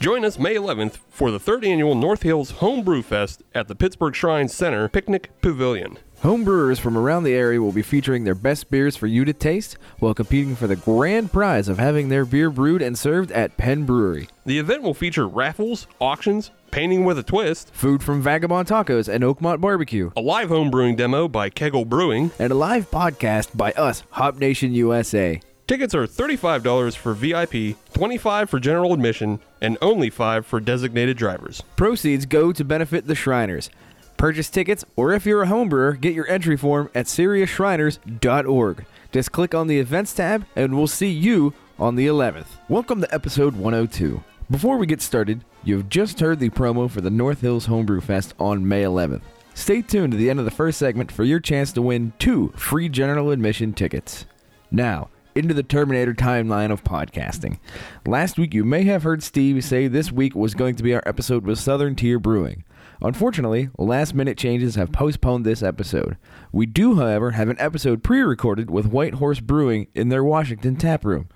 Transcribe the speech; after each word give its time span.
Join 0.00 0.24
us 0.24 0.38
May 0.38 0.54
11th 0.54 0.96
for 1.10 1.30
the 1.30 1.38
third 1.38 1.62
annual 1.62 1.94
North 1.94 2.22
Hills 2.22 2.52
Homebrew 2.52 3.02
Fest 3.02 3.42
at 3.54 3.68
the 3.68 3.74
Pittsburgh 3.74 4.14
Shrine 4.14 4.48
Center 4.48 4.88
Picnic 4.88 5.30
Pavilion. 5.42 5.98
Home 6.22 6.42
brewers 6.42 6.78
from 6.78 6.96
around 6.96 7.24
the 7.24 7.34
area 7.34 7.60
will 7.60 7.70
be 7.72 7.82
featuring 7.82 8.24
their 8.24 8.34
best 8.34 8.70
beers 8.70 8.96
for 8.96 9.06
you 9.06 9.26
to 9.26 9.34
taste 9.34 9.76
while 9.98 10.14
competing 10.14 10.56
for 10.56 10.66
the 10.66 10.76
grand 10.76 11.32
prize 11.32 11.68
of 11.68 11.78
having 11.78 12.08
their 12.08 12.24
beer 12.24 12.48
brewed 12.48 12.80
and 12.80 12.98
served 12.98 13.30
at 13.32 13.58
Penn 13.58 13.84
Brewery. 13.84 14.28
The 14.46 14.58
event 14.58 14.82
will 14.82 14.94
feature 14.94 15.28
raffles, 15.28 15.86
auctions, 15.98 16.50
painting 16.70 17.04
with 17.04 17.18
a 17.18 17.22
twist, 17.22 17.70
Food 17.74 18.02
from 18.02 18.22
Vagabond 18.22 18.68
Tacos 18.68 19.06
and 19.06 19.22
Oakmont 19.22 19.60
Barbecue, 19.60 20.12
a 20.16 20.22
live 20.22 20.48
homebrewing 20.48 20.96
demo 20.96 21.28
by 21.28 21.50
Kegel 21.50 21.84
Brewing. 21.84 22.30
and 22.38 22.50
a 22.50 22.56
live 22.56 22.90
podcast 22.90 23.54
by 23.54 23.72
us, 23.72 24.02
Hop 24.12 24.36
Nation 24.38 24.72
USA. 24.72 25.40
Tickets 25.70 25.94
are 25.94 26.04
$35 26.04 26.96
for 26.96 27.14
VIP, 27.14 27.78
$25 27.94 28.48
for 28.48 28.58
general 28.58 28.92
admission, 28.92 29.38
and 29.60 29.78
only 29.80 30.10
5 30.10 30.44
for 30.44 30.58
designated 30.58 31.16
drivers. 31.16 31.62
Proceeds 31.76 32.26
go 32.26 32.50
to 32.50 32.64
benefit 32.64 33.06
the 33.06 33.14
Shriners. 33.14 33.70
Purchase 34.16 34.50
tickets, 34.50 34.84
or 34.96 35.12
if 35.12 35.24
you're 35.24 35.44
a 35.44 35.46
homebrewer, 35.46 36.00
get 36.00 36.12
your 36.12 36.26
entry 36.26 36.56
form 36.56 36.90
at 36.92 37.06
SyriaShriners.org. 37.06 38.84
Just 39.12 39.30
click 39.30 39.54
on 39.54 39.68
the 39.68 39.78
events 39.78 40.12
tab, 40.12 40.44
and 40.56 40.76
we'll 40.76 40.88
see 40.88 41.08
you 41.08 41.54
on 41.78 41.94
the 41.94 42.08
11th. 42.08 42.48
Welcome 42.68 43.00
to 43.02 43.14
episode 43.14 43.54
102. 43.54 44.24
Before 44.50 44.76
we 44.76 44.86
get 44.88 45.00
started, 45.00 45.44
you've 45.62 45.88
just 45.88 46.18
heard 46.18 46.40
the 46.40 46.50
promo 46.50 46.90
for 46.90 47.00
the 47.00 47.10
North 47.10 47.42
Hills 47.42 47.66
Homebrew 47.66 48.00
Fest 48.00 48.34
on 48.40 48.66
May 48.66 48.82
11th. 48.82 49.22
Stay 49.54 49.82
tuned 49.82 50.14
to 50.14 50.18
the 50.18 50.30
end 50.30 50.40
of 50.40 50.46
the 50.46 50.50
first 50.50 50.80
segment 50.80 51.12
for 51.12 51.22
your 51.22 51.38
chance 51.38 51.70
to 51.74 51.80
win 51.80 52.12
two 52.18 52.52
free 52.56 52.88
general 52.88 53.30
admission 53.30 53.72
tickets. 53.72 54.26
Now, 54.72 55.10
into 55.34 55.54
the 55.54 55.62
Terminator 55.62 56.14
timeline 56.14 56.70
of 56.70 56.84
podcasting. 56.84 57.58
Last 58.06 58.38
week, 58.38 58.54
you 58.54 58.64
may 58.64 58.84
have 58.84 59.02
heard 59.02 59.22
Steve 59.22 59.62
say 59.64 59.88
this 59.88 60.10
week 60.10 60.34
was 60.34 60.54
going 60.54 60.74
to 60.76 60.82
be 60.82 60.94
our 60.94 61.02
episode 61.06 61.44
with 61.44 61.58
Southern 61.58 61.94
Tier 61.94 62.18
Brewing. 62.18 62.64
Unfortunately, 63.02 63.70
last 63.78 64.14
minute 64.14 64.36
changes 64.36 64.74
have 64.74 64.92
postponed 64.92 65.46
this 65.46 65.62
episode. 65.62 66.16
We 66.52 66.66
do, 66.66 66.96
however, 66.96 67.30
have 67.32 67.48
an 67.48 67.58
episode 67.58 68.02
pre 68.02 68.20
recorded 68.20 68.70
with 68.70 68.86
White 68.86 69.14
Horse 69.14 69.40
Brewing 69.40 69.86
in 69.94 70.10
their 70.10 70.24
Washington 70.24 70.76
tap 70.76 71.04
room. 71.04 71.28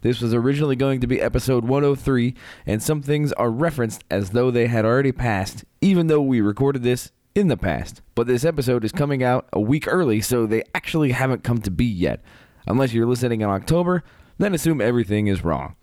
This 0.00 0.20
was 0.20 0.34
originally 0.34 0.74
going 0.74 1.00
to 1.00 1.06
be 1.06 1.20
episode 1.20 1.64
103, 1.64 2.34
and 2.66 2.82
some 2.82 3.02
things 3.02 3.32
are 3.34 3.50
referenced 3.50 4.02
as 4.10 4.30
though 4.30 4.50
they 4.50 4.66
had 4.66 4.84
already 4.84 5.12
passed, 5.12 5.64
even 5.80 6.08
though 6.08 6.20
we 6.20 6.40
recorded 6.40 6.82
this 6.82 7.12
in 7.36 7.46
the 7.46 7.56
past. 7.56 8.02
But 8.16 8.26
this 8.26 8.44
episode 8.44 8.84
is 8.84 8.92
coming 8.92 9.22
out 9.22 9.48
a 9.52 9.60
week 9.60 9.86
early, 9.86 10.20
so 10.20 10.44
they 10.44 10.64
actually 10.74 11.12
haven't 11.12 11.44
come 11.44 11.58
to 11.62 11.70
be 11.70 11.84
yet. 11.84 12.20
Unless 12.66 12.92
you're 12.92 13.06
listening 13.06 13.40
in 13.40 13.48
October, 13.48 14.02
then 14.38 14.54
assume 14.54 14.80
everything 14.80 15.26
is 15.26 15.44
wrong. 15.44 15.76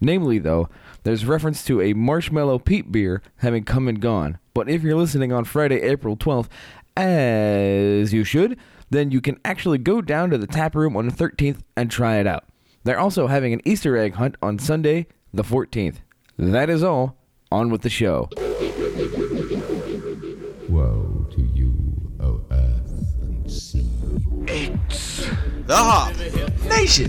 Namely, 0.00 0.38
though, 0.38 0.68
there's 1.02 1.26
reference 1.26 1.64
to 1.64 1.80
a 1.80 1.92
Marshmallow 1.92 2.60
Peep 2.60 2.90
beer 2.90 3.22
having 3.36 3.64
come 3.64 3.86
and 3.86 4.00
gone. 4.00 4.38
But 4.54 4.68
if 4.68 4.82
you're 4.82 4.96
listening 4.96 5.32
on 5.32 5.44
Friday, 5.44 5.82
April 5.82 6.16
12th, 6.16 6.48
as 6.96 8.12
you 8.12 8.24
should, 8.24 8.58
then 8.88 9.10
you 9.10 9.20
can 9.20 9.38
actually 9.44 9.78
go 9.78 10.00
down 10.00 10.30
to 10.30 10.38
the 10.38 10.46
tap 10.46 10.74
room 10.74 10.96
on 10.96 11.06
the 11.06 11.12
13th 11.14 11.60
and 11.76 11.90
try 11.90 12.16
it 12.16 12.26
out. 12.26 12.44
They're 12.84 12.98
also 12.98 13.26
having 13.26 13.52
an 13.52 13.60
Easter 13.64 13.96
egg 13.96 14.14
hunt 14.14 14.36
on 14.42 14.58
Sunday, 14.58 15.06
the 15.32 15.44
14th. 15.44 15.96
That 16.38 16.70
is 16.70 16.82
all. 16.82 17.16
On 17.52 17.70
with 17.70 17.82
the 17.82 17.90
show. 17.90 18.28
The 25.70 25.76
Hop 25.76 26.12
Nation. 26.68 27.08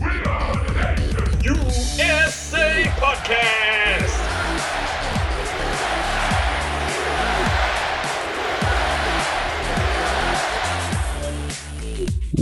USA 1.42 2.84
Podcast! 3.02 4.31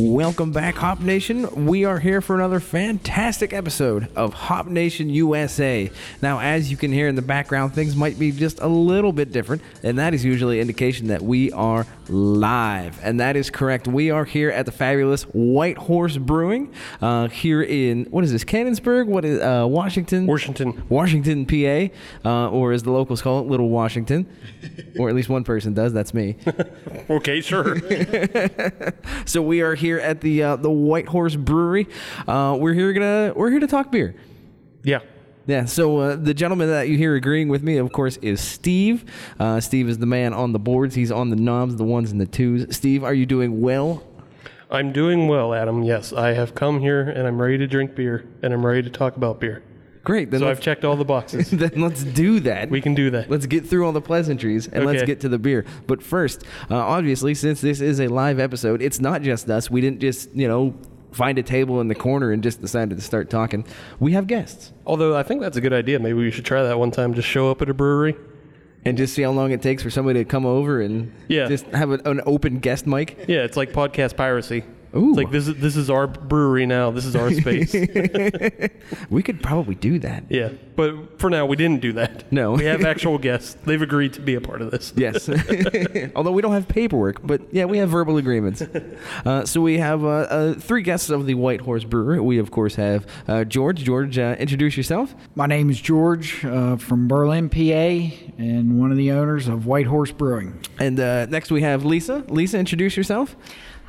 Welcome 0.02 0.54
back, 0.54 0.76
Hop 0.76 1.02
Nation. 1.02 1.66
We 1.66 1.84
are 1.84 2.00
here 2.00 2.22
for 2.22 2.34
another 2.34 2.62
fantastic 2.62 3.52
episode 3.52 4.08
of 4.16 4.34
Hop 4.34 4.68
Nation 4.68 5.10
USA. 5.10 5.92
Now, 6.22 6.40
as 6.40 6.72
you 6.72 6.78
can 6.78 6.94
hear 6.94 7.10
in 7.10 7.16
the 7.16 7.22
background, 7.22 7.74
things 7.74 7.98
might 7.98 8.18
be 8.18 8.32
just 8.32 8.62
a 8.62 8.68
little 8.68 9.12
bit 9.12 9.34
different, 9.34 9.62
and 9.84 10.00
that 10.00 10.14
is 10.14 10.24
usually 10.24 10.60
an 10.60 10.62
indication 10.62 11.08
that 11.08 11.22
we 11.22 11.52
are 11.52 11.86
live. 12.08 12.98
And 13.04 13.20
that 13.20 13.36
is 13.36 13.50
correct. 13.50 13.90
We 13.90 14.10
are 14.10 14.24
here 14.24 14.50
at 14.50 14.66
the 14.66 14.72
fabulous 14.72 15.24
White 15.24 15.78
Horse 15.78 16.16
Brewing 16.16 16.74
uh, 17.02 17.28
here 17.28 17.62
in, 17.62 18.06
what 18.06 18.24
is 18.24 18.32
this, 18.32 18.46
Canonsburg? 18.46 19.06
What 19.08 19.26
is, 19.26 19.42
uh, 19.42 19.68
Washington? 19.68 20.28
Washington. 20.28 20.82
Washington, 20.88 21.46
PA, 21.46 21.94
uh, 22.24 22.50
or 22.50 22.72
as 22.72 22.84
the 22.84 22.92
locals 22.92 23.22
call 23.22 23.42
it, 23.42 23.48
Little 23.48 23.68
Washington. 23.70 24.28
or 24.98 25.10
at 25.10 25.16
least 25.16 25.28
one 25.28 25.44
person 25.44 25.74
does, 25.74 25.92
that's 25.92 26.14
me. 26.14 26.38
Okay, 27.10 27.42
sure. 27.42 27.76
So 29.26 29.42
we 29.42 29.62
are 29.62 29.76
here 29.76 29.89
at 29.98 30.20
the 30.20 30.44
uh, 30.44 30.56
the 30.58 30.70
White 30.70 31.08
Horse 31.08 31.38
Brewery. 31.38 31.88
Uh, 32.28 32.58
we're 32.60 32.74
here 32.74 32.92
gonna 32.92 33.32
we're 33.34 33.50
here 33.50 33.62
to 33.62 33.68
talk 33.68 33.92
beer. 33.92 34.14
yeah. 34.84 35.00
Yeah. 35.48 35.66
So 35.66 35.98
uh, 35.98 36.16
the 36.16 36.36
gentleman 36.36 36.68
that 36.68 36.90
you 36.90 36.98
hear 36.98 37.16
agreeing 37.16 37.48
with 37.48 37.64
me, 37.64 37.78
of 37.78 37.92
course, 37.92 38.18
is 38.18 38.40
Steve. 38.40 39.04
Uh, 39.40 39.60
Steve 39.60 39.90
is 39.90 39.98
the 39.98 40.06
man 40.06 40.32
on 40.32 40.52
the 40.52 40.60
boards. 40.60 40.94
He's 40.94 41.12
on 41.12 41.32
the 41.32 41.36
knobs, 41.36 41.78
the 41.78 41.84
ones 41.84 42.12
and 42.12 42.22
the 42.22 42.28
twos. 42.28 42.76
Steve, 42.76 43.04
are 43.04 43.16
you 43.16 43.26
doing 43.26 43.60
well? 43.62 44.04
I'm 44.70 44.92
doing 44.92 45.28
well, 45.28 45.56
Adam. 45.56 45.82
Yes, 45.82 46.14
I 46.14 46.34
have 46.34 46.54
come 46.54 46.80
here 46.82 47.02
and 47.02 47.28
I'm 47.28 47.42
ready 47.42 47.58
to 47.58 47.66
drink 47.66 47.96
beer 47.96 48.28
and 48.44 48.54
I'm 48.54 48.64
ready 48.64 48.84
to 48.84 48.92
talk 48.92 49.16
about 49.16 49.40
beer. 49.40 49.64
Great. 50.04 50.32
Then 50.32 50.40
So 50.40 50.50
I've 50.50 50.62
checked 50.62 50.86
all 50.86 50.96
the 50.96 51.06
boxes. 51.06 51.52
then 51.52 51.72
let's 51.78 52.04
do 52.04 52.40
that. 52.42 52.70
We 52.70 52.82
can 52.82 52.96
do 52.96 53.10
that. 53.12 53.30
Let's 53.30 53.46
get 53.46 53.66
through 53.66 53.86
all 53.86 53.92
the 53.92 54.02
pleasantries 54.02 54.68
and 54.68 54.86
let's 54.86 55.04
get 55.04 55.20
to 55.22 55.30
the 55.30 55.38
beer. 55.40 55.66
But 55.88 56.02
first, 56.02 56.44
uh, 56.72 56.76
obviously, 56.78 57.34
since 57.36 57.62
this 57.62 57.82
is 57.82 58.00
a 58.00 58.08
live 58.08 58.40
episode, 58.40 58.82
it's 58.82 59.00
not 59.00 59.22
just 59.22 59.50
us. 59.50 59.70
We 59.70 59.82
didn't 59.82 60.00
just, 60.00 60.34
you 60.34 60.48
know, 60.48 60.74
find 61.12 61.38
a 61.38 61.44
table 61.44 61.82
in 61.82 61.88
the 61.88 61.96
corner 61.96 62.32
and 62.32 62.42
just 62.44 62.62
decided 62.62 62.96
to 62.98 63.04
start 63.04 63.30
talking. 63.30 63.66
We 64.00 64.14
have 64.14 64.28
guests. 64.28 64.72
Although 64.86 65.18
I 65.18 65.24
think 65.24 65.42
that's 65.42 65.58
a 65.58 65.62
good 65.62 65.74
idea. 65.74 66.00
Maybe 66.00 66.14
we 66.20 66.32
should 66.32 66.46
try 66.46 66.64
that 66.64 66.80
one 66.80 66.92
time. 66.92 67.14
Just 67.14 67.28
show 67.28 67.50
up 67.52 67.62
at 67.62 67.70
a 67.70 67.74
brewery. 67.74 68.16
and 68.86 68.98
just 68.98 69.14
see 69.14 69.24
how 69.24 69.32
long 69.32 69.52
it 69.52 69.62
takes 69.62 69.84
for 69.84 69.90
somebody 69.90 70.20
to 70.20 70.26
come 70.26 70.46
over 70.46 70.80
and 70.80 71.12
Yeah. 71.28 71.48
just 71.50 71.66
have 71.68 71.92
a, 71.92 72.00
an 72.06 72.22
open 72.26 72.60
guest 72.60 72.88
mic. 72.88 73.26
Yeah, 73.28 73.40
it's 73.44 73.58
like 73.58 73.74
podcast 73.74 74.16
piracy. 74.16 74.64
Ooh. 74.96 75.10
It's 75.10 75.18
like 75.18 75.32
this 75.32 75.48
is 75.48 75.56
this 75.58 75.76
is 75.76 75.90
our 75.90 76.08
brewery 76.08 76.66
now. 76.66 76.92
This 76.92 77.06
is 77.06 77.16
our 77.16 77.32
space. 77.32 77.74
We 79.10 79.24
could 79.24 79.42
probably 79.42 79.76
do 79.76 80.00
that. 80.00 80.24
yeah, 80.30 80.50
but 80.76 81.20
for 81.20 81.30
now 81.30 81.46
we 81.46 81.56
didn't 81.56 81.82
do 81.82 81.94
that. 81.94 82.32
No. 82.32 82.54
we 82.54 82.66
have 82.66 82.84
actual 82.84 83.18
guests. 83.18 83.56
They've 83.66 83.82
agreed 83.82 84.14
to 84.14 84.22
be 84.22 84.36
a 84.36 84.42
part 84.42 84.62
of 84.62 84.72
this. 84.72 84.94
Yes. 84.96 85.30
Although 86.16 86.32
we 86.32 86.42
don't 86.42 86.54
have 86.54 86.68
paperwork, 86.68 87.20
but 87.26 87.42
yeah, 87.52 87.66
we 87.66 87.78
have 87.78 87.90
verbal 87.90 88.18
agreements. 88.18 88.62
Uh, 88.62 89.46
so 89.46 89.62
we 89.62 89.78
have 89.78 90.04
uh, 90.04 90.08
uh, 90.08 90.54
three 90.56 90.82
guests 90.82 91.10
of 91.10 91.26
the 91.26 91.36
White 91.36 91.62
Horse 91.62 91.84
Brewery. 91.84 92.20
We, 92.20 92.40
of 92.40 92.52
course, 92.52 92.76
have 92.76 93.06
uh, 93.28 93.44
George. 93.44 93.84
George, 93.84 94.18
uh, 94.18 94.36
introduce 94.40 94.76
yourself. 94.78 95.14
My 95.36 95.46
name 95.46 95.70
is 95.70 95.80
George 95.80 96.44
uh, 96.46 96.78
from 96.78 97.08
Berlin, 97.08 97.50
PA, 97.50 98.16
and 98.38 98.80
one 98.80 98.92
of 98.92 98.98
the 98.98 99.12
owners 99.12 99.48
of 99.48 99.66
White 99.66 99.88
Horse 99.88 100.12
Brewing. 100.12 100.60
And 100.80 101.00
uh, 101.00 101.26
next 101.28 101.52
we 101.52 101.62
have 101.62 101.86
Lisa. 101.86 102.24
Lisa, 102.28 102.58
introduce 102.58 102.96
yourself. 102.98 103.36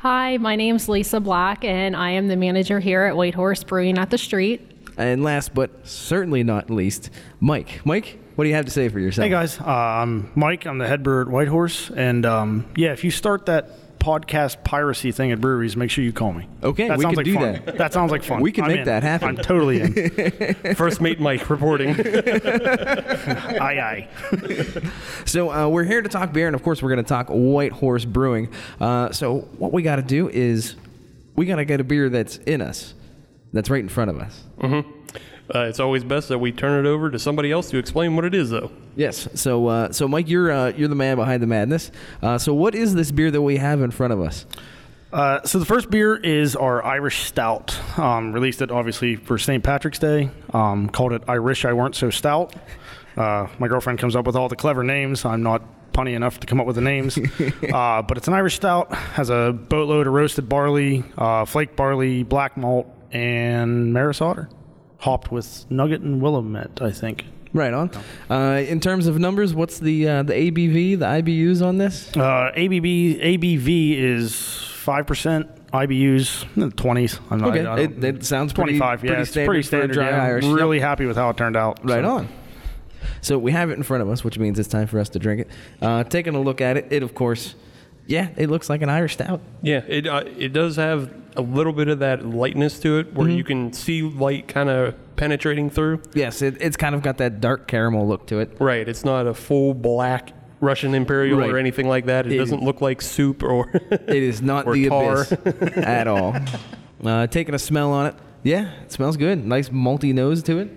Hi, 0.01 0.37
my 0.37 0.55
name's 0.55 0.89
Lisa 0.89 1.19
Black, 1.19 1.63
and 1.63 1.95
I 1.95 2.09
am 2.09 2.27
the 2.27 2.35
manager 2.35 2.79
here 2.79 3.03
at 3.03 3.15
White 3.15 3.35
Horse 3.35 3.63
Brewing 3.63 3.99
at 3.99 4.09
the 4.09 4.17
Street. 4.17 4.67
And 4.97 5.23
last 5.23 5.53
but 5.53 5.85
certainly 5.87 6.41
not 6.41 6.71
least, 6.71 7.11
Mike. 7.39 7.85
Mike, 7.85 8.17
what 8.33 8.45
do 8.45 8.49
you 8.49 8.55
have 8.55 8.65
to 8.65 8.71
say 8.71 8.89
for 8.89 8.97
yourself? 8.99 9.25
Hey 9.25 9.29
guys, 9.29 9.59
uh, 9.59 9.65
I'm 9.67 10.31
Mike. 10.33 10.65
I'm 10.65 10.79
the 10.79 10.87
head 10.87 11.03
brewer 11.03 11.21
at 11.21 11.27
Whitehorse, 11.27 11.91
and 11.91 12.25
um, 12.25 12.65
yeah, 12.75 12.93
if 12.93 13.03
you 13.03 13.11
start 13.11 13.45
that 13.45 13.90
podcast 14.01 14.63
piracy 14.63 15.11
thing 15.11 15.31
at 15.31 15.39
breweries, 15.39 15.77
make 15.77 15.91
sure 15.91 16.03
you 16.03 16.11
call 16.11 16.33
me. 16.33 16.47
Okay, 16.63 16.87
that 16.87 16.97
we 16.97 17.03
sounds 17.03 17.13
can 17.13 17.17
like 17.17 17.25
do 17.25 17.33
fun. 17.35 17.61
that. 17.65 17.77
That 17.77 17.93
sounds 17.93 18.11
like 18.11 18.23
fun. 18.23 18.41
We 18.41 18.51
can 18.51 18.63
I'm 18.65 18.71
make 18.71 18.79
in. 18.79 18.85
that 18.85 19.03
happen. 19.03 19.27
I'm 19.29 19.35
totally 19.37 19.81
in. 19.81 20.75
First 20.75 20.99
mate 21.01 21.19
Mike 21.19 21.47
reporting. 21.49 21.89
aye, 21.99 23.79
aye. 23.79 24.09
So 25.25 25.51
uh, 25.51 25.67
we're 25.67 25.83
here 25.83 26.01
to 26.01 26.09
talk 26.09 26.33
beer, 26.33 26.47
and 26.47 26.55
of 26.55 26.63
course, 26.63 26.81
we're 26.81 26.89
going 26.89 27.03
to 27.03 27.07
talk 27.07 27.27
White 27.29 27.71
Horse 27.71 28.05
Brewing. 28.05 28.49
Uh, 28.79 29.11
so 29.11 29.39
what 29.57 29.71
we 29.71 29.83
got 29.83 29.97
to 29.97 30.01
do 30.01 30.29
is 30.29 30.75
we 31.35 31.45
got 31.45 31.57
to 31.57 31.65
get 31.65 31.79
a 31.79 31.83
beer 31.83 32.09
that's 32.09 32.37
in 32.37 32.61
us, 32.61 32.93
that's 33.53 33.69
right 33.69 33.81
in 33.81 33.89
front 33.89 34.09
of 34.09 34.19
us. 34.19 34.43
Uh, 35.53 35.65
it's 35.65 35.79
always 35.79 36.03
best 36.03 36.29
that 36.29 36.39
we 36.39 36.51
turn 36.51 36.85
it 36.85 36.89
over 36.89 37.09
to 37.11 37.19
somebody 37.19 37.51
else 37.51 37.69
to 37.71 37.77
explain 37.77 38.15
what 38.15 38.25
it 38.25 38.33
is, 38.33 38.49
though. 38.49 38.71
Yes. 38.95 39.27
So 39.35 39.67
uh, 39.67 39.91
so 39.91 40.07
Mike, 40.07 40.29
you're 40.29 40.51
uh, 40.51 40.67
you're 40.75 40.87
the 40.87 40.95
man 40.95 41.17
behind 41.17 41.41
the 41.43 41.47
madness. 41.47 41.91
Uh, 42.21 42.37
so 42.37 42.53
what 42.53 42.75
is 42.75 42.93
this 42.95 43.11
beer 43.11 43.31
that 43.31 43.41
we 43.41 43.57
have 43.57 43.81
in 43.81 43.91
front 43.91 44.13
of 44.13 44.21
us? 44.21 44.45
Uh, 45.11 45.41
so 45.43 45.59
the 45.59 45.65
first 45.65 45.89
beer 45.89 46.15
is 46.15 46.55
our 46.55 46.83
Irish 46.85 47.23
Stout. 47.25 47.77
Um, 47.99 48.31
released 48.31 48.61
it 48.61 48.71
obviously 48.71 49.17
for 49.17 49.37
St. 49.37 49.61
Patrick's 49.61 49.99
Day. 49.99 50.29
Um, 50.53 50.89
called 50.89 51.11
it 51.11 51.23
Irish. 51.27 51.65
I 51.65 51.73
Weren't 51.73 51.95
So 51.95 52.09
Stout." 52.09 52.55
Uh, 53.17 53.47
my 53.59 53.67
girlfriend 53.67 53.99
comes 53.99 54.15
up 54.15 54.25
with 54.25 54.37
all 54.37 54.47
the 54.47 54.55
clever 54.55 54.83
names. 54.83 55.25
I'm 55.25 55.43
not 55.43 55.61
punny 55.91 56.13
enough 56.15 56.39
to 56.39 56.47
come 56.47 56.61
up 56.61 56.65
with 56.65 56.77
the 56.77 56.81
names, 56.81 57.17
uh, 57.73 58.01
but 58.01 58.15
it's 58.17 58.29
an 58.29 58.33
Irish 58.33 58.55
Stout. 58.55 58.93
Has 58.93 59.29
a 59.29 59.51
boatload 59.51 60.07
of 60.07 60.13
roasted 60.13 60.47
barley, 60.47 61.03
uh, 61.17 61.43
flake 61.43 61.75
barley, 61.75 62.23
black 62.23 62.55
malt, 62.55 62.87
and 63.11 63.91
maris 63.91 64.21
otter, 64.21 64.47
hopped 65.01 65.31
with 65.31 65.65
nugget 65.69 66.01
and 66.01 66.21
willamette. 66.21 66.81
I 66.81 66.91
think. 66.91 67.25
Right 67.53 67.73
on. 67.73 67.91
Uh, 68.29 68.63
in 68.65 68.79
terms 68.79 69.07
of 69.07 69.19
numbers, 69.19 69.53
what's 69.53 69.79
the 69.79 70.07
uh, 70.07 70.23
the 70.23 70.33
ABV, 70.33 70.99
the 70.99 71.05
IBUs 71.05 71.61
on 71.65 71.77
this? 71.77 72.15
Uh, 72.15 72.51
ABB 72.55 72.85
ABV 72.85 73.97
is 73.97 74.35
five 74.73 75.05
percent. 75.05 75.47
IBUs 75.73 76.75
twenties. 76.75 77.19
I'm 77.29 77.39
not. 77.39 77.49
Okay, 77.49 77.59
I 77.61 77.75
don't- 77.75 78.03
it, 78.03 78.15
it 78.17 78.25
sounds 78.25 78.51
pretty, 78.53 78.77
25. 78.77 79.03
Yeah, 79.03 79.09
pretty 79.09 79.21
it's 79.21 79.31
standard 79.31 79.47
pretty 79.49 79.63
standard. 79.63 79.93
dry 79.93 80.09
yeah. 80.09 80.23
Irish. 80.23 80.45
I'm 80.45 80.53
really 80.53 80.77
Yep. 80.77 80.87
happy 80.87 81.05
with 81.05 81.15
how 81.17 81.29
it 81.29 81.37
turned 81.37 81.55
out. 81.57 81.79
Right 81.83 82.03
so. 82.03 82.09
on. 82.09 82.27
So 83.21 83.37
we 83.37 83.51
have 83.51 83.69
it 83.69 83.73
in 83.73 83.83
front 83.83 84.01
of 84.03 84.09
us, 84.09 84.23
which 84.23 84.37
means 84.39 84.59
it's 84.59 84.67
time 84.67 84.87
for 84.87 84.99
us 84.99 85.09
to 85.09 85.19
drink 85.19 85.41
it. 85.41 85.47
Uh, 85.81 86.03
taking 86.03 86.35
a 86.35 86.41
look 86.41 86.59
at 86.61 86.75
it, 86.77 86.87
it 86.91 87.03
of 87.03 87.13
course, 87.15 87.55
yeah, 88.07 88.29
it 88.35 88.49
looks 88.49 88.69
like 88.69 88.81
an 88.81 88.89
Irish 88.89 89.13
stout. 89.13 89.41
Yeah, 89.61 89.81
it 89.87 90.07
uh, 90.07 90.23
it 90.37 90.53
does 90.53 90.75
have 90.77 91.13
a 91.37 91.41
little 91.41 91.73
bit 91.73 91.87
of 91.87 91.99
that 91.99 92.25
lightness 92.25 92.79
to 92.79 92.99
it, 92.99 93.07
Mm-hmm. 93.07 93.17
where 93.17 93.29
you 93.29 93.43
can 93.43 93.73
see 93.73 94.01
light 94.01 94.47
kind 94.47 94.69
of 94.69 94.95
penetrating 95.15 95.69
through. 95.69 96.01
Yes, 96.13 96.41
it, 96.41 96.57
it's 96.59 96.77
kind 96.77 96.95
of 96.95 97.01
got 97.01 97.17
that 97.17 97.39
dark 97.41 97.67
caramel 97.67 98.07
look 98.07 98.27
to 98.27 98.39
it. 98.39 98.57
Right, 98.59 98.87
it's 98.87 99.05
not 99.05 99.27
a 99.27 99.33
full 99.33 99.73
black 99.73 100.31
Russian 100.59 100.93
Imperial 100.93 101.39
Right. 101.39 101.49
or 101.49 101.57
anything 101.57 101.87
like 101.87 102.05
that. 102.05 102.25
It, 102.27 102.33
It- 102.33 102.37
doesn't 102.37 102.61
look 102.63 102.81
like 102.81 103.01
soup 103.01 103.43
or. 103.43 103.69
It 103.91 104.23
is 104.23 104.41
not 104.41 104.65
the 104.71 104.87
tar. 104.89 105.21
abyss 105.23 105.31
at 105.77 106.07
all. 106.07 106.35
Uh, 107.03 107.27
taking 107.27 107.55
a 107.55 107.59
smell 107.59 107.91
on 107.91 108.07
it, 108.07 108.15
yeah, 108.43 108.71
it 108.83 108.91
smells 108.91 109.17
good. 109.17 109.43
Nice 109.45 109.69
malty 109.69 110.13
nose 110.13 110.43
to 110.43 110.59
it. 110.59 110.69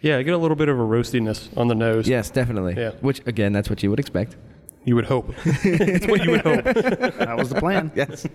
yeah, 0.00 0.16
I 0.18 0.22
get 0.22 0.34
a 0.34 0.38
little 0.38 0.56
bit 0.56 0.68
of 0.68 0.78
a 0.78 0.82
roastiness 0.82 1.48
on 1.56 1.68
the 1.68 1.74
nose. 1.74 2.06
Yes, 2.08 2.30
definitely. 2.30 2.74
Yeah. 2.76 2.90
Which 3.00 3.20
again, 3.26 3.52
that's 3.52 3.68
what 3.70 3.82
you 3.82 3.90
would 3.90 3.98
expect. 4.00 4.36
you 4.84 4.94
would 4.96 5.04
hope. 5.06 5.32
it's 5.44 6.06
what 6.06 6.24
you 6.24 6.32
would 6.32 6.40
hope. 6.42 6.64
That 6.64 7.36
was 7.36 7.48
the 7.50 7.56
plan. 7.60 7.90
Yes. 7.94 8.26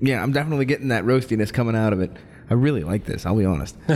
Yeah, 0.00 0.22
I'm 0.22 0.32
definitely 0.32 0.64
getting 0.66 0.88
that 0.88 1.04
roastiness 1.04 1.52
coming 1.52 1.74
out 1.76 1.92
of 1.92 2.00
it. 2.00 2.10
I 2.50 2.54
really 2.54 2.84
like 2.84 3.04
this. 3.06 3.26
I'll 3.26 3.36
be 3.36 3.44
honest. 3.44 3.76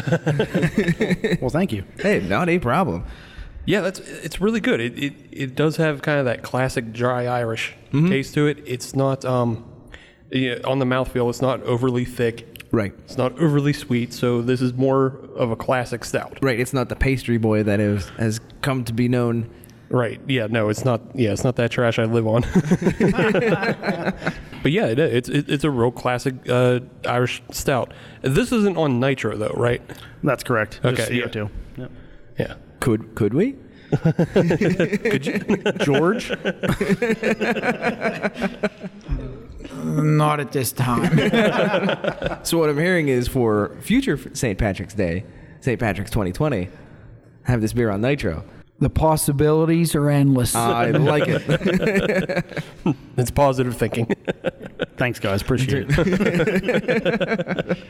well, 1.41 1.51
thank 1.51 1.73
you. 1.73 1.85
hey, 1.99 2.21
not 2.21 2.49
a 2.49 2.59
problem. 2.59 3.05
Yeah, 3.67 3.81
that's 3.83 4.01
it's 4.01 4.41
really 4.41 4.61
good. 4.61 4.81
It 4.81 4.99
it, 4.99 5.13
it 5.31 5.55
does 5.55 5.77
have 5.77 6.03
kind 6.03 6.19
of 6.19 6.25
that 6.25 6.43
classic 6.43 6.93
dry 6.93 7.27
Irish 7.27 7.75
Mm-hmm. 7.93 8.09
taste 8.09 8.35
to 8.35 8.47
it. 8.47 8.63
It's 8.67 8.95
not 8.95 9.25
um, 9.25 9.65
yeah, 10.31 10.59
on 10.65 10.79
the 10.79 10.85
mouthfeel. 10.85 11.29
It's 11.29 11.43
not 11.43 11.61
overly 11.65 12.05
thick. 12.05 12.47
Right. 12.71 12.93
It's 13.05 13.19
not 13.19 13.37
overly 13.41 13.73
sweet. 13.73 14.13
So 14.13 14.43
this 14.43 14.63
is 14.63 14.73
more 14.75 15.19
of 15.35 15.51
a 15.51 15.57
classic 15.57 16.05
stout. 16.05 16.39
Right. 16.41 16.61
It's 16.61 16.73
not 16.73 16.89
the 16.89 16.95
pastry 16.95 17.37
boy 17.37 17.65
that 17.65 17.81
is, 17.81 18.09
has 18.11 18.41
come 18.63 18.85
to 18.85 18.93
be 18.93 19.09
known. 19.09 19.51
Right. 19.91 20.21
Yeah. 20.29 20.47
No, 20.49 20.69
it's 20.69 20.85
not. 20.85 21.01
Yeah, 21.15 21.33
it's 21.33 21.43
not 21.43 21.57
that 21.57 21.73
trash 21.73 21.99
I 21.99 22.05
live 22.05 22.27
on. 22.27 22.43
but 24.63 24.71
yeah, 24.71 24.87
it, 24.87 25.01
it's 25.01 25.29
it, 25.29 25.49
it's 25.49 25.65
a 25.65 25.71
real 25.71 25.91
classic 25.91 26.35
uh, 26.49 26.79
Irish 27.05 27.43
stout. 27.51 27.93
This 28.23 28.53
isn't 28.53 28.77
on 28.77 29.01
nitro 29.01 29.37
though, 29.37 29.53
right? 29.57 29.83
That's 30.23 30.45
correct. 30.45 30.81
Okay, 30.85 30.95
Just 30.95 31.11
yeah. 31.11 31.25
CO2. 31.25 31.51
Yep. 31.77 31.91
Yeah. 32.39 32.55
Could 32.79 33.17
could 33.17 33.35
we? 33.35 33.57
George. 35.85 36.31
Not 39.83 40.41
at 40.41 40.53
this 40.53 40.73
time. 40.73 42.41
So 42.43 42.59
what 42.59 42.71
I'm 42.71 42.79
hearing 42.79 43.09
is 43.09 43.29
for 43.29 43.77
future 43.81 44.19
St. 44.35 44.59
Patrick's 44.59 44.95
Day, 44.95 45.25
St. 45.61 45.79
Patrick's 45.79 46.11
2020, 46.11 46.69
have 47.43 47.61
this 47.61 47.73
beer 47.73 47.91
on 47.91 48.01
nitro. 48.01 48.45
The 48.81 48.91
possibilities 48.91 49.95
are 49.95 50.11
endless. 50.11 50.55
I 50.55 50.91
like 50.91 51.25
it. 51.27 52.55
It's 53.17 53.31
positive 53.31 53.77
thinking. 53.77 54.07
Thanks, 55.01 55.19
guys. 55.19 55.41
Appreciate 55.41 55.87
it. 55.89 57.79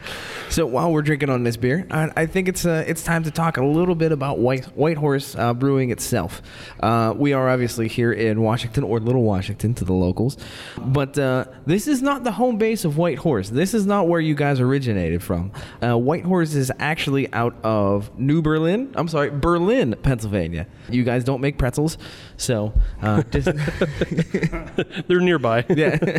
So 0.50 0.66
while 0.66 0.92
we're 0.92 1.02
drinking 1.02 1.30
on 1.30 1.44
this 1.44 1.56
beer, 1.56 1.86
I, 1.92 2.10
I 2.16 2.26
think 2.26 2.48
it's 2.48 2.66
uh, 2.66 2.82
it's 2.84 3.04
time 3.04 3.22
to 3.22 3.30
talk 3.30 3.56
a 3.56 3.64
little 3.64 3.94
bit 3.94 4.10
about 4.10 4.40
White 4.40 4.64
White 4.76 4.96
Horse 4.96 5.36
uh, 5.36 5.54
Brewing 5.54 5.90
itself. 5.90 6.42
Uh, 6.80 7.14
we 7.16 7.32
are 7.32 7.48
obviously 7.48 7.86
here 7.86 8.12
in 8.12 8.42
Washington 8.42 8.82
or 8.82 8.98
Little 8.98 9.22
Washington 9.22 9.74
to 9.74 9.84
the 9.84 9.92
locals, 9.92 10.36
but 10.76 11.16
uh, 11.16 11.44
this 11.66 11.86
is 11.86 12.02
not 12.02 12.24
the 12.24 12.32
home 12.32 12.58
base 12.58 12.84
of 12.84 12.96
White 12.96 13.18
Horse. 13.18 13.48
This 13.48 13.74
is 13.74 13.86
not 13.86 14.08
where 14.08 14.18
you 14.18 14.34
guys 14.34 14.58
originated 14.58 15.22
from. 15.22 15.52
Uh, 15.80 15.96
White 15.96 16.24
Horse 16.24 16.54
is 16.56 16.72
actually 16.80 17.32
out 17.32 17.54
of 17.62 18.18
New 18.18 18.42
Berlin. 18.42 18.92
I'm 18.96 19.06
sorry, 19.06 19.30
Berlin, 19.30 19.94
Pennsylvania. 20.02 20.66
You 20.88 21.04
guys 21.04 21.22
don't 21.22 21.40
make 21.40 21.58
pretzels, 21.58 21.96
so 22.40 22.72
uh, 23.02 23.22
just 23.30 23.46
They're 25.08 25.20
nearby. 25.20 25.64
yeah. 25.68 26.18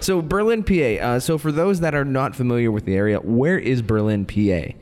so 0.00 0.22
Berlin, 0.22 0.64
PA. 0.64 1.04
Uh, 1.04 1.20
so 1.20 1.38
for 1.38 1.52
those 1.52 1.80
that 1.80 1.94
are 1.94 2.04
not 2.04 2.34
familiar 2.34 2.70
with 2.70 2.84
the 2.84 2.94
area, 2.94 3.18
where 3.20 3.58
is 3.58 3.82
Berlin, 3.82 4.24
PA? 4.24 4.74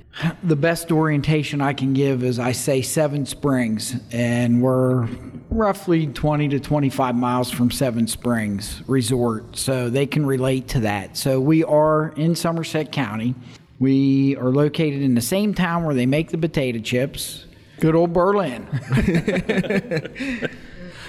the 0.42 0.56
best 0.56 0.90
orientation 0.90 1.60
I 1.60 1.74
can 1.74 1.92
give 1.92 2.24
is 2.24 2.38
I 2.38 2.52
say 2.52 2.80
Seven 2.80 3.26
Springs, 3.26 3.96
and 4.10 4.62
we're 4.62 5.06
roughly 5.50 6.06
20 6.06 6.48
to 6.48 6.60
25 6.60 7.14
miles 7.14 7.50
from 7.50 7.70
Seven 7.70 8.06
Springs 8.06 8.82
Resort, 8.86 9.58
so 9.58 9.90
they 9.90 10.06
can 10.06 10.24
relate 10.24 10.68
to 10.68 10.80
that. 10.80 11.18
So 11.18 11.38
we 11.38 11.64
are 11.64 12.14
in 12.16 12.34
Somerset 12.34 12.92
County. 12.92 13.34
We 13.78 14.36
are 14.36 14.48
located 14.48 15.02
in 15.02 15.14
the 15.14 15.20
same 15.20 15.52
town 15.52 15.84
where 15.84 15.94
they 15.94 16.06
make 16.06 16.30
the 16.30 16.38
potato 16.38 16.78
chips. 16.78 17.44
Good 17.78 17.94
old 17.94 18.14
Berlin. 18.14 18.66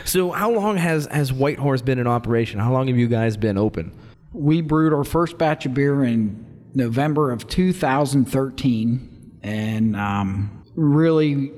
So 0.08 0.32
how 0.32 0.52
long 0.52 0.78
has 0.78 1.06
has 1.08 1.34
White 1.34 1.60
Horse 1.60 1.82
been 1.82 2.00
in 2.00 2.08
operation? 2.08 2.60
How 2.60 2.72
long 2.72 2.88
have 2.88 2.98
you 2.98 3.08
guys 3.08 3.36
been 3.36 3.58
open? 3.58 3.92
We 4.32 4.62
brewed 4.62 4.94
our 4.94 5.04
first 5.04 5.38
batch 5.38 5.66
of 5.66 5.74
beer 5.74 6.04
in 6.04 6.46
November 6.74 7.32
of 7.32 7.48
2013, 7.48 9.40
and 9.44 9.96
um, 9.98 10.64
really, 10.76 11.52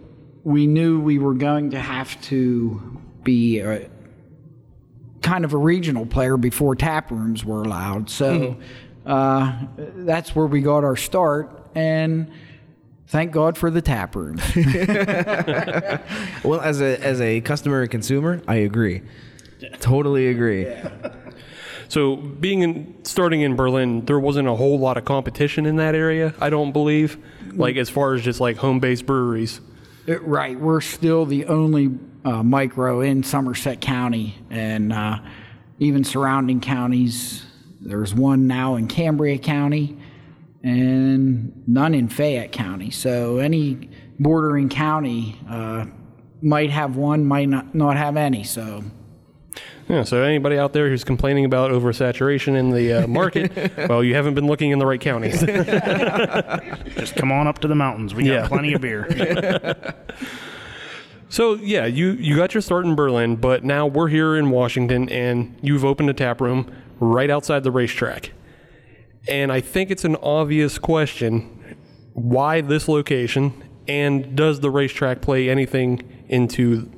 we 0.44 0.66
knew 0.66 1.00
we 1.00 1.20
were 1.20 1.36
going 1.36 1.72
to 1.72 1.80
have 1.80 2.20
to 2.24 3.00
be 3.24 3.60
a, 3.60 3.88
kind 5.22 5.46
of 5.46 5.54
a 5.54 5.58
regional 5.58 6.08
player 6.08 6.36
before 6.38 6.76
tap 6.76 7.12
rooms 7.12 7.46
were 7.46 7.62
allowed. 7.62 8.10
So 8.10 8.58
uh, 9.06 9.60
that's 9.78 10.36
where 10.36 10.48
we 10.48 10.62
got 10.62 10.84
our 10.84 10.96
start, 10.96 11.70
and 11.76 12.32
thank 13.10 13.32
God 13.32 13.58
for 13.58 13.70
the 13.70 13.82
tap 13.82 14.16
room. 14.16 14.40
Well, 16.44 16.62
as 16.62 16.82
a 16.82 16.98
as 17.04 17.20
a 17.22 17.42
customer 17.42 17.82
and 17.82 17.92
consumer, 17.92 18.42
I 18.48 18.56
agree. 18.56 19.02
Totally 19.82 20.28
agree. 20.30 20.68
So 21.90 22.16
being 22.16 22.62
in 22.62 22.96
starting 23.04 23.42
in 23.42 23.56
Berlin, 23.56 24.06
there 24.06 24.20
wasn't 24.20 24.48
a 24.48 24.56
whole 24.56 24.80
lot 24.80 24.98
of 24.98 25.06
competition 25.06 25.66
in 25.66 25.76
that 25.78 25.96
area. 25.96 26.34
I 26.40 26.50
don't 26.50 26.72
believe, 26.72 27.18
like 27.54 27.76
as 27.76 27.90
far 27.90 28.14
as 28.14 28.22
just 28.24 28.40
like 28.40 28.58
home 28.58 28.80
based 28.80 29.06
breweries. 29.06 29.60
Uh, 30.08 30.20
Right. 30.22 30.58
We're 30.60 30.82
still 30.82 31.26
the 31.26 31.46
only 31.46 31.92
uh, 32.26 32.42
micro 32.44 33.02
in 33.02 33.24
Somerset 33.24 33.82
County 33.82 34.36
and 34.50 34.94
uh, 34.94 35.20
even 35.80 36.04
surrounding 36.04 36.62
counties. 36.62 37.46
There's 37.82 38.14
one 38.16 38.48
now 38.48 38.76
in 38.76 38.88
Cambria 38.88 39.38
County 39.38 39.98
and 40.64 41.64
none 41.68 41.94
in 41.94 42.10
Fayette 42.10 42.52
County. 42.52 42.92
So 42.92 43.38
any 43.38 43.90
bordering 44.20 44.70
county 44.70 45.40
uh, 45.50 45.86
might 46.42 46.70
have 46.70 46.96
one, 46.96 47.26
might 47.26 47.50
not, 47.50 47.74
not 47.74 47.96
have 47.98 48.18
any. 48.18 48.44
So 48.44 48.84
Yeah. 49.88 50.04
So 50.04 50.22
anybody 50.24 50.58
out 50.58 50.74
there 50.74 50.90
who's 50.90 51.04
complaining 51.04 51.46
about 51.46 51.72
oversaturation 51.72 52.56
in 52.58 52.72
the 52.72 52.94
uh, 53.04 53.08
market, 53.08 53.52
well, 53.90 54.04
you 54.04 54.16
haven't 54.16 54.34
been 54.36 54.48
looking 54.48 54.72
in 54.72 54.80
the 54.80 54.86
right 54.86 55.00
counties. 55.02 55.40
Just 56.96 57.16
come 57.16 57.32
on 57.32 57.48
up 57.48 57.60
to 57.60 57.68
the 57.68 57.76
mountains. 57.76 58.14
We 58.14 58.24
got 58.26 58.32
Yeah. 58.32 58.48
plenty 58.48 58.74
of 58.74 58.82
beer. 58.82 59.86
So 61.32 61.54
yeah, 61.54 61.86
you 61.86 62.14
you 62.14 62.36
got 62.36 62.56
your 62.56 62.62
start 62.62 62.86
in 62.86 62.96
Berlin, 62.96 63.36
but 63.36 63.64
now 63.64 63.86
we're 63.86 64.08
here 64.08 64.36
in 64.36 64.50
Washington, 64.50 65.08
and 65.10 65.56
you've 65.62 65.86
opened 65.86 66.10
a 66.10 66.14
tap 66.16 66.42
room 66.42 66.72
right 67.00 67.30
outside 67.30 67.64
the 67.64 67.70
racetrack. 67.70 68.32
And 69.30 69.52
I 69.52 69.62
think 69.62 69.92
it's 69.92 70.04
an 70.06 70.16
obvious 70.18 70.80
question: 70.80 71.78
why 72.14 72.62
this 72.62 72.88
location? 72.88 73.54
And 73.88 74.36
does 74.36 74.60
the 74.60 74.70
racetrack 74.70 75.22
play 75.22 75.50
anything 75.50 76.02
into 76.28 76.92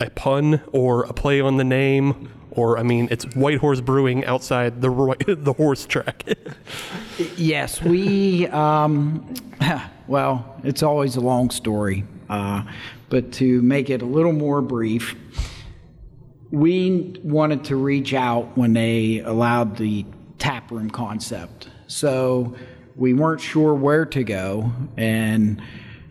a 0.00 0.10
pun 0.10 0.60
or 0.72 1.04
a 1.04 1.12
play 1.12 1.40
on 1.40 1.56
the 1.56 1.64
name? 1.64 2.30
Or 2.50 2.78
I 2.78 2.82
mean, 2.82 3.08
it's 3.10 3.24
White 3.36 3.58
Horse 3.58 3.80
Brewing 3.80 4.24
outside 4.24 4.80
the 4.80 4.88
the 5.38 5.52
horse 5.52 5.86
track. 5.86 6.24
Yes, 7.36 7.80
we. 7.80 8.46
Um, 8.48 9.34
well, 10.06 10.60
it's 10.64 10.82
always 10.82 11.16
a 11.16 11.20
long 11.20 11.48
story, 11.48 12.04
uh, 12.28 12.62
but 13.08 13.32
to 13.32 13.62
make 13.62 13.88
it 13.88 14.02
a 14.02 14.04
little 14.04 14.34
more 14.34 14.60
brief, 14.60 15.14
we 16.50 17.18
wanted 17.22 17.64
to 17.64 17.76
reach 17.76 18.12
out 18.12 18.54
when 18.56 18.74
they 18.74 19.20
allowed 19.20 19.78
the 19.78 20.04
tap 20.38 20.70
room 20.70 20.90
concept. 20.90 21.70
So 21.86 22.56
we 22.96 23.14
weren't 23.14 23.40
sure 23.40 23.74
where 23.74 24.06
to 24.06 24.24
go, 24.24 24.72
and 24.96 25.62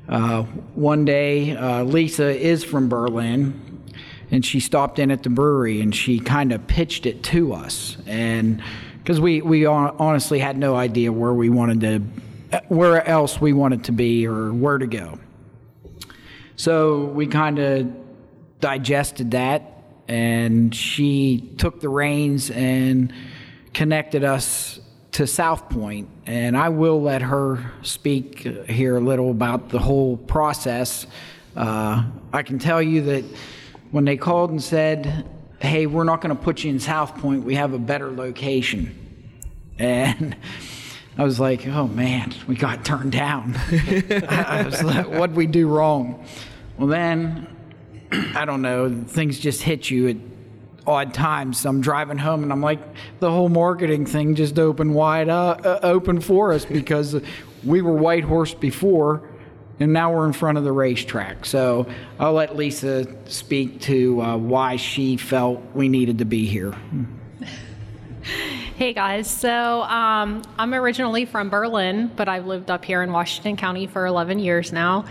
uh, 0.08 0.44
one 0.76 1.04
day 1.06 1.56
uh, 1.56 1.84
Lisa 1.84 2.30
is 2.30 2.64
from 2.64 2.90
Berlin, 2.90 3.84
and 4.32 4.46
she 4.46 4.60
stopped 4.60 5.00
in 5.00 5.12
at 5.12 5.24
the 5.24 5.30
brewery 5.30 5.82
and 5.82 5.96
she 5.96 6.20
kind 6.20 6.52
of 6.52 6.66
pitched 6.68 7.06
it 7.06 7.24
to 7.24 7.54
us. 7.54 7.98
And 8.06 8.62
because 9.00 9.20
we 9.20 9.42
we 9.42 9.66
honestly 9.66 10.40
had 10.40 10.58
no 10.58 10.76
idea 10.76 11.12
where 11.12 11.34
we 11.34 11.50
wanted 11.50 11.82
to 11.82 12.60
where 12.68 13.06
else 13.08 13.40
we 13.40 13.54
wanted 13.54 13.84
to 13.86 13.92
be 13.92 14.28
or 14.28 14.54
where 14.54 14.78
to 14.78 14.88
go. 14.88 15.20
So 16.56 17.06
we 17.06 17.28
kind 17.28 17.60
of 17.60 17.94
digested 18.62 19.32
that, 19.32 19.84
and 20.08 20.74
she 20.74 21.54
took 21.58 21.82
the 21.82 21.90
reins 21.90 22.50
and 22.50 23.14
connected 23.74 24.24
us 24.24 24.80
to 25.16 25.26
South 25.26 25.64
And 26.26 26.58
I 26.58 26.68
will 26.68 27.02
let 27.02 27.22
her 27.22 27.72
speak 27.84 28.40
here 28.40 28.98
a 28.98 29.00
little 29.00 29.32
about 29.32 29.70
the 29.70 29.80
whole 29.80 30.18
process. 30.18 31.08
Uh, 31.56 32.04
I 32.34 32.44
can 32.44 32.60
tell 32.60 32.82
you 32.82 33.02
that 33.04 33.24
when 33.92 34.04
they 34.04 34.18
called 34.18 34.52
and 34.52 34.62
said, 34.62 35.26
hey, 35.60 35.86
we're 35.86 36.04
not 36.04 36.20
going 36.20 36.36
to 36.36 36.42
put 36.42 36.66
you 36.66 36.72
in 36.72 36.80
Southpointe, 36.80 37.44
we 37.44 37.56
have 37.56 37.72
a 37.72 37.80
better 37.80 38.12
location. 38.12 38.94
And 39.80 40.36
I 41.18 41.24
was 41.24 41.40
like, 41.40 41.66
oh 41.66 41.88
man, 41.88 42.34
we 42.46 42.56
got 42.56 42.84
turned 42.84 43.14
down. 43.14 43.56
I 44.28 44.64
was 44.66 44.84
like, 44.84 45.08
what'd 45.08 45.38
we 45.38 45.48
do 45.48 45.70
wrong? 45.70 46.26
Well, 46.78 46.88
then, 46.88 47.48
I 48.12 48.44
don't 48.44 48.62
know, 48.62 49.04
things 49.08 49.40
just 49.40 49.62
hit 49.62 49.90
you 49.90 50.10
at 50.10 50.18
odd 50.88 51.14
times. 51.14 51.66
I'm 51.66 51.82
driving 51.82 52.18
home 52.18 52.44
and 52.44 52.52
I'm 52.52 52.62
like, 52.62 52.80
the 53.20 53.32
whole 53.32 53.50
marketing 53.50 54.06
thing 54.06 54.36
just 54.36 54.60
opened 54.60 54.94
wide 54.94 55.30
up, 55.30 55.66
uh, 55.66 55.80
open 55.84 56.22
for 56.22 56.54
us 56.54 56.66
because 56.66 57.22
we 57.64 57.82
were 57.82 57.94
White 57.94 58.24
Horse 58.24 58.54
before 58.54 59.30
and 59.80 59.92
now 59.92 60.14
we're 60.14 60.26
in 60.26 60.34
front 60.34 60.58
of 60.58 60.64
the 60.64 60.72
racetrack. 60.72 61.46
So 61.46 61.88
I'll 62.20 62.34
let 62.34 62.56
Lisa 62.56 63.08
speak 63.30 63.82
to 63.82 64.22
uh, 64.22 64.38
why 64.38 64.78
she 64.78 65.18
felt 65.18 65.62
we 65.74 65.90
needed 65.90 66.20
to 66.20 66.26
be 66.26 66.46
here. 66.46 66.76
Hey 68.78 68.92
guys, 68.92 69.30
so 69.30 69.84
um, 69.84 70.42
I'm 70.58 70.74
originally 70.74 71.24
from 71.24 71.50
Berlin, 71.50 72.12
but 72.14 72.28
I've 72.28 72.46
lived 72.46 72.70
up 72.70 72.84
here 72.84 73.04
in 73.04 73.12
Washington 73.14 73.56
County 73.56 73.88
for 73.88 74.06
11 74.06 74.40
years 74.40 74.74
now. 74.74 75.06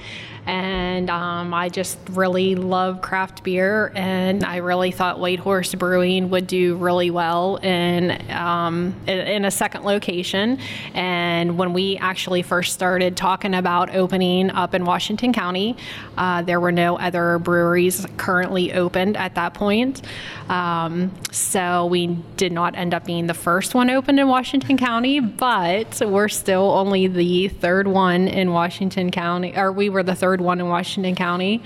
And 0.46 1.10
um, 1.10 1.54
I 1.54 1.68
just 1.68 1.98
really 2.10 2.54
love 2.54 3.00
craft 3.00 3.42
beer, 3.42 3.92
and 3.94 4.44
I 4.44 4.58
really 4.58 4.90
thought 4.90 5.18
White 5.18 5.38
Horse 5.38 5.74
Brewing 5.74 6.30
would 6.30 6.46
do 6.46 6.76
really 6.76 7.10
well 7.10 7.56
in, 7.56 8.30
um, 8.30 8.94
in, 9.06 9.44
a 9.44 9.50
second 9.50 9.84
location. 9.84 10.58
And 10.92 11.56
when 11.56 11.72
we 11.72 11.96
actually 11.96 12.42
first 12.42 12.74
started 12.74 13.16
talking 13.16 13.54
about 13.54 13.94
opening 13.94 14.50
up 14.50 14.74
in 14.74 14.84
Washington 14.84 15.32
County, 15.32 15.76
uh, 16.16 16.42
there 16.42 16.60
were 16.60 16.72
no 16.72 16.98
other 16.98 17.38
breweries 17.38 18.06
currently 18.16 18.72
opened 18.72 19.16
at 19.16 19.34
that 19.36 19.54
point. 19.54 20.02
Um, 20.48 21.12
so 21.32 21.86
we 21.86 22.06
did 22.36 22.52
not 22.52 22.76
end 22.76 22.92
up 22.92 23.04
being 23.04 23.26
the 23.26 23.34
first 23.34 23.74
one 23.74 23.88
opened 23.90 24.20
in 24.20 24.28
Washington 24.28 24.76
County, 24.76 25.20
but 25.20 26.02
we're 26.04 26.28
still 26.28 26.70
only 26.70 27.06
the 27.06 27.48
third 27.48 27.86
one 27.86 28.28
in 28.28 28.52
Washington 28.52 29.10
County, 29.10 29.54
or 29.56 29.72
we 29.72 29.88
were 29.88 30.02
the 30.02 30.14
third 30.14 30.33
one 30.40 30.60
in 30.60 30.68
Washington 30.68 31.14
County. 31.14 31.62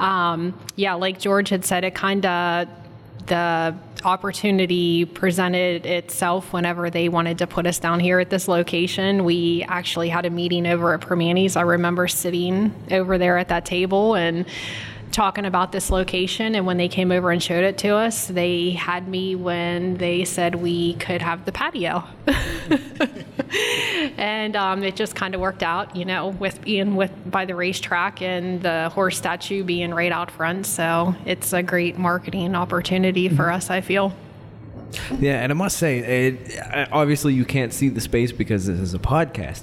Um, 0.00 0.58
yeah, 0.76 0.94
like 0.94 1.18
George 1.18 1.48
had 1.48 1.64
said, 1.64 1.84
it 1.84 1.94
kind 1.94 2.24
of 2.26 2.68
the 3.26 3.74
opportunity 4.04 5.04
presented 5.04 5.84
itself 5.84 6.52
whenever 6.52 6.90
they 6.90 7.08
wanted 7.08 7.38
to 7.38 7.46
put 7.46 7.66
us 7.66 7.78
down 7.78 7.98
here 7.98 8.20
at 8.20 8.30
this 8.30 8.46
location. 8.46 9.24
We 9.24 9.64
actually 9.68 10.08
had 10.08 10.26
a 10.26 10.30
meeting 10.30 10.66
over 10.66 10.94
at 10.94 11.00
Primantis. 11.00 11.56
I 11.56 11.62
remember 11.62 12.06
sitting 12.06 12.72
over 12.90 13.18
there 13.18 13.36
at 13.38 13.48
that 13.48 13.64
table 13.64 14.14
and 14.14 14.46
talking 15.16 15.46
about 15.46 15.72
this 15.72 15.88
location. 15.90 16.54
And 16.54 16.66
when 16.66 16.76
they 16.76 16.88
came 16.88 17.10
over 17.10 17.30
and 17.30 17.42
showed 17.42 17.64
it 17.64 17.78
to 17.78 17.88
us, 17.96 18.26
they 18.26 18.72
had 18.72 19.08
me 19.08 19.34
when 19.34 19.96
they 19.96 20.26
said 20.26 20.56
we 20.56 20.92
could 20.94 21.22
have 21.22 21.46
the 21.46 21.52
patio. 21.52 22.04
and 24.18 24.54
um, 24.54 24.82
it 24.82 24.94
just 24.94 25.14
kind 25.14 25.34
of 25.34 25.40
worked 25.40 25.62
out, 25.62 25.96
you 25.96 26.04
know, 26.04 26.28
with 26.28 26.60
being 26.60 26.96
with 26.96 27.10
by 27.24 27.46
the 27.46 27.54
racetrack 27.54 28.20
and 28.20 28.60
the 28.60 28.90
horse 28.90 29.16
statue 29.16 29.64
being 29.64 29.94
right 29.94 30.12
out 30.12 30.30
front. 30.30 30.66
So 30.66 31.14
it's 31.24 31.54
a 31.54 31.62
great 31.62 31.96
marketing 31.96 32.54
opportunity 32.54 33.30
for 33.30 33.50
us, 33.50 33.70
I 33.70 33.80
feel. 33.80 34.12
Yeah, 35.18 35.42
and 35.42 35.50
I 35.50 35.54
must 35.54 35.78
say, 35.78 35.98
it, 35.98 36.88
obviously 36.92 37.32
you 37.32 37.46
can't 37.46 37.72
see 37.72 37.88
the 37.88 38.02
space 38.02 38.32
because 38.32 38.66
this 38.66 38.78
is 38.78 38.92
a 38.92 38.98
podcast. 38.98 39.62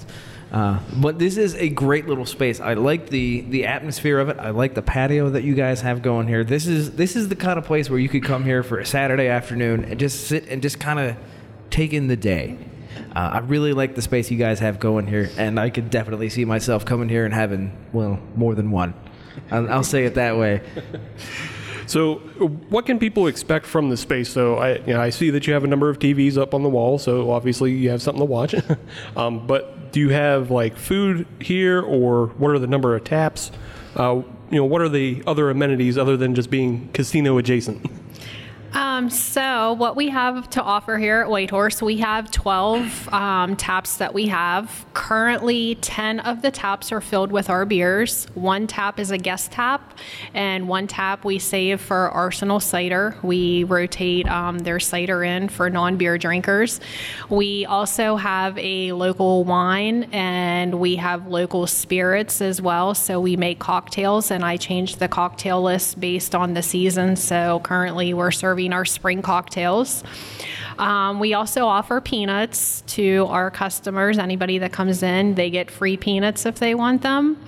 Uh, 0.54 0.78
but 0.98 1.18
this 1.18 1.36
is 1.36 1.56
a 1.56 1.68
great 1.68 2.06
little 2.06 2.24
space. 2.24 2.60
I 2.60 2.74
like 2.74 3.08
the 3.08 3.40
the 3.40 3.66
atmosphere 3.66 4.20
of 4.20 4.28
it. 4.28 4.38
I 4.38 4.50
like 4.50 4.74
the 4.74 4.82
patio 4.82 5.30
that 5.30 5.42
you 5.42 5.56
guys 5.56 5.80
have 5.80 6.00
going 6.00 6.28
here. 6.28 6.44
This 6.44 6.68
is 6.68 6.92
this 6.92 7.16
is 7.16 7.28
the 7.28 7.34
kind 7.34 7.58
of 7.58 7.64
place 7.64 7.90
where 7.90 7.98
you 7.98 8.08
could 8.08 8.22
come 8.22 8.44
here 8.44 8.62
for 8.62 8.78
a 8.78 8.86
Saturday 8.86 9.26
afternoon 9.26 9.84
and 9.84 9.98
just 9.98 10.28
sit 10.28 10.46
and 10.46 10.62
just 10.62 10.78
kind 10.78 11.00
of 11.00 11.16
take 11.70 11.92
in 11.92 12.06
the 12.06 12.14
day. 12.16 12.56
Uh, 13.16 13.30
I 13.32 13.38
really 13.38 13.72
like 13.72 13.96
the 13.96 14.02
space 14.02 14.30
you 14.30 14.38
guys 14.38 14.60
have 14.60 14.78
going 14.78 15.08
here, 15.08 15.28
and 15.36 15.58
I 15.58 15.70
could 15.70 15.90
definitely 15.90 16.28
see 16.28 16.44
myself 16.44 16.84
coming 16.84 17.08
here 17.08 17.24
and 17.24 17.34
having 17.34 17.76
well 17.92 18.20
more 18.36 18.54
than 18.54 18.70
one. 18.70 18.94
I'll, 19.50 19.68
I'll 19.68 19.82
say 19.82 20.04
it 20.04 20.14
that 20.14 20.36
way. 20.36 20.62
So, 21.86 22.16
what 22.68 22.86
can 22.86 22.98
people 22.98 23.26
expect 23.26 23.66
from 23.66 23.90
the 23.90 23.96
space? 23.96 24.30
So, 24.30 24.56
I, 24.56 24.78
you 24.78 24.94
know, 24.94 25.00
I 25.00 25.10
see 25.10 25.30
that 25.30 25.46
you 25.46 25.52
have 25.52 25.64
a 25.64 25.66
number 25.66 25.88
of 25.88 25.98
TVs 25.98 26.36
up 26.38 26.54
on 26.54 26.62
the 26.62 26.68
wall, 26.68 26.98
so 26.98 27.30
obviously 27.30 27.72
you 27.72 27.90
have 27.90 28.02
something 28.02 28.20
to 28.20 28.24
watch. 28.24 28.54
um, 29.16 29.46
but 29.46 29.92
do 29.92 30.00
you 30.00 30.10
have 30.10 30.50
like 30.50 30.76
food 30.76 31.26
here, 31.40 31.80
or 31.80 32.28
what 32.38 32.50
are 32.50 32.58
the 32.58 32.66
number 32.66 32.96
of 32.96 33.04
taps? 33.04 33.50
Uh, 33.96 34.22
you 34.50 34.58
know, 34.58 34.64
what 34.64 34.80
are 34.80 34.88
the 34.88 35.22
other 35.26 35.50
amenities 35.50 35.96
other 35.96 36.16
than 36.16 36.34
just 36.34 36.50
being 36.50 36.88
casino 36.92 37.38
adjacent? 37.38 37.90
Um, 38.74 39.08
so, 39.08 39.74
what 39.74 39.94
we 39.94 40.08
have 40.08 40.50
to 40.50 40.62
offer 40.62 40.98
here 40.98 41.20
at 41.20 41.28
Whitehorse, 41.28 41.80
we 41.80 41.98
have 41.98 42.28
12 42.32 43.08
um, 43.14 43.54
taps 43.54 43.98
that 43.98 44.12
we 44.12 44.26
have. 44.26 44.84
Currently, 44.94 45.76
10 45.76 46.18
of 46.18 46.42
the 46.42 46.50
taps 46.50 46.90
are 46.90 47.00
filled 47.00 47.30
with 47.30 47.48
our 47.48 47.66
beers. 47.66 48.26
One 48.34 48.66
tap 48.66 48.98
is 48.98 49.12
a 49.12 49.18
guest 49.18 49.52
tap, 49.52 49.96
and 50.34 50.66
one 50.66 50.88
tap 50.88 51.24
we 51.24 51.38
save 51.38 51.80
for 51.80 52.10
Arsenal 52.10 52.58
Cider. 52.58 53.16
We 53.22 53.62
rotate 53.62 54.26
um, 54.26 54.58
their 54.58 54.80
cider 54.80 55.22
in 55.22 55.50
for 55.50 55.70
non 55.70 55.96
beer 55.96 56.18
drinkers. 56.18 56.80
We 57.30 57.66
also 57.66 58.16
have 58.16 58.58
a 58.58 58.90
local 58.90 59.44
wine 59.44 60.04
and 60.12 60.80
we 60.80 60.96
have 60.96 61.28
local 61.28 61.68
spirits 61.68 62.40
as 62.40 62.60
well. 62.60 62.96
So, 62.96 63.20
we 63.20 63.36
make 63.36 63.60
cocktails, 63.60 64.32
and 64.32 64.44
I 64.44 64.56
change 64.56 64.96
the 64.96 65.06
cocktail 65.06 65.62
list 65.62 66.00
based 66.00 66.34
on 66.34 66.54
the 66.54 66.62
season. 66.62 67.14
So, 67.14 67.60
currently, 67.60 68.12
we're 68.14 68.32
serving 68.32 68.63
our 68.72 68.84
spring 68.84 69.22
cocktails. 69.22 70.02
Um, 70.78 71.20
we 71.20 71.34
also 71.34 71.66
offer 71.66 72.00
peanuts 72.00 72.82
to 72.88 73.26
our 73.28 73.50
customers. 73.50 74.18
Anybody 74.18 74.58
that 74.58 74.72
comes 74.72 75.02
in, 75.02 75.34
they 75.34 75.50
get 75.50 75.70
free 75.70 75.96
peanuts 75.96 76.46
if 76.46 76.58
they 76.58 76.74
want 76.74 77.02
them. 77.02 77.40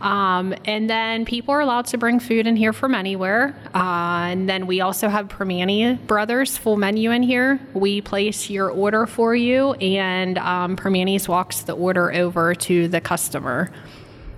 Um, 0.00 0.54
and 0.64 0.88
then 0.88 1.24
people 1.24 1.54
are 1.54 1.60
allowed 1.60 1.86
to 1.86 1.98
bring 1.98 2.18
food 2.18 2.46
in 2.46 2.56
here 2.56 2.72
from 2.72 2.94
anywhere. 2.94 3.54
Uh, 3.74 4.28
and 4.30 4.48
then 4.48 4.66
we 4.66 4.80
also 4.80 5.08
have 5.08 5.28
Primanti 5.28 6.04
Brothers 6.06 6.56
full 6.56 6.76
menu 6.76 7.10
in 7.10 7.22
here. 7.22 7.60
We 7.74 8.00
place 8.00 8.48
your 8.48 8.70
order 8.70 9.06
for 9.06 9.34
you, 9.34 9.72
and 9.74 10.38
um, 10.38 10.76
Primanti's 10.76 11.28
walks 11.28 11.60
the 11.62 11.74
order 11.74 12.12
over 12.12 12.54
to 12.54 12.88
the 12.88 13.00
customer. 13.00 13.70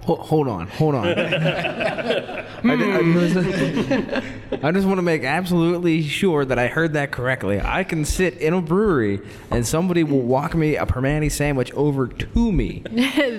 Ho- 0.05 0.17
hold 0.17 0.49
on, 0.49 0.67
hold 0.69 0.95
on. 0.95 1.07
I, 2.67 2.73
I 2.73 3.03
just, 3.03 3.37
I 4.65 4.73
just 4.73 4.87
want 4.87 4.99
to 4.99 5.03
make 5.03 5.25
absolutely 5.25 6.03
sure 6.03 6.45
that 6.45 6.59
I 6.59 6.67
heard 6.67 6.95
that 6.95 7.11
correctly. 7.11 7.61
I 7.61 7.85
can 7.85 8.05
sit 8.05 8.35
in 8.39 8.55
a 8.55 8.61
brewery 8.61 9.21
and 9.51 9.67
somebody 9.67 10.05
will 10.05 10.23
walk 10.23 10.55
me 10.55 10.77
a 10.77 10.87
Primanti 10.87 11.31
sandwich 11.31 11.73
over 11.73 12.07
to 12.07 12.53
me. 12.53 12.83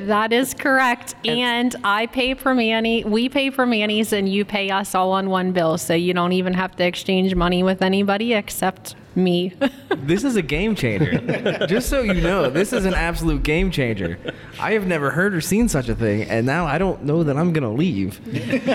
that 0.06 0.32
is 0.32 0.54
correct. 0.54 1.16
And 1.26 1.76
I 1.84 2.08
pay 2.08 2.36
Primanti, 2.36 3.06
we 3.06 3.30
pay 3.30 3.50
for 3.50 3.66
Primanti's, 3.66 4.14
and 4.14 4.30
you 4.30 4.46
pay 4.46 4.70
us 4.70 4.94
all 4.94 5.12
on 5.12 5.30
one 5.30 5.52
bill. 5.52 5.78
So 5.78 5.94
you 5.94 6.14
don't 6.14 6.34
even 6.34 6.54
have 6.54 6.76
to 6.76 6.86
exchange 6.86 7.34
money 7.36 7.64
with 7.64 7.82
anybody 7.82 8.34
except 8.34 8.96
me. 9.16 9.54
This 9.96 10.24
is 10.24 10.36
a 10.36 10.42
game 10.42 10.76
changer. 10.76 11.66
Just 11.68 11.90
so 11.90 12.02
you 12.02 12.22
know, 12.22 12.50
this 12.50 12.74
is 12.74 12.86
an 12.86 12.94
absolute 12.94 13.44
game 13.44 13.72
changer. 13.72 14.20
I 14.60 14.74
have 14.74 14.88
never 14.88 15.12
heard 15.12 15.34
or 15.34 15.42
seen 15.42 15.68
such 15.70 15.90
a 15.90 15.96
thing, 15.96 16.24
and 16.24 16.46
now 16.46 16.66
I 16.66 16.78
don't 16.78 17.04
know 17.04 17.24
that 17.24 17.38
I'm 17.38 17.54
gonna 17.54 17.74
leave, 17.74 18.20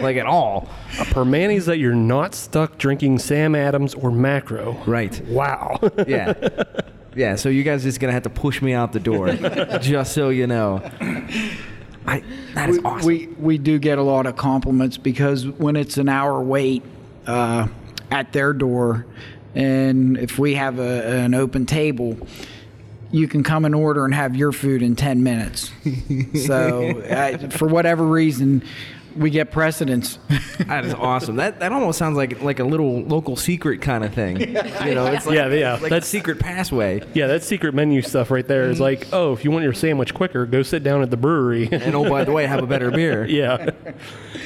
like 0.00 0.16
at 0.16 0.26
all. 0.26 0.68
A 0.98 1.04
Primantis 1.04 1.66
that 1.66 1.78
you're 1.78 1.94
not 1.94 2.34
stuck 2.34 2.78
drinking 2.78 3.18
Sam 3.18 3.54
Adams 3.54 3.94
or 3.94 4.10
Macro. 4.10 4.72
Right. 4.86 5.20
Wow. 5.26 5.78
Yeah. 6.06 6.34
Yeah, 7.14 7.36
so 7.36 7.48
you 7.48 7.62
guys 7.62 7.82
are 7.82 7.88
just 7.88 7.98
gonna 7.98 8.12
have 8.12 8.24
to 8.24 8.30
push 8.30 8.60
me 8.60 8.74
out 8.74 8.92
the 8.92 9.00
door, 9.00 9.32
just 9.80 10.12
so 10.12 10.28
you 10.28 10.46
know. 10.46 10.82
I 12.06 12.22
that 12.54 12.68
is 12.68 12.78
we, 12.78 12.84
awesome. 12.84 13.06
we 13.06 13.26
we 13.38 13.58
do 13.58 13.78
get 13.78 13.98
a 13.98 14.02
lot 14.02 14.26
of 14.26 14.36
compliments 14.36 14.96
because 14.96 15.46
when 15.46 15.76
it's 15.76 15.96
an 15.96 16.08
hour 16.08 16.42
wait 16.42 16.82
uh, 17.26 17.68
at 18.10 18.32
their 18.32 18.52
door, 18.52 19.06
and 19.56 20.18
if 20.18 20.38
we 20.38 20.54
have 20.54 20.78
a, 20.78 21.24
an 21.24 21.34
open 21.34 21.64
table, 21.64 22.16
you 23.10 23.26
can 23.26 23.42
come 23.42 23.64
and 23.64 23.74
order 23.74 24.04
and 24.04 24.14
have 24.14 24.36
your 24.36 24.52
food 24.52 24.82
in 24.82 24.94
ten 24.94 25.22
minutes. 25.22 25.72
so 26.46 27.00
uh, 27.00 27.48
for 27.48 27.66
whatever 27.66 28.04
reason, 28.04 28.62
we 29.16 29.30
get 29.30 29.50
precedence. 29.50 30.18
That 30.66 30.86
is 30.86 30.94
awesome. 30.94 31.36
That 31.36 31.60
that 31.60 31.70
almost 31.70 31.98
sounds 31.98 32.16
like 32.16 32.40
like 32.40 32.58
a 32.58 32.64
little 32.64 33.02
local 33.02 33.36
secret 33.36 33.82
kind 33.82 34.04
of 34.04 34.14
thing. 34.14 34.40
You 34.40 34.94
know, 34.94 35.06
it's 35.06 35.26
like, 35.26 35.36
Yeah, 35.36 35.48
yeah, 35.48 35.72
like 35.74 35.82
that's- 35.82 36.08
secret 36.08 36.40
passway. 36.40 37.02
Yeah, 37.14 37.26
that 37.26 37.44
secret 37.44 37.74
menu 37.74 38.00
stuff 38.00 38.30
right 38.30 38.46
there 38.46 38.64
is 38.64 38.76
mm-hmm. 38.76 38.82
like, 38.82 39.08
oh, 39.12 39.34
if 39.34 39.44
you 39.44 39.50
want 39.50 39.64
your 39.64 39.74
sandwich 39.74 40.14
quicker, 40.14 40.46
go 40.46 40.62
sit 40.62 40.82
down 40.82 41.02
at 41.02 41.10
the 41.10 41.16
brewery. 41.16 41.68
And 41.70 41.94
oh, 41.94 42.08
by 42.08 42.24
the 42.24 42.32
way, 42.32 42.46
have 42.46 42.64
a 42.64 42.66
better 42.66 42.90
beer. 42.90 43.24
yeah. 43.28 43.70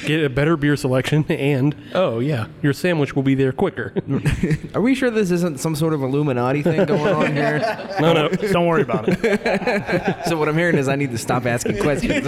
Get 0.05 0.23
a 0.23 0.29
better 0.29 0.57
beer 0.57 0.75
selection 0.75 1.25
and 1.29 1.75
oh 1.95 2.19
yeah, 2.19 2.47
your 2.61 2.73
sandwich 2.73 3.15
will 3.15 3.23
be 3.23 3.35
there 3.35 3.53
quicker. 3.53 3.93
Are 4.75 4.81
we 4.81 4.93
sure 4.93 5.09
this 5.09 5.31
isn't 5.31 5.59
some 5.59 5.75
sort 5.75 5.93
of 5.93 6.03
Illuminati 6.03 6.61
thing 6.61 6.85
going 6.85 7.13
on 7.13 7.33
here? 7.33 7.59
no, 8.01 8.13
no. 8.13 8.29
Don't 8.29 8.67
worry 8.67 8.81
about 8.81 9.05
it. 9.07 10.27
So 10.27 10.37
what 10.37 10.49
I'm 10.49 10.57
hearing 10.57 10.77
is 10.77 10.89
I 10.89 10.95
need 10.97 11.11
to 11.11 11.17
stop 11.17 11.45
asking 11.45 11.79
questions. 11.79 12.27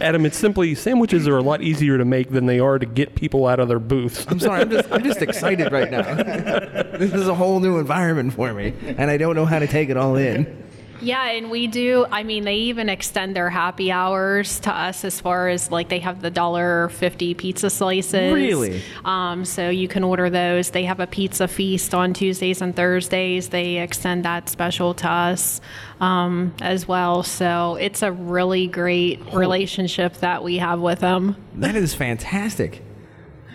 Adam, 0.00 0.24
it's 0.24 0.36
simply 0.56 0.74
sandwiches 0.74 1.28
are 1.28 1.36
a 1.36 1.42
lot 1.42 1.60
easier 1.60 1.98
to 1.98 2.04
make 2.06 2.30
than 2.30 2.46
they 2.46 2.58
are 2.58 2.78
to 2.78 2.86
get 2.86 3.14
people 3.14 3.46
out 3.46 3.60
of 3.60 3.68
their 3.68 3.78
booths. 3.78 4.24
I'm 4.30 4.40
sorry. 4.40 4.62
I'm 4.62 4.70
just 4.70 4.90
I'm 4.90 5.04
just 5.04 5.20
excited 5.20 5.70
right 5.70 5.90
now. 5.90 6.14
this 6.96 7.12
is 7.12 7.28
a 7.28 7.34
whole 7.34 7.60
new 7.60 7.78
environment 7.78 8.32
for 8.32 8.54
me, 8.54 8.72
and 8.96 9.10
I 9.10 9.18
don't 9.18 9.36
know 9.36 9.44
how 9.44 9.58
to 9.58 9.66
take 9.66 9.90
it 9.90 9.98
all 9.98 10.16
in. 10.16 10.65
Yeah, 11.00 11.30
and 11.30 11.50
we 11.50 11.66
do. 11.66 12.06
I 12.10 12.22
mean, 12.22 12.44
they 12.44 12.56
even 12.56 12.88
extend 12.88 13.36
their 13.36 13.50
happy 13.50 13.92
hours 13.92 14.60
to 14.60 14.72
us 14.72 15.04
as 15.04 15.20
far 15.20 15.48
as 15.48 15.70
like 15.70 15.88
they 15.88 15.98
have 16.00 16.22
the 16.22 16.30
dollar 16.30 16.88
fifty 16.90 17.34
pizza 17.34 17.70
slices. 17.70 18.32
Really? 18.32 18.82
Um, 19.04 19.44
so 19.44 19.68
you 19.68 19.88
can 19.88 20.04
order 20.04 20.30
those. 20.30 20.70
They 20.70 20.84
have 20.84 21.00
a 21.00 21.06
pizza 21.06 21.48
feast 21.48 21.94
on 21.94 22.14
Tuesdays 22.14 22.62
and 22.62 22.74
Thursdays. 22.74 23.50
They 23.50 23.78
extend 23.78 24.24
that 24.24 24.48
special 24.48 24.94
to 24.94 25.08
us 25.08 25.60
um, 26.00 26.54
as 26.60 26.88
well. 26.88 27.22
So 27.22 27.76
it's 27.76 28.02
a 28.02 28.12
really 28.12 28.66
great 28.66 29.20
relationship 29.32 30.14
that 30.18 30.42
we 30.42 30.58
have 30.58 30.80
with 30.80 31.00
them. 31.00 31.36
That 31.54 31.76
is 31.76 31.94
fantastic. 31.94 32.82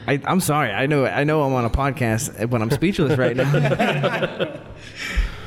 I, 0.08 0.20
I'm 0.26 0.40
sorry. 0.40 0.72
I 0.72 0.88
know. 0.88 1.06
I 1.06 1.24
know. 1.24 1.44
I'm 1.44 1.54
on 1.54 1.66
a 1.66 1.70
podcast, 1.70 2.50
but 2.50 2.62
I'm 2.62 2.72
speechless 2.72 3.18
right 3.18 3.36
now. 3.36 4.62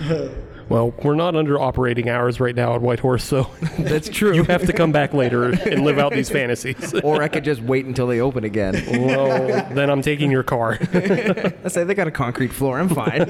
Well, 0.68 0.94
we're 1.02 1.14
not 1.14 1.37
under 1.37 1.61
operating 1.61 2.09
hours 2.09 2.40
right 2.40 2.54
now 2.54 2.75
at 2.75 2.80
Whitehorse, 2.80 3.25
so 3.25 3.50
That's 3.78 4.09
true. 4.09 4.33
you 4.35 4.44
have 4.44 4.64
to 4.66 4.73
come 4.73 4.92
back 4.92 5.12
later 5.12 5.44
and 5.44 5.85
live 5.85 5.99
out 5.99 6.12
these 6.12 6.30
fantasies. 6.30 6.94
or 7.04 7.23
I 7.23 7.28
could 7.28 7.44
just 7.44 7.61
wait 7.61 7.85
until 7.87 8.06
they 8.06 8.21
open 8.21 8.44
again. 8.44 8.83
well, 9.06 9.47
then 9.75 9.90
I'm 9.90 10.02
taking 10.02 10.30
your 10.30 10.42
car. 10.42 10.78
I 10.92 11.68
say 11.68 11.85
they 11.85 11.94
got 11.94 12.09
a 12.09 12.11
concrete 12.12 12.52
floor. 12.52 12.78
I'm 12.78 12.88
fine. 12.88 13.23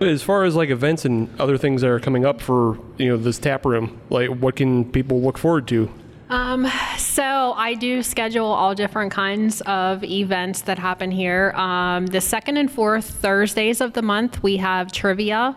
As 0.00 0.22
far 0.22 0.44
as 0.44 0.54
like 0.54 0.70
events 0.70 1.04
and 1.04 1.28
other 1.40 1.58
things 1.58 1.80
that 1.82 1.90
are 1.90 2.00
coming 2.00 2.24
up 2.24 2.40
for 2.40 2.78
you 2.98 3.08
know 3.08 3.16
this 3.16 3.38
tap 3.38 3.64
room, 3.64 4.00
like 4.10 4.28
what 4.30 4.56
can 4.56 4.90
people 4.90 5.20
look 5.20 5.38
forward 5.38 5.66
to? 5.68 5.90
Um, 6.32 6.66
so 6.96 7.52
I 7.52 7.74
do 7.74 8.02
schedule 8.02 8.46
all 8.46 8.74
different 8.74 9.12
kinds 9.12 9.60
of 9.60 10.02
events 10.02 10.62
that 10.62 10.78
happen 10.78 11.10
here. 11.10 11.50
Um, 11.50 12.06
the 12.06 12.22
second 12.22 12.56
and 12.56 12.72
fourth 12.72 13.04
Thursdays 13.04 13.82
of 13.82 13.92
the 13.92 14.00
month, 14.00 14.42
we 14.42 14.56
have 14.56 14.90
trivia, 14.90 15.54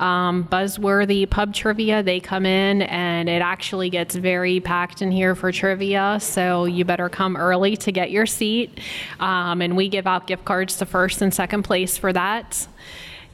um, 0.00 0.42
buzzworthy 0.50 1.30
pub 1.30 1.54
trivia. 1.54 2.02
They 2.02 2.18
come 2.18 2.44
in 2.44 2.82
and 2.82 3.28
it 3.28 3.40
actually 3.40 3.88
gets 3.88 4.16
very 4.16 4.58
packed 4.58 5.00
in 5.00 5.12
here 5.12 5.36
for 5.36 5.52
trivia. 5.52 6.18
So 6.20 6.64
you 6.64 6.84
better 6.84 7.08
come 7.08 7.36
early 7.36 7.76
to 7.76 7.92
get 7.92 8.10
your 8.10 8.26
seat. 8.26 8.80
Um, 9.20 9.62
and 9.62 9.76
we 9.76 9.88
give 9.88 10.08
out 10.08 10.26
gift 10.26 10.44
cards 10.44 10.76
to 10.78 10.86
first 10.86 11.22
and 11.22 11.32
second 11.32 11.62
place 11.62 11.96
for 11.96 12.12
that. 12.12 12.66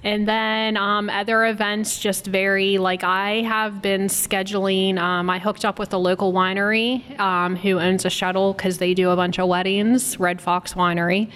And 0.05 0.27
then 0.27 0.77
um, 0.77 1.09
other 1.09 1.45
events 1.45 2.01
just 2.01 2.27
vary. 2.27 2.79
Like 2.79 3.05
I 3.05 3.43
have 3.43 3.81
been 3.81 4.09
scheduling, 4.09 4.99
um, 4.99 5.31
I 5.31 5.39
hooked 5.39 5.65
up 5.65 5.79
with 5.79 5.93
a 5.93 5.97
local 5.97 6.33
winery 6.33 7.19
um, 7.21 7.55
who 7.55 7.79
owns 7.79 8.05
a 8.05 8.11
shuttle 8.11 8.53
because 8.53 8.79
they 8.79 8.95
do 8.95 9.11
a 9.11 9.17
bunch 9.17 9.39
of 9.39 9.49
weddings, 9.49 10.19
Red 10.19 10.41
Fox 10.41 10.75
Winery. 10.75 11.31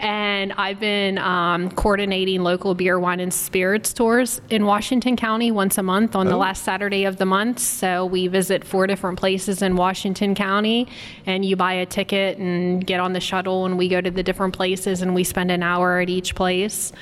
And 0.00 0.52
I've 0.52 0.80
been 0.80 1.18
um, 1.18 1.70
coordinating 1.70 2.42
local 2.42 2.74
beer, 2.74 2.98
wine, 2.98 3.20
and 3.20 3.32
spirits 3.32 3.92
tours 3.92 4.40
in 4.50 4.64
Washington 4.64 5.16
County 5.16 5.52
once 5.52 5.78
a 5.78 5.82
month 5.82 6.16
on 6.16 6.26
the 6.26 6.36
last 6.36 6.64
Saturday 6.64 7.04
of 7.04 7.18
the 7.18 7.26
month. 7.26 7.60
So 7.60 8.04
we 8.04 8.26
visit 8.26 8.64
four 8.64 8.86
different 8.88 9.18
places 9.18 9.62
in 9.62 9.76
Washington 9.76 10.34
County, 10.34 10.88
and 11.26 11.44
you 11.44 11.56
buy 11.56 11.74
a 11.74 11.86
ticket 11.86 12.38
and 12.38 12.84
get 12.84 13.00
on 13.00 13.12
the 13.12 13.20
shuttle, 13.20 13.64
and 13.64 13.78
we 13.78 13.88
go 13.88 14.00
to 14.00 14.10
the 14.10 14.22
different 14.22 14.54
places, 14.54 15.02
and 15.02 15.14
we 15.14 15.24
spend 15.24 15.50
an 15.50 15.62
hour 15.62 15.98
at 16.00 16.08
each 16.08 16.34
place. 16.34 16.92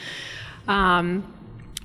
Um, 0.69 1.33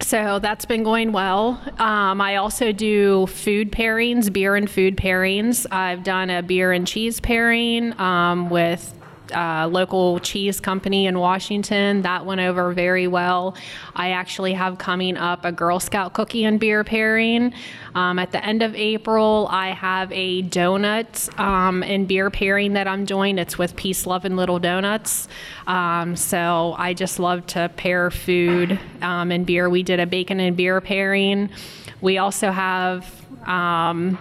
so 0.01 0.39
that's 0.39 0.65
been 0.65 0.83
going 0.83 1.11
well. 1.11 1.61
Um, 1.77 2.21
I 2.21 2.37
also 2.37 2.71
do 2.71 3.27
food 3.27 3.71
pairings, 3.71 4.33
beer 4.33 4.55
and 4.55 4.69
food 4.69 4.97
pairings. 4.97 5.65
I've 5.71 6.03
done 6.03 6.29
a 6.29 6.41
beer 6.41 6.71
and 6.71 6.87
cheese 6.87 7.19
pairing 7.19 7.97
um, 7.99 8.49
with 8.49 8.93
a 9.33 9.67
local 9.67 10.19
cheese 10.19 10.59
company 10.59 11.05
in 11.05 11.19
Washington. 11.19 12.01
That 12.01 12.25
went 12.25 12.41
over 12.41 12.73
very 12.73 13.07
well. 13.07 13.55
I 13.95 14.11
actually 14.11 14.53
have 14.53 14.77
coming 14.77 15.17
up 15.17 15.45
a 15.45 15.51
Girl 15.51 15.79
Scout 15.79 16.13
cookie 16.13 16.43
and 16.43 16.59
beer 16.59 16.83
pairing. 16.83 17.53
Um, 17.95 18.19
at 18.19 18.31
the 18.31 18.43
end 18.45 18.61
of 18.61 18.75
April, 18.75 19.47
I 19.49 19.69
have 19.69 20.11
a 20.11 20.43
donut 20.43 21.39
um, 21.39 21.83
and 21.83 22.07
beer 22.07 22.29
pairing 22.29 22.73
that 22.73 22.87
I'm 22.87 23.05
doing. 23.05 23.37
It's 23.37 23.57
with 23.57 23.75
Peace, 23.75 24.05
Love, 24.05 24.25
and 24.25 24.35
Little 24.35 24.59
Donuts. 24.59 25.27
Um, 25.67 26.15
so 26.15 26.75
I 26.77 26.93
just 26.93 27.19
love 27.19 27.45
to 27.47 27.69
pair 27.75 28.11
food 28.11 28.79
um, 29.01 29.31
and 29.31 29.45
beer. 29.45 29.69
We 29.69 29.83
did 29.83 29.99
a 29.99 30.05
bacon 30.05 30.39
and 30.39 30.55
beer 30.55 30.81
pairing. 30.81 31.49
We 32.01 32.17
also 32.17 32.51
have 32.51 33.05
um, 33.47 34.17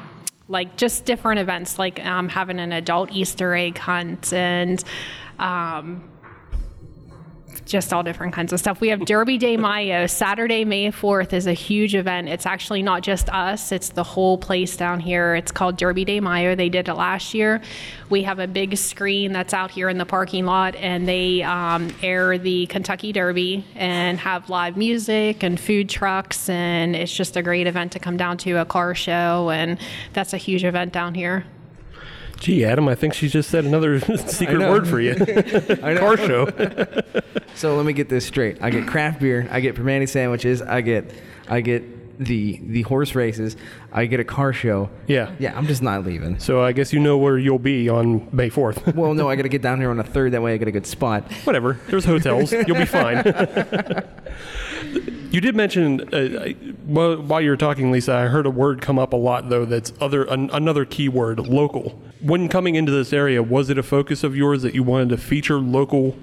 like 0.50 0.76
just 0.76 1.04
different 1.04 1.38
events, 1.38 1.78
like 1.78 2.04
um, 2.04 2.28
having 2.28 2.58
an 2.58 2.72
adult 2.72 3.12
Easter 3.12 3.54
egg 3.54 3.78
hunt 3.78 4.32
and 4.32 4.82
um, 5.38 6.10
just 7.70 7.92
all 7.92 8.02
different 8.02 8.32
kinds 8.32 8.52
of 8.52 8.58
stuff. 8.58 8.80
We 8.80 8.88
have 8.88 9.04
Derby 9.04 9.38
Day 9.38 9.56
Mayo. 9.68 10.06
Saturday, 10.06 10.64
May 10.64 10.90
4th 10.90 11.32
is 11.32 11.46
a 11.46 11.52
huge 11.52 11.94
event. 11.94 12.28
It's 12.28 12.46
actually 12.46 12.82
not 12.82 13.02
just 13.02 13.28
us, 13.30 13.72
it's 13.72 13.90
the 13.90 14.02
whole 14.02 14.38
place 14.38 14.76
down 14.76 15.00
here. 15.00 15.34
It's 15.34 15.52
called 15.52 15.76
Derby 15.76 16.04
Day 16.04 16.20
Mayo. 16.20 16.54
They 16.54 16.68
did 16.68 16.88
it 16.88 16.94
last 16.94 17.34
year. 17.34 17.62
We 18.08 18.22
have 18.24 18.38
a 18.38 18.46
big 18.46 18.76
screen 18.76 19.32
that's 19.32 19.54
out 19.54 19.70
here 19.70 19.88
in 19.88 19.98
the 19.98 20.06
parking 20.06 20.44
lot, 20.44 20.74
and 20.76 21.06
they 21.06 21.42
um, 21.42 21.90
air 22.02 22.38
the 22.38 22.66
Kentucky 22.66 23.12
Derby 23.12 23.64
and 23.74 24.18
have 24.18 24.50
live 24.50 24.76
music 24.76 25.42
and 25.42 25.58
food 25.58 25.88
trucks. 25.88 26.48
And 26.48 26.96
it's 26.96 27.14
just 27.14 27.36
a 27.36 27.42
great 27.42 27.66
event 27.66 27.92
to 27.92 27.98
come 27.98 28.16
down 28.16 28.36
to 28.38 28.54
a 28.54 28.64
car 28.64 28.94
show, 28.94 29.50
and 29.50 29.78
that's 30.12 30.32
a 30.32 30.38
huge 30.38 30.64
event 30.64 30.92
down 30.92 31.14
here. 31.14 31.44
Gee, 32.40 32.64
Adam, 32.64 32.88
I 32.88 32.94
think 32.96 33.14
she 33.14 33.28
just 33.28 33.50
said 33.50 33.64
another 33.64 34.00
secret 34.26 34.58
word 34.58 34.88
for 34.88 34.98
you. 35.00 35.14
Car 35.98 36.16
show. 36.16 36.46
So 37.54 37.76
let 37.76 37.84
me 37.86 37.92
get 37.92 38.08
this 38.08 38.26
straight. 38.26 38.60
I 38.62 38.70
get 38.70 38.86
craft 38.88 39.20
beer. 39.20 39.46
I 39.50 39.60
get 39.60 39.76
Primanti 39.76 40.08
sandwiches. 40.08 40.62
I 40.62 40.80
get 40.80 41.12
I 41.48 41.60
get 41.60 42.18
the 42.18 42.58
the 42.62 42.82
horse 42.82 43.14
races. 43.14 43.56
I 43.92 44.06
get 44.06 44.20
a 44.20 44.24
car 44.24 44.52
show. 44.54 44.88
Yeah. 45.06 45.32
Yeah. 45.38 45.56
I'm 45.56 45.66
just 45.66 45.82
not 45.82 46.04
leaving. 46.04 46.38
So 46.38 46.62
I 46.62 46.72
guess 46.72 46.92
you 46.94 46.98
know 47.00 47.18
where 47.18 47.36
you'll 47.38 47.58
be 47.58 47.88
on 47.90 48.26
May 48.32 48.48
4th. 48.50 48.94
Well, 49.00 49.12
no, 49.14 49.28
I 49.28 49.36
got 49.36 49.42
to 49.42 49.48
get 49.50 49.60
down 49.62 49.78
here 49.78 49.90
on 49.90 49.96
the 49.98 50.02
third. 50.04 50.32
That 50.32 50.40
way, 50.42 50.54
I 50.54 50.56
get 50.56 50.68
a 50.68 50.72
good 50.72 50.86
spot. 50.86 51.30
Whatever. 51.44 51.78
There's 51.88 52.04
hotels. 52.06 52.52
You'll 52.52 52.76
be 52.78 52.84
fine. 52.86 53.18
you 55.30 55.40
did 55.40 55.54
mention 55.54 56.00
uh, 56.12 56.42
I- 56.44 56.52
while, 56.86 57.16
while 57.20 57.40
you 57.40 57.50
were 57.50 57.56
talking, 57.56 57.90
Lisa. 57.90 58.14
I 58.14 58.26
heard 58.26 58.46
a 58.46 58.50
word 58.50 58.80
come 58.80 58.98
up 58.98 59.12
a 59.12 59.16
lot 59.16 59.48
though. 59.48 59.64
That's 59.64 59.92
other 60.00 60.24
an, 60.24 60.50
another 60.52 60.84
key 60.84 61.08
word, 61.08 61.38
local. 61.40 62.00
When 62.20 62.48
coming 62.48 62.74
into 62.74 62.92
this 62.92 63.12
area, 63.12 63.42
was 63.42 63.70
it 63.70 63.78
a 63.78 63.82
focus 63.82 64.24
of 64.24 64.36
yours 64.36 64.62
that 64.62 64.74
you 64.74 64.82
wanted 64.82 65.10
to 65.10 65.16
feature 65.16 65.58
local 65.58 66.16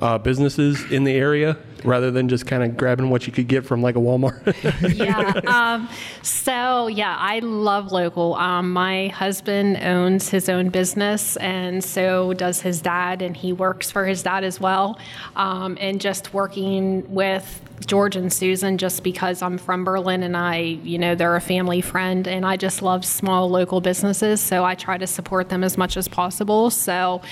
uh, 0.00 0.18
businesses 0.18 0.90
in 0.90 1.04
the 1.04 1.14
area 1.14 1.56
rather 1.84 2.10
than 2.10 2.28
just 2.28 2.46
kind 2.46 2.62
of 2.62 2.76
grabbing 2.76 3.10
what 3.10 3.26
you 3.26 3.32
could 3.32 3.46
get 3.46 3.64
from 3.64 3.82
like 3.82 3.96
a 3.96 3.98
Walmart? 3.98 4.54
yeah. 4.96 5.40
Um, 5.46 5.88
so 6.22 6.88
yeah, 6.88 7.16
I 7.18 7.38
love 7.38 7.92
local. 7.92 8.34
Um, 8.34 8.72
my 8.72 9.08
husband 9.08 9.78
owns 9.78 10.28
his 10.28 10.48
own 10.48 10.70
business, 10.70 11.36
and 11.36 11.82
so 11.82 12.34
does 12.34 12.60
his 12.60 12.80
dad, 12.80 13.22
and 13.22 13.36
he 13.36 13.52
works 13.52 13.90
for 13.90 14.04
his 14.04 14.22
dad 14.22 14.44
as 14.44 14.60
well. 14.60 14.98
Um, 15.36 15.78
and 15.80 16.00
just 16.00 16.34
working 16.34 17.10
with 17.12 17.60
George 17.86 18.16
and 18.16 18.32
Susan, 18.32 18.78
just 18.78 19.02
because 19.02 19.42
I'm 19.42 19.58
from 19.58 19.84
Berlin 19.84 20.22
and 20.22 20.36
I, 20.36 20.56
you 20.58 20.98
know, 20.98 21.14
they're 21.14 21.36
a 21.36 21.40
family 21.40 21.80
friend, 21.80 22.26
and 22.26 22.44
I 22.44 22.56
just 22.56 22.82
love 22.82 23.04
small 23.04 23.50
local 23.50 23.80
businesses, 23.80 24.40
so 24.40 24.64
I 24.64 24.74
try 24.74 24.98
to 24.98 25.06
support 25.06 25.48
them 25.48 25.64
as 25.64 25.76
much 25.76 25.96
as 25.96 26.08
possible. 26.08 26.70
So 26.70 27.22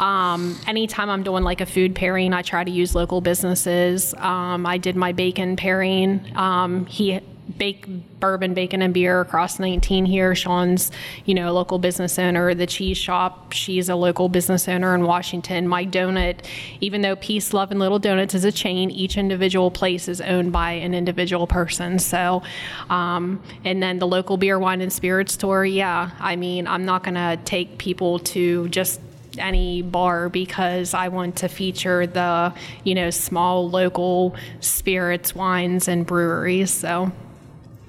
um, 0.00 0.58
anytime 0.66 1.10
I'm 1.10 1.22
doing 1.22 1.44
like 1.44 1.60
a 1.60 1.66
food 1.66 1.94
pairing, 1.94 2.32
I 2.32 2.42
try 2.42 2.64
to 2.64 2.70
use 2.70 2.94
local 2.94 3.20
businesses. 3.20 4.14
Um, 4.14 4.66
I 4.66 4.78
did 4.78 4.96
my 4.96 5.12
bacon 5.12 5.56
pairing. 5.56 6.36
Um, 6.36 6.86
he 6.86 7.20
bake 7.58 7.86
bourbon, 8.20 8.54
bacon, 8.54 8.82
and 8.82 8.94
beer 8.94 9.20
across 9.20 9.58
19 9.58 10.06
here. 10.06 10.34
Sean's, 10.34 10.90
you 11.24 11.34
know, 11.34 11.50
a 11.50 11.52
local 11.52 11.78
business 11.78 12.18
owner. 12.18 12.54
The 12.54 12.66
cheese 12.66 12.96
shop, 12.96 13.52
she's 13.52 13.88
a 13.88 13.94
local 13.94 14.28
business 14.28 14.68
owner 14.68 14.94
in 14.94 15.04
Washington. 15.04 15.68
My 15.68 15.84
donut, 15.84 16.44
even 16.80 17.02
though 17.02 17.16
Peace, 17.16 17.52
Love, 17.52 17.70
and 17.70 17.78
Little 17.78 17.98
Donuts 17.98 18.34
is 18.34 18.44
a 18.44 18.52
chain, 18.52 18.90
each 18.90 19.16
individual 19.16 19.70
place 19.70 20.08
is 20.08 20.20
owned 20.20 20.52
by 20.52 20.72
an 20.72 20.94
individual 20.94 21.46
person. 21.46 21.98
So, 21.98 22.42
um, 22.90 23.42
and 23.64 23.82
then 23.82 23.98
the 23.98 24.06
local 24.06 24.36
beer, 24.36 24.58
wine, 24.58 24.80
and 24.80 24.92
spirit 24.92 25.30
store, 25.30 25.64
yeah. 25.64 26.10
I 26.18 26.36
mean, 26.36 26.66
I'm 26.66 26.84
not 26.84 27.04
to 27.14 27.38
take 27.44 27.78
people 27.78 28.18
to 28.20 28.68
just 28.68 29.00
any 29.38 29.82
bar 29.82 30.28
because 30.28 30.94
I 30.94 31.08
want 31.08 31.36
to 31.36 31.48
feature 31.48 32.06
the, 32.06 32.54
you 32.84 32.94
know, 32.94 33.10
small 33.10 33.68
local 33.68 34.36
spirits, 34.60 35.34
wines, 35.34 35.88
and 35.88 36.06
breweries. 36.06 36.70
So, 36.70 37.12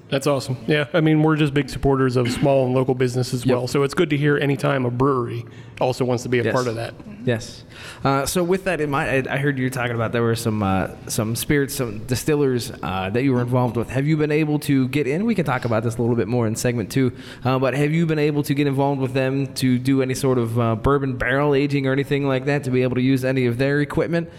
That's 0.08 0.28
awesome. 0.28 0.56
Yeah, 0.68 0.86
I 0.92 1.00
mean, 1.00 1.22
we're 1.22 1.34
just 1.36 1.52
big 1.52 1.68
supporters 1.68 2.14
of 2.14 2.30
small 2.30 2.64
and 2.64 2.74
local 2.74 2.94
business 2.94 3.34
as 3.34 3.44
well. 3.44 3.66
So 3.66 3.82
it's 3.82 3.92
good 3.94 4.10
to 4.10 4.16
hear 4.16 4.38
anytime 4.38 4.86
a 4.86 4.90
brewery 4.90 5.44
also 5.80 6.04
wants 6.04 6.22
to 6.22 6.28
be 6.28 6.38
a 6.38 6.44
Yes. 6.44 6.54
part 6.54 6.68
of 6.68 6.76
that. 6.76 6.94
Yes. 7.24 7.64
Uh, 8.04 8.24
so 8.24 8.44
with 8.44 8.64
that 8.64 8.80
in 8.80 8.88
mind, 8.88 9.28
I, 9.28 9.34
I 9.34 9.38
heard 9.38 9.58
you 9.58 9.68
talking 9.68 9.96
about 9.96 10.12
there 10.12 10.22
were 10.22 10.36
some 10.36 10.62
uh, 10.62 10.90
some 11.08 11.34
spirits, 11.34 11.74
some 11.74 12.04
distillers 12.06 12.70
uh, 12.84 13.10
that 13.10 13.24
you 13.24 13.32
were 13.32 13.40
involved 13.40 13.76
with. 13.76 13.90
Have 13.90 14.06
you 14.06 14.16
been 14.16 14.30
able 14.30 14.60
to 14.60 14.86
get 14.88 15.08
in? 15.08 15.24
We 15.26 15.34
can 15.34 15.44
talk 15.44 15.64
about 15.64 15.82
this 15.82 15.96
a 15.96 16.00
little 16.00 16.14
bit 16.16 16.28
more 16.28 16.46
in 16.46 16.54
segment 16.54 16.92
two. 16.92 17.12
Uh, 17.44 17.58
but 17.58 17.74
have 17.74 17.90
you 17.92 18.06
been 18.06 18.20
able 18.20 18.44
to 18.44 18.54
get 18.54 18.68
involved 18.68 19.00
with 19.00 19.12
them 19.12 19.52
to 19.54 19.76
do 19.76 20.02
any 20.02 20.14
sort 20.14 20.38
of 20.38 20.58
uh, 20.60 20.76
bourbon 20.76 21.16
barrel 21.16 21.52
aging 21.52 21.88
or 21.88 21.92
anything 21.92 22.28
like 22.28 22.44
that 22.44 22.62
to 22.64 22.70
be 22.70 22.82
able 22.84 22.94
to 22.94 23.02
use 23.02 23.24
any 23.24 23.46
of 23.46 23.58
their 23.58 23.80
equipment? 23.80 24.30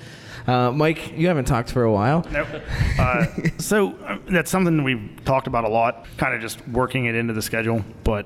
Uh, 0.47 0.71
Mike, 0.71 1.17
you 1.17 1.27
haven't 1.27 1.45
talked 1.45 1.71
for 1.71 1.83
a 1.83 1.91
while. 1.91 2.25
Nope. 2.31 2.47
Uh, 2.97 3.25
so 3.57 3.93
uh, 3.97 4.17
that's 4.29 4.49
something 4.49 4.83
we've 4.83 5.09
talked 5.25 5.47
about 5.47 5.65
a 5.65 5.69
lot, 5.69 6.07
kind 6.17 6.33
of 6.33 6.41
just 6.41 6.65
working 6.69 7.05
it 7.05 7.15
into 7.15 7.33
the 7.33 7.41
schedule. 7.41 7.83
But 8.05 8.25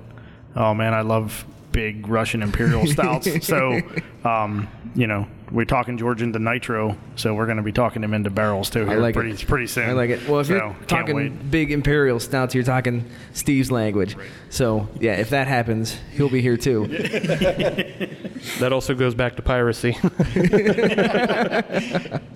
oh 0.56 0.74
man, 0.76 0.94
I 0.94 1.02
love 1.02 1.46
big 1.72 2.08
Russian 2.08 2.44
Imperial 2.44 2.86
stouts. 2.96 3.48
so, 3.48 3.80
um, 4.24 4.68
you 4.94 5.08
know, 5.08 5.26
we're 5.52 5.66
talking 5.66 5.98
Georgian 5.98 6.32
to 6.34 6.40
nitro, 6.40 6.96
so 7.16 7.34
we're 7.34 7.46
going 7.46 7.58
to 7.58 7.64
be 7.64 7.72
talking 7.72 8.04
him 8.04 8.14
into 8.14 8.30
barrels 8.30 8.70
too 8.70 8.90
I 8.90 8.96
like 8.96 9.16
pretty 9.16 9.32
it. 9.32 9.48
pretty 9.48 9.68
soon. 9.68 9.90
I 9.90 9.94
like 9.94 10.10
it. 10.12 10.28
Well, 10.28 10.42
if 10.42 10.48
So, 10.48 10.56
you're 10.56 10.76
talking 10.88 11.48
big 11.50 11.72
imperial 11.72 12.20
stouts, 12.20 12.54
you're 12.54 12.64
talking 12.64 13.10
Steve's 13.34 13.72
language. 13.72 14.16
So 14.50 14.88
yeah, 15.00 15.14
if 15.14 15.30
that 15.32 15.48
happens, 15.48 15.98
he'll 16.14 16.30
be 16.30 16.42
here 16.42 16.58
too. 16.58 16.86
That 18.60 18.74
also 18.74 18.94
goes 18.94 19.16
back 19.16 19.36
to 19.36 19.42
piracy. 19.42 19.98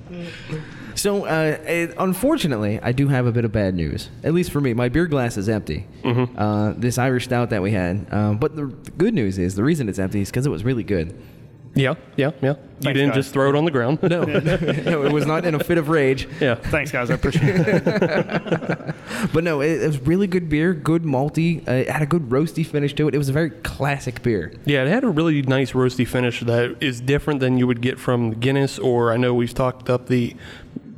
So, 0.96 1.26
uh, 1.26 1.58
it, 1.68 1.94
unfortunately, 1.98 2.80
I 2.82 2.94
do 2.94 3.10
have 3.10 3.28
a 3.28 3.32
bit 3.32 3.44
of 3.44 3.52
bad 3.52 3.76
news. 3.76 4.10
At 4.24 4.34
least 4.34 4.52
for 4.52 4.62
me, 4.62 4.74
my 4.74 4.88
beer 4.88 5.08
glass 5.08 5.38
is 5.38 5.50
empty. 5.50 5.86
Mm-hmm. 6.04 6.40
Uh, 6.40 6.74
this 6.78 6.98
Irish 6.98 7.26
stout 7.26 7.50
that 7.50 7.62
we 7.62 7.72
had. 7.72 8.08
Um, 8.12 8.38
but 8.38 8.56
the, 8.56 8.68
the 8.68 8.92
good 8.92 9.14
news 9.14 9.38
is 9.38 9.56
the 9.56 9.64
reason 9.64 9.90
it's 9.90 10.00
empty 10.00 10.22
is 10.22 10.30
because 10.30 10.46
it 10.46 10.50
was 10.50 10.64
really 10.64 10.84
good. 10.84 11.14
Yeah, 11.76 11.96
yeah, 12.16 12.32
yeah. 12.42 12.56
You 12.82 12.94
didn't 12.94 13.10
guys. 13.10 13.16
just 13.18 13.34
throw 13.34 13.50
it 13.50 13.56
on 13.56 13.64
the 13.66 13.72
ground. 13.72 14.00
No, 14.04 14.24
no, 14.24 15.04
it 15.06 15.12
was 15.12 15.26
not 15.26 15.46
in 15.46 15.56
a 15.56 15.64
fit 15.64 15.78
of 15.78 15.88
rage. 15.90 16.28
Yeah. 16.42 16.56
Thanks, 16.56 16.92
guys. 16.92 17.10
I 17.10 17.14
appreciate 17.16 17.56
it. 17.56 18.96
But 19.34 19.44
no, 19.44 19.62
it, 19.62 19.82
it 19.82 19.88
was 19.88 20.00
really 20.02 20.28
good 20.28 20.50
beer, 20.50 20.74
good 20.74 21.04
malty. 21.04 21.66
Uh, 21.68 21.72
it 21.72 21.90
had 21.90 22.02
a 22.02 22.06
good 22.06 22.30
roasty 22.30 22.66
finish 22.66 22.94
to 22.96 23.08
it. 23.08 23.16
It 23.16 23.18
was 23.18 23.30
a 23.30 23.34
very 23.34 23.50
classic 23.50 24.22
beer. 24.24 24.54
Yeah, 24.66 24.84
it 24.84 24.90
had 24.90 25.04
a 25.04 25.10
really 25.10 25.42
nice 25.42 25.72
roasty 25.72 26.08
finish 26.08 26.42
that 26.42 26.76
is 26.82 27.02
different 27.02 27.40
than 27.40 27.58
you 27.58 27.66
would 27.66 27.82
get 27.82 27.98
from 28.00 28.32
Guinness, 28.32 28.78
or 28.78 29.12
I 29.12 29.18
know 29.18 29.34
we've 29.34 29.54
talked 29.54 29.90
up 29.90 30.08
the, 30.08 30.36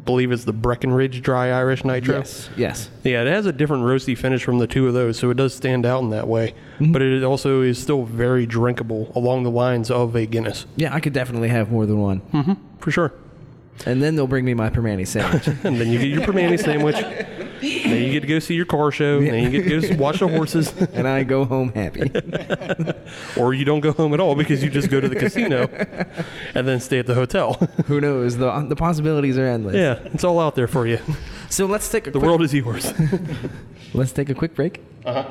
believe 0.07 0.31
it's 0.31 0.45
the 0.45 0.53
Breckenridge 0.53 1.21
Dry 1.21 1.51
Irish 1.51 1.83
Nitro. 1.85 2.17
Yes, 2.17 2.49
yes. 2.57 2.89
Yeah, 3.03 3.21
it 3.21 3.27
has 3.27 3.45
a 3.45 3.51
different 3.51 3.83
roasty 3.83 4.17
finish 4.17 4.43
from 4.43 4.57
the 4.57 4.65
two 4.65 4.87
of 4.87 4.95
those, 4.95 5.19
so 5.19 5.29
it 5.29 5.37
does 5.37 5.53
stand 5.53 5.85
out 5.85 6.01
in 6.01 6.09
that 6.09 6.27
way. 6.27 6.55
Mm-hmm. 6.79 6.91
But 6.93 7.03
it 7.03 7.23
also 7.23 7.61
is 7.61 7.77
still 7.79 8.03
very 8.05 8.47
drinkable 8.47 9.11
along 9.15 9.43
the 9.43 9.51
lines 9.51 9.91
of 9.91 10.15
a 10.15 10.25
Guinness, 10.25 10.65
Yeah, 10.75 10.93
I 10.95 10.99
could 10.99 11.13
definitely 11.13 11.49
have 11.49 11.71
more 11.71 11.85
than 11.85 11.99
one. 11.99 12.57
for 12.79 12.89
sure. 12.89 13.13
And 13.85 14.01
then 14.01 14.15
they'll 14.15 14.25
bring 14.25 14.43
me 14.45 14.55
my 14.55 14.71
Primanti 14.71 15.05
sandwich. 15.05 15.47
And 15.63 15.79
then 15.79 15.89
you 15.91 15.99
get 15.99 16.07
your 16.07 16.21
Primanti 16.21 16.59
sandwich. 16.59 16.95
Then 17.61 18.03
you 18.03 18.11
get 18.11 18.21
to 18.21 18.27
go 18.27 18.39
see 18.39 18.55
your 18.55 18.65
car 18.65 18.91
show. 18.91 19.19
Then 19.21 19.43
you 19.51 19.61
get 19.61 19.81
to 19.81 19.95
go 19.95 19.97
watch 20.03 20.19
the 20.19 20.27
horses. 20.27 20.71
and 20.93 21.07
I 21.07 21.23
go 21.23 21.45
home 21.45 21.71
happy. 21.73 22.11
Or 23.37 23.53
you 23.53 23.63
don't 23.65 23.79
go 23.79 23.91
home 23.93 24.13
at 24.13 24.19
all 24.19 24.35
because 24.35 24.63
you 24.63 24.69
just 24.69 24.89
go 24.89 24.99
to 24.99 25.07
the 25.07 25.15
casino 25.15 25.67
and 26.55 26.67
then 26.67 26.79
stay 26.79 26.99
at 26.99 27.05
the 27.07 27.13
hotel. 27.13 27.53
Who 27.85 28.01
knows? 28.01 28.37
The, 28.37 28.65
the 28.67 28.75
possibilities 28.75 29.37
are 29.37 29.45
endless. 29.45 29.75
yeah, 29.75 29.99
it's 30.13 30.23
all 30.23 30.39
out 30.39 30.55
there 30.55 30.67
for 30.67 30.85
you. 30.87 30.99
So 31.49 31.65
let's 31.65 31.89
take 31.89 32.07
a 32.07 32.11
The 32.11 32.19
quick, 32.19 32.27
world 32.27 32.41
is 32.41 32.53
yours. 32.53 32.91
let's 33.93 34.11
take 34.11 34.29
a 34.29 34.35
quick 34.35 34.55
break. 34.55 34.81
Uh-huh. 35.05 35.25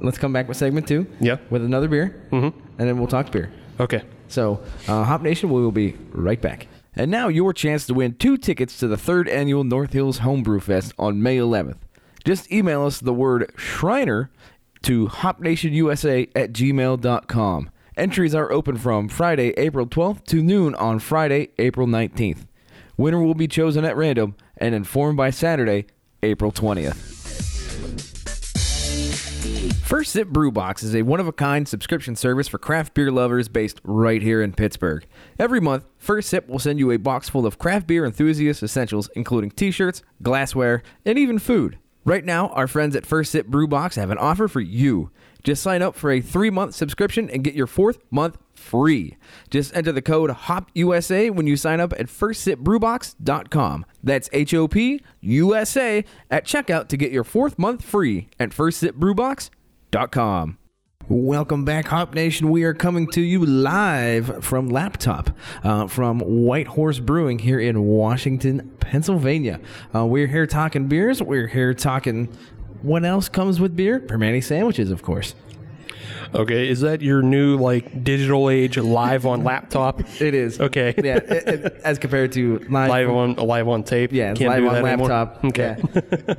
Let's 0.00 0.18
come 0.18 0.32
back 0.32 0.48
with 0.48 0.56
segment 0.58 0.86
two. 0.86 1.06
Yeah. 1.20 1.38
With 1.48 1.64
another 1.64 1.88
beer. 1.88 2.22
Mm-hmm. 2.30 2.58
And 2.78 2.88
then 2.88 2.98
we'll 2.98 3.06
talk 3.08 3.30
beer. 3.32 3.50
Okay. 3.80 4.02
So, 4.28 4.60
uh, 4.88 5.04
Hop 5.04 5.22
Nation, 5.22 5.48
we 5.50 5.62
will 5.62 5.72
be 5.72 5.96
right 6.10 6.40
back. 6.40 6.66
And 6.96 7.10
now 7.10 7.28
your 7.28 7.52
chance 7.52 7.86
to 7.86 7.94
win 7.94 8.14
two 8.14 8.38
tickets 8.38 8.78
to 8.78 8.88
the 8.88 8.96
third 8.96 9.28
annual 9.28 9.64
North 9.64 9.92
Hills 9.92 10.18
Homebrew 10.18 10.60
Fest 10.60 10.94
on 10.98 11.22
May 11.22 11.36
11th. 11.36 11.76
Just 12.24 12.50
email 12.50 12.84
us 12.86 13.00
the 13.00 13.12
word 13.12 13.52
Shriner 13.56 14.30
to 14.82 15.06
hopnationusa 15.08 16.30
at 16.34 16.52
gmail.com. 16.52 17.70
Entries 17.96 18.34
are 18.34 18.52
open 18.52 18.76
from 18.76 19.08
Friday, 19.08 19.50
April 19.56 19.86
12th 19.86 20.24
to 20.26 20.42
noon 20.42 20.74
on 20.74 20.98
Friday, 20.98 21.50
April 21.58 21.86
19th. 21.86 22.46
Winner 22.96 23.22
will 23.22 23.34
be 23.34 23.48
chosen 23.48 23.84
at 23.84 23.96
random 23.96 24.34
and 24.56 24.74
informed 24.74 25.16
by 25.16 25.30
Saturday, 25.30 25.86
April 26.22 26.50
20th. 26.50 27.15
First 29.86 30.10
Sip 30.10 30.26
Brew 30.26 30.50
Box 30.50 30.82
is 30.82 30.96
a 30.96 31.02
one 31.02 31.20
of 31.20 31.28
a 31.28 31.32
kind 31.32 31.68
subscription 31.68 32.16
service 32.16 32.48
for 32.48 32.58
craft 32.58 32.92
beer 32.92 33.12
lovers 33.12 33.46
based 33.46 33.80
right 33.84 34.20
here 34.20 34.42
in 34.42 34.52
Pittsburgh. 34.52 35.06
Every 35.38 35.60
month, 35.60 35.84
First 35.96 36.28
Sip 36.28 36.48
will 36.48 36.58
send 36.58 36.80
you 36.80 36.90
a 36.90 36.96
box 36.96 37.28
full 37.28 37.46
of 37.46 37.60
craft 37.60 37.86
beer 37.86 38.04
enthusiast 38.04 38.64
essentials, 38.64 39.08
including 39.14 39.52
t 39.52 39.70
shirts, 39.70 40.02
glassware, 40.20 40.82
and 41.04 41.16
even 41.16 41.38
food. 41.38 41.78
Right 42.04 42.24
now, 42.24 42.48
our 42.48 42.66
friends 42.66 42.96
at 42.96 43.06
First 43.06 43.30
Sip 43.30 43.46
Brew 43.46 43.68
Box 43.68 43.94
have 43.94 44.10
an 44.10 44.18
offer 44.18 44.48
for 44.48 44.60
you. 44.60 45.12
Just 45.44 45.62
sign 45.62 45.82
up 45.82 45.94
for 45.94 46.10
a 46.10 46.20
three 46.20 46.50
month 46.50 46.74
subscription 46.74 47.30
and 47.30 47.44
get 47.44 47.54
your 47.54 47.68
fourth 47.68 48.00
month 48.10 48.38
free. 48.54 49.16
Just 49.50 49.72
enter 49.76 49.92
the 49.92 50.02
code 50.02 50.30
HOPUSA 50.30 51.30
when 51.30 51.46
you 51.46 51.56
sign 51.56 51.78
up 51.78 51.92
at 51.92 52.06
firstsipbrewbox.com. 52.06 53.86
That's 54.02 54.28
H 54.32 54.52
O 54.52 54.66
P 54.66 55.00
U 55.20 55.54
S 55.54 55.76
A 55.76 56.04
at 56.28 56.44
checkout 56.44 56.88
to 56.88 56.96
get 56.96 57.12
your 57.12 57.22
fourth 57.22 57.56
month 57.56 57.84
free 57.84 58.28
at 58.40 58.50
Welcome 61.08 61.64
back, 61.64 61.86
Hop 61.86 62.12
Nation. 62.12 62.50
We 62.50 62.64
are 62.64 62.74
coming 62.74 63.06
to 63.12 63.22
you 63.22 63.46
live 63.46 64.44
from 64.44 64.68
Laptop 64.68 65.30
uh, 65.64 65.86
from 65.86 66.18
White 66.20 66.66
Horse 66.66 66.98
Brewing 66.98 67.38
here 67.38 67.58
in 67.58 67.82
Washington, 67.82 68.76
Pennsylvania. 68.78 69.58
Uh, 69.94 70.04
we're 70.04 70.26
here 70.26 70.46
talking 70.46 70.86
beers. 70.86 71.22
We're 71.22 71.46
here 71.46 71.72
talking 71.72 72.28
what 72.82 73.06
else 73.06 73.30
comes 73.30 73.58
with 73.58 73.74
beer? 73.74 73.98
Primanti 73.98 74.44
sandwiches, 74.44 74.90
of 74.90 75.02
course. 75.02 75.34
Okay. 76.34 76.68
Is 76.68 76.80
that 76.80 77.00
your 77.02 77.22
new, 77.22 77.56
like, 77.56 78.04
digital 78.04 78.50
age 78.50 78.76
live 78.78 79.26
on 79.26 79.44
laptop? 79.44 80.00
It 80.20 80.34
is. 80.34 80.60
Okay. 80.60 80.94
Yeah, 80.96 81.16
it- 81.16 81.48
it- 81.64 81.80
as 81.84 81.98
compared 81.98 82.32
to 82.32 82.58
live, 82.68 82.88
live 82.90 83.10
on 83.10 83.34
live 83.36 83.68
on 83.68 83.82
tape. 83.84 84.12
Yeah, 84.12 84.34
Can't 84.34 84.50
live 84.50 84.66
on 84.66 84.74
that 84.82 84.84
anymore? 84.84 85.08
laptop. 85.08 85.44
Okay. 85.44 85.76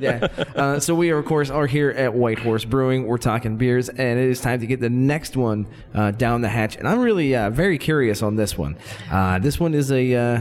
Yeah. 0.00 0.28
yeah. 0.28 0.44
Uh, 0.58 0.80
so 0.80 0.94
we, 0.94 1.10
are, 1.10 1.18
of 1.18 1.24
course, 1.24 1.50
are 1.50 1.66
here 1.66 1.90
at 1.90 2.12
White 2.14 2.38
Horse 2.40 2.64
Brewing. 2.64 3.06
We're 3.06 3.16
talking 3.18 3.56
beers, 3.56 3.88
and 3.88 4.18
it 4.18 4.28
is 4.28 4.40
time 4.40 4.58
to 4.60 4.66
get 4.66 4.80
the 4.80 4.90
next 4.90 5.36
one 5.36 5.66
uh, 5.94 6.10
down 6.10 6.40
the 6.40 6.48
hatch. 6.48 6.76
And 6.76 6.88
I'm 6.88 6.98
really 6.98 7.34
uh, 7.36 7.50
very 7.50 7.78
curious 7.78 8.22
on 8.22 8.34
this 8.36 8.58
one. 8.58 8.76
Uh, 9.10 9.38
this 9.38 9.60
one 9.60 9.72
is 9.74 9.92
a 9.92 10.14
uh, 10.14 10.40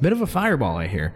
bit 0.00 0.12
of 0.12 0.20
a 0.20 0.26
fireball, 0.26 0.76
I 0.76 0.88
hear. 0.88 1.14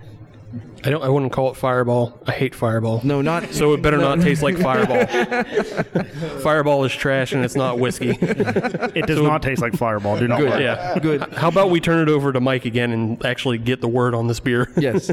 I 0.85 0.91
don't. 0.91 1.03
I 1.03 1.09
wouldn't 1.09 1.33
call 1.33 1.51
it 1.51 1.57
Fireball. 1.57 2.21
I 2.27 2.33
hate 2.33 2.55
Fireball. 2.55 3.01
No, 3.05 3.21
not 3.23 3.53
So 3.53 3.73
it 3.73 3.83
better 3.83 3.97
not 3.99 4.21
taste 4.21 4.43
like 4.43 4.57
Fireball. 4.59 5.05
Fireball 6.43 6.85
is 6.85 6.93
trash 6.93 7.33
and 7.33 7.45
it's 7.45 7.57
not 7.57 7.79
whiskey. 7.79 8.11
It 8.21 9.07
does 9.07 9.21
not 9.21 9.43
taste 9.43 9.61
like 9.63 9.75
Fireball. 9.75 10.19
Do 10.19 10.29
not 10.29 10.41
worry. 10.41 10.63
Yeah. 10.63 10.99
good. 10.99 11.23
How 11.35 11.49
about 11.49 11.71
we 11.71 11.81
turn 11.81 12.07
it 12.07 12.11
over 12.11 12.33
to 12.33 12.41
Mike 12.41 12.65
again 12.65 12.93
and 12.93 13.25
actually 13.25 13.59
get 13.59 13.81
the 13.81 13.89
word 13.89 14.15
on 14.15 14.27
this 14.27 14.41
beer? 14.41 14.73
Yes. 14.79 15.11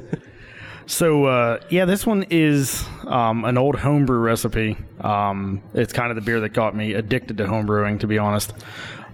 So 0.85 1.25
uh, 1.25 1.59
yeah, 1.69 1.85
this 1.85 2.05
one 2.05 2.25
is 2.29 2.85
um, 3.07 3.45
an 3.45 3.57
old 3.57 3.75
homebrew 3.77 4.19
recipe. 4.19 4.77
Um, 4.99 5.63
it's 5.73 5.93
kind 5.93 6.09
of 6.11 6.15
the 6.15 6.21
beer 6.21 6.41
that 6.41 6.49
got 6.49 6.75
me 6.75 6.93
addicted 6.93 7.37
to 7.37 7.45
homebrewing, 7.45 8.01
to 8.01 8.07
be 8.07 8.17
honest. 8.17 8.53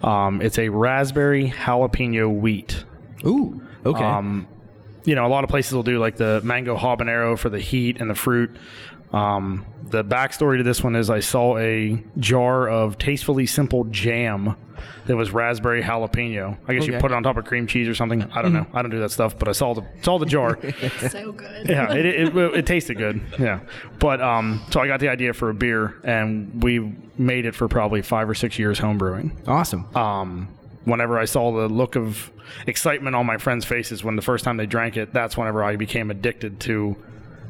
Um, 0.02 0.42
it's 0.42 0.58
a 0.58 0.70
raspberry 0.70 1.50
jalapeno 1.52 2.34
wheat. 2.34 2.84
Ooh. 3.26 3.62
Okay. 3.86 4.04
Um, 4.04 4.48
you 5.10 5.16
know, 5.16 5.26
a 5.26 5.28
lot 5.28 5.44
of 5.44 5.50
places 5.50 5.74
will 5.74 5.82
do 5.82 5.98
like 5.98 6.18
the 6.18 6.40
mango 6.44 6.78
habanero 6.78 7.38
for 7.38 7.50
the 7.50 7.60
heat 7.60 8.00
and 8.00 8.12
the 8.12 8.16
fruit. 8.16 8.56
Um, 9.12 9.66
the 9.90 10.04
backstory 10.04 10.58
to 10.58 10.64
this 10.64 10.84
one 10.84 10.96
is 10.96 11.10
I 11.10 11.20
saw 11.20 11.58
a 11.58 12.04
jar 12.20 12.70
of 12.70 13.00
tastefully 13.00 13.48
simple 13.48 13.86
jam 13.86 14.56
that 15.08 15.18
was 15.18 15.32
raspberry 15.32 15.82
jalapeno. 15.82 16.60
I 16.68 16.76
guess 16.76 16.86
you 16.86 16.96
put 17.00 17.12
it 17.12 17.16
on 17.16 17.24
top 17.24 17.38
of 17.38 17.46
cream 17.46 17.66
cheese 17.66 17.88
or 17.88 17.96
something. 17.96 18.22
I 18.32 18.44
don't 18.44 18.54
know. 18.54 18.68
I 18.72 18.84
don't 18.84 18.92
do 18.92 19.00
that 19.00 19.10
stuff, 19.10 19.40
but 19.40 19.48
I 19.48 19.52
saw 19.54 19.74
the 19.74 19.84
saw 20.04 20.20
the 20.20 20.28
jar. 20.28 20.60
so 21.10 21.32
good. 21.32 21.68
yeah, 21.68 21.92
it, 21.92 22.06
it, 22.06 22.38
it, 22.38 22.54
it 22.58 22.66
tasted 22.68 23.00
good. 23.00 23.20
Yeah, 23.40 23.62
but 23.98 24.22
um, 24.22 24.62
so 24.70 24.80
I 24.80 24.86
got 24.86 25.00
the 25.00 25.10
idea 25.10 25.34
for 25.34 25.50
a 25.50 25.56
beer, 25.56 26.00
and 26.04 26.62
we 26.64 26.94
made 27.18 27.48
it 27.48 27.56
for 27.56 27.68
probably 27.68 28.04
five 28.04 28.30
or 28.30 28.36
six 28.36 28.60
years 28.60 28.78
home 28.78 29.00
brewing. 29.00 29.36
Awesome. 29.48 29.88
Um, 29.96 30.56
whenever 30.86 31.18
I 31.18 31.26
saw 31.26 31.52
the 31.52 31.68
look 31.68 31.96
of 31.96 32.32
excitement 32.68 33.16
on 33.16 33.26
my 33.26 33.38
friends' 33.38 33.66
faces 33.66 34.04
when 34.04 34.16
the 34.16 34.22
first 34.22 34.44
time 34.46 34.58
they 34.58 34.66
drank 34.66 34.98
it, 34.98 35.14
that's 35.14 35.38
whenever 35.38 35.64
I 35.64 35.76
became 35.76 36.12
addicted 36.12 36.60
to 36.62 36.96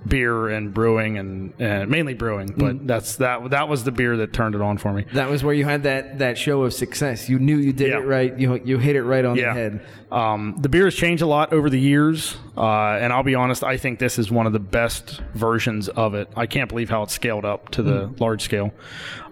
beer 0.08 0.48
and 0.48 0.74
brewing 0.74 1.18
and, 1.18 1.54
and 1.60 1.90
mainly 1.92 2.14
brewing. 2.14 2.54
But 2.56 2.88
that's 2.88 3.18
that 3.18 3.50
that 3.50 3.68
was 3.68 3.84
the 3.84 3.92
beer 3.92 4.16
that 4.18 4.32
turned 4.32 4.56
it 4.56 4.62
on 4.62 4.78
for 4.78 4.94
me. 4.94 5.06
That 5.12 5.30
was 5.30 5.44
where 5.44 5.54
you 5.54 5.66
had 5.66 5.84
that, 5.84 6.20
that 6.20 6.38
show 6.38 6.64
of 6.64 6.74
success. 6.74 7.28
You 7.28 7.38
knew 7.38 7.58
you 7.58 7.74
did 7.74 7.90
Yeah. 7.90 7.98
it 8.00 8.06
right. 8.08 8.40
You 8.40 8.62
you 8.64 8.78
hit 8.78 8.96
it 8.96 9.04
right 9.04 9.26
on 9.26 9.36
Yeah. 9.36 9.48
the 9.48 9.60
head. 9.60 9.82
Um, 10.10 10.56
the 10.58 10.70
beer 10.70 10.86
has 10.86 10.96
changed 10.96 11.22
a 11.22 11.26
lot 11.28 11.52
over 11.52 11.70
the 11.70 11.80
years, 11.80 12.38
uh, 12.56 12.98
and 13.02 13.12
I'll 13.12 13.24
be 13.24 13.36
honest, 13.36 13.62
I 13.62 13.76
think 13.76 14.00
this 14.00 14.18
is 14.18 14.32
one 14.32 14.48
of 14.48 14.54
the 14.54 14.60
best 14.60 15.22
versions 15.34 15.90
of 15.90 16.14
it. 16.16 16.30
I 16.34 16.46
can't 16.46 16.70
believe 16.70 16.90
how 16.90 17.04
it's 17.04 17.14
scaled 17.14 17.44
up 17.44 17.70
to 17.72 17.84
the 17.84 18.10
large 18.20 18.42
scale. 18.42 18.72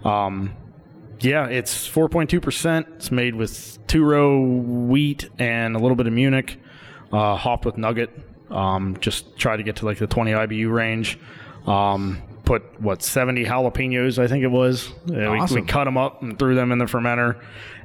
Um, 0.04 0.52
yeah, 1.20 1.46
it's 1.46 1.88
4.2%. 1.88 2.86
It's 2.96 3.10
made 3.10 3.34
with 3.34 3.78
two 3.86 4.04
row 4.04 4.40
wheat 4.40 5.28
and 5.38 5.74
a 5.76 5.78
little 5.78 5.96
bit 5.96 6.06
of 6.06 6.12
Munich, 6.12 6.58
uh, 7.12 7.36
hopped 7.36 7.64
with 7.64 7.76
nugget. 7.78 8.10
Um, 8.50 8.96
just 9.00 9.36
try 9.36 9.56
to 9.56 9.62
get 9.62 9.76
to 9.76 9.84
like 9.86 9.98
the 9.98 10.06
20 10.06 10.32
IBU 10.32 10.72
range. 10.72 11.18
Um, 11.66 12.22
put 12.44 12.80
what 12.80 13.02
70 13.02 13.44
jalapenos, 13.44 14.18
I 14.18 14.26
think 14.26 14.42
it 14.42 14.48
was. 14.50 14.90
Yeah, 15.06 15.30
we- 15.32 15.60
we, 15.60 15.66
cut 15.66 15.84
them 15.84 15.98
up 15.98 16.22
and 16.22 16.38
threw 16.38 16.54
them 16.54 16.72
in 16.72 16.78
the 16.78 16.86
fermenter, 16.86 17.38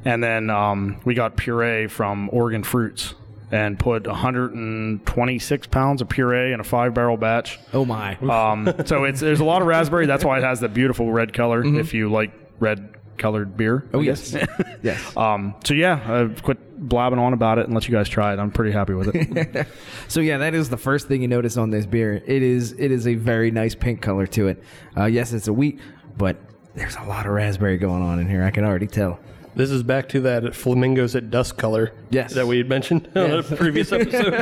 and 0.06 0.24
then 0.24 0.50
um, 0.50 1.02
we 1.04 1.16
got 1.16 1.36
puree 1.36 1.88
from 1.88 2.30
Oregon 2.32 2.64
Fruits 2.64 3.14
and 3.52 3.78
put 3.78 4.08
126 4.08 5.68
pounds 5.68 6.02
of 6.02 6.10
puree 6.10 6.54
in 6.54 6.60
a 6.60 6.64
five 6.64 6.94
barrel 6.94 7.18
batch. 7.18 7.60
Oh 7.74 7.86
my. 7.86 8.16
Um, 8.18 8.74
so 8.86 9.04
it's 9.04 9.20
there's 9.20 9.42
a 9.42 9.46
lot 9.46 9.62
of 9.62 9.68
raspberry. 9.68 10.06
That's 10.06 10.24
why 10.24 10.38
it 10.40 10.44
has 10.44 10.60
the 10.60 10.70
beautiful 10.70 11.12
red 11.12 11.34
color. 11.34 11.64
If 11.64 11.94
you 11.94 12.10
like 12.10 12.32
red 12.60 12.90
colored 13.18 13.56
beer. 13.58 13.88
Oh 13.94 14.00
yes. 14.02 14.36
yes. 14.84 15.18
Um, 15.18 15.56
so 15.64 15.74
yeah, 15.74 16.00
I 16.06 16.42
quit 16.42 16.58
blabbing 16.90 17.20
on 17.20 17.34
about 17.34 17.60
it 17.60 17.66
and 17.66 17.74
let 17.74 17.88
you 17.88 17.94
guys 17.94 18.10
try 18.10 18.34
it. 18.34 18.40
I'm 18.40 18.52
pretty 18.52 18.72
happy 18.72 18.94
with 18.94 19.16
it. 19.16 19.68
So 20.08 20.20
yeah, 20.20 20.38
that 20.40 20.54
is 20.54 20.70
the 20.70 20.78
first 20.78 21.08
thing 21.08 21.22
you 21.22 21.28
notice 21.28 21.58
on 21.58 21.70
this 21.70 21.86
beer. 21.86 22.22
It 22.26 22.44
is 22.44 22.74
it 22.74 22.92
is 22.92 23.08
a 23.08 23.16
very 23.16 23.52
nice 23.52 23.76
pink 23.76 24.02
color 24.02 24.28
to 24.28 24.48
it. 24.48 24.64
Uh, 24.96 25.06
yes, 25.06 25.34
it's 25.34 25.48
a 25.48 25.54
wheat, 25.54 25.80
but 26.18 26.38
there's 26.76 26.96
a 26.96 27.04
lot 27.04 27.26
of 27.26 27.32
raspberry 27.32 27.78
going 27.78 28.04
on 28.04 28.20
in 28.20 28.28
here. 28.30 28.44
I 28.44 28.52
can 28.52 28.66
already 28.66 28.88
tell. 28.88 29.20
This 29.56 29.70
is 29.70 29.84
back 29.84 30.10
to 30.10 30.22
that 30.22 30.56
flamingos 30.56 31.16
at 31.16 31.30
dusk 31.30 31.58
color. 31.58 31.94
Yes. 32.10 32.34
That 32.34 32.48
we 32.48 32.58
had 32.58 32.68
mentioned 32.68 33.08
on 33.16 33.32
a 33.32 33.44
previous 33.44 33.92
episode. 33.92 34.34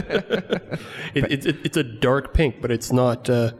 it, 1.14 1.32
it, 1.32 1.46
it, 1.46 1.56
it's 1.66 1.78
a 1.78 1.84
dark 1.84 2.34
pink, 2.34 2.62
but 2.62 2.72
it's 2.72 2.94
not. 2.94 3.30
Uh, 3.30 3.52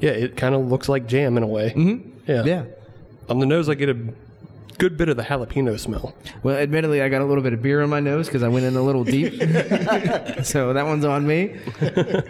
yeah, 0.00 0.10
it 0.12 0.36
kind 0.36 0.54
of 0.54 0.66
looks 0.66 0.88
like 0.88 1.06
jam 1.06 1.36
in 1.36 1.42
a 1.42 1.46
way. 1.46 1.70
Mm-hmm. 1.76 2.10
Yeah. 2.26 2.44
Yeah. 2.44 2.64
On 3.28 3.38
the 3.38 3.46
nose, 3.46 3.68
I 3.68 3.74
get 3.74 3.90
a 3.90 3.94
good 4.78 4.96
bit 4.96 5.08
of 5.08 5.16
the 5.16 5.22
jalapeno 5.22 5.78
smell. 5.78 6.14
Well, 6.42 6.56
admittedly, 6.56 7.02
I 7.02 7.08
got 7.08 7.22
a 7.22 7.24
little 7.24 7.42
bit 7.42 7.52
of 7.52 7.62
beer 7.62 7.82
on 7.82 7.90
my 7.90 8.00
nose 8.00 8.26
because 8.26 8.42
I 8.42 8.48
went 8.48 8.64
in 8.64 8.76
a 8.76 8.82
little 8.82 9.04
deep. 9.04 9.34
so 10.44 10.72
that 10.72 10.84
one's 10.86 11.04
on 11.04 11.26
me. 11.26 11.60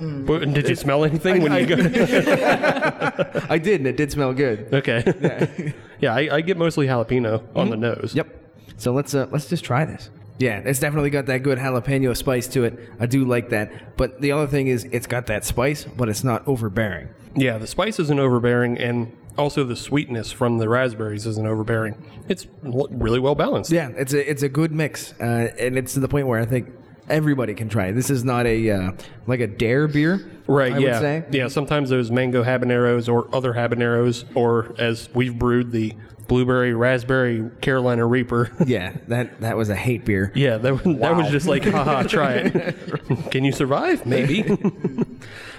But 0.00 0.52
did 0.52 0.68
you 0.68 0.74
smell 0.74 1.04
anything 1.04 1.42
when 1.42 1.52
you 1.52 1.66
got? 1.66 1.78
I 3.50 3.58
did, 3.58 3.80
and 3.80 3.86
it 3.86 3.96
did 3.96 4.10
smell 4.10 4.32
good. 4.32 4.74
Okay. 4.74 5.72
Yeah, 6.00 6.14
I, 6.14 6.36
I 6.36 6.40
get 6.40 6.56
mostly 6.56 6.86
jalapeno 6.86 7.42
on 7.54 7.70
the 7.70 7.76
nose. 7.76 8.12
Yep. 8.14 8.28
So 8.76 8.92
let's 8.92 9.14
uh, 9.14 9.28
let's 9.30 9.48
just 9.48 9.64
try 9.64 9.84
this. 9.84 10.10
Yeah, 10.38 10.58
it's 10.64 10.80
definitely 10.80 11.10
got 11.10 11.26
that 11.26 11.44
good 11.44 11.58
jalapeno 11.58 12.16
spice 12.16 12.48
to 12.48 12.64
it. 12.64 12.78
I 12.98 13.06
do 13.06 13.24
like 13.24 13.50
that. 13.50 13.96
But 13.96 14.20
the 14.20 14.32
other 14.32 14.48
thing 14.48 14.66
is, 14.66 14.84
it's 14.90 15.06
got 15.06 15.26
that 15.26 15.44
spice, 15.44 15.84
but 15.84 16.08
it's 16.08 16.24
not 16.24 16.46
overbearing. 16.48 17.08
Yeah, 17.36 17.58
the 17.58 17.68
spice 17.68 18.00
isn't 18.00 18.18
overbearing, 18.18 18.78
and 18.78 19.16
also 19.36 19.64
the 19.64 19.76
sweetness 19.76 20.30
from 20.32 20.58
the 20.58 20.68
raspberries 20.68 21.26
isn't 21.26 21.46
overbearing. 21.46 21.94
It's 22.28 22.46
really 22.62 23.20
well 23.20 23.34
balanced. 23.34 23.70
Yeah, 23.70 23.90
it's 23.96 24.12
a 24.12 24.30
it's 24.30 24.42
a 24.42 24.48
good 24.48 24.72
mix, 24.72 25.12
uh, 25.20 25.50
and 25.58 25.76
it's 25.78 25.94
to 25.94 26.00
the 26.00 26.08
point 26.08 26.26
where 26.26 26.40
I 26.40 26.44
think 26.46 26.68
everybody 27.08 27.54
can 27.54 27.68
try 27.68 27.86
it. 27.88 27.92
This 27.92 28.10
is 28.10 28.24
not 28.24 28.46
a 28.46 28.70
uh, 28.70 28.92
like 29.26 29.40
a 29.40 29.46
dare 29.46 29.86
beer, 29.88 30.30
Right, 30.46 30.72
I 30.72 30.78
yeah. 30.78 30.92
would 30.92 31.00
say. 31.00 31.24
Yeah, 31.30 31.48
sometimes 31.48 31.90
those 31.90 32.10
mango 32.10 32.42
habaneros 32.44 33.12
or 33.12 33.34
other 33.34 33.52
habaneros, 33.52 34.24
or 34.34 34.74
as 34.78 35.08
we've 35.14 35.38
brewed, 35.38 35.70
the 35.72 35.94
blueberry, 36.28 36.72
raspberry, 36.72 37.50
Carolina 37.60 38.06
Reaper. 38.06 38.50
Yeah, 38.66 38.94
that 39.08 39.40
that 39.42 39.56
was 39.58 39.68
a 39.68 39.76
hate 39.76 40.04
beer. 40.06 40.32
yeah, 40.34 40.56
that, 40.56 40.72
was- 40.84 40.98
that 41.00 41.16
was 41.16 41.30
just 41.30 41.46
like, 41.46 41.64
haha, 41.64 42.02
try 42.04 42.34
it. 42.34 42.74
Can 43.30 43.44
you 43.44 43.52
survive? 43.52 44.06
Maybe. 44.06 44.42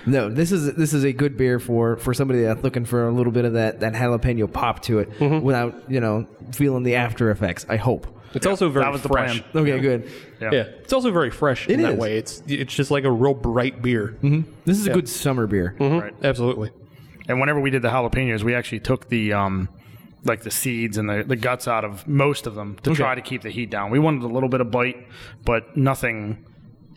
No, 0.06 0.30
this 0.30 0.52
is 0.52 0.74
this 0.76 0.94
is 0.94 1.04
a 1.04 1.12
good 1.14 1.38
beer 1.38 1.60
for 1.60 1.98
for 1.98 2.14
somebody 2.14 2.42
that's 2.44 2.64
looking 2.64 2.86
for 2.86 3.08
a 3.08 3.12
little 3.12 3.32
bit 3.32 3.46
of 3.46 3.54
that 3.54 3.80
that 3.80 3.94
jalapeno 3.94 4.52
pop 4.52 4.82
to 4.84 5.00
it 5.00 5.10
Mm-hmm. 5.20 5.44
without 5.46 5.90
you 5.90 6.00
know 6.00 6.28
feeling 6.52 6.84
the 6.84 6.96
after 6.96 7.32
effects. 7.32 7.66
I 7.70 7.78
hope. 7.78 8.08
It's 8.34 8.46
also 8.46 8.68
very 8.70 8.84
that 8.86 8.92
was 8.92 9.02
the 9.02 9.08
fresh. 9.10 9.42
plan. 9.52 9.64
Okay, 9.64 9.80
good. 9.80 10.12
Yeah. 10.42 10.50
Yeah, 10.52 10.60
it's 10.82 10.92
also 10.92 11.10
very 11.12 11.32
fresh 11.32 11.68
in 11.68 11.80
It 11.80 11.84
that 11.84 11.94
is. 11.94 12.00
way. 12.00 12.18
It's 12.18 12.44
it's 12.48 12.74
just 12.76 12.92
like 12.92 13.06
a 13.06 13.12
real 13.12 13.34
bright 13.34 13.82
beer. 13.82 14.18
This 14.66 14.78
is 14.78 14.88
a 14.88 14.94
good 14.94 15.08
summer 15.10 15.48
beer. 15.48 15.76
Mhm, 15.80 16.02
Right. 16.02 16.14
Absolutely. 16.22 16.72
And 17.28 17.40
whenever 17.40 17.60
we 17.60 17.70
did 17.70 17.82
the 17.82 17.88
jalapenos, 17.90 18.44
we 18.44 18.54
actually 18.54 18.82
took 18.82 19.08
the 19.10 19.34
um, 19.34 19.70
like 20.26 20.42
the 20.42 20.52
seeds 20.52 20.98
and 20.98 21.10
the, 21.10 21.24
the 21.24 21.36
guts 21.38 21.68
out 21.68 21.86
of 21.86 22.08
most 22.08 22.46
of 22.46 22.56
them 22.56 22.76
to 22.84 22.94
try 22.94 23.16
to 23.16 23.22
keep 23.22 23.42
the 23.42 23.50
heat 23.50 23.70
down. 23.70 23.90
We 23.90 24.00
wanted 24.00 24.24
a 24.24 24.28
little 24.28 24.50
bit 24.50 24.60
of 24.62 24.70
bite, 24.70 25.08
but 25.46 25.76
nothing 25.78 26.46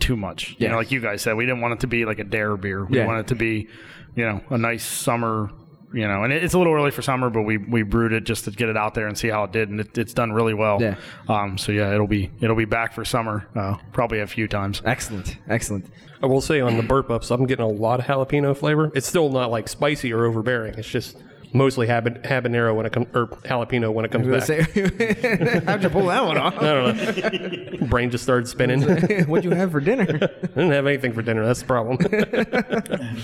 too 0.00 0.16
much. 0.16 0.50
You 0.50 0.66
Yeah. 0.66 0.68
know, 0.70 0.76
like 0.78 0.90
you 0.90 1.00
guys 1.00 1.22
said, 1.22 1.36
we 1.36 1.44
didn't 1.46 1.60
want 1.60 1.74
it 1.74 1.80
to 1.80 1.86
be 1.86 2.04
like 2.04 2.18
a 2.18 2.24
dare 2.24 2.56
beer. 2.56 2.84
We 2.84 2.98
Yeah. 2.98 3.06
wanted 3.06 3.20
it 3.20 3.26
to 3.28 3.34
be, 3.34 3.68
you 4.14 4.24
know, 4.24 4.40
a 4.50 4.58
nice 4.58 4.84
summer. 4.84 5.50
You 5.90 6.06
know, 6.06 6.22
and 6.22 6.34
it's 6.34 6.52
a 6.52 6.58
little 6.58 6.74
early 6.74 6.90
for 6.90 7.00
summer, 7.00 7.30
but 7.30 7.44
we, 7.44 7.56
we 7.56 7.82
brewed 7.82 8.12
it 8.12 8.24
just 8.24 8.44
to 8.44 8.50
get 8.50 8.68
it 8.68 8.76
out 8.76 8.92
there 8.92 9.06
and 9.06 9.16
see 9.16 9.28
how 9.28 9.44
it 9.44 9.52
did, 9.52 9.70
and 9.70 9.80
it, 9.80 9.96
it's 9.96 10.12
done 10.12 10.32
really 10.32 10.52
well. 10.52 10.76
Yeah. 10.82 10.96
Um. 11.30 11.56
So 11.56 11.72
yeah, 11.72 11.94
it'll 11.94 12.06
be 12.06 12.30
it'll 12.42 12.54
be 12.56 12.66
back 12.66 12.92
for 12.92 13.06
summer, 13.06 13.46
uh, 13.56 13.76
probably 13.94 14.20
a 14.20 14.26
few 14.26 14.46
times. 14.48 14.82
Excellent, 14.84 15.38
excellent. 15.48 15.86
I 16.22 16.26
will 16.26 16.42
say 16.42 16.60
on 16.60 16.76
the 16.76 16.82
burp 16.82 17.10
ups, 17.10 17.30
I'm 17.30 17.46
getting 17.46 17.64
a 17.64 17.68
lot 17.68 18.00
of 18.00 18.04
jalapeno 18.06 18.54
flavor. 18.54 18.92
It's 18.94 19.06
still 19.06 19.30
not 19.30 19.50
like 19.50 19.66
spicy 19.66 20.12
or 20.12 20.26
overbearing. 20.26 20.74
It's 20.74 20.86
just 20.90 21.16
mostly 21.52 21.86
haban- 21.86 22.22
habanero 22.24 22.74
when 22.74 22.86
it 22.86 22.92
comes 22.92 23.06
or 23.14 23.26
jalapeno 23.26 23.92
when 23.92 24.04
it 24.04 24.10
comes 24.10 24.26
back. 24.26 24.46
gonna 24.46 24.64
say, 24.64 25.62
how'd 25.66 25.82
you 25.82 25.88
pull 25.90 26.06
that 26.06 26.24
one 26.24 26.36
off? 26.38 26.56
I 26.58 26.60
don't 26.62 27.80
know. 27.80 27.86
Brain 27.86 28.10
just 28.10 28.24
started 28.24 28.46
spinning. 28.48 28.82
What'd 29.26 29.44
you 29.44 29.50
have 29.56 29.72
for 29.72 29.80
dinner? 29.80 30.04
I 30.22 30.46
didn't 30.46 30.70
have 30.72 30.86
anything 30.86 31.12
for 31.12 31.22
dinner. 31.22 31.44
That's 31.46 31.60
the 31.60 31.66
problem. 31.66 31.98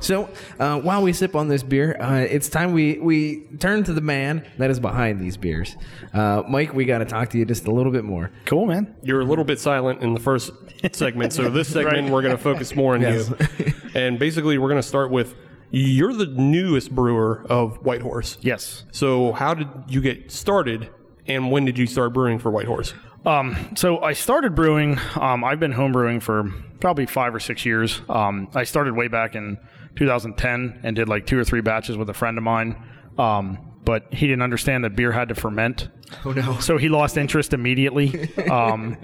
So 0.00 0.28
uh, 0.58 0.80
while 0.80 1.02
we 1.02 1.14
sip 1.14 1.34
on 1.34 1.48
this 1.48 1.62
beer, 1.62 1.96
uh, 1.98 2.16
it's 2.28 2.50
time 2.50 2.72
we, 2.72 2.98
we 2.98 3.46
turn 3.58 3.84
to 3.84 3.92
the 3.94 4.02
man 4.02 4.44
that 4.58 4.68
is 4.70 4.78
behind 4.78 5.18
these 5.18 5.38
beers. 5.38 5.76
Uh, 6.12 6.42
Mike, 6.46 6.74
we 6.74 6.84
got 6.84 6.98
to 6.98 7.06
talk 7.06 7.30
to 7.30 7.38
you 7.38 7.46
just 7.46 7.66
a 7.66 7.70
little 7.70 7.92
bit 7.92 8.04
more. 8.04 8.30
Cool, 8.44 8.66
man. 8.66 8.94
You're 9.02 9.20
a 9.20 9.24
little 9.24 9.44
bit 9.44 9.58
silent 9.60 10.02
in 10.02 10.12
the 10.12 10.20
first 10.20 10.50
segment, 10.92 11.32
so 11.32 11.48
this 11.48 11.68
segment 11.68 12.10
we're 12.10 12.20
going 12.22 12.36
to 12.36 12.42
focus 12.42 12.74
more 12.76 12.94
on 12.94 13.00
Yes. 13.00 13.30
you. 13.58 13.72
And 13.94 14.18
basically, 14.18 14.58
we're 14.58 14.68
going 14.68 14.82
to 14.82 14.86
start 14.86 15.10
with 15.10 15.34
you're 15.70 16.12
the 16.12 16.26
newest 16.26 16.94
brewer 16.94 17.44
of 17.48 17.84
White 17.84 18.02
Horse. 18.02 18.38
Yes. 18.40 18.84
So 18.92 19.32
how 19.32 19.54
did 19.54 19.68
you 19.88 20.00
get 20.00 20.30
started, 20.30 20.90
and 21.26 21.50
when 21.50 21.64
did 21.64 21.78
you 21.78 21.86
start 21.86 22.12
brewing 22.12 22.38
for 22.38 22.50
Whitehorse? 22.50 22.94
Um, 23.26 23.56
so 23.76 24.00
I 24.02 24.12
started 24.12 24.54
brewing. 24.54 24.98
Um, 25.16 25.44
I've 25.44 25.58
been 25.60 25.72
home 25.72 25.92
brewing 25.92 26.20
for 26.20 26.50
probably 26.80 27.06
five 27.06 27.34
or 27.34 27.40
six 27.40 27.64
years. 27.64 28.02
Um, 28.08 28.48
I 28.54 28.64
started 28.64 28.94
way 28.94 29.08
back 29.08 29.34
in 29.34 29.58
2010 29.96 30.80
and 30.82 30.94
did 30.94 31.08
like 31.08 31.26
two 31.26 31.38
or 31.38 31.44
three 31.44 31.62
batches 31.62 31.96
with 31.96 32.10
a 32.10 32.14
friend 32.14 32.36
of 32.36 32.44
mine. 32.44 32.76
Um, 33.16 33.58
but 33.84 34.12
he 34.12 34.26
didn't 34.26 34.42
understand 34.42 34.84
that 34.84 34.96
beer 34.96 35.12
had 35.12 35.28
to 35.28 35.34
ferment. 35.34 35.88
Oh 36.24 36.32
no! 36.32 36.58
So 36.58 36.78
he 36.78 36.88
lost 36.88 37.16
interest 37.16 37.52
immediately. 37.52 38.30
Um, 38.50 38.98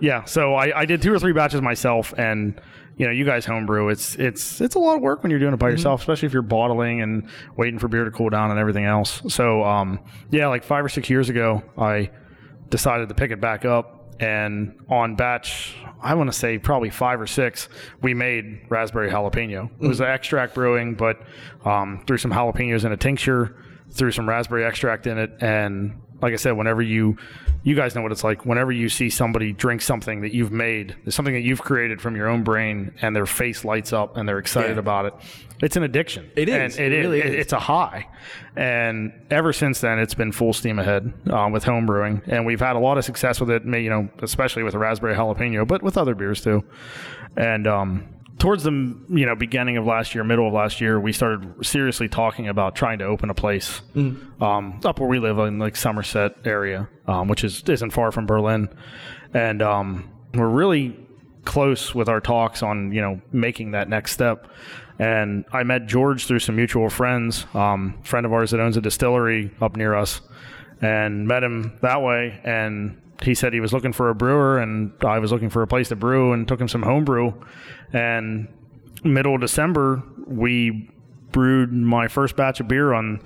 yeah, 0.00 0.24
so 0.24 0.54
I, 0.54 0.80
I 0.80 0.84
did 0.84 1.00
two 1.02 1.12
or 1.12 1.18
three 1.18 1.32
batches 1.32 1.60
myself, 1.60 2.14
and 2.16 2.60
you 2.96 3.04
know, 3.04 3.12
you 3.12 3.24
guys 3.24 3.44
homebrew. 3.44 3.88
It's 3.88 4.14
it's 4.16 4.60
it's 4.60 4.74
a 4.74 4.78
lot 4.78 4.96
of 4.96 5.02
work 5.02 5.22
when 5.22 5.30
you're 5.30 5.38
doing 5.38 5.52
it 5.52 5.58
by 5.58 5.68
yourself, 5.68 6.00
especially 6.00 6.26
if 6.26 6.32
you're 6.32 6.42
bottling 6.42 7.02
and 7.02 7.28
waiting 7.56 7.78
for 7.78 7.88
beer 7.88 8.04
to 8.04 8.10
cool 8.10 8.30
down 8.30 8.50
and 8.50 8.58
everything 8.58 8.84
else. 8.84 9.22
So 9.28 9.62
um, 9.64 10.00
yeah, 10.30 10.46
like 10.48 10.64
five 10.64 10.84
or 10.84 10.88
six 10.88 11.10
years 11.10 11.28
ago, 11.28 11.62
I 11.76 12.10
decided 12.70 13.08
to 13.10 13.14
pick 13.14 13.30
it 13.30 13.40
back 13.40 13.64
up, 13.64 14.16
and 14.18 14.78
on 14.88 15.14
batch, 15.14 15.76
I 16.00 16.14
want 16.14 16.32
to 16.32 16.38
say 16.38 16.58
probably 16.58 16.90
five 16.90 17.20
or 17.20 17.26
six, 17.26 17.68
we 18.00 18.14
made 18.14 18.62
raspberry 18.70 19.10
jalapeno. 19.10 19.70
It 19.80 19.86
was 19.86 20.00
extract 20.00 20.54
brewing, 20.54 20.94
but 20.94 21.20
um, 21.64 22.02
threw 22.06 22.16
some 22.16 22.32
jalapenos 22.32 22.84
in 22.84 22.92
a 22.92 22.96
tincture, 22.96 23.56
threw 23.90 24.10
some 24.10 24.26
raspberry 24.26 24.64
extract 24.64 25.06
in 25.06 25.18
it, 25.18 25.32
and 25.40 26.00
like 26.22 26.32
I 26.32 26.36
said, 26.36 26.52
whenever 26.52 26.80
you, 26.82 27.16
you 27.62 27.74
guys 27.74 27.94
know 27.94 28.02
what 28.02 28.12
it's 28.12 28.24
like. 28.24 28.46
Whenever 28.46 28.72
you 28.72 28.88
see 28.88 29.10
somebody 29.10 29.52
drink 29.52 29.82
something 29.82 30.22
that 30.22 30.32
you've 30.34 30.52
made, 30.52 30.96
something 31.08 31.34
that 31.34 31.42
you've 31.42 31.62
created 31.62 32.00
from 32.00 32.16
your 32.16 32.28
own 32.28 32.42
brain, 32.42 32.92
and 33.02 33.14
their 33.14 33.26
face 33.26 33.64
lights 33.64 33.92
up 33.92 34.16
and 34.16 34.28
they're 34.28 34.38
excited 34.38 34.76
Yeah. 34.76 34.80
about 34.80 35.06
it, 35.06 35.14
it's 35.62 35.76
an 35.76 35.82
addiction. 35.82 36.30
It 36.36 36.48
is. 36.48 36.76
And 36.78 36.86
it, 36.86 36.92
It 36.92 37.00
really 37.00 37.20
is. 37.20 37.34
is. 37.34 37.40
It's 37.40 37.52
a 37.52 37.58
high, 37.60 38.06
and 38.56 39.12
ever 39.30 39.52
since 39.52 39.80
then, 39.80 39.98
it's 39.98 40.14
been 40.14 40.32
full 40.32 40.52
steam 40.52 40.78
ahead 40.78 41.12
um, 41.30 41.52
with 41.52 41.64
home 41.64 41.86
brewing, 41.86 42.22
and 42.26 42.46
we've 42.46 42.60
had 42.60 42.76
a 42.76 42.78
lot 42.78 42.98
of 42.98 43.04
success 43.04 43.40
with 43.40 43.50
it. 43.50 43.64
You 43.64 43.90
know, 43.90 44.08
especially 44.22 44.62
with 44.62 44.72
the 44.72 44.78
raspberry 44.78 45.14
jalapeno, 45.14 45.66
but 45.66 45.82
with 45.82 45.96
other 45.98 46.14
beers 46.14 46.42
too. 46.42 46.64
And 47.36 47.66
um, 47.66 48.06
towards 48.38 48.64
the 48.64 48.70
you 48.70 49.26
know 49.26 49.34
beginning 49.34 49.76
of 49.76 49.86
last 49.86 50.14
year, 50.14 50.24
middle 50.24 50.46
of 50.46 50.52
last 50.52 50.80
year, 50.80 51.00
we 51.00 51.12
started 51.12 51.64
seriously 51.64 52.08
talking 52.08 52.48
about 52.48 52.74
trying 52.74 52.98
to 52.98 53.04
open 53.04 53.30
a 53.30 53.34
place 53.34 53.80
um, 53.94 54.80
up 54.84 55.00
where 55.00 55.08
we 55.08 55.18
live 55.18 55.38
in 55.38 55.58
like 55.58 55.76
Somerset 55.76 56.34
area, 56.44 56.88
um, 57.06 57.28
which 57.28 57.44
is 57.44 57.62
isn't 57.68 57.90
far 57.90 58.12
from 58.12 58.26
Berlin, 58.26 58.68
and 59.32 59.62
um, 59.62 60.10
we're 60.34 60.48
really 60.48 60.98
close 61.44 61.94
with 61.94 62.08
our 62.08 62.20
talks 62.20 62.62
on 62.62 62.92
you 62.92 63.00
know 63.00 63.20
making 63.32 63.72
that 63.72 63.88
next 63.88 64.12
step. 64.12 64.48
And 64.98 65.44
I 65.52 65.62
met 65.62 65.86
George 65.86 66.26
through 66.26 66.38
some 66.38 66.56
mutual 66.56 66.88
friends, 66.88 67.46
um, 67.52 67.98
friend 68.02 68.24
of 68.24 68.32
ours 68.32 68.52
that 68.52 68.60
owns 68.60 68.78
a 68.78 68.80
distillery 68.80 69.50
up 69.60 69.76
near 69.76 69.94
us, 69.94 70.20
and 70.80 71.26
met 71.26 71.42
him 71.42 71.78
that 71.82 72.02
way. 72.02 72.40
And 72.44 73.00
he 73.22 73.34
said 73.34 73.52
he 73.52 73.60
was 73.60 73.72
looking 73.72 73.92
for 73.92 74.08
a 74.10 74.14
brewer, 74.14 74.58
and 74.58 74.92
I 75.04 75.18
was 75.18 75.32
looking 75.32 75.50
for 75.50 75.62
a 75.62 75.66
place 75.66 75.88
to 75.88 75.96
brew, 75.96 76.32
and 76.32 76.46
took 76.46 76.60
him 76.60 76.68
some 76.68 76.82
homebrew. 76.82 77.32
And 77.92 78.48
middle 79.04 79.34
of 79.34 79.40
December, 79.40 80.02
we 80.26 80.90
brewed 81.32 81.72
my 81.72 82.08
first 82.08 82.36
batch 82.36 82.60
of 82.60 82.68
beer 82.68 82.92
on 82.92 83.20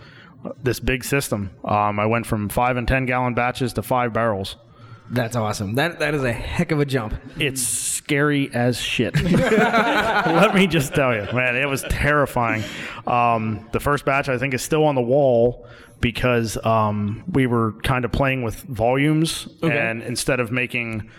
this 0.62 0.80
big 0.80 1.04
system. 1.04 1.50
Um, 1.64 2.00
I 2.00 2.06
went 2.06 2.26
from 2.26 2.48
five 2.48 2.76
and 2.76 2.86
ten 2.86 3.06
gallon 3.06 3.34
batches 3.34 3.72
to 3.74 3.82
five 3.82 4.12
barrels. 4.12 4.56
That's 5.10 5.34
awesome. 5.34 5.74
That 5.74 5.98
that 5.98 6.14
is 6.14 6.22
a 6.22 6.32
heck 6.32 6.70
of 6.70 6.78
a 6.78 6.84
jump. 6.84 7.14
It's 7.38 7.60
scary 7.62 8.48
as 8.54 8.80
shit. 8.80 9.20
Let 9.22 10.54
me 10.54 10.68
just 10.68 10.94
tell 10.94 11.12
you, 11.14 11.26
man, 11.32 11.56
it 11.56 11.68
was 11.68 11.82
terrifying. 11.90 12.62
Um, 13.08 13.68
the 13.72 13.80
first 13.80 14.04
batch, 14.04 14.28
I 14.28 14.38
think, 14.38 14.54
is 14.54 14.62
still 14.62 14.84
on 14.84 14.94
the 14.94 15.02
wall 15.02 15.66
because 16.00 16.56
um, 16.64 17.24
we 17.30 17.46
were 17.46 17.72
kind 17.82 18.04
of 18.04 18.12
playing 18.12 18.42
with 18.42 18.56
volumes, 18.62 19.48
and 19.62 20.02
instead 20.02 20.40
of 20.40 20.50
making 20.50 21.10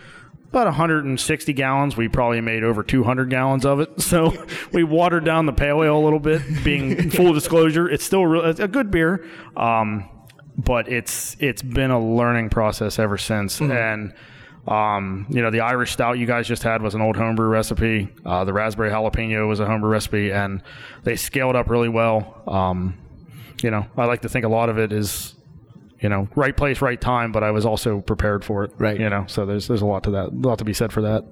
about 0.49 0.65
160 0.65 1.53
gallons, 1.53 1.95
we 1.95 2.09
probably 2.09 2.41
made 2.41 2.63
over 2.63 2.83
200 2.83 3.29
gallons 3.29 3.65
of 3.65 3.79
it. 3.79 3.89
So 4.01 4.33
we 4.73 4.83
watered 4.83 5.23
down 5.23 5.45
the 5.45 5.53
pale 5.53 5.81
ale 5.81 5.97
a 5.97 6.03
little 6.03 6.19
bit. 6.19 6.41
Being 6.65 7.09
full 7.11 7.31
disclosure, 7.31 7.89
it's 7.89 8.03
still 8.03 8.25
real, 8.25 8.43
it's 8.43 8.59
a 8.59 8.67
good 8.67 8.91
beer. 8.91 9.25
Um, 9.55 10.09
but 10.57 10.91
it's 10.91 11.37
it's 11.39 11.61
been 11.61 11.91
a 11.91 11.99
learning 11.99 12.49
process 12.49 12.99
ever 12.99 13.17
since. 13.17 13.61
And 13.61 14.13
um, 14.67 15.25
you 15.29 15.41
know, 15.41 15.49
the 15.49 15.61
Irish 15.61 15.93
stout 15.93 16.19
you 16.19 16.25
guys 16.25 16.47
just 16.47 16.63
had 16.63 16.81
was 16.81 16.93
an 16.93 17.01
old 17.01 17.15
homebrew 17.15 17.47
recipe. 17.47 18.09
Uh, 18.25 18.43
the 18.43 18.53
raspberry 18.53 18.91
jalapeno 18.91 19.47
was 19.47 19.61
a 19.61 19.65
homebrew 19.65 19.89
recipe, 19.89 20.31
and 20.31 20.61
they 21.03 21.15
scaled 21.15 21.55
up 21.55 21.69
really 21.69 21.89
well. 21.89 22.43
Um, 22.45 22.97
you 23.63 23.71
know, 23.71 23.85
I 23.97 24.05
like 24.05 24.21
to 24.21 24.29
think 24.29 24.45
a 24.45 24.49
lot 24.49 24.69
of 24.69 24.77
it 24.77 24.91
is, 24.91 25.35
you 25.99 26.09
know, 26.09 26.27
right 26.35 26.55
place, 26.55 26.81
right 26.81 26.99
time. 26.99 27.31
But 27.31 27.43
I 27.43 27.51
was 27.51 27.65
also 27.65 28.01
prepared 28.01 28.43
for 28.43 28.63
it. 28.65 28.71
Right. 28.77 28.99
You 28.99 29.09
know, 29.09 29.25
so 29.27 29.45
there's 29.45 29.67
there's 29.67 29.81
a 29.81 29.85
lot 29.85 30.03
to 30.03 30.11
that, 30.11 30.29
a 30.29 30.47
lot 30.47 30.59
to 30.59 30.65
be 30.65 30.73
said 30.73 30.91
for 30.91 31.01
that. 31.01 31.25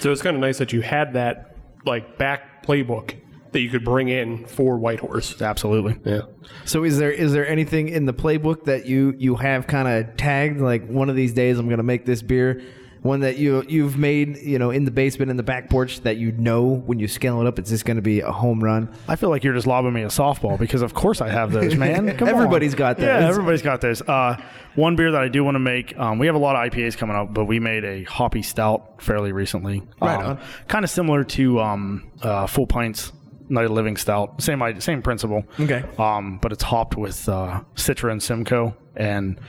So 0.00 0.12
it's 0.12 0.22
kind 0.22 0.36
of 0.36 0.40
nice 0.40 0.58
that 0.58 0.72
you 0.72 0.80
had 0.82 1.14
that 1.14 1.56
like 1.86 2.18
back 2.18 2.66
playbook 2.66 3.14
that 3.52 3.60
you 3.60 3.70
could 3.70 3.84
bring 3.84 4.08
in 4.08 4.46
for 4.46 4.78
Whitehorse. 4.78 5.40
Absolutely. 5.40 5.98
Yeah. 6.04 6.22
So 6.64 6.84
is 6.84 6.98
there 6.98 7.10
is 7.10 7.32
there 7.32 7.48
anything 7.48 7.88
in 7.88 8.06
the 8.06 8.14
playbook 8.14 8.64
that 8.64 8.86
you 8.86 9.14
you 9.18 9.36
have 9.36 9.66
kind 9.66 9.88
of 9.88 10.16
tagged 10.16 10.60
like 10.60 10.86
one 10.86 11.08
of 11.08 11.16
these 11.16 11.32
days 11.32 11.58
I'm 11.58 11.66
going 11.66 11.78
to 11.78 11.82
make 11.82 12.04
this 12.04 12.22
beer? 12.22 12.62
One 13.02 13.20
that 13.20 13.36
you 13.38 13.64
you've 13.68 13.96
made, 13.96 14.38
you 14.38 14.58
know, 14.58 14.70
in 14.70 14.84
the 14.84 14.90
basement 14.90 15.30
in 15.30 15.36
the 15.36 15.42
back 15.42 15.70
porch 15.70 16.00
that 16.00 16.16
you 16.16 16.32
know 16.32 16.64
when 16.64 16.98
you 16.98 17.06
scale 17.08 17.40
it 17.40 17.46
up 17.46 17.58
it's 17.58 17.70
just 17.70 17.84
going 17.84 17.96
to 17.96 18.02
be 18.02 18.20
a 18.20 18.32
home 18.32 18.62
run. 18.62 18.88
I 19.06 19.16
feel 19.16 19.28
like 19.30 19.44
you're 19.44 19.54
just 19.54 19.66
lobbing 19.66 19.92
me 19.92 20.02
a 20.02 20.06
softball 20.08 20.58
because 20.58 20.82
of 20.82 20.94
course 20.94 21.20
I 21.20 21.28
have 21.28 21.52
those, 21.52 21.76
man. 21.76 22.16
Come 22.18 22.28
on. 22.28 22.34
Everybody's 22.34 22.74
got 22.74 22.98
Yeah, 22.98 23.20
those. 23.20 23.30
everybody's 23.30 23.62
got 23.62 23.80
those. 23.80 24.02
Uh, 24.02 24.36
one 24.74 24.96
beer 24.96 25.12
that 25.12 25.22
I 25.22 25.28
do 25.28 25.42
want 25.44 25.54
to 25.56 25.60
make. 25.60 25.98
Um, 25.98 26.18
we 26.18 26.26
have 26.26 26.34
a 26.36 26.38
lot 26.38 26.54
of 26.56 26.72
IPAs 26.72 26.96
coming 26.96 27.16
up, 27.16 27.32
but 27.34 27.44
we 27.46 27.58
made 27.60 27.84
a 27.84 28.04
hoppy 28.04 28.42
stout 28.42 29.02
fairly 29.02 29.32
recently. 29.32 29.82
Right 30.00 30.24
um. 30.24 30.38
Kind 30.68 30.84
of 30.84 30.90
similar 30.90 31.24
to 31.24 31.60
um, 31.60 32.10
uh, 32.22 32.46
Full 32.46 32.66
Pints 32.66 33.12
Night 33.48 33.64
of 33.64 33.70
Living 33.72 33.96
Stout. 33.96 34.42
Same 34.42 34.80
same 34.80 35.02
principle. 35.02 35.44
Okay. 35.58 35.82
Um, 35.98 36.38
but 36.42 36.52
it's 36.52 36.62
hopped 36.62 36.96
with 36.96 37.28
uh, 37.28 37.62
Citra 37.74 38.12
and 38.12 38.22
Simcoe, 38.22 38.76
and 38.94 39.40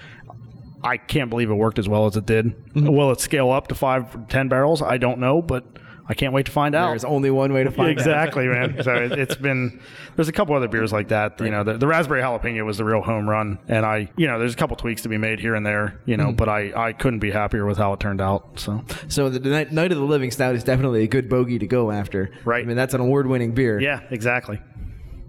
I 0.83 0.97
can't 0.97 1.29
believe 1.29 1.49
it 1.49 1.55
worked 1.55 1.79
as 1.79 1.89
well 1.89 2.05
as 2.05 2.15
it 2.15 2.25
did. 2.25 2.45
Mm-hmm. 2.45 2.87
Will 2.87 3.11
it 3.11 3.19
scale 3.19 3.51
up 3.51 3.67
to 3.67 3.75
five, 3.75 4.27
ten 4.29 4.47
barrels? 4.47 4.81
I 4.81 4.97
don't 4.97 5.19
know, 5.19 5.41
but 5.41 5.65
I 6.07 6.13
can't 6.15 6.33
wait 6.33 6.45
to 6.47 6.51
find 6.51 6.73
out. 6.73 6.89
There's 6.89 7.03
only 7.03 7.29
one 7.29 7.53
way 7.53 7.63
to 7.63 7.69
find 7.69 7.89
out. 7.89 7.91
exactly, 7.91 8.47
man. 8.47 8.81
So 8.81 8.93
it, 8.95 9.11
it's 9.11 9.35
been 9.35 9.79
there's 10.15 10.27
a 10.29 10.31
couple 10.31 10.55
other 10.55 10.67
beers 10.67 10.91
like 10.93 11.09
that. 11.09 11.39
You 11.41 11.49
know, 11.51 11.63
the, 11.63 11.77
the 11.77 11.85
raspberry 11.85 12.21
jalapeno 12.21 12.65
was 12.65 12.77
the 12.77 12.85
real 12.85 13.01
home 13.01 13.29
run, 13.29 13.59
and 13.67 13.85
I, 13.85 14.09
you 14.17 14.25
know, 14.25 14.39
there's 14.39 14.53
a 14.53 14.57
couple 14.57 14.75
tweaks 14.77 15.01
to 15.03 15.09
be 15.09 15.17
made 15.17 15.39
here 15.39 15.53
and 15.53 15.65
there. 15.65 15.99
You 16.05 16.17
know, 16.17 16.27
Mm-hmm. 16.27 16.35
but 16.37 16.49
I 16.49 16.71
I 16.87 16.93
couldn't 16.93 17.19
be 17.19 17.29
happier 17.31 17.65
with 17.65 17.77
how 17.77 17.93
it 17.93 17.99
turned 17.99 18.21
out. 18.21 18.59
So 18.59 18.83
So 19.09 19.29
the 19.29 19.39
night, 19.49 19.71
night 19.71 19.91
of 19.91 19.97
the 19.97 20.03
living 20.05 20.31
stout 20.31 20.55
is 20.55 20.63
definitely 20.63 21.03
a 21.03 21.07
good 21.07 21.29
bogey 21.29 21.59
to 21.59 21.67
go 21.67 21.91
after. 21.91 22.31
Right. 22.45 22.63
I 22.63 22.67
mean 22.67 22.77
that's 22.77 22.93
an 22.93 23.01
award-winning 23.01 23.51
beer. 23.53 23.79
yeah, 23.79 23.99
exactly. 24.09 24.59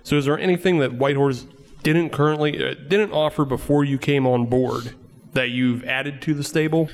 So 0.04 0.16
is 0.16 0.24
there 0.24 0.38
anything 0.38 0.78
that 0.78 0.94
Whitehorse 0.94 1.46
didn't 1.82 2.10
currently 2.10 2.62
uh, 2.64 2.74
didn't 2.88 3.12
offer 3.12 3.44
before 3.44 3.84
you 3.84 3.98
came 3.98 4.26
on 4.26 4.46
board 4.46 4.94
that 5.32 5.50
you've 5.50 5.84
added 5.84 6.22
to 6.22 6.34
the 6.34 6.44
stable? 6.44 6.88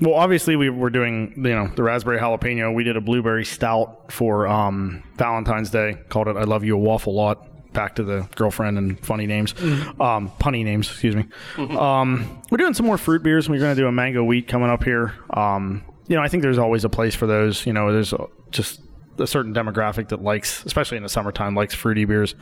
Well, 0.00 0.14
obviously 0.14 0.56
we 0.56 0.68
were 0.70 0.90
doing 0.90 1.32
you 1.36 1.54
know 1.54 1.68
the 1.68 1.82
raspberry 1.82 2.18
jalapeno. 2.18 2.74
We 2.74 2.84
did 2.84 2.96
a 2.96 3.00
blueberry 3.00 3.44
stout 3.44 4.12
for 4.12 4.46
um, 4.46 5.02
Valentine's 5.16 5.70
Day. 5.70 5.96
Called 6.08 6.28
it 6.28 6.36
"I 6.36 6.44
Love 6.44 6.64
You 6.64 6.76
a 6.76 6.78
Waffle 6.78 7.14
Lot." 7.14 7.46
Back 7.72 7.94
to 7.94 8.02
the 8.02 8.28
girlfriend 8.34 8.78
and 8.78 8.98
funny 8.98 9.26
names, 9.26 9.54
um, 10.00 10.28
punny 10.40 10.64
names. 10.64 10.90
Excuse 10.90 11.14
me. 11.14 11.26
Um, 11.56 12.42
we're 12.50 12.58
doing 12.58 12.74
some 12.74 12.84
more 12.84 12.98
fruit 12.98 13.22
beers. 13.22 13.48
We're 13.48 13.60
going 13.60 13.76
to 13.76 13.80
do 13.80 13.86
a 13.86 13.92
mango 13.92 14.24
wheat 14.24 14.48
coming 14.48 14.68
up 14.68 14.82
here. 14.82 15.14
Um, 15.30 15.84
you 16.08 16.16
know, 16.16 16.22
I 16.22 16.26
think 16.26 16.42
there's 16.42 16.58
always 16.58 16.84
a 16.84 16.88
place 16.88 17.14
for 17.14 17.28
those. 17.28 17.64
You 17.64 17.72
know, 17.72 17.92
there's 17.92 18.12
just 18.50 18.80
a 19.18 19.26
certain 19.26 19.54
demographic 19.54 20.08
that 20.08 20.20
likes, 20.20 20.64
especially 20.64 20.96
in 20.96 21.04
the 21.04 21.08
summertime, 21.08 21.54
likes 21.54 21.72
fruity 21.72 22.04
beers. 22.04 22.34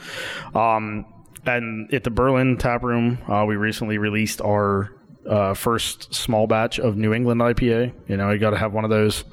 Um, 0.55 1.05
and 1.47 1.93
at 1.93 2.05
the 2.05 2.11
Berlin 2.11 2.57
Tap 2.57 2.83
Room, 2.83 3.19
uh, 3.29 3.45
we 3.47 3.57
recently 3.57 3.99
released 3.99 4.41
our 4.41 4.93
uh, 5.29 5.55
first 5.55 6.15
small 6.15 6.47
batch 6.47 6.79
of 6.79 6.97
New 6.97 7.13
England 7.13 7.41
IPA. 7.41 7.93
You 8.09 8.17
know, 8.17 8.31
you 8.31 8.39
got 8.39 8.51
to 8.51 8.59
have 8.59 8.73
one 8.73 8.85
of 8.85 8.91
those, 8.91 9.25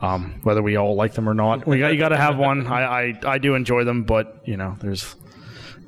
um, 0.00 0.40
whether 0.42 0.62
we 0.62 0.76
all 0.76 0.94
like 0.94 1.14
them 1.14 1.28
or 1.28 1.34
not. 1.34 1.66
We 1.66 1.78
got 1.78 1.92
you 1.92 1.98
got 1.98 2.10
to 2.10 2.16
have 2.16 2.38
one. 2.38 2.66
I, 2.66 2.82
I 2.82 3.20
I 3.24 3.38
do 3.38 3.54
enjoy 3.54 3.84
them, 3.84 4.04
but 4.04 4.42
you 4.44 4.56
know, 4.56 4.76
there's 4.80 5.16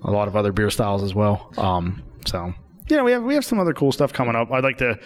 a 0.04 0.10
lot 0.10 0.28
of 0.28 0.36
other 0.36 0.52
beer 0.52 0.70
styles 0.70 1.02
as 1.02 1.14
well. 1.14 1.52
Um, 1.56 2.02
so 2.26 2.54
yeah, 2.88 3.02
we 3.02 3.12
have 3.12 3.22
we 3.22 3.34
have 3.34 3.44
some 3.44 3.58
other 3.58 3.72
cool 3.72 3.92
stuff 3.92 4.12
coming 4.12 4.34
up. 4.34 4.50
I'd 4.50 4.64
like 4.64 4.78
to 4.78 4.98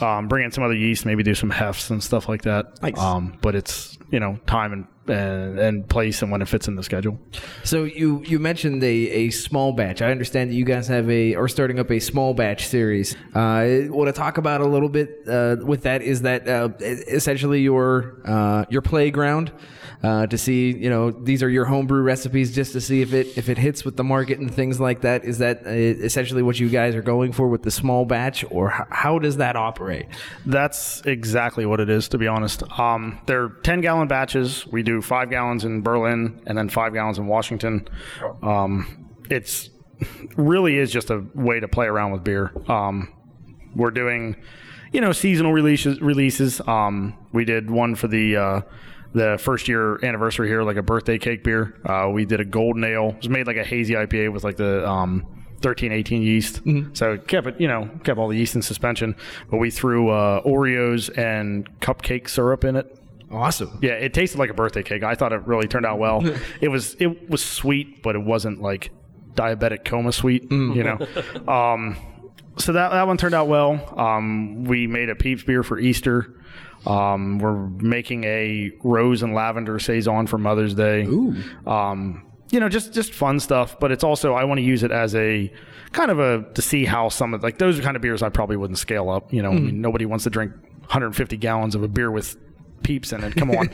um, 0.00 0.28
bring 0.28 0.44
in 0.44 0.52
some 0.52 0.64
other 0.64 0.74
yeast, 0.74 1.04
maybe 1.04 1.22
do 1.22 1.34
some 1.34 1.50
hefts 1.50 1.90
and 1.90 2.02
stuff 2.02 2.28
like 2.28 2.42
that. 2.42 2.82
Nice. 2.82 2.98
Um, 2.98 3.38
but 3.40 3.54
it's 3.54 3.98
you 4.10 4.20
know 4.20 4.38
time 4.46 4.72
and, 4.72 4.86
and 5.10 5.58
and 5.58 5.88
place 5.88 6.22
and 6.22 6.30
when 6.30 6.42
it 6.42 6.48
fits 6.48 6.68
in 6.68 6.76
the 6.76 6.82
schedule. 6.82 7.18
So 7.64 7.84
you 7.84 8.22
you 8.26 8.38
mentioned 8.38 8.82
a, 8.82 8.86
a 8.86 9.30
small 9.30 9.72
batch. 9.72 10.02
I 10.02 10.10
understand 10.10 10.50
that 10.50 10.54
you 10.54 10.64
guys 10.64 10.88
have 10.88 11.10
a 11.10 11.34
are 11.34 11.48
starting 11.48 11.78
up 11.78 11.90
a 11.90 12.00
small 12.00 12.34
batch 12.34 12.66
series. 12.66 13.14
Uh, 13.34 13.88
want 13.88 14.08
to 14.08 14.12
talk 14.12 14.38
about 14.38 14.60
a 14.60 14.66
little 14.66 14.88
bit 14.88 15.20
uh, 15.28 15.56
with 15.62 15.82
that? 15.82 16.02
Is 16.02 16.22
that 16.22 16.48
uh, 16.48 16.70
essentially 16.80 17.60
your 17.60 18.20
uh, 18.24 18.64
your 18.70 18.82
playground 18.82 19.52
uh, 20.02 20.26
to 20.26 20.38
see? 20.38 20.74
You 20.76 20.88
know, 20.90 21.10
these 21.10 21.42
are 21.42 21.48
your 21.48 21.64
homebrew 21.66 22.02
recipes 22.02 22.54
just 22.54 22.72
to 22.72 22.80
see 22.80 23.02
if 23.02 23.12
it 23.12 23.36
if 23.36 23.48
it 23.48 23.58
hits 23.58 23.84
with 23.84 23.96
the 23.96 24.04
market 24.04 24.38
and 24.38 24.52
things 24.52 24.80
like 24.80 25.02
that. 25.02 25.24
Is 25.24 25.38
that 25.38 25.66
uh, 25.66 25.70
essentially 25.70 26.42
what 26.42 26.58
you 26.58 26.68
guys 26.68 26.94
are 26.94 27.02
going 27.02 27.32
for 27.32 27.48
with 27.48 27.62
the 27.62 27.70
small 27.70 28.04
batch, 28.04 28.44
or 28.50 28.70
h- 28.72 28.86
how 28.90 29.18
does 29.18 29.36
that 29.36 29.56
operate? 29.56 30.06
That's 30.46 31.02
exactly 31.02 31.66
what 31.66 31.80
it 31.80 31.90
is, 31.90 32.08
to 32.08 32.18
be 32.18 32.26
honest. 32.26 32.62
Um, 32.78 33.20
they're 33.26 33.48
10 33.48 33.80
gallon 33.82 34.08
batches. 34.08 34.66
We 34.66 34.82
do 34.82 35.02
five 35.02 35.30
gallons 35.30 35.64
in 35.64 35.82
Berlin 35.82 36.40
and 36.46 36.56
then 36.56 36.68
five 36.68 36.92
gallons 36.94 37.18
in 37.18 37.26
Washington. 37.26 37.86
Um, 38.42 39.06
it's 39.30 39.70
really 40.36 40.78
is 40.78 40.90
just 40.90 41.10
a 41.10 41.24
way 41.34 41.60
to 41.60 41.68
play 41.68 41.86
around 41.86 42.12
with 42.12 42.24
beer. 42.24 42.52
Um, 42.68 43.12
we're 43.74 43.90
doing, 43.90 44.36
you 44.92 45.00
know, 45.00 45.12
seasonal 45.12 45.52
releases. 45.52 46.00
Releases. 46.00 46.60
Um, 46.66 47.16
we 47.32 47.44
did 47.44 47.70
one 47.70 47.94
for 47.94 48.08
the 48.08 48.36
uh, 48.36 48.60
the 49.12 49.38
first 49.40 49.68
year 49.68 50.02
anniversary 50.04 50.48
here, 50.48 50.62
like 50.62 50.76
a 50.76 50.82
birthday 50.82 51.18
cake 51.18 51.42
beer. 51.44 51.74
Uh, 51.84 52.10
we 52.10 52.24
did 52.24 52.40
a 52.40 52.44
golden 52.44 52.84
ale. 52.84 53.10
It 53.10 53.16
was 53.18 53.28
made 53.28 53.46
like 53.46 53.56
a 53.56 53.64
hazy 53.64 53.94
IPA 53.94 54.32
with 54.32 54.44
like 54.44 54.56
the 54.56 54.88
um, 54.88 55.26
13, 55.62 55.92
18 55.92 56.22
yeast. 56.22 56.60
So 56.92 57.12
it 57.12 57.28
kept 57.28 57.46
it, 57.46 57.60
you 57.60 57.68
know, 57.68 57.90
kept 58.04 58.18
all 58.18 58.28
the 58.28 58.36
yeast 58.36 58.54
in 58.54 58.62
suspension. 58.62 59.16
But 59.50 59.58
we 59.58 59.70
threw 59.70 60.10
uh, 60.10 60.42
Oreos 60.42 61.16
and 61.16 61.68
cupcake 61.80 62.28
syrup 62.28 62.64
in 62.64 62.76
it. 62.76 62.96
Awesome. 63.30 63.78
Yeah, 63.80 63.92
it 63.92 64.12
tasted 64.12 64.38
like 64.38 64.50
a 64.50 64.54
birthday 64.54 64.82
cake. 64.82 65.02
I 65.02 65.14
thought 65.14 65.32
it 65.32 65.46
really 65.46 65.68
turned 65.68 65.86
out 65.86 65.98
well. 65.98 66.24
it 66.60 66.68
was 66.68 66.96
it 66.98 67.28
was 67.30 67.44
sweet, 67.44 68.02
but 68.02 68.16
it 68.16 68.22
wasn't 68.22 68.60
like 68.60 68.90
diabetic 69.34 69.84
coma 69.84 70.12
sweet. 70.12 70.50
You 70.50 70.82
know. 70.82 70.98
Um, 71.48 71.96
so 72.58 72.72
that 72.72 72.90
that 72.90 73.06
one 73.06 73.16
turned 73.16 73.34
out 73.34 73.48
well. 73.48 73.94
Um, 73.98 74.64
we 74.64 74.86
made 74.86 75.08
a 75.08 75.14
Peeps 75.14 75.42
beer 75.42 75.62
for 75.62 75.78
Easter. 75.78 76.39
Um, 76.86 77.38
we're 77.38 77.66
making 77.68 78.24
a 78.24 78.72
rose 78.82 79.22
and 79.22 79.34
lavender 79.34 79.78
saison 79.78 80.26
for 80.26 80.38
Mother's 80.38 80.74
Day. 80.74 81.04
Ooh. 81.04 81.36
Um, 81.66 82.26
you 82.50 82.58
know, 82.58 82.68
just 82.68 82.92
just 82.92 83.12
fun 83.12 83.38
stuff. 83.40 83.78
But 83.78 83.92
it's 83.92 84.04
also 84.04 84.34
I 84.34 84.44
want 84.44 84.58
to 84.58 84.62
use 84.64 84.82
it 84.82 84.90
as 84.90 85.14
a 85.14 85.52
kind 85.92 86.10
of 86.10 86.18
a 86.18 86.44
to 86.54 86.62
see 86.62 86.84
how 86.84 87.08
some 87.08 87.34
of 87.34 87.42
like 87.42 87.58
those 87.58 87.78
are 87.78 87.82
kind 87.82 87.96
of 87.96 88.02
beers 88.02 88.22
I 88.22 88.28
probably 88.28 88.56
wouldn't 88.56 88.78
scale 88.78 89.10
up. 89.10 89.32
You 89.32 89.42
know, 89.42 89.50
I 89.50 89.54
mean, 89.54 89.80
nobody 89.80 90.06
wants 90.06 90.24
to 90.24 90.30
drink 90.30 90.52
150 90.80 91.36
gallons 91.36 91.74
of 91.74 91.82
a 91.82 91.88
beer 91.88 92.10
with 92.10 92.36
peeps 92.82 93.12
in 93.12 93.22
it. 93.24 93.34
Come 93.36 93.50
on, 93.50 93.68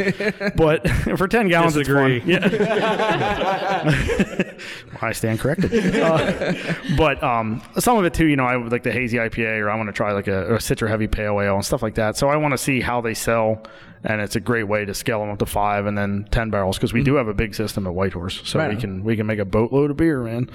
but 0.57 0.88
for 1.18 1.28
10 1.28 1.48
gallons, 1.48 1.74
Disagree. 1.74 2.22
it's 2.24 2.24
fun. 2.24 2.52
Yeah. 2.52 4.52
I 5.02 5.12
stand 5.12 5.40
corrected. 5.40 5.96
Uh, 5.96 6.54
but 6.96 7.22
um, 7.22 7.62
some 7.78 7.98
of 7.98 8.04
it 8.04 8.14
too, 8.14 8.26
you 8.26 8.36
know, 8.36 8.44
I 8.44 8.57
would 8.57 8.72
like 8.72 8.82
the 8.82 8.92
hazy 8.92 9.18
IPA, 9.18 9.61
or 9.61 9.70
I 9.70 9.76
want 9.76 9.88
to 9.88 9.92
try 9.92 10.12
like 10.12 10.28
a, 10.28 10.54
a 10.54 10.59
citra 10.59 10.88
heavy 10.88 11.07
pale 11.07 11.40
ale 11.40 11.54
and 11.54 11.64
stuff 11.64 11.82
like 11.82 11.96
that. 11.96 12.16
So 12.16 12.28
I 12.28 12.36
want 12.36 12.52
to 12.52 12.59
see 12.59 12.80
how 12.80 13.00
they 13.00 13.14
sell, 13.14 13.62
and 14.04 14.20
it's 14.20 14.36
a 14.36 14.40
great 14.40 14.64
way 14.64 14.84
to 14.84 14.94
scale 14.94 15.20
them 15.20 15.30
up 15.30 15.38
to 15.40 15.46
five 15.46 15.86
and 15.86 15.96
then 15.96 16.26
10 16.30 16.50
barrels 16.50 16.76
because 16.76 16.92
we 16.92 17.02
do 17.02 17.16
have 17.16 17.28
a 17.28 17.34
big 17.34 17.54
system 17.54 17.86
at 17.86 17.94
Whitehorse, 17.94 18.42
so 18.48 18.59
Right 18.59 18.74
we 18.74 18.80
can 18.80 19.04
we 19.04 19.16
can 19.16 19.26
make 19.26 19.38
a 19.38 19.44
boatload 19.44 19.90
of 19.90 19.96
beer, 19.96 20.22
man. 20.22 20.50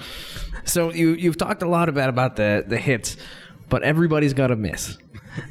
So 0.64 0.92
you 0.92 1.14
you've 1.14 1.38
talked 1.38 1.62
a 1.62 1.68
lot 1.68 1.88
about 1.88 2.08
about 2.08 2.36
the 2.36 2.64
the 2.66 2.78
hits, 2.78 3.16
but 3.72 3.82
everybody's 3.84 4.34
got 4.34 4.50
a 4.50 4.56
miss. 4.56 4.98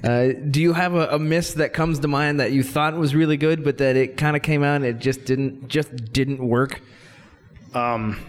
Uh, 0.04 0.28
do 0.52 0.62
you 0.62 0.74
have 0.74 0.94
a, 0.94 1.08
a 1.08 1.18
miss 1.18 1.56
that 1.56 1.74
comes 1.74 1.98
to 1.98 2.08
mind 2.08 2.40
that 2.40 2.52
you 2.52 2.62
thought 2.62 2.96
was 2.96 3.16
really 3.16 3.36
good, 3.36 3.64
but 3.64 3.80
that 3.80 3.96
it 3.96 4.16
kind 4.16 4.36
of 4.36 4.44
came 4.44 4.62
out 4.64 4.76
and 4.76 4.86
it 4.86 5.00
just 5.00 5.26
didn't 5.26 5.68
just 5.68 6.14
didn't 6.14 6.38
work? 6.38 6.82
Um, 7.74 8.20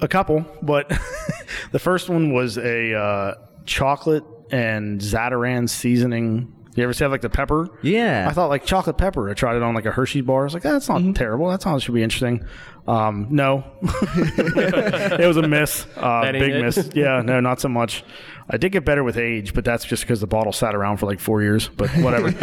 A 0.00 0.06
couple, 0.06 0.46
but 0.62 0.88
the 1.72 1.80
first 1.80 2.08
one 2.08 2.32
was 2.32 2.58
a 2.58 2.94
uh, 2.94 3.34
chocolate 3.66 4.22
and 4.52 5.00
Zatarain 5.00 5.68
seasoning. 5.68 6.54
You 6.76 6.84
ever 6.84 6.92
see 6.92 7.04
like 7.06 7.22
the 7.22 7.28
pepper? 7.28 7.70
Yeah. 7.82 8.28
I 8.30 8.32
thought 8.32 8.50
like 8.50 8.64
chocolate 8.64 8.98
pepper. 8.98 9.28
I 9.28 9.34
tried 9.34 9.56
it 9.56 9.62
on 9.64 9.74
like 9.74 9.84
a 9.84 9.90
Hershey 9.90 10.20
bar. 10.20 10.42
I 10.42 10.44
was 10.44 10.54
like, 10.54 10.62
that's 10.62 10.88
not 10.88 11.16
terrible. 11.16 11.48
That 11.48 11.60
sounds 11.60 11.82
should 11.82 11.94
be 11.94 12.04
interesting. 12.04 12.46
Um, 12.86 13.28
no, 13.30 13.64
it 13.82 15.26
was 15.26 15.36
a 15.36 15.46
miss. 15.46 15.86
Uh, 15.96 16.32
big 16.32 16.54
it? 16.54 16.62
miss. 16.62 16.90
Yeah, 16.94 17.22
no, 17.22 17.38
not 17.38 17.60
so 17.60 17.68
much. 17.68 18.04
I 18.50 18.56
did 18.56 18.72
get 18.72 18.84
better 18.84 19.04
with 19.04 19.16
age, 19.16 19.54
but 19.54 19.64
that's 19.64 19.84
just 19.84 20.02
because 20.02 20.20
the 20.20 20.26
bottle 20.26 20.52
sat 20.52 20.74
around 20.74 20.96
for 20.96 21.06
like 21.06 21.20
four 21.20 21.42
years. 21.42 21.68
But 21.68 21.90
whatever. 21.90 22.34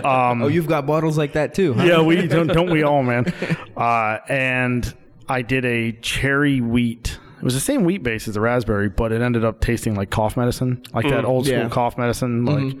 oh, 0.04 0.48
you've 0.48 0.66
got 0.66 0.86
bottles 0.86 1.16
like 1.16 1.32
that 1.32 1.54
too. 1.54 1.72
Huh? 1.72 1.84
yeah, 1.84 2.00
we 2.02 2.26
don't 2.26 2.48
don't 2.48 2.70
we 2.70 2.82
all, 2.82 3.02
man. 3.02 3.32
Uh, 3.76 4.18
and 4.28 4.94
I 5.28 5.42
did 5.42 5.64
a 5.64 5.92
cherry 5.92 6.60
wheat. 6.60 7.18
It 7.38 7.44
was 7.44 7.54
the 7.54 7.60
same 7.60 7.84
wheat 7.84 8.02
base 8.02 8.26
as 8.26 8.34
the 8.34 8.40
raspberry, 8.40 8.88
but 8.88 9.12
it 9.12 9.22
ended 9.22 9.44
up 9.44 9.60
tasting 9.60 9.94
like 9.94 10.10
cough 10.10 10.36
medicine, 10.36 10.82
like 10.92 11.08
that 11.08 11.24
old 11.24 11.46
school 11.46 11.58
yeah. 11.58 11.68
cough 11.68 11.96
medicine. 11.96 12.44
Like, 12.44 12.76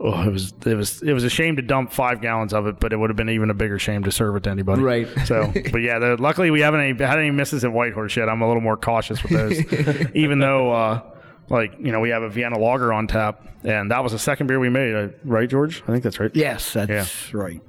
oh, 0.00 0.22
it 0.22 0.32
was 0.32 0.54
it 0.64 0.74
was 0.74 1.02
it 1.02 1.12
was 1.12 1.24
a 1.24 1.30
shame 1.30 1.56
to 1.56 1.62
dump 1.62 1.92
five 1.92 2.22
gallons 2.22 2.54
of 2.54 2.66
it, 2.66 2.80
but 2.80 2.92
it 2.92 2.96
would 2.96 3.10
have 3.10 3.16
been 3.16 3.28
even 3.28 3.50
a 3.50 3.54
bigger 3.54 3.78
shame 3.78 4.04
to 4.04 4.10
serve 4.10 4.36
it 4.36 4.44
to 4.44 4.50
anybody. 4.50 4.80
Right. 4.80 5.08
So, 5.26 5.52
but 5.72 5.78
yeah, 5.78 5.98
the, 5.98 6.16
luckily 6.18 6.50
we 6.50 6.60
haven't 6.60 6.80
any, 6.80 6.98
had 6.98 7.18
any 7.18 7.30
misses 7.30 7.64
at 7.64 7.72
Whitehorse 7.72 8.16
yet. 8.16 8.28
I'm 8.28 8.40
a 8.40 8.46
little 8.46 8.62
more 8.62 8.78
cautious 8.78 9.22
with 9.22 9.32
those, 9.32 10.10
even 10.14 10.38
though. 10.38 10.72
Uh, 10.72 11.02
like 11.50 11.72
you 11.78 11.92
know, 11.92 12.00
we 12.00 12.10
have 12.10 12.22
a 12.22 12.28
Vienna 12.28 12.58
Lager 12.58 12.92
on 12.92 13.06
tap, 13.06 13.42
and 13.64 13.90
that 13.90 14.02
was 14.02 14.12
the 14.12 14.18
second 14.18 14.48
beer 14.48 14.60
we 14.60 14.68
made, 14.68 14.94
uh, 14.94 15.08
right, 15.24 15.48
George? 15.48 15.82
I 15.84 15.92
think 15.92 16.04
that's 16.04 16.20
right. 16.20 16.30
Yes, 16.34 16.74
that's 16.74 17.32
right. 17.32 17.62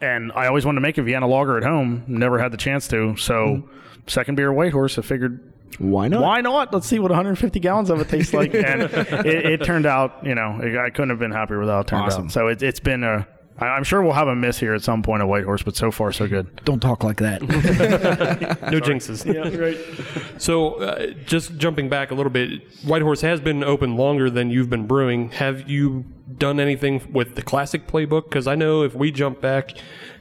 And 0.00 0.32
I 0.32 0.46
always 0.46 0.64
wanted 0.64 0.76
to 0.76 0.80
make 0.82 0.98
a 0.98 1.02
Vienna 1.02 1.26
lager 1.26 1.56
at 1.56 1.64
home. 1.64 2.04
Never 2.06 2.38
had 2.38 2.52
the 2.52 2.56
chance 2.56 2.88
to. 2.88 3.16
So, 3.16 3.68
second 4.06 4.36
beer 4.36 4.50
at 4.50 4.56
Whitehorse, 4.56 4.98
I 4.98 5.02
figured, 5.02 5.51
Why 5.78 6.08
not? 6.08 6.22
why 6.22 6.40
not? 6.40 6.72
Let's 6.72 6.86
see 6.86 6.98
what 6.98 7.10
150 7.10 7.58
gallons 7.60 7.90
of 7.90 8.00
it 8.00 8.08
tastes 8.08 8.34
like. 8.34 8.54
And 8.54 8.82
it, 8.82 9.26
it 9.26 9.64
turned 9.64 9.86
out, 9.86 10.24
you 10.24 10.34
know, 10.34 10.60
I 10.84 10.90
couldn't 10.90 11.10
have 11.10 11.18
been 11.18 11.30
happier 11.32 11.58
with 11.58 11.68
how 11.68 11.80
it 11.80 11.86
turned 11.86 12.04
Awesome. 12.04 12.24
out. 12.26 12.32
So 12.32 12.48
it, 12.48 12.62
it's 12.62 12.80
been 12.80 13.04
a. 13.04 13.26
I- 13.58 13.66
I'm 13.66 13.84
sure 13.84 14.02
we'll 14.02 14.12
have 14.12 14.28
a 14.28 14.34
miss 14.36 14.58
here 14.58 14.74
at 14.74 14.82
some 14.82 15.02
point 15.02 15.22
at 15.22 15.28
Whitehorse, 15.28 15.62
but 15.62 15.76
so 15.76 15.90
far 15.90 16.12
so 16.12 16.26
good. 16.26 16.48
Don't 16.64 16.80
talk 16.80 17.04
like 17.04 17.18
that. 17.18 17.42
No 18.72 18.80
jinxes. 18.80 19.24
Yeah, 19.32 19.56
right. 19.56 19.78
So, 20.40 20.74
uh, 20.74 21.06
just 21.26 21.56
jumping 21.58 21.88
back 21.88 22.10
a 22.10 22.14
little 22.14 22.30
bit, 22.30 22.62
Whitehorse 22.84 23.20
has 23.20 23.40
been 23.40 23.62
open 23.62 23.96
longer 23.96 24.30
than 24.30 24.50
you've 24.50 24.70
been 24.70 24.86
brewing. 24.86 25.30
Have 25.32 25.68
you 25.68 26.04
done 26.38 26.58
anything 26.58 27.06
with 27.12 27.34
the 27.34 27.42
classic 27.42 27.86
playbook? 27.86 28.24
Because 28.24 28.46
I 28.46 28.54
know 28.54 28.82
if 28.82 28.94
we 28.94 29.10
jump 29.12 29.40
back 29.40 29.72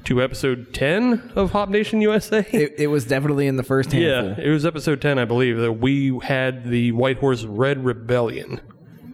to 0.05 0.21
episode 0.21 0.73
10 0.73 1.31
of 1.35 1.51
Hop 1.51 1.69
Nation 1.69 2.01
USA, 2.01 2.45
It, 2.51 2.73
it 2.77 2.87
was 2.87 3.05
definitely 3.05 3.47
in 3.47 3.55
the 3.55 3.63
first 3.63 3.91
handful. 3.91 4.43
yeah, 4.43 4.45
it 4.45 4.49
was 4.51 4.65
episode 4.65 5.01
10, 5.01 5.17
I 5.19 5.25
believe, 5.25 5.57
that 5.57 5.73
we 5.73 6.17
had 6.23 6.65
the 6.65 6.91
Whitehorse 6.91 7.43
Red 7.45 7.85
Rebellion. 7.85 8.59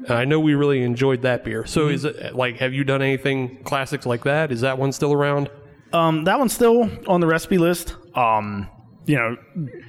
And 0.07 0.17
I 0.17 0.25
know 0.25 0.39
we 0.39 0.55
really 0.55 0.83
enjoyed 0.83 1.21
that 1.23 1.43
beer. 1.43 1.65
So, 1.65 1.89
is 1.89 2.05
it 2.05 2.33
like, 2.33 2.57
have 2.57 2.73
you 2.73 2.83
done 2.83 3.01
anything 3.01 3.61
classics 3.63 4.05
like 4.05 4.23
that? 4.23 4.51
Is 4.51 4.61
that 4.61 4.77
one 4.77 4.91
still 4.91 5.13
around? 5.13 5.49
Um, 5.93 6.23
that 6.23 6.39
one's 6.39 6.53
still 6.53 6.89
on 7.07 7.21
the 7.21 7.27
recipe 7.27 7.57
list. 7.57 7.95
Um, 8.15 8.69
you 9.05 9.15
know, 9.15 9.37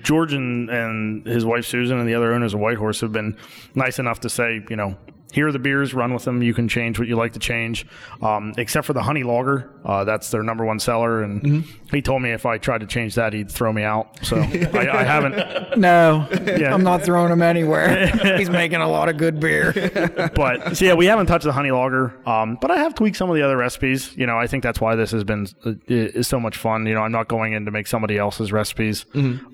George 0.03 0.33
and, 0.33 0.71
and 0.71 1.27
his 1.27 1.45
wife 1.45 1.67
Susan 1.67 1.99
and 1.99 2.09
the 2.09 2.15
other 2.15 2.33
owners 2.33 2.55
of 2.55 2.61
Whitehorse 2.61 3.01
have 3.01 3.13
been 3.13 3.37
nice 3.75 3.99
enough 3.99 4.21
to 4.21 4.31
say, 4.31 4.65
you 4.69 4.77
know, 4.77 4.97
here 5.33 5.49
are 5.49 5.53
the 5.53 5.59
beers, 5.59 5.93
run 5.93 6.15
with 6.15 6.25
them. 6.25 6.43
You 6.43 6.55
can 6.55 6.69
change 6.69 6.99
what 6.99 7.07
you 7.07 7.17
like 7.17 7.35
to 7.35 7.39
change, 7.39 7.87
um, 8.23 8.55
except 8.57 8.87
for 8.87 8.95
the 8.95 9.03
honey 9.03 9.23
lager. 9.25 9.71
Uh, 9.85 10.05
that's 10.05 10.31
their 10.31 10.43
number 10.43 10.65
one 10.65 10.79
seller, 10.81 11.23
and 11.23 11.65
he 11.91 12.01
told 12.01 12.23
me 12.23 12.31
if 12.31 12.47
I 12.47 12.59
tried 12.59 12.81
to 12.81 12.87
change 12.87 13.15
that, 13.17 13.33
he'd 13.33 13.51
throw 13.51 13.73
me 13.73 13.83
out. 13.83 14.25
So 14.25 14.39
I, 14.39 14.89
I 15.01 15.03
haven't. 15.05 15.35
no, 15.79 16.27
Yeah. 16.59 16.73
I'm 16.73 16.83
not 16.83 17.03
throwing 17.03 17.31
him 17.33 17.43
anywhere. 17.43 18.07
He's 18.39 18.51
making 18.51 18.81
a 18.81 18.89
lot 18.89 19.09
of 19.09 19.17
good 19.19 19.39
beer. 19.39 19.73
but 20.35 20.77
so 20.77 20.85
yeah, 20.85 20.95
we 20.95 21.07
haven't 21.07 21.27
touched 21.27 21.45
the 21.45 21.53
honey 21.53 21.71
lager. 21.71 22.17
Um, 22.29 22.57
but 22.61 22.71
I 22.71 22.79
have 22.79 22.95
tweaked 22.95 23.17
some 23.17 23.29
of 23.29 23.37
the 23.37 23.43
other 23.43 23.57
recipes. 23.57 24.17
You 24.17 24.27
know, 24.27 24.39
I 24.39 24.47
think 24.47 24.63
that's 24.63 24.81
why 24.81 24.95
this 24.97 25.11
has 25.11 25.25
been 25.25 25.47
uh, 25.67 25.73
is 25.89 26.27
so 26.27 26.41
much 26.41 26.57
fun. 26.57 26.87
You 26.87 26.95
know, 26.95 27.03
I'm 27.03 27.13
not 27.13 27.29
going 27.29 27.53
in 27.53 27.65
to 27.67 27.71
make 27.71 27.87
somebody 27.87 28.17
else's 28.19 28.51
recipes. 28.53 29.05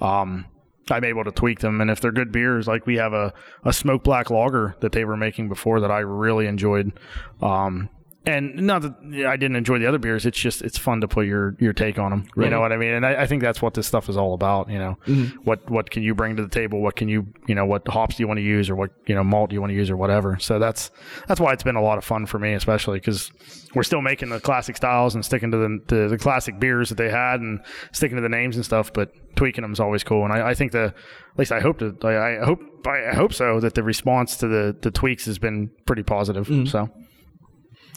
Um, 0.01 0.45
I'm 0.91 1.05
able 1.05 1.24
to 1.24 1.32
tweak 1.32 1.61
them, 1.61 1.80
and 1.80 1.91
if 1.91 2.01
they're 2.01 2.12
good 2.12 2.32
beers, 2.32 2.66
like 2.66 2.87
we 2.87 2.97
have 2.97 3.12
a 3.12 3.32
a 3.64 3.72
smoke 3.72 4.05
black 4.05 4.30
lager 4.30 4.76
that 4.80 4.93
they 4.93 5.05
were 5.05 5.16
making 5.16 5.49
before 5.49 5.80
that 5.80 5.91
I 5.91 6.01
really 6.01 6.47
enjoyed. 6.47 6.93
Um, 7.41 7.89
and 8.27 8.55
not 8.57 8.83
that 8.83 9.27
I 9.27 9.37
didn't 9.37 9.57
enjoy 9.57 9.79
the 9.79 9.87
other 9.87 9.99
beers. 9.99 10.25
It's 10.25 10.39
just 10.39 10.62
it's 10.62 10.79
fun 10.79 11.03
to 11.03 11.09
put 11.09 11.27
your 11.27 11.57
your 11.61 11.75
take 11.75 11.99
on 11.99 12.11
them. 12.11 12.27
You 12.37 12.49
know 12.49 12.61
what 12.61 12.72
I 12.72 12.79
mean? 12.79 12.93
And 12.93 13.05
I, 13.05 13.22
I 13.22 13.27
think 13.27 13.43
that's 13.43 13.61
what 13.61 13.75
this 13.75 13.87
stuff 13.87 14.09
is 14.09 14.16
all 14.16 14.33
about. 14.33 14.70
You 14.70 14.79
know, 14.79 14.99
mm-hmm. 15.07 15.37
what 15.45 15.68
what 15.70 15.91
can 15.91 16.03
you 16.03 16.14
bring 16.14 16.37
to 16.37 16.43
the 16.43 16.49
table? 16.49 16.81
What 16.81 16.97
can 16.97 17.09
you 17.09 17.27
you 17.47 17.55
know 17.55 17.66
what 17.66 17.87
hops 17.87 18.16
do 18.16 18.22
you 18.22 18.27
want 18.27 18.39
to 18.39 18.45
use 18.45 18.70
or 18.70 18.77
what 18.77 18.91
you 19.07 19.14
know 19.14 19.22
malt 19.22 19.51
do 19.51 19.55
you 19.55 19.61
want 19.61 19.72
to 19.72 19.75
use 19.75 19.91
or 19.91 19.97
whatever. 19.97 20.39
So 20.41 20.59
that's 20.59 20.91
that's 21.29 21.39
why 21.39 21.53
it's 21.53 21.62
been 21.62 21.77
a 21.77 21.83
lot 21.83 21.99
of 21.99 22.05
fun 22.05 22.25
for 22.25 22.39
me, 22.39 22.55
especially 22.55 22.99
because 22.99 23.31
we're 23.75 23.83
still 23.83 24.01
making 24.01 24.31
the 24.31 24.41
classic 24.41 24.77
styles 24.77 25.14
and 25.14 25.22
sticking 25.25 25.51
to 25.51 25.59
the, 25.59 25.81
the 25.89 26.09
the 26.09 26.18
classic 26.18 26.59
beers 26.59 26.89
that 26.89 26.97
they 26.97 27.11
had 27.11 27.41
and 27.41 27.61
sticking 27.93 28.16
to 28.16 28.22
the 28.22 28.29
names 28.31 28.57
and 28.57 28.64
stuff. 28.64 28.91
But 28.93 29.12
tweaking 29.37 29.62
them 29.62 29.72
is 29.72 29.81
always 29.81 30.03
cool. 30.03 30.25
And 30.25 30.33
I, 30.33 30.51
I 30.51 30.55
think 30.55 30.72
the 30.72 30.85
at 30.85 31.39
least 31.39 31.53
I 31.53 31.61
hope 31.61 31.79
to 31.81 31.95
I, 32.03 32.41
I 32.41 32.45
hope 32.45 32.61
I 32.87 33.14
hope 33.14 33.35
so 33.35 33.61
that 33.61 33.75
the 33.75 33.83
response 33.83 34.39
to 34.39 34.49
the 34.49 34.75
the 34.81 34.91
tweaks 34.91 35.27
has 35.27 35.39
been 35.39 35.70
pretty 35.85 36.03
positive. 36.03 36.49
Mm-hmm. 36.49 36.66
So. 36.66 36.89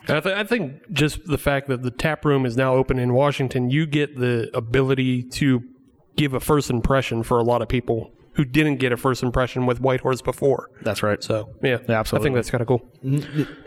I, 0.10 0.20
th- 0.20 0.36
I 0.36 0.44
think 0.44 0.92
just 0.92 1.26
the 1.26 1.38
fact 1.38 1.68
that 1.68 1.84
the 1.84 1.92
tap 1.92 2.24
room 2.24 2.46
is 2.46 2.56
now 2.56 2.74
open 2.76 2.98
in 3.00 3.14
Washington, 3.14 3.70
you 3.70 3.86
get 3.86 4.18
the 4.18 4.50
ability 4.54 5.24
to 5.24 5.64
give 6.16 6.34
a 6.34 6.40
first 6.40 6.70
impression 6.70 7.24
for 7.24 7.38
a 7.40 7.44
lot 7.44 7.62
of 7.62 7.68
people 7.68 8.12
who 8.38 8.46
didn't 8.46 8.76
get 8.78 8.92
a 8.92 8.98
first 8.98 9.24
impression 9.24 9.66
with 9.66 9.82
Whitehorse 9.82 10.22
before. 10.22 10.70
That's 10.84 11.02
right. 11.04 11.22
So 11.24 11.50
yeah, 11.62 11.80
Yeah, 11.90 12.00
I 12.00 12.04
think 12.04 12.36
that's 12.36 12.52
kind 12.52 12.62
of 12.62 12.68
cool. 12.68 12.86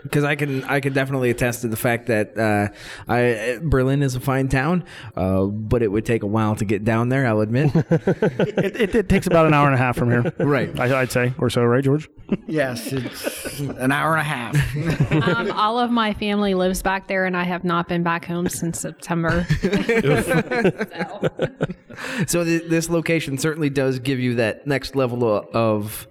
because 0.03 0.23
I 0.23 0.35
can 0.35 0.63
I 0.63 0.79
can 0.79 0.93
definitely 0.93 1.29
attest 1.29 1.61
to 1.61 1.67
the 1.67 1.75
fact 1.75 2.07
that 2.07 2.37
uh, 2.37 2.69
I 3.07 3.59
Berlin 3.61 4.01
is 4.01 4.15
a 4.15 4.19
fine 4.21 4.47
town, 4.47 4.85
uh, 5.15 5.43
but 5.43 5.83
it 5.83 5.91
would 5.91 6.05
take 6.05 6.23
a 6.23 6.27
while 6.27 6.55
to 6.55 6.63
get 6.65 6.83
down 6.85 7.09
there. 7.09 7.27
I'll 7.27 7.41
admit. 7.41 7.75
it, 7.75 8.75
it, 8.81 8.95
it 8.95 9.09
takes 9.09 9.27
about 9.27 9.45
an 9.45 9.53
hour 9.53 9.65
and 9.67 9.75
a 9.75 9.77
half 9.77 9.97
from 9.97 10.09
here. 10.09 10.33
Right. 10.39 10.77
I, 10.79 11.01
I'd 11.01 11.11
say, 11.11 11.33
or 11.37 11.49
so, 11.49 11.63
right, 11.63 11.83
George? 11.83 12.09
yes, 12.47 12.93
it's 12.93 13.59
an 13.59 13.91
hour 13.91 14.15
and 14.15 14.21
a 14.21 14.23
half. 14.23 15.11
Um, 15.11 15.51
all 15.51 15.77
of 15.79 15.91
my 15.91 16.13
family 16.13 16.53
lives 16.53 16.81
back 16.81 17.07
there, 17.09 17.25
and 17.25 17.35
I 17.35 17.43
have 17.43 17.65
not 17.65 17.89
been 17.89 18.03
back 18.03 18.23
home 18.25 18.47
since 18.47 18.79
September. 18.79 19.45
so 22.27 22.43
th- 22.43 22.63
this 22.69 22.89
location 22.89 23.37
certainly 23.37 23.69
does 23.69 23.99
give 23.99 24.19
you 24.19 24.35
that 24.35 24.60
next 24.65 24.95
level 24.95 25.47
of 25.53 26.07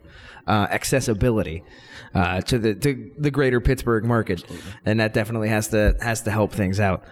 uh, 0.46 0.66
accessibility 0.70 1.62
uh, 2.14 2.40
to 2.42 2.58
the 2.58 2.74
to 2.74 3.10
the 3.18 3.30
greater 3.30 3.60
Pittsburgh 3.60 4.04
market, 4.04 4.44
and 4.84 5.00
that 5.00 5.14
definitely 5.14 5.48
has 5.48 5.68
to 5.68 5.96
has 6.00 6.22
to 6.22 6.30
help 6.30 6.52
things 6.52 6.80
out. 6.80 7.04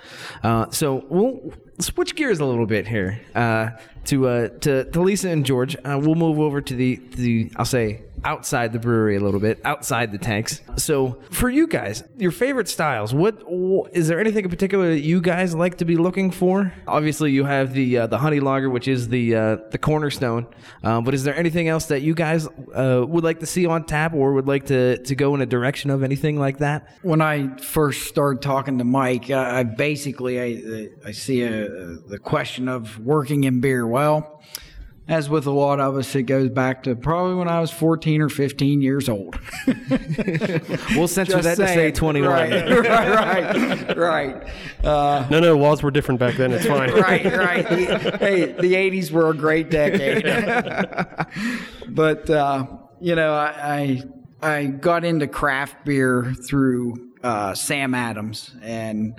Uh, 0.43 0.71
so 0.71 1.05
we'll 1.09 1.53
switch 1.79 2.17
gears 2.17 2.41
a 2.41 2.45
little 2.45 2.67
bit 2.67 2.87
here 2.87 3.21
uh, 3.35 3.71
to 4.07 4.29
uh, 4.29 4.49
to 4.61 4.91
to 4.91 5.01
Lisa 5.01 5.29
and 5.29 5.47
George. 5.47 5.77
Uh, 5.77 5.99
we'll 6.03 6.15
move 6.15 6.39
over 6.39 6.61
to 6.61 6.75
the 6.75 6.97
the 7.17 7.51
I'll 7.57 7.65
say 7.65 8.03
outside 8.25 8.73
the 8.73 8.79
brewery 8.79 9.17
a 9.17 9.21
little 9.21 9.41
bit, 9.41 9.61
outside 9.65 10.13
the 10.13 10.19
tanks. 10.19 10.61
So, 10.77 11.21
for 11.31 11.49
you 11.49 11.67
guys, 11.67 12.05
your 12.17 12.31
favorite 12.31 12.69
styles, 12.69 13.15
what 13.15 13.43
is 13.93 14.09
there 14.09 14.21
anything 14.21 14.45
in 14.45 14.51
particular 14.51 14.91
that 14.91 15.01
you 15.01 15.21
guys 15.21 15.55
like 15.55 15.79
to 15.79 15.85
be 15.85 15.97
looking 15.97 16.31
for? 16.31 16.73
Obviously, 16.87 17.33
you 17.33 17.45
have 17.45 17.73
the 17.73 17.99
uh, 17.99 18.07
the 18.07 18.19
honey 18.19 18.41
lager, 18.41 18.71
which 18.71 18.89
is 18.89 19.09
the 19.09 19.35
uh, 19.35 19.57
the 19.71 19.79
cornerstone. 19.79 20.47
Um, 20.83 21.05
but 21.05 21.15
is 21.15 21.25
there 21.25 21.37
anything 21.37 21.69
else 21.69 21.87
that 21.87 22.03
you 22.03 22.15
guys 22.15 22.47
uh, 22.75 23.05
would 23.07 23.25
like 23.25 23.41
to 23.41 23.47
see 23.47 23.67
on 23.67 23.85
tap, 23.85 24.15
or 24.15 24.33
would 24.35 24.49
like 24.49 24.67
to 24.67 24.99
to 24.99 25.15
go 25.15 25.35
in 25.35 25.41
a 25.41 25.47
direction 25.47 25.91
of 25.91 26.03
anything 26.03 26.39
like 26.39 26.59
that? 26.59 26.97
When 27.03 27.21
I 27.21 27.57
first 27.57 28.09
started 28.09 28.43
talking 28.43 28.79
to 28.79 28.85
Mike, 28.85 29.31
uh, 29.31 29.37
I 29.39 29.63
basically 29.63 30.41
I, 30.41 30.89
I 31.07 31.13
see 31.13 31.43
a, 31.43 31.69
the 31.69 32.19
question 32.19 32.69
of 32.69 32.99
working 32.99 33.45
in 33.45 33.61
beer. 33.61 33.87
Well, 33.87 34.43
as 35.09 35.31
with 35.31 35.47
a 35.47 35.51
lot 35.51 35.81
of 35.81 35.97
us, 35.97 36.15
it 36.15 36.25
goes 36.25 36.51
back 36.51 36.83
to 36.83 36.95
probably 36.95 37.35
when 37.37 37.49
I 37.49 37.61
was 37.61 37.71
14 37.71 38.21
or 38.21 38.29
15 38.29 38.83
years 38.83 39.09
old. 39.09 39.39
We'll 40.95 41.09
censor 41.09 41.41
that 41.41 41.57
to 41.57 41.67
say 41.67 41.75
saying. 41.75 41.93
21. 41.95 42.31
Right, 42.31 42.51
right, 42.71 43.89
right. 43.89 43.97
right. 43.97 44.49
Uh, 44.85 45.27
No, 45.31 45.41
no, 45.41 45.57
laws 45.57 45.83
were 45.83 45.91
different 45.91 46.21
back 46.21 46.37
then. 46.37 46.53
It's 46.53 46.67
fine. 46.75 46.91
right, 46.93 47.25
right. 47.25 47.69
The, 47.69 48.17
hey, 48.19 48.53
the 48.53 48.75
'80s 48.75 49.11
were 49.11 49.31
a 49.31 49.35
great 49.35 49.71
decade, 49.71 50.25
but 51.89 52.29
uh, 52.31 52.67
you 53.01 53.15
know, 53.15 53.33
I, 53.33 54.03
I 54.41 54.57
I 54.57 54.67
got 54.67 55.05
into 55.05 55.27
craft 55.27 55.85
beer 55.85 56.35
through 56.47 57.13
uh, 57.23 57.55
Sam 57.55 57.95
Adams, 57.95 58.55
and 58.63 59.19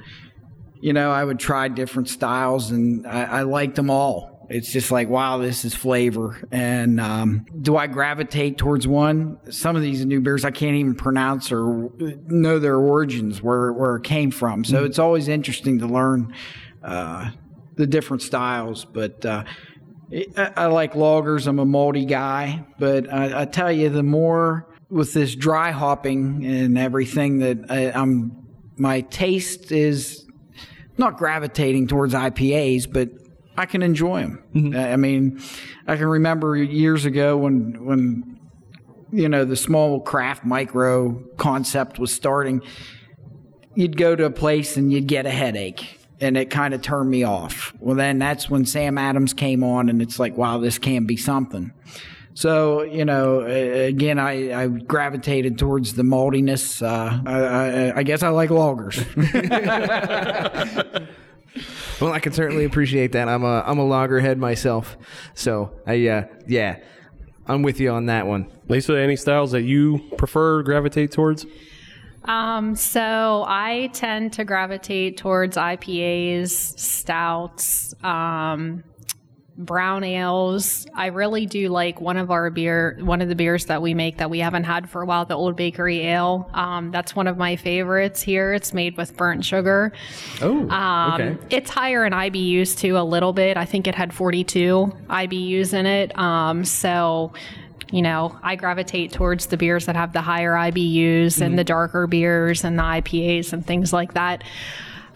you 0.81 0.93
know, 0.93 1.11
I 1.11 1.23
would 1.23 1.39
try 1.39 1.67
different 1.67 2.09
styles, 2.09 2.71
and 2.71 3.05
I, 3.07 3.23
I 3.23 3.41
liked 3.43 3.75
them 3.75 3.89
all. 3.89 4.38
It's 4.49 4.71
just 4.71 4.89
like, 4.89 5.09
wow, 5.09 5.37
this 5.37 5.63
is 5.63 5.75
flavor. 5.75 6.41
And 6.51 6.99
um, 6.99 7.45
do 7.61 7.77
I 7.77 7.85
gravitate 7.85 8.57
towards 8.57 8.87
one? 8.87 9.37
Some 9.51 9.75
of 9.75 9.83
these 9.83 10.05
new 10.05 10.21
beers 10.21 10.43
I 10.43 10.51
can't 10.51 10.75
even 10.75 10.95
pronounce 10.95 11.51
or 11.51 11.91
know 11.99 12.57
their 12.57 12.77
origins, 12.77 13.41
where 13.43 13.71
where 13.71 13.97
it 13.97 14.03
came 14.03 14.31
from. 14.31 14.63
So 14.63 14.83
it's 14.85 14.97
always 14.97 15.27
interesting 15.27 15.79
to 15.79 15.87
learn 15.87 16.33
uh, 16.83 17.29
the 17.75 17.85
different 17.85 18.23
styles. 18.23 18.85
But 18.85 19.23
uh, 19.23 19.43
I, 20.11 20.51
I 20.57 20.65
like 20.65 20.93
lagers. 20.93 21.45
I'm 21.45 21.59
a 21.59 21.65
malty 21.65 22.07
guy, 22.07 22.65
but 22.79 23.11
I, 23.13 23.41
I 23.41 23.45
tell 23.45 23.71
you, 23.71 23.89
the 23.89 24.03
more 24.03 24.67
with 24.89 25.13
this 25.13 25.35
dry 25.35 25.69
hopping 25.69 26.43
and 26.43 26.77
everything 26.77 27.39
that 27.39 27.69
I, 27.69 27.91
I'm, 27.91 28.47
my 28.77 29.01
taste 29.01 29.71
is 29.71 30.25
not 30.97 31.17
gravitating 31.17 31.87
towards 31.87 32.15
IPAs, 32.15 32.91
but 32.91 33.09
I 33.59 33.65
can 33.65 33.83
enjoy 33.83 34.21
them. 34.21 34.73
I 34.73 34.95
mean, 34.95 35.41
I 35.85 35.97
can 35.97 36.05
remember 36.05 36.55
years 36.55 37.03
ago 37.03 37.35
when 37.35 37.85
when 37.85 38.39
you 39.11 39.27
know 39.27 39.43
the 39.43 39.57
small 39.57 39.99
craft 39.99 40.45
micro 40.45 41.21
concept 41.35 41.99
was 41.99 42.13
starting. 42.13 42.61
You'd 43.75 43.97
go 43.97 44.15
to 44.15 44.23
a 44.23 44.31
place 44.31 44.77
and 44.77 44.93
you'd 44.93 45.07
get 45.07 45.25
a 45.25 45.29
headache, 45.29 45.99
and 46.21 46.37
it 46.37 46.49
kind 46.49 46.73
of 46.73 46.81
turned 46.81 47.09
me 47.09 47.23
off. 47.23 47.73
Well, 47.81 47.97
then 47.97 48.17
that's 48.17 48.49
when 48.49 48.65
Sam 48.65 48.97
Adams 48.97 49.33
came 49.33 49.61
on, 49.61 49.89
and 49.89 50.01
it's 50.01 50.19
like, 50.19 50.37
wow, 50.37 50.59
this 50.59 50.77
can 50.77 51.05
be 51.05 51.17
something. 51.17 51.73
So 52.35 52.83
you 52.83 53.03
know, 53.03 53.41
again, 53.41 54.19
I, 54.19 54.53
I 54.63 54.67
gravitated 54.67 55.57
towards 55.57 55.95
the 55.95 56.03
maltiness. 56.03 56.81
Uh, 56.81 57.19
I, 57.29 57.41
I, 57.41 57.97
I 57.97 58.03
guess 58.03 58.23
I 58.23 58.29
like 58.29 58.51
lagers. 58.51 59.03
Well, 61.99 62.11
I 62.13 62.19
can 62.19 62.33
certainly 62.33 62.65
appreciate 62.65 63.11
that. 63.13 63.27
I'm 63.27 63.43
a 63.43 63.63
I'm 63.65 63.79
a 63.79 63.85
loggerhead 63.85 64.37
myself, 64.37 64.97
so 65.33 65.71
I 65.85 66.07
uh, 66.07 66.23
yeah, 66.47 66.79
I'm 67.47 67.61
with 67.63 67.79
you 67.79 67.91
on 67.91 68.05
that 68.07 68.27
one. 68.27 68.51
Lisa, 68.67 68.97
any 68.97 69.15
styles 69.15 69.51
that 69.51 69.63
you 69.63 69.99
prefer, 70.17 70.61
gravitate 70.63 71.11
towards? 71.11 71.45
Um, 72.25 72.75
so 72.75 73.45
I 73.47 73.89
tend 73.93 74.33
to 74.33 74.43
gravitate 74.43 75.17
towards 75.17 75.57
IPAs, 75.57 76.77
stouts, 76.77 77.93
um, 78.03 78.83
brown 79.59 80.05
ales. 80.05 80.87
I 80.95 81.07
really 81.07 81.45
do 81.45 81.67
like 81.67 81.99
one 81.99 82.15
of 82.15 82.31
our 82.31 82.49
beer, 82.49 82.97
one 83.01 83.21
of 83.21 83.27
the 83.27 83.35
beers 83.35 83.65
that 83.65 83.81
we 83.81 83.93
make 83.93 84.17
that 84.17 84.29
we 84.29 84.39
haven't 84.39 84.63
had 84.63 84.89
for 84.89 85.01
a 85.01 85.05
while, 85.05 85.25
the 85.25 85.35
Old 85.35 85.57
Bakery 85.57 85.99
Ale. 86.07 86.49
Um, 86.53 86.91
that's 86.91 87.13
one 87.13 87.27
of 87.27 87.37
my 87.37 87.57
favorites 87.57 88.21
here. 88.21 88.53
It's 88.53 88.73
made 88.73 88.95
with 88.95 89.17
burnt 89.17 89.43
sugar. 89.43 89.91
Oh, 90.41 90.69
Um, 90.69 91.13
okay. 91.21 91.37
It's 91.49 91.69
higher 91.69 92.05
in 92.05 92.13
IBUs 92.13 92.77
too, 92.77 92.97
a 92.97 93.03
little 93.03 93.33
bit. 93.33 93.57
I 93.57 93.65
think 93.65 93.85
it 93.85 93.95
had 93.95 94.13
42 94.13 94.93
IBUs 95.09 95.73
in 95.73 95.85
it. 95.85 96.17
Um, 96.17 96.63
so, 96.63 97.33
you 97.91 98.01
know, 98.01 98.39
I 98.41 98.55
gravitate 98.55 99.11
towards 99.11 99.47
the 99.47 99.57
beers 99.57 99.87
that 99.87 99.97
have 99.97 100.13
the 100.13 100.21
higher 100.21 100.53
IBUs 100.53 101.41
and 101.41 101.59
the 101.59 101.63
darker 101.65 102.07
beers 102.07 102.63
and 102.63 102.79
the 102.79 102.83
IPAs 102.83 103.51
and 103.51 103.65
things 103.65 103.91
like 103.91 104.13
that. 104.13 104.43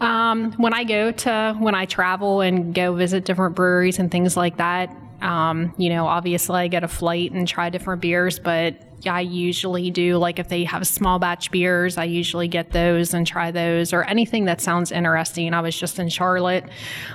Um, 0.00 0.52
when 0.52 0.74
I 0.74 0.84
go 0.84 1.12
to, 1.12 1.56
when 1.58 1.74
I 1.74 1.86
travel 1.86 2.40
and 2.40 2.74
go 2.74 2.94
visit 2.94 3.24
different 3.24 3.54
breweries 3.54 3.98
and 3.98 4.10
things 4.10 4.36
like 4.36 4.56
that, 4.56 4.94
um, 5.22 5.74
you 5.78 5.88
know, 5.88 6.06
obviously 6.06 6.60
I 6.60 6.68
get 6.68 6.84
a 6.84 6.88
flight 6.88 7.32
and 7.32 7.48
try 7.48 7.70
different 7.70 8.02
beers, 8.02 8.38
but 8.38 8.76
I 9.06 9.20
usually 9.20 9.90
do 9.90 10.18
like 10.18 10.38
if 10.38 10.48
they 10.48 10.64
have 10.64 10.86
small 10.86 11.18
batch 11.18 11.50
beers, 11.50 11.96
I 11.96 12.04
usually 12.04 12.48
get 12.48 12.70
those 12.72 13.14
and 13.14 13.26
try 13.26 13.50
those 13.50 13.92
or 13.92 14.04
anything 14.04 14.44
that 14.46 14.60
sounds 14.60 14.92
interesting. 14.92 15.54
I 15.54 15.60
was 15.60 15.78
just 15.78 15.98
in 15.98 16.08
Charlotte 16.08 16.64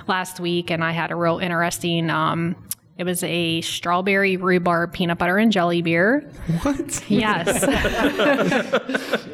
last 0.06 0.40
week 0.40 0.70
and 0.70 0.82
I 0.82 0.92
had 0.92 1.10
a 1.10 1.16
real 1.16 1.38
interesting, 1.38 2.10
um, 2.10 2.56
it 3.00 3.04
was 3.04 3.22
a 3.22 3.62
strawberry 3.62 4.36
rhubarb 4.36 4.92
peanut 4.92 5.16
butter 5.16 5.38
and 5.38 5.50
jelly 5.50 5.80
beer. 5.80 6.20
What? 6.60 7.02
Yes. 7.10 7.62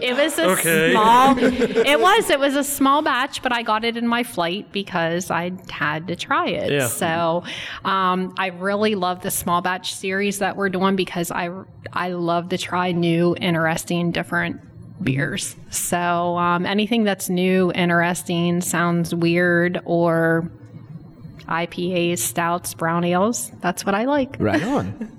it 0.01 0.17
was 0.17 0.39
a 0.39 0.51
Okay. 0.51 0.93
small. 0.93 1.37
It 1.37 1.99
was. 2.01 2.31
It 2.31 2.39
was 2.39 2.55
a 2.55 2.63
small 2.63 3.03
batch, 3.03 3.43
but 3.43 3.53
I 3.53 3.63
got 3.63 3.85
it 3.85 3.97
in 3.97 4.07
my 4.07 4.23
flight 4.23 4.71
because 4.71 5.33
I 5.33 5.51
had 5.69 6.07
to 6.07 6.15
try 6.15 6.47
it. 6.47 6.71
Yeah. 6.71 6.87
So, 6.87 7.43
um, 7.85 8.35
I 8.39 8.49
really 8.49 8.95
love 8.95 9.23
the 9.23 9.33
small 9.33 9.63
batch 9.63 9.93
series 9.95 10.39
that 10.39 10.57
we're 10.57 10.69
doing 10.69 10.95
because 10.95 11.33
I 11.33 11.51
I 11.93 12.11
love 12.11 12.51
to 12.51 12.59
try 12.59 12.93
new, 12.93 13.35
interesting, 13.41 14.13
different 14.13 14.61
beers. 15.03 15.57
So, 15.71 16.39
um, 16.39 16.67
anything 16.67 17.03
that's 17.03 17.29
new, 17.29 17.73
interesting, 17.75 18.61
sounds 18.61 19.13
weird, 19.13 19.81
or 19.85 20.51
IPAs, 21.47 22.19
stouts, 22.19 22.75
brown 22.75 23.05
ales. 23.05 23.53
That's 23.61 23.85
what 23.85 23.95
I 23.95 24.05
like. 24.05 24.37
Right 24.39 24.63
on. 24.77 25.13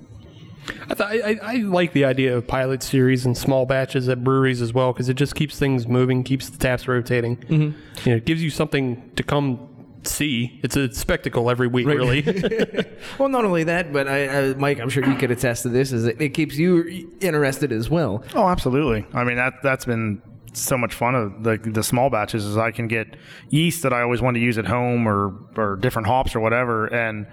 I, 0.90 0.94
th- 0.94 1.24
I, 1.24 1.38
I 1.42 1.54
like 1.56 1.92
the 1.92 2.04
idea 2.04 2.36
of 2.36 2.46
pilot 2.46 2.82
series 2.82 3.24
and 3.24 3.36
small 3.36 3.64
batches 3.64 4.08
at 4.08 4.22
breweries 4.22 4.60
as 4.60 4.72
well 4.74 4.92
because 4.92 5.08
it 5.08 5.14
just 5.14 5.34
keeps 5.34 5.58
things 5.58 5.86
moving, 5.86 6.22
keeps 6.24 6.50
the 6.50 6.58
taps 6.58 6.86
rotating. 6.86 7.36
Mm-hmm. 7.38 8.06
You 8.08 8.12
know, 8.12 8.16
it 8.16 8.26
gives 8.26 8.42
you 8.42 8.50
something 8.50 9.10
to 9.16 9.22
come 9.22 9.66
see. 10.04 10.60
It's 10.62 10.76
a 10.76 10.92
spectacle 10.92 11.50
every 11.50 11.68
week, 11.68 11.86
really. 11.86 12.22
Well, 13.18 13.28
not 13.28 13.44
only 13.44 13.64
that, 13.64 13.92
but 13.92 14.06
I, 14.06 14.26
uh, 14.26 14.54
Mike, 14.56 14.78
I'm 14.78 14.88
sure 14.88 15.04
you 15.04 15.14
could 15.16 15.30
attest 15.30 15.62
to 15.62 15.68
this. 15.68 15.92
Is 15.92 16.04
it, 16.06 16.20
it 16.20 16.28
keeps 16.30 16.56
you 16.56 17.10
interested 17.20 17.72
as 17.72 17.90
well. 17.90 18.22
Oh, 18.34 18.48
absolutely. 18.48 19.06
I 19.12 19.24
mean 19.24 19.36
that 19.36 19.54
that's 19.62 19.84
been 19.84 20.22
so 20.60 20.76
much 20.78 20.94
fun 20.94 21.14
of 21.14 21.42
the 21.44 21.56
the 21.58 21.82
small 21.82 22.10
batches 22.10 22.44
is 22.44 22.56
I 22.56 22.70
can 22.70 22.88
get 22.88 23.16
yeast 23.50 23.82
that 23.82 23.92
I 23.92 24.02
always 24.02 24.20
want 24.20 24.34
to 24.36 24.40
use 24.40 24.58
at 24.58 24.66
home 24.66 25.06
or 25.08 25.34
or 25.56 25.76
different 25.76 26.08
hops 26.08 26.34
or 26.34 26.40
whatever 26.40 26.86
and 26.86 27.26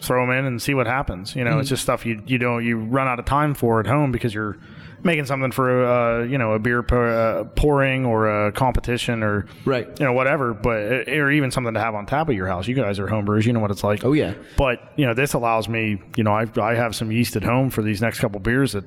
throw 0.00 0.26
them 0.26 0.36
in 0.36 0.44
and 0.44 0.60
see 0.60 0.74
what 0.74 0.86
happens. 0.86 1.34
You 1.34 1.42
know, 1.44 1.58
it's 1.58 1.68
just 1.70 1.82
stuff 1.82 2.04
you 2.04 2.22
you 2.26 2.38
don't 2.38 2.64
you 2.64 2.78
run 2.78 3.08
out 3.08 3.18
of 3.18 3.24
time 3.24 3.54
for 3.54 3.80
at 3.80 3.86
home 3.86 4.12
because 4.12 4.34
you're 4.34 4.58
making 5.02 5.24
something 5.24 5.52
for 5.52 5.84
uh, 5.86 6.24
you 6.24 6.36
know 6.36 6.52
a 6.52 6.58
beer 6.58 6.82
pour, 6.82 7.06
uh, 7.08 7.44
pouring 7.54 8.04
or 8.04 8.46
a 8.48 8.52
competition 8.52 9.22
or 9.22 9.46
Right. 9.64 9.86
you 10.00 10.04
know 10.04 10.12
whatever 10.12 10.52
but 10.52 11.08
or 11.08 11.30
even 11.30 11.50
something 11.50 11.74
to 11.74 11.80
have 11.80 11.94
on 11.94 12.06
tap 12.06 12.28
at 12.28 12.34
your 12.34 12.48
house 12.48 12.66
you 12.66 12.74
guys 12.74 12.98
are 12.98 13.06
homebrewers 13.06 13.44
you 13.44 13.52
know 13.52 13.60
what 13.60 13.70
it's 13.70 13.84
like 13.84 14.04
Oh, 14.04 14.12
yeah. 14.14 14.34
but 14.56 14.92
you 14.96 15.06
know 15.06 15.14
this 15.14 15.34
allows 15.34 15.68
me 15.68 16.00
you 16.16 16.24
know 16.24 16.32
I, 16.32 16.46
I 16.60 16.74
have 16.74 16.96
some 16.96 17.12
yeast 17.12 17.36
at 17.36 17.44
home 17.44 17.70
for 17.70 17.82
these 17.82 18.00
next 18.02 18.18
couple 18.20 18.40
beers 18.40 18.72
that 18.72 18.84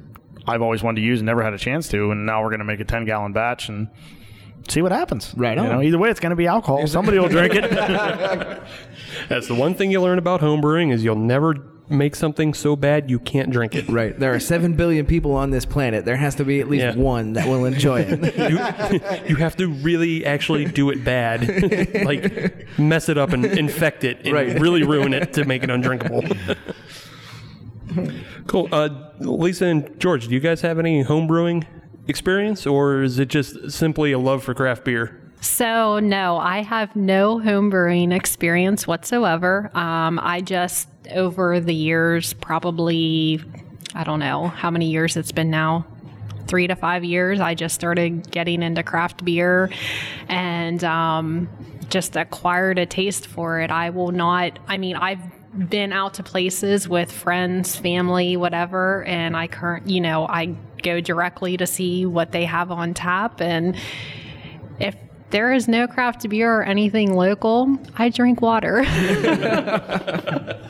I've 0.50 0.62
always 0.62 0.84
wanted 0.84 1.02
to 1.02 1.08
use 1.08 1.20
and 1.20 1.26
never 1.26 1.44
had 1.44 1.54
a 1.54 1.58
chance 1.58 1.88
to 1.90 2.12
and 2.12 2.26
now 2.26 2.42
we're 2.44 2.50
going 2.50 2.60
to 2.60 2.66
make 2.66 2.80
a 2.80 2.86
10 2.86 3.06
gallon 3.06 3.32
batch 3.34 3.70
and 3.70 3.88
see 4.68 4.82
what 4.82 4.92
happens 4.92 5.34
Right 5.38 5.58
you 5.58 5.64
know 5.64 5.82
either 5.82 5.98
way 5.98 6.10
it's 6.10 6.20
going 6.20 6.32
to 6.32 6.36
be 6.36 6.48
alcohol 6.48 6.86
somebody 6.88 7.18
will 7.20 7.30
drink 7.30 7.54
it 7.56 7.70
That's 9.30 9.48
the 9.48 9.56
one 9.56 9.74
thing 9.74 9.92
you 9.92 10.02
learn 10.02 10.18
about 10.20 10.42
homebrewing 10.42 10.92
is 10.94 11.04
you'll 11.04 11.16
never 11.16 11.56
make 11.90 12.16
something 12.16 12.54
so 12.54 12.76
bad 12.76 13.10
you 13.10 13.18
can't 13.20 13.50
drink 13.50 13.74
it. 13.74 13.90
Right. 13.90 14.18
There 14.18 14.32
are 14.34 14.40
seven 14.40 14.76
billion 14.76 15.08
people 15.08 15.34
on 15.34 15.50
this 15.50 15.66
planet. 15.66 16.06
There 16.06 16.16
has 16.18 16.36
to 16.36 16.46
be 16.46 16.60
at 16.60 16.70
least 16.70 16.84
Yeah. 16.84 16.96
one 16.96 17.34
that 17.34 17.48
will 17.48 17.66
enjoy 17.66 18.02
it. 18.02 18.20
You, 19.26 19.30
you 19.30 19.36
have 19.38 19.56
to 19.58 19.68
really 19.68 20.24
actually 20.24 20.66
do 20.66 20.92
it 20.92 21.04
bad, 21.04 22.06
like 22.06 22.78
mess 22.78 23.10
it 23.10 23.18
up 23.18 23.34
and 23.34 23.44
infect 23.44 24.04
it, 24.04 24.20
and 24.24 24.34
Right. 24.34 24.60
really 24.60 24.84
ruin 24.84 25.14
it 25.16 25.34
to 25.34 25.46
make 25.46 25.64
it 25.64 25.72
undrinkable. 25.72 26.24
cool. 28.48 28.68
Uh, 28.72 28.90
Lisa 29.20 29.66
and 29.66 30.00
George, 30.00 30.28
do 30.28 30.34
you 30.34 30.40
guys 30.40 30.62
have 30.62 30.80
any 30.80 31.04
homebrewing 31.04 31.66
experience, 32.08 32.66
or 32.66 33.04
is 33.04 33.20
it 33.20 33.28
just 33.28 33.72
simply 33.72 34.12
a 34.12 34.20
love 34.20 34.44
for 34.44 34.54
craft 34.54 34.86
beer? 34.86 35.16
So, 35.42 36.00
no, 36.00 36.38
I 36.38 36.64
have 36.64 36.96
no 36.96 37.40
home 37.40 37.70
brewing 37.70 38.12
experience 38.12 38.86
whatsoever. 38.86 39.72
Um, 39.74 40.20
I 40.22 40.42
just, 40.42 40.90
over 41.12 41.62
the 41.62 41.74
years, 41.74 42.34
probably 42.34 43.42
I 43.96 44.04
don't 44.04 44.20
know 44.20 44.48
how 44.48 44.70
many 44.70 44.90
years 44.90 45.18
it's 45.18 45.32
been 45.32 45.50
now. 45.50 45.86
Three 46.48 46.68
to 46.68 46.76
five 46.76 47.04
years, 47.04 47.40
I 47.40 47.54
just 47.54 47.76
started 47.76 48.32
getting 48.32 48.64
into 48.64 48.84
craft 48.84 49.24
beer 49.24 49.70
and 50.28 50.84
um, 50.84 51.50
just 51.90 52.16
acquired 52.16 52.80
a 52.80 52.86
taste 52.86 53.28
for 53.28 53.60
it. 53.60 53.72
I 53.72 53.92
will 53.92 54.12
not, 54.12 54.58
I 54.68 54.78
mean, 54.78 54.96
I've 54.96 55.22
been 55.68 55.92
out 55.92 56.16
to 56.16 56.24
places 56.24 56.88
with 56.88 57.12
friends, 57.12 57.76
family, 57.76 58.38
whatever, 58.38 59.04
and 59.04 59.36
I 59.36 59.48
current, 59.48 59.88
you 59.88 60.02
know, 60.02 60.26
I 60.28 60.56
go 60.82 61.02
directly 61.02 61.58
to 61.58 61.68
see 61.68 62.06
what 62.06 62.32
they 62.32 62.46
have 62.46 62.72
on 62.72 62.94
tap. 62.94 63.42
And 63.42 63.76
if 64.80 64.96
there 65.32 65.52
is 65.52 65.68
no 65.68 65.88
craft 65.88 66.28
beer 66.30 66.60
or 66.60 66.64
anything 66.64 67.14
local, 67.14 67.78
I 67.98 68.10
drink 68.10 68.42
water. 68.42 68.86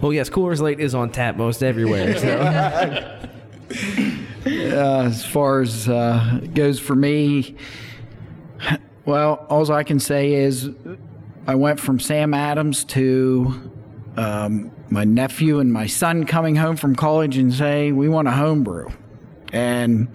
Well, 0.00 0.12
yes, 0.12 0.30
Coors 0.30 0.60
Light 0.60 0.78
is 0.78 0.94
on 0.94 1.10
tap 1.10 1.36
most 1.36 1.62
everywhere. 1.62 2.16
So. 2.18 3.14
Uh, 4.46 5.02
as 5.04 5.26
far 5.26 5.60
as 5.60 5.88
uh, 5.90 6.40
goes 6.54 6.80
for 6.80 6.94
me, 6.94 7.54
well, 9.04 9.46
all 9.50 9.70
I 9.70 9.82
can 9.82 10.00
say 10.00 10.32
is 10.32 10.70
I 11.48 11.54
went 11.54 11.80
from 11.80 11.98
Sam 11.98 12.34
Adams 12.34 12.84
to 12.84 13.72
um, 14.18 14.70
my 14.90 15.04
nephew 15.04 15.60
and 15.60 15.72
my 15.72 15.86
son 15.86 16.24
coming 16.24 16.56
home 16.56 16.76
from 16.76 16.94
college 16.94 17.38
and 17.38 17.54
say, 17.54 17.90
We 17.90 18.10
want 18.10 18.28
a 18.28 18.32
homebrew. 18.32 18.90
And 19.50 20.08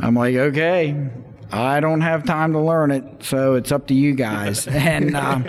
I'm 0.00 0.14
like, 0.14 0.34
Okay, 0.34 1.10
I 1.50 1.80
don't 1.80 2.00
have 2.00 2.24
time 2.24 2.54
to 2.54 2.60
learn 2.60 2.92
it, 2.92 3.04
so 3.22 3.56
it's 3.56 3.70
up 3.70 3.88
to 3.88 3.94
you 3.94 4.14
guys. 4.14 4.66
and 4.68 5.14
uh, 5.14 5.42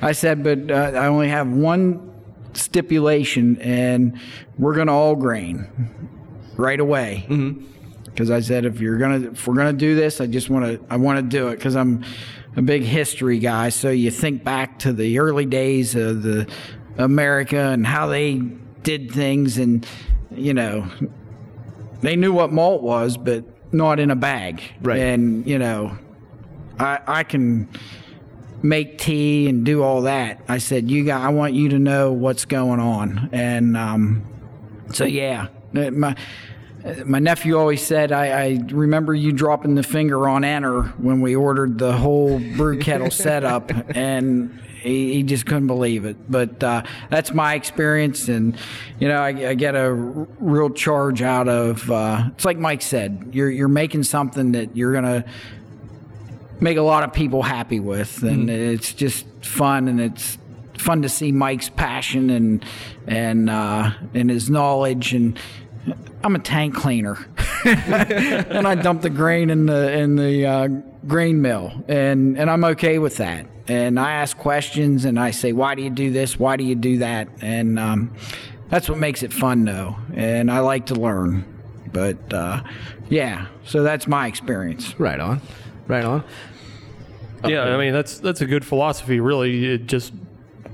I 0.00 0.12
said, 0.12 0.42
But 0.42 0.70
uh, 0.70 0.98
I 0.98 1.08
only 1.08 1.28
have 1.28 1.50
one 1.50 2.10
stipulation, 2.54 3.60
and 3.60 4.18
we're 4.56 4.74
going 4.74 4.86
to 4.86 4.92
all 4.94 5.16
grain 5.16 5.68
right 6.56 6.80
away. 6.80 7.26
Because 8.06 8.30
I 8.30 8.40
said, 8.40 8.64
if 8.64 8.80
you're 8.80 8.96
gonna, 8.96 9.32
if 9.32 9.46
we're 9.46 9.56
gonna 9.56 9.72
do 9.72 9.96
this, 9.96 10.20
I 10.20 10.26
just 10.26 10.48
want 10.48 10.64
to, 10.64 10.80
I 10.88 10.96
want 10.96 11.18
to 11.18 11.22
do 11.22 11.48
it 11.48 11.56
because 11.56 11.74
I'm 11.74 12.04
a 12.56 12.62
big 12.62 12.82
history 12.82 13.38
guy. 13.38 13.68
So 13.68 13.90
you 13.90 14.10
think 14.10 14.44
back 14.44 14.78
to 14.80 14.92
the 14.92 15.18
early 15.18 15.46
days 15.46 15.94
of 15.94 16.22
the 16.22 16.48
America 16.98 17.58
and 17.58 17.86
how 17.86 18.06
they 18.06 18.36
did 18.82 19.10
things, 19.10 19.58
and 19.58 19.86
you 20.30 20.54
know, 20.54 20.86
they 22.00 22.16
knew 22.16 22.32
what 22.32 22.52
malt 22.52 22.82
was, 22.82 23.16
but 23.16 23.44
not 23.72 23.98
in 23.98 24.10
a 24.10 24.16
bag. 24.16 24.62
Right. 24.80 24.98
And 24.98 25.46
you 25.46 25.58
know, 25.58 25.98
I 26.78 27.00
I 27.06 27.22
can 27.24 27.68
make 28.62 28.98
tea 28.98 29.48
and 29.48 29.64
do 29.64 29.82
all 29.82 30.02
that. 30.02 30.40
I 30.48 30.56
said, 30.58 30.90
you 30.90 31.04
got, 31.04 31.20
I 31.20 31.28
want 31.28 31.52
you 31.52 31.68
to 31.70 31.78
know 31.78 32.12
what's 32.12 32.46
going 32.46 32.80
on, 32.80 33.28
and 33.32 33.76
um, 33.76 34.24
so 34.92 35.04
yeah, 35.04 35.48
my 35.72 36.14
my 37.06 37.18
nephew 37.18 37.58
always 37.58 37.84
said, 37.84 38.12
I, 38.12 38.26
I 38.26 38.60
remember 38.70 39.14
you 39.14 39.32
dropping 39.32 39.74
the 39.74 39.82
finger 39.82 40.28
on 40.28 40.44
enter 40.44 40.82
when 40.82 41.20
we 41.22 41.34
ordered 41.34 41.78
the 41.78 41.92
whole 41.92 42.38
brew 42.38 42.78
kettle 42.78 43.10
setup, 43.12 43.70
and 43.96 44.60
he, 44.82 45.14
he 45.14 45.22
just 45.22 45.46
couldn't 45.46 45.66
believe 45.66 46.04
it. 46.04 46.30
But 46.30 46.62
uh, 46.62 46.82
that's 47.08 47.32
my 47.32 47.54
experience, 47.54 48.28
and 48.28 48.58
you 49.00 49.08
know, 49.08 49.16
I, 49.16 49.28
I 49.28 49.54
get 49.54 49.74
a 49.74 49.92
real 49.92 50.70
charge 50.70 51.22
out 51.22 51.48
of. 51.48 51.90
Uh, 51.90 52.24
it's 52.34 52.44
like 52.44 52.58
Mike 52.58 52.82
said, 52.82 53.30
you're 53.32 53.50
you're 53.50 53.68
making 53.68 54.02
something 54.02 54.52
that 54.52 54.76
you're 54.76 54.92
gonna 54.92 55.24
make 56.60 56.76
a 56.76 56.82
lot 56.82 57.02
of 57.02 57.14
people 57.14 57.42
happy 57.42 57.80
with, 57.80 58.22
and 58.22 58.50
it's 58.50 58.92
just 58.92 59.26
fun, 59.40 59.88
and 59.88 60.00
it's 60.00 60.36
fun 60.76 61.00
to 61.00 61.08
see 61.08 61.32
Mike's 61.32 61.70
passion 61.70 62.28
and 62.28 62.64
and 63.06 63.48
uh, 63.48 63.90
and 64.12 64.28
his 64.28 64.50
knowledge 64.50 65.14
and. 65.14 65.38
I'm 66.22 66.34
a 66.34 66.38
tank 66.38 66.74
cleaner, 66.74 67.18
and 67.64 68.66
I 68.66 68.74
dump 68.74 69.02
the 69.02 69.10
grain 69.10 69.50
in 69.50 69.66
the 69.66 69.92
in 69.92 70.16
the 70.16 70.46
uh, 70.46 70.68
grain 71.06 71.42
mill, 71.42 71.72
and 71.88 72.38
and 72.38 72.50
I'm 72.50 72.64
okay 72.64 72.98
with 72.98 73.18
that. 73.18 73.46
And 73.66 73.98
I 73.98 74.12
ask 74.12 74.36
questions, 74.36 75.04
and 75.04 75.18
I 75.18 75.30
say, 75.30 75.52
"Why 75.52 75.74
do 75.74 75.82
you 75.82 75.90
do 75.90 76.10
this? 76.10 76.38
Why 76.38 76.56
do 76.56 76.64
you 76.64 76.74
do 76.74 76.98
that?" 76.98 77.28
And 77.40 77.78
um, 77.78 78.14
that's 78.68 78.88
what 78.88 78.98
makes 78.98 79.22
it 79.22 79.32
fun, 79.32 79.64
though. 79.64 79.96
And 80.14 80.50
I 80.50 80.60
like 80.60 80.86
to 80.86 80.94
learn. 80.94 81.44
But 81.92 82.32
uh, 82.32 82.62
yeah, 83.08 83.46
so 83.64 83.82
that's 83.82 84.06
my 84.06 84.26
experience. 84.26 84.98
right 84.98 85.20
on. 85.20 85.40
Right 85.86 86.04
on. 86.04 86.24
Yeah, 87.46 87.64
I 87.64 87.76
mean 87.76 87.92
that's 87.92 88.18
that's 88.18 88.40
a 88.40 88.46
good 88.46 88.64
philosophy, 88.64 89.20
really. 89.20 89.74
It 89.74 89.86
just 89.86 90.12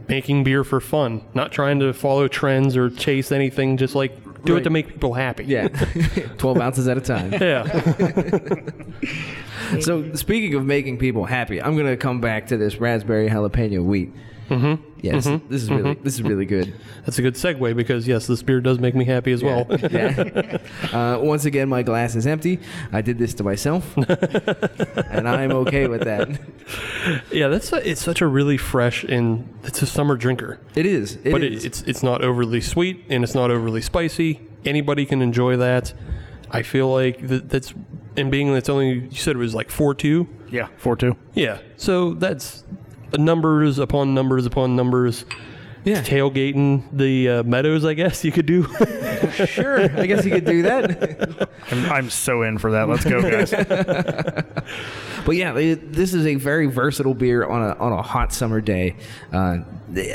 making 0.08 0.44
beer 0.44 0.64
for 0.64 0.80
fun, 0.80 1.22
not 1.34 1.52
trying 1.52 1.80
to 1.80 1.92
follow 1.92 2.28
trends 2.28 2.76
or 2.76 2.90
chase 2.90 3.32
anything. 3.32 3.76
Just 3.76 3.94
like 3.94 4.16
do 4.44 4.52
Right. 4.54 4.60
it 4.60 4.64
to 4.64 4.70
make 4.70 4.88
people 4.88 5.14
happy. 5.14 5.44
Yeah. 5.44 5.68
12 6.38 6.58
ounces 6.58 6.88
at 6.88 6.96
a 6.96 7.00
time. 7.00 7.32
yeah. 7.32 8.62
So, 9.80 10.12
speaking 10.14 10.54
of 10.54 10.64
making 10.64 10.98
people 10.98 11.24
happy, 11.24 11.62
I'm 11.62 11.74
going 11.74 11.86
to 11.86 11.96
come 11.96 12.20
back 12.20 12.48
to 12.48 12.56
this 12.56 12.80
raspberry 12.80 13.28
jalapeno 13.28 13.84
wheat. 13.84 14.12
Mm-hmm. 14.50 14.82
Yes, 15.00 15.24
this 15.48 15.62
is 15.62 15.70
really 15.70 15.94
this 15.94 16.14
is 16.14 16.22
really 16.22 16.44
good. 16.44 16.74
That's 17.06 17.18
a 17.18 17.22
good 17.22 17.34
segue 17.34 17.74
because 17.76 18.06
yes, 18.08 18.26
this 18.26 18.42
beer 18.42 18.60
does 18.60 18.78
make 18.80 18.94
me 18.94 19.04
happy 19.04 19.32
as 19.32 19.42
well. 19.42 19.66
Yeah. 19.90 20.58
uh, 20.92 21.18
once 21.22 21.44
again, 21.46 21.68
my 21.68 21.82
glass 21.82 22.14
is 22.14 22.26
empty. 22.26 22.60
I 22.92 23.00
did 23.00 23.18
this 23.18 23.32
to 23.34 23.44
myself, 23.44 23.96
and 23.96 25.28
I'm 25.28 25.52
okay 25.52 25.86
with 25.88 26.02
that. 26.04 26.28
yeah, 27.32 27.48
that's 27.48 27.72
a, 27.72 27.88
it's 27.88 28.02
such 28.02 28.20
a 28.20 28.26
really 28.26 28.56
fresh 28.56 29.04
and 29.04 29.48
it's 29.64 29.82
a 29.82 29.86
summer 29.86 30.16
drinker. 30.16 30.58
It 30.74 30.84
is. 30.86 31.16
It 31.24 31.32
but 31.32 31.42
is. 31.42 31.64
It, 31.64 31.68
it's 31.68 31.82
it's 31.82 32.02
not 32.02 32.22
overly 32.22 32.60
sweet 32.60 33.04
and 33.08 33.24
it's 33.24 33.34
not 33.34 33.50
overly 33.50 33.80
spicy. 33.80 34.40
Anybody 34.64 35.06
can 35.06 35.22
enjoy 35.22 35.56
that. 35.56 35.94
I 36.50 36.62
feel 36.62 36.92
like 36.92 37.26
that, 37.28 37.48
that's 37.48 37.72
and 38.16 38.30
being 38.30 38.52
that's 38.52 38.68
only 38.68 39.08
you 39.10 39.16
said 39.16 39.36
it 39.36 39.38
was 39.38 39.54
like 39.54 39.70
four 39.70 39.94
two. 39.94 40.28
Yeah, 40.50 40.68
four 40.76 40.96
two. 40.96 41.16
Yeah, 41.34 41.58
so 41.76 42.14
that's 42.14 42.64
numbers 43.18 43.78
upon 43.78 44.14
numbers 44.14 44.46
upon 44.46 44.76
numbers. 44.76 45.24
Yeah. 45.82 46.02
tailgating 46.02 46.82
the 46.92 47.28
uh, 47.30 47.42
meadows. 47.44 47.86
I 47.86 47.94
guess 47.94 48.22
you 48.22 48.30
could 48.30 48.44
do. 48.44 48.64
sure. 49.46 49.80
I 49.98 50.04
guess 50.04 50.26
you 50.26 50.30
could 50.30 50.44
do 50.44 50.60
that. 50.60 51.48
I'm, 51.70 51.90
I'm 51.90 52.10
so 52.10 52.42
in 52.42 52.58
for 52.58 52.72
that. 52.72 52.86
Let's 52.86 53.04
go, 53.04 53.22
guys. 53.22 53.50
But 55.24 55.36
yeah, 55.36 55.56
it- 55.56 55.92
this 55.92 56.12
is 56.14 56.26
a 56.26 56.34
very 56.34 56.66
versatile 56.66 57.14
beer 57.14 57.44
on 57.46 57.62
a 57.62 57.74
on 57.74 57.92
a 57.92 58.02
hot 58.02 58.32
summer 58.32 58.60
day. 58.60 58.96
Uh, 59.32 59.58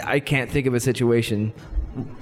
I 0.03 0.19
can't 0.19 0.49
think 0.51 0.65
of 0.67 0.73
a 0.73 0.79
situation, 0.79 1.53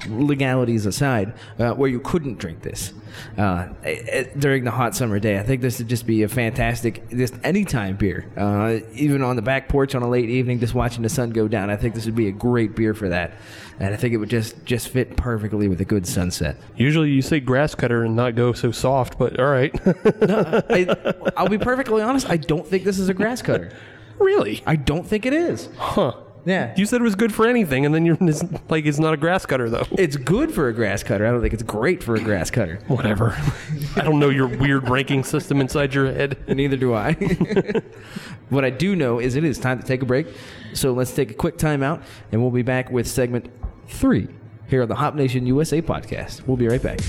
legalities 0.08 0.86
aside, 0.86 1.34
uh, 1.60 1.74
where 1.74 1.90
you 1.90 2.00
couldn't 2.00 2.38
drink 2.38 2.62
this 2.62 2.94
uh, 3.38 3.68
eh, 3.84 4.26
during 4.38 4.64
the 4.64 4.72
hot 4.72 4.96
summer 4.96 5.20
day. 5.20 5.40
I 5.40 5.44
think 5.44 5.62
this 5.62 5.80
would 5.80 5.88
just 5.88 6.06
be 6.06 6.24
a 6.24 6.28
fantastic, 6.30 7.10
just 7.10 7.34
anytime 7.44 7.96
beer. 7.96 8.26
Uh, 8.38 8.80
even 8.94 9.22
on 9.22 9.36
the 9.36 9.42
back 9.42 9.70
porch 9.70 9.96
on 9.96 10.02
a 10.02 10.10
late 10.10 10.30
evening, 10.30 10.60
just 10.60 10.74
watching 10.74 11.04
the 11.04 11.10
sun 11.10 11.32
go 11.32 11.48
down. 11.48 11.70
I 11.70 11.76
think 11.76 11.96
this 11.96 12.06
would 12.06 12.16
be 12.16 12.28
a 12.28 12.32
great 12.32 12.76
beer 12.76 12.94
for 12.94 13.10
that, 13.10 13.34
and 13.80 13.94
I 13.94 13.98
think 13.98 14.14
it 14.14 14.18
would 14.18 14.30
just 14.30 14.64
just 14.66 14.90
fit 14.90 15.16
perfectly 15.18 15.68
with 15.68 15.82
a 15.82 15.86
good 15.86 16.06
sunset. 16.06 16.58
Usually 16.76 17.10
you 17.10 17.22
say 17.22 17.40
grass 17.40 17.76
cutter 17.76 18.04
and 18.04 18.16
not 18.16 18.36
go 18.36 18.54
so 18.54 18.72
soft, 18.72 19.18
but 19.18 19.40
all 19.40 19.50
right. 19.50 19.74
I, 19.86 21.14
I'll 21.38 21.50
be 21.50 21.58
perfectly 21.58 22.02
honest. 22.02 22.30
I 22.30 22.38
don't 22.38 22.68
think 22.68 22.84
this 22.84 23.00
is 23.00 23.10
a 23.10 23.14
grass 23.14 23.42
cutter. 23.42 23.72
really? 24.20 24.62
I 24.66 24.76
don't 24.76 25.06
think 25.06 25.26
it 25.26 25.34
is. 25.34 25.70
Huh? 25.78 26.14
Yeah. 26.46 26.74
You 26.76 26.86
said 26.86 27.02
it 27.02 27.04
was 27.04 27.16
good 27.16 27.34
for 27.34 27.48
anything, 27.48 27.86
and 27.86 27.96
then 27.96 28.06
you're 28.06 28.18
it's 28.22 28.44
like 28.70 28.86
it's 28.86 29.00
not 29.00 29.14
a 29.14 29.18
grass 29.18 29.46
cutter 29.46 29.70
though. 29.70 29.86
It's 29.92 30.18
good 30.18 30.54
for 30.54 30.68
a 30.68 30.74
grass 30.74 31.04
cutter. 31.04 31.26
I 31.26 31.32
don't 31.32 31.42
think 31.42 31.54
it's 31.54 31.64
great 31.64 32.04
for 32.04 32.16
a 32.16 32.20
grass 32.20 32.50
cutter. 32.50 32.80
Whatever. 32.88 33.38
I 33.96 34.02
don't 34.02 34.20
know 34.20 34.30
your 34.30 34.48
weird 34.48 34.90
ranking 34.90 35.24
system 35.24 35.62
inside 35.62 35.94
your 35.94 36.12
head. 36.12 36.38
Neither 36.48 36.78
do 36.78 36.94
I. 36.94 37.14
what 38.50 38.66
I 38.66 38.70
do 38.70 38.96
know 38.96 39.20
is 39.20 39.36
it 39.36 39.44
is 39.44 39.58
time 39.58 39.80
to 39.80 39.86
take 39.86 40.02
a 40.02 40.06
break. 40.06 40.28
So 40.74 40.92
let's 40.94 41.14
take 41.14 41.32
a 41.32 41.36
quick 41.36 41.58
time 41.58 41.84
out, 41.84 42.02
and 42.32 42.42
we'll 42.42 42.52
be 42.52 42.62
back 42.62 42.92
with 42.92 43.08
segment 43.08 43.50
three 43.88 44.28
here 44.68 44.82
on 44.82 44.88
the 44.88 44.96
Hop 44.96 45.16
Nation 45.16 45.46
USA 45.46 45.82
podcast. 45.82 46.48
We'll 46.48 46.58
be 46.58 46.68
right 46.68 46.82
back. 46.82 47.00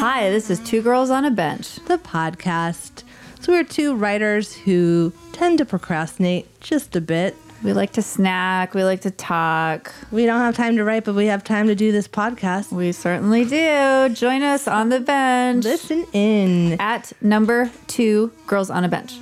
Hi, 0.00 0.30
this 0.30 0.50
is 0.50 0.58
Two 0.60 0.82
Girls 0.82 1.10
on 1.10 1.24
a 1.24 1.30
Bench. 1.30 1.76
the 1.86 1.98
podcast. 1.98 3.04
So 3.40 3.52
we're 3.52 3.64
two 3.64 3.94
writers 3.94 4.54
who 4.54 5.12
tend 5.32 5.58
to 5.58 5.64
procrastinate 5.64 6.60
just 6.60 6.96
a 6.96 7.00
bit. 7.00 7.36
We 7.62 7.72
like 7.74 7.92
to 7.92 8.02
snack, 8.02 8.74
we 8.74 8.82
like 8.84 9.02
to 9.02 9.10
talk. 9.10 9.92
We 10.10 10.24
don't 10.24 10.40
have 10.40 10.56
time 10.56 10.76
to 10.76 10.84
write, 10.84 11.04
but 11.04 11.14
we 11.14 11.26
have 11.26 11.44
time 11.44 11.66
to 11.66 11.74
do 11.74 11.92
this 11.92 12.08
podcast. 12.08 12.72
We 12.72 12.92
certainly 12.92 13.44
do. 13.44 14.08
Join 14.14 14.42
us 14.42 14.66
on 14.66 14.88
the 14.88 15.00
bench 15.00 15.64
Listen 15.64 16.06
in. 16.12 16.80
at 16.80 17.12
number 17.20 17.70
two 17.86 18.32
Girls 18.46 18.70
on 18.70 18.84
a 18.84 18.88
Bench. 18.88 19.18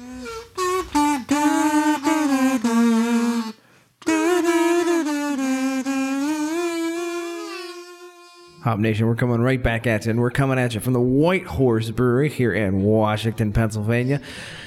Hop 8.68 8.78
Nation, 8.78 9.06
we're 9.06 9.14
coming 9.14 9.40
right 9.40 9.62
back 9.62 9.86
at 9.86 10.04
you, 10.04 10.10
and 10.10 10.20
we're 10.20 10.30
coming 10.30 10.58
at 10.58 10.74
you 10.74 10.80
from 10.80 10.92
the 10.92 11.00
White 11.00 11.46
Horse 11.46 11.90
Brewery 11.90 12.28
here 12.28 12.52
in 12.52 12.82
Washington, 12.82 13.50
Pennsylvania. 13.50 14.20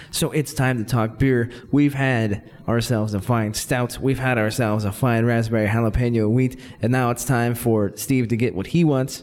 So 0.10 0.32
it's 0.32 0.56
time 0.56 0.84
to 0.84 0.84
talk 0.84 1.20
beer. 1.20 1.52
We've 1.72 1.94
had 1.94 2.50
ourselves 2.68 3.14
a 3.14 3.22
fine 3.22 3.54
stout. 3.54 4.00
We've 4.00 4.18
had 4.18 4.40
ourselves 4.40 4.86
a 4.86 4.92
fine 4.92 5.26
raspberry 5.26 5.68
jalapeno 5.68 6.28
wheat, 6.28 6.60
and 6.82 6.92
now 6.92 7.12
it's 7.12 7.24
time 7.24 7.54
for 7.54 7.96
Steve 7.96 8.30
to 8.30 8.36
get 8.36 8.56
what 8.56 8.66
he 8.66 8.84
wants, 8.84 9.22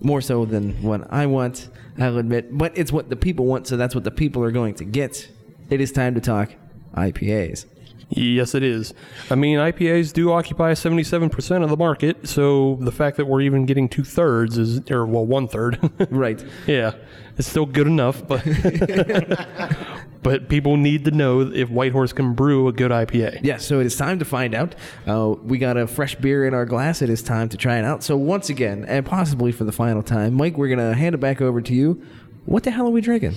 more 0.00 0.20
so 0.20 0.44
than 0.44 0.80
what 0.82 1.12
I 1.12 1.26
want. 1.26 1.68
I'll 1.98 2.18
admit, 2.18 2.56
but 2.56 2.78
it's 2.78 2.92
what 2.92 3.08
the 3.10 3.16
people 3.16 3.46
want, 3.46 3.66
so 3.66 3.76
that's 3.76 3.92
what 3.92 4.04
the 4.04 4.12
people 4.12 4.44
are 4.44 4.52
going 4.52 4.74
to 4.74 4.84
get. 4.84 5.28
It 5.68 5.80
is 5.80 5.90
time 5.90 6.14
to 6.14 6.20
talk 6.20 6.52
IPAs. 6.94 7.66
Yes, 8.14 8.54
it 8.54 8.62
is. 8.62 8.92
I 9.30 9.34
mean, 9.34 9.58
IPAs 9.58 10.12
do 10.12 10.32
occupy 10.32 10.72
77% 10.72 11.64
of 11.64 11.70
the 11.70 11.76
market, 11.76 12.28
so 12.28 12.76
the 12.80 12.92
fact 12.92 13.16
that 13.16 13.26
we're 13.26 13.40
even 13.40 13.64
getting 13.64 13.88
two 13.88 14.04
thirds 14.04 14.58
is, 14.58 14.80
or 14.90 15.06
well, 15.06 15.24
one 15.26 15.48
third. 15.48 15.78
Right. 16.10 16.44
yeah, 16.66 16.92
it's 17.38 17.48
still 17.48 17.64
good 17.64 17.86
enough, 17.86 18.26
but 18.26 18.44
but 20.22 20.48
people 20.48 20.76
need 20.76 21.04
to 21.06 21.10
know 21.10 21.40
if 21.40 21.68
Whitehorse 21.70 22.12
can 22.12 22.34
brew 22.34 22.68
a 22.68 22.72
good 22.72 22.90
IPA. 22.90 23.40
Yeah, 23.42 23.56
so 23.56 23.80
it 23.80 23.86
is 23.86 23.96
time 23.96 24.18
to 24.18 24.24
find 24.24 24.54
out. 24.54 24.74
Uh, 25.06 25.34
we 25.42 25.58
got 25.58 25.76
a 25.76 25.86
fresh 25.86 26.14
beer 26.16 26.46
in 26.46 26.54
our 26.54 26.66
glass. 26.66 27.02
It 27.02 27.08
is 27.10 27.22
time 27.22 27.48
to 27.50 27.56
try 27.56 27.78
it 27.78 27.84
out. 27.84 28.02
So 28.02 28.16
once 28.16 28.50
again, 28.50 28.84
and 28.86 29.06
possibly 29.06 29.52
for 29.52 29.64
the 29.64 29.72
final 29.72 30.02
time, 30.02 30.34
Mike, 30.34 30.56
we're 30.56 30.68
gonna 30.68 30.94
hand 30.94 31.14
it 31.14 31.18
back 31.18 31.40
over 31.40 31.60
to 31.62 31.74
you. 31.74 32.02
What 32.44 32.64
the 32.64 32.70
hell 32.72 32.86
are 32.88 32.90
we 32.90 33.00
drinking? 33.00 33.36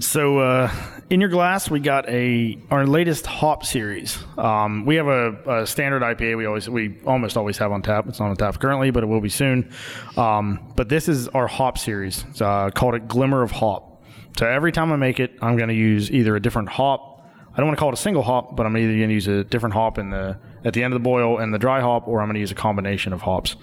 So 0.00 0.38
uh, 0.38 0.72
in 1.10 1.20
your 1.20 1.28
glass, 1.30 1.68
we 1.68 1.80
got 1.80 2.08
a 2.08 2.56
our 2.70 2.86
latest 2.86 3.26
hop 3.26 3.64
series. 3.64 4.22
Um, 4.38 4.86
we 4.86 4.94
have 4.96 5.08
a, 5.08 5.62
a 5.62 5.66
standard 5.66 6.02
IPA. 6.02 6.36
We 6.36 6.46
always 6.46 6.68
we 6.68 6.96
almost 7.04 7.36
always 7.36 7.58
have 7.58 7.72
on 7.72 7.82
tap. 7.82 8.06
It's 8.08 8.20
not 8.20 8.30
on 8.30 8.36
tap 8.36 8.58
currently, 8.60 8.92
but 8.92 9.02
it 9.02 9.06
will 9.06 9.20
be 9.20 9.28
soon. 9.28 9.72
Um, 10.16 10.72
but 10.76 10.88
this 10.88 11.08
is 11.08 11.26
our 11.28 11.48
hop 11.48 11.76
series. 11.76 12.24
It's 12.30 12.40
uh, 12.40 12.70
called 12.70 12.94
it 12.94 13.08
Glimmer 13.08 13.42
of 13.42 13.50
Hop. 13.50 14.04
So 14.38 14.46
every 14.46 14.70
time 14.70 14.92
I 14.92 14.96
make 14.96 15.18
it, 15.18 15.36
I'm 15.42 15.56
going 15.56 15.68
to 15.68 15.74
use 15.74 16.10
either 16.10 16.36
a 16.36 16.40
different 16.40 16.68
hop. 16.68 17.14
I 17.52 17.56
don't 17.56 17.66
want 17.66 17.78
to 17.78 17.80
call 17.80 17.88
it 17.88 17.94
a 17.94 18.02
single 18.02 18.22
hop, 18.22 18.54
but 18.54 18.66
I'm 18.66 18.76
either 18.76 18.96
going 18.96 19.08
to 19.08 19.14
use 19.14 19.26
a 19.28 19.42
different 19.44 19.74
hop 19.74 19.98
in 19.98 20.10
the 20.10 20.38
at 20.64 20.74
the 20.74 20.84
end 20.84 20.92
of 20.92 21.00
the 21.00 21.04
boil 21.04 21.38
and 21.38 21.52
the 21.52 21.58
dry 21.58 21.80
hop, 21.80 22.06
or 22.06 22.20
I'm 22.20 22.28
going 22.28 22.34
to 22.34 22.40
use 22.40 22.52
a 22.52 22.56
combination 22.56 23.12
of 23.12 23.22
hops. 23.22 23.56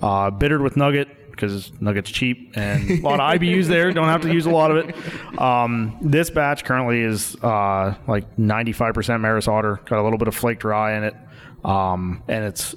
Uh, 0.00 0.30
bittered 0.30 0.62
with 0.62 0.76
Nugget 0.76 1.08
because 1.40 1.70
Nugget's 1.80 2.10
cheap 2.10 2.52
and 2.56 2.90
a 2.90 3.00
lot 3.00 3.20
of 3.20 3.40
IBUs 3.40 3.66
there. 3.66 3.90
Don't 3.92 4.08
have 4.08 4.20
to 4.22 4.32
use 4.32 4.46
a 4.46 4.50
lot 4.50 4.70
of 4.70 4.76
it. 4.88 5.38
Um, 5.40 5.96
this 6.02 6.28
batch 6.30 6.64
currently 6.64 7.00
is 7.00 7.34
uh, 7.42 7.94
like 8.06 8.36
95% 8.36 9.20
Maris 9.20 9.48
Otter. 9.48 9.80
Got 9.86 10.00
a 10.00 10.04
little 10.04 10.18
bit 10.18 10.28
of 10.28 10.34
flaked 10.34 10.64
rye 10.64 10.96
in 10.96 11.04
it, 11.04 11.14
um, 11.64 12.22
and 12.28 12.44
it's 12.44 12.74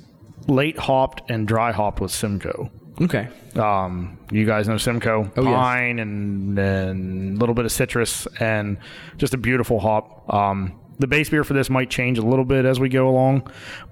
late 0.47 0.77
hopped 0.77 1.29
and 1.29 1.47
dry 1.47 1.71
hopped 1.71 1.99
with 1.99 2.11
Simcoe. 2.11 2.71
Okay. 3.01 3.27
Um, 3.55 4.19
you 4.31 4.45
guys 4.45 4.67
know 4.67 4.77
Simcoe, 4.77 5.31
Oh, 5.35 5.43
yes. 5.43 5.53
pine 5.53 5.99
and 5.99 6.57
and 6.59 7.35
a 7.35 7.39
little 7.39 7.55
bit 7.55 7.65
of 7.65 7.71
citrus 7.71 8.27
and 8.39 8.77
just 9.17 9.33
a 9.33 9.37
beautiful 9.37 9.79
hop. 9.79 10.31
Um, 10.33 10.79
the 11.03 11.07
base 11.07 11.29
beer 11.29 11.43
for 11.43 11.53
this 11.53 11.69
might 11.69 11.89
change 11.89 12.17
a 12.17 12.21
little 12.21 12.45
bit 12.45 12.63
as 12.63 12.79
we 12.79 12.87
go 12.87 13.09
along, 13.09 13.45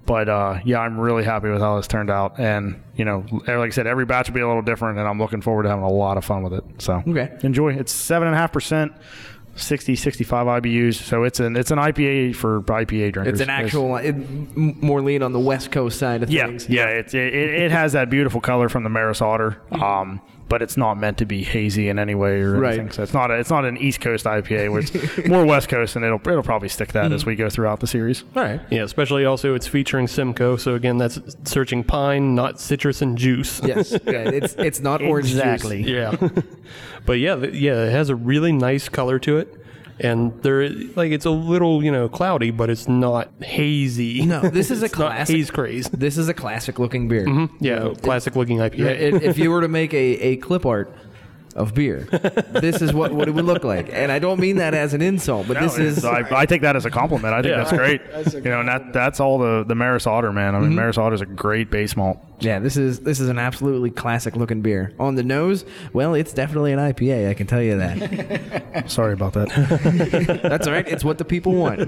but 0.06 0.30
uh, 0.30 0.60
yeah, 0.64 0.80
I'm 0.80 0.98
really 0.98 1.26
happy 1.26 1.50
with 1.50 1.60
how 1.60 1.76
this 1.76 1.86
turned 1.88 2.10
out. 2.10 2.40
And 2.40 2.82
you 2.96 3.04
know, 3.04 3.26
like 3.46 3.50
I 3.50 3.70
said, 3.70 3.86
every 3.86 4.06
batch 4.06 4.30
will 4.30 4.36
be 4.36 4.40
a 4.40 4.48
little 4.48 4.62
different, 4.62 4.98
and 4.98 5.06
I'm 5.06 5.20
looking 5.20 5.42
forward 5.42 5.64
to 5.64 5.70
having 5.70 5.84
a 5.84 5.90
lot 5.92 6.16
of 6.18 6.24
fun 6.24 6.42
with 6.42 6.54
it. 6.54 6.64
So 6.78 7.04
Okay. 7.06 7.30
enjoy. 7.44 7.74
It's 7.74 7.92
seven 7.92 8.30
and 8.30 8.36
a 8.36 8.38
half 8.40 8.54
percent. 8.54 8.94
60 9.58 9.98
65 9.98 10.48
IBUs 10.64 10.94
so 10.94 11.26
it's 11.26 11.42
an 11.42 11.58
it's 11.58 11.72
an 11.72 11.78
IPA 11.78 12.34
for 12.38 12.62
IPA 12.62 13.12
drinkers 13.12 13.34
It's 13.34 13.42
an 13.42 13.50
actual, 13.50 13.98
it, 13.98 14.14
more 14.56 15.02
lean 15.02 15.22
on 15.22 15.34
the 15.34 15.42
West 15.42 15.74
Coast 15.74 16.00
side 16.00 16.24
of 16.24 16.30
yeah, 16.32 16.48
things. 16.48 16.70
yeah, 16.70 16.86
it's, 16.88 17.14
it, 17.14 17.34
it 17.34 17.64
it 17.64 17.72
has 17.72 17.92
that 17.92 18.10
beautiful 18.10 18.40
color 18.40 18.70
from 18.70 18.84
the 18.84 18.90
Maris 18.90 19.22
Otter, 19.22 19.62
um, 19.74 20.22
but 20.50 20.62
it's 20.62 20.78
not 20.78 20.98
meant 20.98 21.18
to 21.20 21.26
be 21.26 21.44
hazy 21.44 21.90
in 21.90 21.98
any 21.98 22.16
way 22.16 22.42
or 22.42 22.60
Right. 22.60 22.74
anything. 22.74 22.92
So 22.92 23.04
it's 23.04 23.14
not 23.14 23.32
a, 23.32 23.36
it's 23.36 23.50
not 23.50 23.66
an 23.66 23.78
East 23.78 24.02
Coast 24.02 24.26
IPA, 24.26 24.72
where 24.72 24.82
it's 24.82 25.28
more 25.28 25.46
West 25.46 25.70
Coast, 25.70 25.96
and 25.96 26.04
it'll 26.04 26.20
it'll 26.20 26.44
probably 26.44 26.70
stick 26.70 26.92
that 26.94 27.08
hmm. 27.08 27.14
as 27.14 27.26
we 27.26 27.36
go 27.36 27.50
throughout 27.50 27.80
the 27.80 27.88
series. 27.88 28.24
All 28.36 28.44
right. 28.44 28.60
Yeah, 28.70 28.84
especially 28.84 29.26
also 29.26 29.56
it's 29.56 29.68
featuring 29.68 30.08
Simcoe, 30.08 30.58
so 30.58 30.76
again, 30.76 30.98
that's 30.98 31.20
searching 31.46 31.84
pine, 31.84 32.36
not 32.36 32.60
citrus 32.60 33.02
and 33.02 33.18
juice. 33.18 33.62
Yes. 33.64 33.92
yeah, 33.92 34.30
it's 34.30 34.54
it's 34.56 34.80
not 34.80 35.02
orange 35.04 35.30
juice. 35.30 35.40
Exactly. 35.40 35.84
yeah. 35.84 36.16
but 37.06 37.14
yeah, 37.14 37.36
yeah, 37.38 37.86
it 37.86 37.92
has 37.92 38.10
a 38.10 38.16
really 38.16 38.52
nice 38.52 38.90
color 38.90 39.20
to 39.20 39.38
it. 39.38 39.61
And 40.04 40.34
there, 40.42 40.68
like, 40.70 41.12
it's 41.12 41.26
a 41.26 41.30
little, 41.30 41.84
you 41.84 41.92
know, 41.92 42.10
cloudy, 42.10 42.50
but 42.50 42.70
it's 42.72 42.88
not 42.88 43.30
hazy. 43.44 44.26
No, 44.26 44.42
this 44.42 44.72
is 44.72 44.82
a 44.90 44.90
classic. 44.90 45.36
haze 45.36 45.52
craze. 45.52 45.90
This 45.90 46.18
is 46.18 46.28
a 46.28 46.34
classic 46.34 46.80
looking 46.80 47.08
beer. 47.08 47.26
Mm-hmm. 47.28 47.64
Yeah, 47.64 47.94
classic 48.02 48.36
looking 48.36 48.58
IPA. 48.58 48.78
Yeah, 48.78 48.88
i- 48.88 49.24
if 49.24 49.38
you 49.38 49.52
were 49.52 49.62
to 49.62 49.68
make 49.68 49.94
a, 49.94 49.98
a 49.98 50.36
clip 50.38 50.66
art 50.66 50.92
of 51.54 51.74
beer, 51.74 52.02
this 52.50 52.82
is 52.82 52.94
what, 52.94 53.12
what 53.14 53.28
it 53.28 53.32
would 53.32 53.46
look 53.46 53.64
like. 53.64 53.90
And 53.92 54.12
I 54.12 54.20
don't 54.20 54.40
mean 54.40 54.58
that 54.58 54.74
as 54.74 54.94
an 54.94 55.02
insult, 55.02 55.48
but 55.48 55.60
this 55.60 55.78
is 55.78 56.04
I, 56.06 56.24
I 56.32 56.46
take 56.46 56.62
that 56.62 56.76
as 56.76 56.86
a 56.86 56.90
compliment. 56.92 57.34
I 57.34 57.42
think 57.42 57.52
Yeah. 57.52 57.58
that's 57.64 57.72
great. 57.72 58.02
you 58.44 58.50
know, 58.52 58.60
and 58.62 58.70
that 58.70 58.94
that's 58.94 59.20
all 59.20 59.38
the 59.38 59.64
the 59.64 59.76
Maris 59.76 60.08
Otter 60.08 60.32
man. 60.32 60.56
I 60.56 60.60
mean, 60.60 60.76
Maris 60.76 60.98
Otter 60.98 61.16
is 61.16 61.22
a 61.22 61.26
great 61.26 61.70
base 61.70 61.96
malt. 61.96 62.18
yeah, 62.40 62.60
this 62.60 62.78
is 62.78 63.00
this 63.02 63.20
is 63.20 63.30
an 63.30 63.38
absolutely 63.40 63.92
classic 63.92 64.36
looking 64.36 64.62
beer. 64.62 64.94
On 65.00 65.16
the 65.16 65.24
nose, 65.24 65.66
well, 65.94 66.14
it's 66.14 66.34
definitely 66.34 66.72
an 66.74 66.80
IPA. 66.80 67.30
I 67.30 67.34
can 67.34 67.48
tell 67.48 67.62
you 67.62 67.78
that. 67.78 68.84
Sorry 68.90 69.14
about 69.14 69.34
that. 69.34 69.50
That's 70.44 70.68
all 70.68 70.74
right. 70.74 70.88
It's 70.88 71.04
what 71.04 71.18
the 71.18 71.26
people 71.26 71.54
want. 71.54 71.80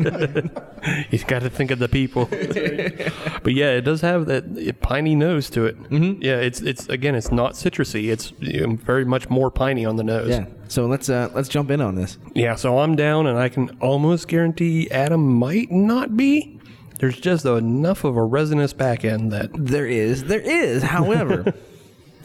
He's 1.10 1.24
got 1.24 1.40
to 1.44 1.50
think 1.50 1.72
of 1.72 1.80
the 1.80 1.88
people. 1.90 2.26
but 2.26 3.54
yeah, 3.54 3.72
it 3.72 3.82
does 3.82 4.02
have 4.02 4.26
that 4.28 4.80
piney 4.82 5.16
nose 5.16 5.50
to 5.52 5.66
it. 5.66 5.82
Mm-hmm. 5.90 6.22
Yeah, 6.22 6.38
it's 6.38 6.62
it's 6.62 6.88
again, 6.90 7.16
it's 7.16 7.32
not 7.32 7.54
citrusy. 7.54 8.12
It's 8.12 8.34
you 8.40 8.68
know, 8.68 8.76
very 8.76 9.06
much 9.06 9.30
more 9.30 9.50
piney 9.56 9.86
on 9.86 9.96
the 9.96 10.04
nose. 10.04 10.30
yeah. 10.30 10.46
So 10.68 10.86
let's 10.88 11.10
uh, 11.10 11.30
let's 11.34 11.50
jump 11.50 11.70
in 11.72 11.82
on 11.82 11.96
this. 11.96 12.18
Yeah, 12.34 12.56
so 12.56 12.80
I'm 12.80 12.96
down, 12.96 13.28
and 13.28 13.38
I 13.38 13.50
can 13.50 13.78
almost 13.80 14.28
guarantee 14.28 14.90
Adam 14.92 15.22
might 15.36 15.72
not 15.72 16.18
be. 16.18 16.60
There's 17.00 17.20
just 17.20 17.46
enough 17.46 18.04
of 18.06 18.16
a 18.18 18.24
resinous 18.24 18.74
back 18.74 19.04
end 19.06 19.32
that 19.34 19.50
There 19.54 19.86
is, 19.86 20.24
there 20.24 20.40
is. 20.40 20.82
However, 20.96 21.54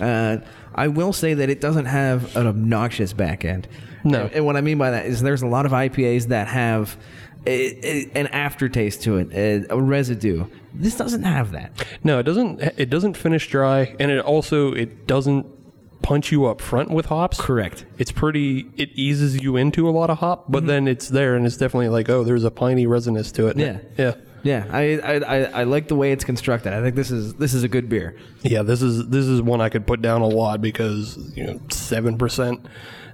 uh, 0.00 0.38
I 0.74 0.88
will 0.88 1.12
say 1.12 1.34
that 1.34 1.50
it 1.50 1.60
doesn't 1.60 1.86
have 1.86 2.34
an 2.36 2.46
obnoxious 2.46 3.12
back 3.12 3.44
end. 3.44 3.66
No. 4.04 4.22
and, 4.22 4.32
and 4.32 4.46
what 4.46 4.56
I 4.56 4.60
mean 4.60 4.78
by 4.78 4.92
that 4.92 5.06
is 5.06 5.20
there's 5.22 5.42
a 5.42 5.46
lot 5.48 5.66
of 5.66 5.72
IPAs 5.72 6.26
that 6.28 6.46
have 6.48 6.96
a, 7.46 7.50
a- 7.86 8.10
an 8.14 8.28
aftertaste 8.28 9.02
to 9.02 9.16
it, 9.18 9.32
a, 9.32 9.74
a 9.74 9.80
residue. 9.80 10.46
This 10.72 10.96
doesn't 10.96 11.24
have 11.24 11.50
that. 11.52 11.84
no, 12.04 12.20
it 12.20 12.22
doesn't. 12.22 12.60
It 12.60 12.88
doesn't 12.90 13.16
finish 13.16 13.48
dry, 13.48 13.96
and 13.98 14.10
it 14.12 14.20
also 14.24 14.72
it 14.72 15.06
doesn't 15.08 15.46
punch 16.02 16.32
you 16.32 16.46
up 16.46 16.60
front 16.60 16.90
with 16.90 17.06
hops. 17.06 17.40
Correct. 17.40 17.84
It's 17.98 18.12
pretty. 18.12 18.70
It 18.76 18.90
eases 18.94 19.42
you 19.42 19.56
into 19.56 19.88
a 19.88 19.90
lot 19.90 20.10
of 20.10 20.18
hop, 20.18 20.50
but 20.50 20.60
mm-hmm. 20.60 20.68
then 20.68 20.88
it's 20.88 21.08
there, 21.08 21.36
and 21.36 21.46
it's 21.46 21.56
definitely 21.56 21.88
like, 21.88 22.08
oh, 22.08 22.24
there's 22.24 22.44
a 22.44 22.50
piney 22.50 22.86
resinous 22.86 23.32
to 23.32 23.48
it. 23.48 23.56
Yeah. 23.56 23.78
yeah, 23.96 24.14
Yeah, 24.42 24.66
I, 24.70 24.98
I, 24.98 25.14
I, 25.16 25.36
I 25.60 25.62
like 25.64 25.88
the 25.88 25.96
way 25.96 26.12
it's 26.12 26.24
constructed. 26.24 26.72
I 26.72 26.80
think 26.80 26.96
this 26.96 27.10
is 27.10 27.34
this 27.34 27.54
is 27.54 27.64
a 27.64 27.68
good 27.68 27.88
beer. 27.88 28.16
yeah. 28.42 28.62
This 28.62 28.82
is 28.82 29.08
this 29.08 29.26
is 29.26 29.42
one 29.42 29.60
I 29.60 29.68
could 29.68 29.86
put 29.86 30.02
down 30.02 30.22
a 30.22 30.28
lot 30.28 30.60
because 30.60 31.16
you 31.36 31.44
know 31.44 31.60
seven 31.70 32.18
percent. 32.18 32.66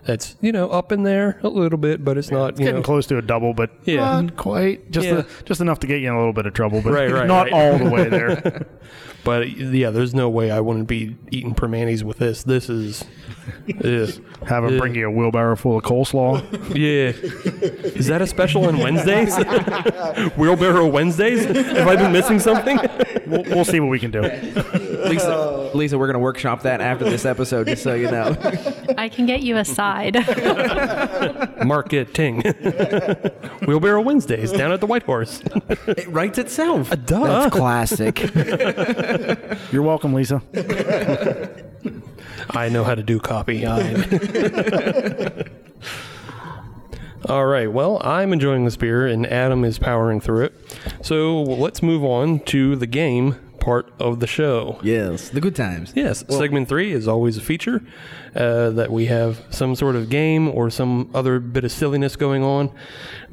That's 0.04 0.36
you 0.40 0.52
know 0.52 0.68
up 0.68 0.92
in 0.92 1.02
there 1.02 1.38
a 1.42 1.48
little 1.48 1.78
bit, 1.78 2.04
but 2.04 2.18
it's 2.18 2.30
not 2.30 2.58
you 2.58 2.66
Getting 2.66 2.74
know 2.76 2.82
close 2.82 3.06
to 3.06 3.18
a 3.18 3.22
double, 3.22 3.54
but 3.54 3.70
Yeah. 3.84 4.20
not 4.20 4.36
quite. 4.36 4.90
Just 4.90 5.06
Yeah. 5.08 5.18
a- 5.20 5.44
just 5.44 5.60
enough 5.60 5.80
to 5.80 5.86
get 5.86 6.00
you 6.00 6.08
in 6.08 6.14
a 6.14 6.18
little 6.18 6.32
bit 6.34 6.46
of 6.46 6.52
trouble, 6.52 6.82
but 6.82 6.92
Right, 6.92 7.10
right, 7.10 7.26
not 7.26 7.44
right. 7.44 7.52
all 7.52 7.78
the 7.78 7.88
way 7.90 8.08
there. 8.08 8.66
But 9.24 9.56
yeah, 9.56 9.88
there's 9.88 10.12
no 10.14 10.28
way 10.28 10.50
I 10.50 10.60
wouldn't 10.60 10.86
be 10.86 11.16
eating 11.30 11.54
Primantis 11.54 12.02
with 12.02 12.18
this. 12.18 12.42
This 12.42 12.68
is, 12.68 13.06
is 13.66 14.20
Have 14.46 14.64
them 14.64 14.74
Yeah. 14.74 14.78
bring 14.78 14.94
you 14.94 15.06
a 15.06 15.10
wheelbarrow 15.10 15.56
full 15.56 15.78
of 15.78 15.82
coleslaw. 15.82 16.42
yeah. 16.76 17.12
Is 17.96 18.08
that 18.08 18.20
a 18.20 18.26
special 18.26 18.66
on 18.66 18.76
Wednesdays? 18.76 19.34
Wheelbarrow 20.36 20.86
Wednesdays? 20.88 21.46
Have 21.46 21.88
I 21.88 21.96
been 21.96 22.12
missing 22.12 22.38
something? 22.38 22.78
we'll, 23.26 23.44
we'll 23.44 23.64
see 23.64 23.80
what 23.80 23.88
we 23.88 23.98
can 23.98 24.10
do. 24.10 24.20
Lisa, 25.08 25.70
Lisa, 25.74 25.98
we're 25.98 26.06
gonna 26.06 26.18
workshop 26.18 26.60
that 26.64 26.82
after 26.82 27.04
this 27.04 27.24
episode, 27.24 27.66
just 27.66 27.82
so 27.82 27.94
you 27.94 28.10
know. 28.10 28.36
I 28.98 29.08
can 29.08 29.24
get 29.24 29.42
you 29.42 29.56
a 29.56 29.64
side. 29.94 30.16
Marketing. 31.66 32.42
Wheelbarrow 33.66 34.02
Wednesdays 34.02 34.52
down 34.52 34.72
at 34.72 34.80
the 34.80 34.86
White 34.86 35.04
Horse. 35.04 35.40
it 35.86 36.08
writes 36.08 36.38
itself. 36.38 36.92
Uh, 36.92 36.96
duh. 36.96 37.20
That's 37.24 37.54
classic. 37.56 38.18
You're 39.72 39.82
welcome, 39.82 40.14
Lisa. 40.14 40.42
I 42.50 42.68
know 42.68 42.84
how 42.84 42.94
to 42.94 43.02
do 43.02 43.18
copy. 43.18 43.64
All 47.26 47.46
right. 47.46 47.72
Well, 47.72 48.00
I'm 48.04 48.32
enjoying 48.32 48.64
this 48.64 48.76
beer, 48.76 49.06
and 49.06 49.26
Adam 49.26 49.64
is 49.64 49.78
powering 49.78 50.20
through 50.20 50.44
it. 50.44 50.54
So 51.02 51.42
let's 51.42 51.82
move 51.82 52.04
on 52.04 52.40
to 52.40 52.76
the 52.76 52.86
game 52.86 53.36
part 53.64 53.90
of 53.98 54.20
the 54.20 54.26
show. 54.26 54.78
yes, 54.82 55.30
the 55.30 55.40
good 55.40 55.56
times. 55.56 55.92
Yes, 55.96 56.22
segment 56.28 56.68
three 56.68 56.92
is 56.92 57.08
always 57.08 57.38
a 57.38 57.40
feature 57.40 57.82
uh, 58.36 58.68
that 58.70 58.92
we 58.92 59.06
have 59.06 59.42
some 59.48 59.74
sort 59.74 59.96
of 59.96 60.10
game 60.10 60.48
or 60.48 60.68
some 60.68 61.10
other 61.14 61.40
bit 61.40 61.64
of 61.64 61.72
silliness 61.72 62.14
going 62.14 62.42
on. 62.42 62.70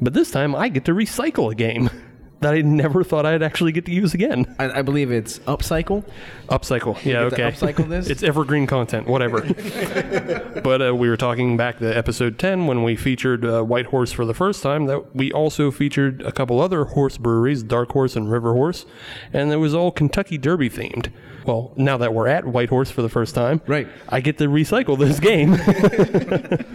But 0.00 0.14
this 0.14 0.30
time 0.30 0.54
I 0.54 0.68
get 0.68 0.86
to 0.86 0.92
recycle 0.92 1.52
a 1.52 1.54
game. 1.54 1.90
that 2.42 2.54
I 2.54 2.60
never 2.60 3.02
thought 3.02 3.26
I'd 3.26 3.42
actually 3.42 3.72
get 3.72 3.86
to 3.86 3.92
use 3.92 4.14
again. 4.14 4.54
I, 4.58 4.80
I 4.80 4.82
believe 4.82 5.10
it's 5.10 5.38
upcycle. 5.40 6.04
Upcycle. 6.48 7.02
Yeah, 7.04 7.20
okay. 7.22 7.42
upcycle 7.42 7.88
this? 7.88 8.08
it's 8.10 8.22
evergreen 8.22 8.66
content, 8.66 9.06
whatever. 9.06 9.40
but 10.62 10.82
uh, 10.82 10.94
we 10.94 11.08
were 11.08 11.16
talking 11.16 11.56
back 11.56 11.78
to 11.78 11.96
episode 11.96 12.38
10 12.38 12.66
when 12.66 12.82
we 12.82 12.96
featured 12.96 13.44
uh, 13.44 13.62
White 13.62 13.86
Horse 13.86 14.12
for 14.12 14.24
the 14.24 14.34
first 14.34 14.62
time 14.62 14.86
that 14.86 15.14
we 15.14 15.32
also 15.32 15.70
featured 15.70 16.22
a 16.22 16.32
couple 16.32 16.60
other 16.60 16.84
horse 16.84 17.18
breweries, 17.18 17.62
Dark 17.62 17.92
Horse 17.92 18.16
and 18.16 18.30
River 18.30 18.52
Horse, 18.52 18.84
and 19.32 19.52
it 19.52 19.56
was 19.56 19.74
all 19.74 19.90
Kentucky 19.90 20.38
Derby 20.38 20.68
themed. 20.68 21.10
Well, 21.44 21.72
now 21.76 21.96
that 21.98 22.14
we're 22.14 22.28
at 22.28 22.46
White 22.46 22.68
Horse 22.68 22.90
for 22.90 23.02
the 23.02 23.08
first 23.08 23.34
time, 23.34 23.60
Right. 23.66 23.88
I 24.08 24.20
get 24.20 24.38
to 24.38 24.48
recycle 24.48 24.98
this 24.98 25.20
game. 25.20 25.56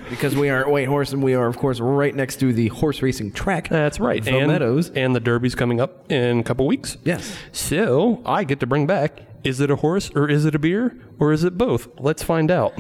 Because 0.10 0.36
we 0.36 0.50
are 0.50 0.62
at 0.62 0.70
White 0.70 0.88
Horse 0.88 1.12
and 1.12 1.22
we 1.22 1.36
are, 1.36 1.48
of 1.48 1.58
course, 1.58 1.80
right 1.80 2.16
next 2.16 2.38
to 2.38 2.52
the 2.54 2.70
horse 2.70 3.02
racing 3.02 3.34
track. 3.34 3.68
That's 3.70 4.00
right. 4.00 4.24
The 4.24 4.38
and, 4.38 4.48
Meadows. 4.48 4.90
And 4.90 5.16
the 5.16 5.20
Derby's 5.20 5.54
coming 5.54 5.80
up 5.82 6.10
in 6.12 6.40
a 6.40 6.44
couple 6.44 6.66
weeks. 6.66 6.98
Yes. 7.04 7.38
So 7.52 8.22
I 8.26 8.44
get 8.46 8.60
to 8.62 8.66
bring 8.66 8.88
back 8.88 9.22
is 9.44 9.60
it 9.60 9.70
a 9.70 9.76
horse 9.76 10.10
or 10.16 10.30
is 10.30 10.46
it 10.46 10.56
a 10.56 10.60
beer 10.60 10.98
or 11.20 11.32
is 11.34 11.44
it 11.44 11.58
both? 11.58 11.88
Let's 12.00 12.24
find 12.24 12.50
out. 12.50 12.74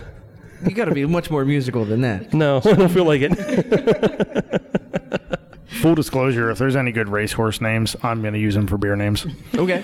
You 0.66 0.72
got 0.72 0.86
to 0.86 0.94
be 0.96 1.06
much 1.06 1.30
more 1.30 1.46
musical 1.46 1.86
than 1.86 2.02
that. 2.02 2.34
No, 2.34 2.58
I 2.66 2.74
don't 2.74 2.90
feel 2.90 3.06
like 3.06 3.22
it. 3.24 4.62
Full 5.82 5.95
disclosure: 5.95 6.49
if 6.49 6.57
there's 6.57 6.76
any 6.76 6.91
good 6.91 7.09
racehorse 7.09 7.59
names, 7.61 7.95
I'm 8.01 8.22
going 8.22 8.34
to 8.34 8.39
use 8.39 8.55
them 8.55 8.68
for 8.68 8.78
beer 8.78 8.95
names. 8.95 9.26
Okay. 9.53 9.82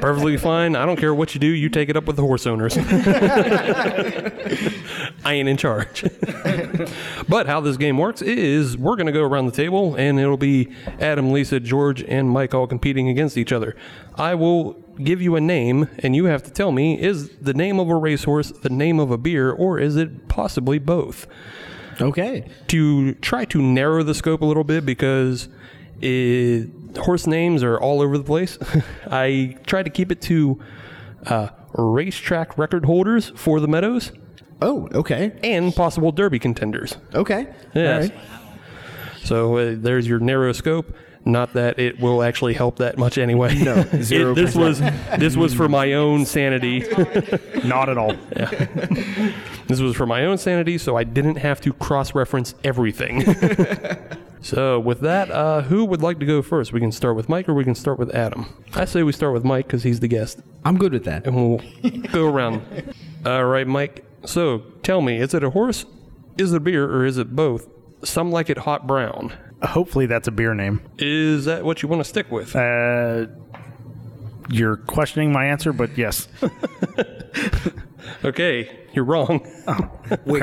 Perfectly 0.00 0.36
fine. 0.36 0.76
I 0.76 0.86
don't 0.86 0.96
care 0.96 1.14
what 1.14 1.34
you 1.34 1.40
do. 1.40 1.48
You 1.48 1.68
take 1.68 1.88
it 1.88 1.96
up 1.96 2.04
with 2.04 2.16
the 2.16 2.22
horse 2.22 2.46
owners. 2.46 2.76
I 5.24 5.32
ain't 5.32 5.48
in 5.48 5.56
charge. 5.56 6.04
but 7.28 7.46
how 7.46 7.60
this 7.60 7.76
game 7.76 7.98
works 7.98 8.22
is 8.22 8.76
we're 8.76 8.94
going 8.94 9.06
to 9.06 9.12
go 9.12 9.22
around 9.22 9.46
the 9.46 9.52
table 9.52 9.96
and 9.96 10.20
it'll 10.20 10.36
be 10.36 10.68
Adam, 11.00 11.32
Lisa, 11.32 11.58
George, 11.58 12.02
and 12.04 12.30
Mike 12.30 12.54
all 12.54 12.66
competing 12.68 13.08
against 13.08 13.36
each 13.36 13.52
other. 13.52 13.74
I 14.14 14.34
will 14.34 14.74
give 15.02 15.20
you 15.20 15.34
a 15.36 15.40
name 15.40 15.88
and 15.98 16.14
you 16.14 16.26
have 16.26 16.42
to 16.44 16.50
tell 16.50 16.72
me 16.72 17.00
is 17.00 17.30
the 17.40 17.52
name 17.52 17.78
of 17.78 17.88
a 17.88 17.94
racehorse 17.94 18.50
the 18.50 18.70
name 18.70 18.98
of 18.98 19.10
a 19.10 19.18
beer 19.18 19.50
or 19.50 19.78
is 19.78 19.96
it 19.96 20.28
possibly 20.28 20.78
both? 20.78 21.26
Okay. 22.00 22.48
to 22.68 23.14
try 23.14 23.44
to 23.46 23.60
narrow 23.62 24.02
the 24.02 24.14
scope 24.14 24.40
a 24.42 24.44
little 24.44 24.64
bit 24.64 24.84
because 24.86 25.48
it, 26.00 26.68
horse 26.98 27.26
names 27.26 27.62
are 27.62 27.78
all 27.78 28.00
over 28.02 28.18
the 28.18 28.24
place. 28.24 28.58
I 29.10 29.56
try 29.66 29.82
to 29.82 29.90
keep 29.90 30.12
it 30.12 30.20
to 30.22 30.60
uh, 31.26 31.48
racetrack 31.74 32.58
record 32.58 32.84
holders 32.84 33.32
for 33.36 33.60
the 33.60 33.68
Meadows 33.68 34.12
Oh, 34.62 34.88
okay. 34.94 35.38
and 35.42 35.74
possible 35.74 36.12
Derby 36.12 36.38
contenders. 36.38 36.96
Okay. 37.14 37.46
Yes. 37.74 38.10
All 38.10 38.16
right. 38.16 38.26
So 39.22 39.56
uh, 39.56 39.74
there's 39.76 40.06
your 40.06 40.18
narrow 40.20 40.52
scope. 40.52 40.94
Not 41.26 41.54
that 41.54 41.78
it 41.80 41.98
will 42.00 42.22
actually 42.22 42.54
help 42.54 42.76
that 42.76 42.96
much 42.96 43.18
anyway. 43.18 43.56
No, 43.56 43.74
It- 43.92 44.04
zero 44.04 44.32
this 44.32 44.54
was 44.54 44.78
this 45.18 45.36
was 45.36 45.52
for 45.52 45.68
my 45.68 45.92
own 45.94 46.24
sanity. 46.24 46.84
Not 47.64 47.88
at 47.88 47.98
all. 47.98 48.14
This 49.66 49.80
was 49.80 49.96
for 49.96 50.06
my 50.06 50.24
own 50.24 50.38
sanity, 50.38 50.78
so 50.78 50.96
I 50.96 51.02
didn't 51.02 51.36
have 51.36 51.60
to 51.62 51.72
cross-reference 51.72 52.54
everything. 52.62 53.24
so, 54.40 54.78
with 54.78 55.00
that, 55.00 55.28
uh, 55.32 55.62
who 55.62 55.84
would 55.84 56.00
like 56.02 56.20
to 56.20 56.26
go 56.26 56.40
first? 56.42 56.72
We 56.72 56.78
can 56.78 56.92
start 56.92 57.16
with 57.16 57.28
Mike, 57.28 57.48
or 57.48 57.54
we 57.54 57.64
can 57.64 57.74
start 57.74 57.98
with 57.98 58.14
Adam. 58.14 58.46
I 58.74 58.84
say 58.84 59.02
we 59.02 59.10
start 59.10 59.32
with 59.32 59.42
Mike 59.44 59.66
because 59.66 59.82
he's 59.82 59.98
the 59.98 60.06
guest, 60.08 60.38
I'm 60.64 60.78
good 60.78 60.92
with 60.92 61.04
that. 61.04 61.26
and 61.26 61.34
we'll 61.34 61.60
go 62.12 62.26
around. 62.32 62.62
All 63.24 63.46
right, 63.46 63.66
Mike. 63.66 64.04
So, 64.24 64.58
tell 64.84 65.00
me, 65.00 65.16
is 65.18 65.34
it 65.34 65.42
a 65.42 65.50
horse, 65.50 65.84
is 66.38 66.52
it 66.52 66.56
a 66.58 66.60
beer, 66.60 66.84
or 66.88 67.04
is 67.04 67.18
it 67.18 67.34
both? 67.34 67.66
Some 68.04 68.30
like 68.30 68.48
it 68.48 68.58
hot 68.58 68.86
brown. 68.86 69.32
Hopefully, 69.62 70.06
that's 70.06 70.28
a 70.28 70.30
beer 70.30 70.54
name. 70.54 70.82
Is 70.98 71.46
that 71.46 71.64
what 71.64 71.82
you 71.82 71.88
want 71.88 72.00
to 72.00 72.04
stick 72.08 72.30
with? 72.30 72.54
Uh, 72.54 73.26
you're 74.48 74.76
questioning 74.76 75.32
my 75.32 75.46
answer, 75.46 75.72
but 75.72 75.96
yes. 75.96 76.28
Okay, 78.24 78.86
you're 78.92 79.04
wrong. 79.04 79.40
Wait, 80.26 80.42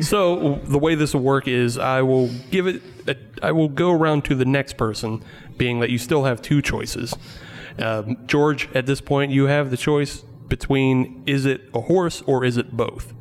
so 0.00 0.56
the 0.64 0.78
way 0.78 0.94
this 0.96 1.14
will 1.14 1.22
work 1.22 1.46
is 1.46 1.78
I 1.78 2.02
will 2.02 2.28
give 2.50 2.66
it. 2.66 2.82
A, 3.06 3.16
I 3.42 3.52
will 3.52 3.68
go 3.68 3.92
around 3.92 4.24
to 4.26 4.34
the 4.34 4.44
next 4.44 4.76
person, 4.76 5.22
being 5.56 5.78
that 5.80 5.90
you 5.90 5.98
still 5.98 6.24
have 6.24 6.42
two 6.42 6.60
choices. 6.60 7.14
Um, 7.78 8.16
George, 8.26 8.68
at 8.74 8.86
this 8.86 9.00
point, 9.00 9.30
you 9.30 9.44
have 9.46 9.70
the 9.70 9.76
choice 9.76 10.18
between 10.48 11.22
is 11.26 11.46
it 11.46 11.62
a 11.74 11.82
horse 11.82 12.22
or 12.22 12.44
is 12.44 12.56
it 12.56 12.76
both. 12.76 13.14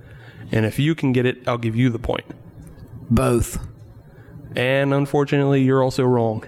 And 0.52 0.66
if 0.66 0.80
you 0.80 0.96
can 0.96 1.12
get 1.14 1.26
it, 1.26 1.48
I'll 1.48 1.58
give 1.58 1.76
you 1.76 1.90
the 1.90 2.00
point. 2.00 2.26
both. 3.10 3.60
And 4.56 4.94
unfortunately, 4.94 5.62
you're 5.62 5.84
also 5.84 6.04
wrong. 6.04 6.46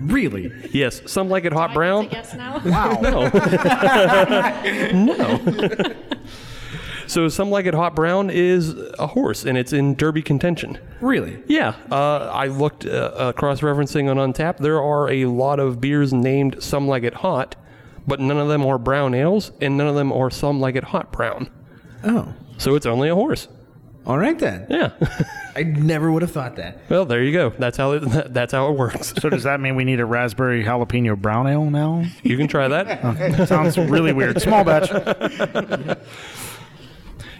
Really? 0.00 0.52
Yes, 0.72 1.02
some 1.06 1.28
like 1.28 1.44
it 1.44 1.52
hot 1.52 1.72
brown. 1.72 2.08
Yes, 2.10 2.34
now. 2.34 2.58
Wow. 2.64 3.00
No. 3.00 3.28
no. 4.92 5.94
so 7.06 7.28
some 7.28 7.50
like 7.50 7.66
it 7.66 7.74
hot 7.74 7.94
brown 7.94 8.30
is 8.30 8.74
a 8.98 9.06
horse, 9.06 9.44
and 9.44 9.56
it's 9.56 9.72
in 9.72 9.94
Derby 9.94 10.22
contention. 10.22 10.78
Really? 11.00 11.42
Yeah, 11.46 11.74
uh, 11.90 12.30
I 12.32 12.48
looked 12.48 12.86
uh, 12.86 12.88
uh, 13.14 13.32
cross-referencing 13.32 14.10
on 14.10 14.16
Untappd. 14.16 14.58
There 14.58 14.82
are 14.82 15.10
a 15.10 15.26
lot 15.26 15.60
of 15.60 15.80
beers 15.80 16.12
named 16.12 16.62
"Some 16.62 16.88
Like 16.88 17.04
It 17.04 17.14
Hot," 17.14 17.54
but 18.06 18.20
none 18.20 18.38
of 18.38 18.48
them 18.48 18.64
are 18.66 18.78
brown 18.78 19.14
ales, 19.14 19.52
and 19.60 19.76
none 19.76 19.86
of 19.86 19.94
them 19.94 20.12
are 20.12 20.30
"Some 20.30 20.60
Like 20.60 20.74
It 20.76 20.84
Hot 20.84 21.12
Brown." 21.12 21.50
Oh. 22.02 22.34
So 22.58 22.74
it's 22.74 22.86
only 22.86 23.08
a 23.08 23.14
horse. 23.14 23.48
All 24.06 24.18
right 24.18 24.38
then. 24.38 24.66
Yeah. 24.68 24.92
I 25.56 25.62
never 25.62 26.10
would 26.10 26.22
have 26.22 26.32
thought 26.32 26.56
that. 26.56 26.78
well, 26.88 27.06
there 27.06 27.22
you 27.22 27.32
go. 27.32 27.50
That's 27.50 27.76
how 27.76 27.92
it, 27.92 28.00
that's 28.32 28.52
how 28.52 28.70
it 28.70 28.78
works. 28.78 29.14
So 29.20 29.30
does 29.30 29.44
that 29.44 29.60
mean 29.60 29.76
we 29.76 29.84
need 29.84 30.00
a 30.00 30.04
raspberry 30.04 30.64
jalapeno 30.64 31.20
brown 31.20 31.46
ale 31.46 31.70
now? 31.70 32.04
You 32.22 32.36
can 32.36 32.48
try 32.48 32.68
that. 32.68 33.48
Sounds 33.48 33.78
really 33.78 34.12
weird. 34.12 34.40
Small 34.42 34.64
batch. 34.64 34.90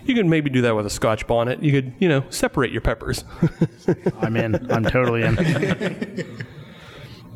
You 0.04 0.14
could 0.14 0.26
maybe 0.26 0.50
do 0.50 0.60
that 0.62 0.76
with 0.76 0.84
a 0.84 0.90
Scotch 0.90 1.26
bonnet. 1.26 1.62
You 1.62 1.72
could, 1.72 1.94
you 1.98 2.08
know, 2.08 2.24
separate 2.28 2.70
your 2.70 2.82
peppers. 2.82 3.24
I'm 4.20 4.36
in. 4.36 4.70
I'm 4.70 4.84
totally 4.84 5.22
in. 5.22 6.44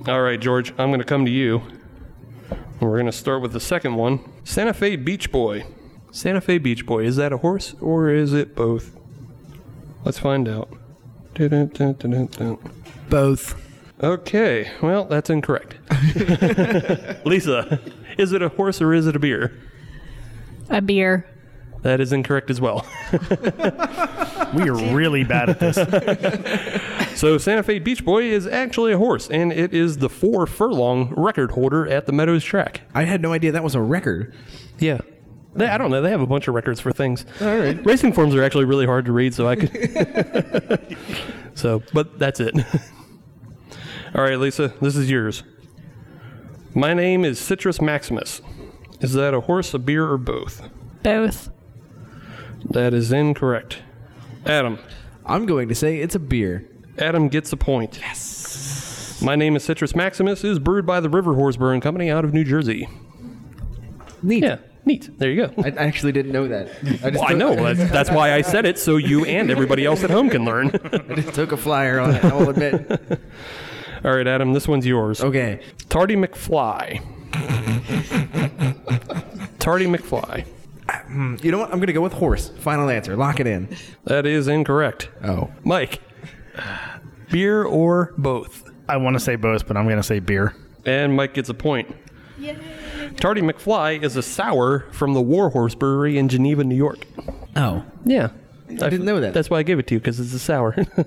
All 0.07 0.21
right, 0.21 0.39
George, 0.39 0.71
I'm 0.73 0.91
going 0.91 1.01
to 1.01 1.05
come 1.07 1.25
to 1.25 1.31
you. 1.31 1.63
We're 2.81 2.97
going 2.97 3.07
to 3.07 3.13
start 3.13 3.43
with 3.43 3.53
the 3.53 3.61
second 3.61 3.97
one 3.97 4.21
Santa 4.45 4.73
Fe 4.75 4.97
Beach 4.97 5.33
Boy. 5.33 5.65
Santa 6.11 6.41
Fe 6.41 6.59
Beach 6.59 6.87
Boy, 6.87 7.05
is 7.05 7.17
that 7.17 7.33
a 7.33 7.39
horse 7.39 7.75
or 7.81 8.11
is 8.11 8.33
it 8.33 8.55
both? 8.55 8.98
Let's 10.05 10.19
find 10.19 10.49
out. 10.49 10.71
Both. 13.09 13.61
Okay, 14.03 14.71
well, 14.83 15.05
that's 15.05 15.29
incorrect. 15.31 15.77
Lisa, 17.27 17.81
is 18.17 18.33
it 18.33 18.43
a 18.43 18.49
horse 18.49 18.81
or 18.81 18.95
is 18.95 19.07
it 19.07 19.17
a 19.17 19.19
beer? 19.19 19.53
A 20.71 20.81
beer. 20.81 21.27
That 21.83 22.01
is 22.01 22.13
incorrect 22.13 22.51
as 22.51 22.61
well. 22.61 22.87
We 24.55 24.69
are 24.71 24.95
really 24.95 25.25
bad 25.25 25.51
at 25.51 25.61
this. 25.61 25.77
So 27.19 27.37
Santa 27.37 27.65
Fe 27.65 27.81
Beach 27.81 28.05
Boy 28.05 28.25
is 28.27 28.47
actually 28.47 28.93
a 28.93 28.97
horse, 28.97 29.29
and 29.29 29.53
it 29.53 29.75
is 29.75 29.99
the 29.99 30.09
four 30.09 30.47
furlong 30.47 31.13
record 31.17 31.51
holder 31.51 31.85
at 31.89 32.07
the 32.07 32.13
Meadows 32.13 32.45
track. 32.45 32.83
I 32.95 33.03
had 33.05 33.21
no 33.21 33.33
idea 33.33 33.51
that 33.51 33.65
was 33.65 33.75
a 33.75 33.81
record. 33.81 34.33
Yeah. 34.79 35.01
They, 35.55 35.67
I 35.67 35.79
don't 35.79 35.91
know. 35.91 36.03
They 36.03 36.11
have 36.11 36.21
a 36.21 36.27
bunch 36.27 36.47
of 36.49 36.55
records 36.55 36.81
for 36.81 36.93
things. 36.93 37.25
All 37.41 37.59
right. 37.59 37.85
Racing 37.85 38.13
forms 38.13 38.35
are 38.35 38.43
actually 38.43 38.67
really 38.67 38.87
hard 38.87 39.07
to 39.07 39.13
read, 39.13 39.35
so 39.35 39.49
I 39.49 39.57
could. 39.57 40.97
so, 41.55 41.83
but 41.93 42.19
that's 42.19 42.41
it. 42.41 42.55
All 44.15 44.23
right, 44.23 44.39
Lisa, 44.39 44.73
this 44.81 44.97
is 44.97 45.11
yours. 45.11 45.43
My 46.75 46.95
name 46.95 47.25
is 47.25 47.39
Citrus 47.39 47.81
Maximus. 47.81 48.41
Is 49.01 49.15
that 49.15 49.35
a 49.35 49.41
horse, 49.41 49.75
a 49.75 49.79
beer, 49.79 50.11
or 50.11 50.19
both? 50.19 50.69
Both. 51.03 51.51
That 52.65 52.95
is 52.95 53.13
incorrect. 53.13 53.83
Adam. 54.47 54.79
I'm 55.25 55.47
going 55.47 55.69
to 55.69 55.75
say 55.75 55.99
it's 55.99 56.15
a 56.15 56.19
beer. 56.19 56.69
Adam 56.99 57.29
gets 57.29 57.53
a 57.53 57.57
point. 57.57 57.99
Yes. 58.01 59.21
My 59.23 59.37
name 59.37 59.57
is 59.57 59.65
Citrus 59.65 59.95
Maximus. 59.95 60.43
is 60.45 60.59
brewed 60.59 60.87
by 60.87 61.01
the 61.01 61.11
River 61.11 61.35
Horse 61.35 61.57
Brewing 61.57 61.81
Company 61.81 62.11
out 62.11 62.25
of 62.25 62.33
New 62.33 62.45
Jersey. 62.45 62.89
Neat. 64.23 64.43
Yeah, 64.43 64.59
neat. 64.89 65.09
There 65.19 65.31
you 65.31 65.47
go. 65.47 65.63
I 65.63 65.69
I 65.69 65.85
actually 65.87 66.11
didn't 66.13 66.33
know 66.33 66.49
that. 66.49 66.69
I 67.05 67.11
just 67.11 67.23
Well, 67.23 67.25
I 67.31 67.35
know. 67.35 67.55
That's, 67.75 67.91
that's 67.93 68.11
why 68.11 68.33
I 68.35 68.43
said 68.43 68.67
it, 68.67 68.79
so 68.79 68.97
you 68.97 69.25
and 69.25 69.51
everybody 69.51 69.85
else 69.85 70.03
at 70.03 70.11
home 70.11 70.29
can 70.31 70.45
learn. 70.45 70.71
I 71.11 71.15
just 71.15 71.35
took 71.35 71.53
a 71.53 71.57
flyer 71.57 72.01
on 72.01 72.15
it. 72.17 72.25
I'll 72.25 72.49
admit. 72.49 72.91
All 74.05 74.17
right, 74.17 74.27
Adam, 74.27 74.53
this 74.53 74.67
one's 74.67 74.87
yours. 74.87 75.21
Okay. 75.23 75.61
Tardy 75.89 76.17
McFly. 76.17 77.01
Tardy 79.59 79.87
McFly. 79.87 80.47
Hmm, 80.89 81.37
you 81.43 81.51
know 81.51 81.59
what? 81.59 81.71
I'm 81.71 81.79
going 81.79 81.89
to 81.89 81.93
go 81.93 82.01
with 82.01 82.13
horse. 82.13 82.49
Final 82.61 82.89
answer. 82.89 83.17
Lock 83.17 83.41
it 83.41 83.47
in. 83.47 83.69
That 84.05 84.25
is 84.27 84.49
incorrect. 84.49 85.11
Oh. 85.25 85.51
Mike. 85.65 86.01
Beer 87.31 87.65
or 87.65 88.15
both? 88.17 88.71
I 88.89 88.97
want 88.97 89.15
to 89.15 89.21
say 89.21 89.37
both, 89.37 89.67
but 89.67 89.77
I'm 89.77 89.85
going 89.85 89.97
to 89.99 90.03
say 90.03 90.19
beer. 90.21 90.55
And 90.87 91.15
Mike 91.15 91.35
gets 91.35 91.49
a 91.51 91.55
point. 91.55 91.95
Tardy 93.17 93.41
McFly 93.43 94.03
is 94.03 94.17
a 94.17 94.23
sour 94.23 94.87
from 94.93 95.15
the 95.15 95.21
Warhorse 95.23 95.75
Brewery 95.75 96.19
in 96.19 96.29
Geneva, 96.29 96.65
New 96.65 96.75
York. 96.77 96.99
Oh. 97.57 97.85
Yeah. 98.05 98.29
I 98.71 98.91
didn't 98.91 99.07
know 99.07 99.19
that. 99.21 99.33
That's 99.33 99.49
why 99.49 99.59
I 99.59 99.63
gave 99.63 99.79
it 99.79 99.87
to 99.89 99.95
you 99.95 100.01
because 100.01 100.21
it's 100.21 100.35
a 100.35 100.39
sour. 100.39 100.75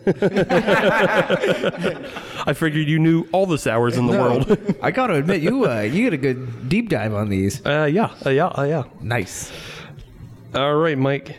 I 2.48 2.54
figured 2.54 2.88
you 2.88 2.98
knew 3.00 3.28
all 3.32 3.46
the 3.46 3.58
sours 3.60 3.98
in 3.98 4.08
the 4.08 4.14
No. 4.14 4.22
world. 4.22 4.76
I 4.82 4.90
gotta 4.92 5.14
admit, 5.16 5.42
you 5.42 5.70
uh, 5.70 5.82
you 5.82 6.04
get 6.04 6.14
a 6.14 6.18
good 6.18 6.70
deep 6.70 6.90
dive 6.90 7.14
on 7.14 7.30
these. 7.30 7.64
Uh, 7.66 7.86
yeah, 7.92 8.14
uh, 8.26 8.30
yeah, 8.32 8.48
uh, 8.48 8.64
yeah. 8.64 8.84
Nice. 9.00 9.52
All 10.56 10.76
right, 10.76 10.98
Mike. 10.98 11.38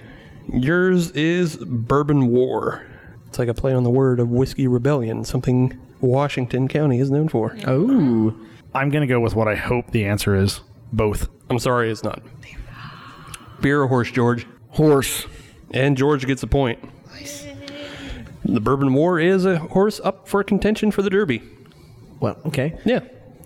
Yours 0.53 1.11
is 1.11 1.57
Bourbon 1.57 2.29
War. 2.29 2.87
It's 3.27 3.39
like 3.41 3.49
a 3.49 3.55
play 3.55 3.73
on 3.73 3.83
the 3.83 3.91
word 3.91 4.21
of 4.21 4.29
Whiskey 4.31 4.69
Rebellion, 4.69 5.25
something 5.25 5.77
Washington 6.01 6.69
County 6.69 7.01
is 7.01 7.11
known 7.11 7.29
for. 7.29 7.57
Oh, 7.67 8.35
I'm 8.75 8.91
going 8.91 9.03
to 9.03 9.07
go 9.07 9.21
with 9.21 9.35
what 9.35 9.49
I 9.49 9.55
hope 9.55 9.91
the 9.91 10.05
answer 10.05 10.35
is 10.35 10.61
both. 10.93 11.29
I'm 11.51 11.59
sorry, 11.59 11.91
it's 11.91 12.03
not. 12.03 12.23
Beer 13.61 13.83
or 13.83 13.87
horse, 13.87 14.11
George? 14.11 14.47
horse. 14.73 15.27
And 15.71 15.97
George 15.97 16.27
gets 16.27 16.43
a 16.43 16.47
point. 16.47 16.83
Nice. 17.13 17.47
The 18.45 18.61
Bourbon 18.61 18.93
War 18.93 19.21
is 19.21 19.47
a 19.47 19.59
horse 19.59 20.01
up 20.03 20.29
for 20.29 20.43
contention 20.43 20.91
for 20.91 21.03
the 21.03 21.11
Derby. 21.11 21.43
Well, 22.21 22.39
okay. 22.47 22.79
Yeah. 22.85 23.01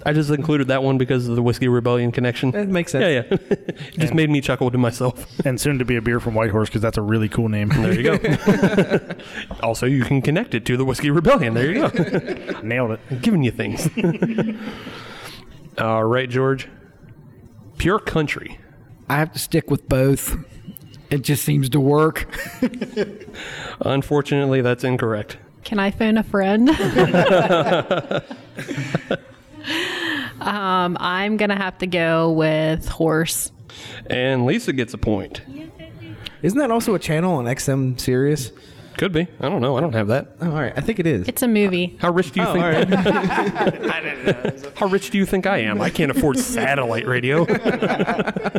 I 0.05 0.13
just 0.13 0.31
included 0.31 0.69
that 0.69 0.85
one 0.85 0.99
because 0.99 1.27
of 1.27 1.35
the 1.35 1.43
Whiskey 1.43 1.67
Rebellion 1.67 2.13
connection. 2.13 2.53
That 2.53 2.69
makes 2.69 2.93
sense. 2.93 3.03
Yeah, 3.03 3.09
yeah. 3.09 3.39
it 3.51 3.99
just 3.99 4.15
made 4.15 4.31
me 4.31 4.41
chuckle 4.41 4.71
to 4.71 4.79
myself. 4.79 5.27
And 5.45 5.61
soon 5.61 5.79
to 5.81 5.85
be 5.85 5.97
a 5.97 6.03
beer 6.03 6.21
from 6.21 6.35
Whitehorse 6.35 6.69
because 6.69 6.83
that's 6.83 6.97
a 6.97 7.03
really 7.03 7.29
cool 7.29 7.49
name. 7.49 7.71
There 7.71 7.93
you 7.93 8.17
go. 8.17 9.17
also, 9.63 9.87
you 9.87 10.05
can 10.05 10.23
connect 10.23 10.55
it 10.55 10.65
to 10.67 10.77
the 10.77 10.85
Whiskey 10.85 11.11
Rebellion. 11.11 11.55
There 11.55 11.73
you 11.73 11.89
go. 11.89 12.61
Nailed 12.63 12.93
it. 12.93 13.01
I'm 13.11 13.19
giving 13.19 13.43
you 13.43 13.51
things. 13.51 13.89
All 15.79 16.05
right, 16.05 16.29
George. 16.29 16.69
Pure 17.79 18.01
country. 18.01 18.59
I 19.09 19.17
have 19.17 19.33
to 19.33 19.39
stick 19.39 19.71
with 19.71 19.89
both. 19.89 20.37
It 21.11 21.23
just 21.23 21.45
seems 21.45 21.69
to 21.71 21.81
work. 21.81 22.27
Unfortunately, 23.81 24.63
that's 24.63 24.85
incorrect. 24.85 25.39
Can 25.65 25.79
I 25.79 25.91
phone 25.91 26.17
a 26.17 26.23
friend? 26.23 26.71
um, 30.41 30.97
I'm 31.01 31.37
gonna 31.37 31.57
have 31.57 31.79
to 31.79 31.87
go 31.87 32.31
with 32.33 32.89
horse. 32.89 33.53
And 34.07 34.47
Lisa 34.47 34.73
gets 34.73 34.95
a 34.95 34.99
point. 34.99 35.43
Isn't 36.43 36.59
that 36.59 36.71
also 36.71 36.95
a 36.95 36.99
channel 36.99 37.35
on 37.35 37.45
XM 37.47 37.99
Sirius? 38.01 38.53
Could 38.97 39.13
be. 39.13 39.27
I 39.41 39.49
don't 39.49 39.61
know. 39.61 39.77
I 39.77 39.81
don't 39.81 39.93
have 39.93 40.09
that. 40.09 40.37
Oh, 40.41 40.47
all 40.51 40.61
right. 40.61 40.73
I 40.77 40.81
think 40.81 40.99
it 40.99 41.07
is. 41.07 41.29
It's 41.29 41.43
a 41.43 41.49
movie. 41.49 41.97
How 42.01 42.11
rich 42.13 42.33
do 42.33 42.41
you 42.41 42.47
Oh, 42.47 42.53
think? 42.55 42.65
all 42.65 42.71
right. 42.71 42.89
How 44.77 44.87
rich 44.87 45.11
do 45.11 45.19
you 45.19 45.27
think 45.27 45.47
I 45.47 45.59
am? 45.59 45.81
I 45.83 45.91
can't 45.91 46.11
afford 46.11 46.39
satellite 46.39 47.07
radio. 47.07 47.45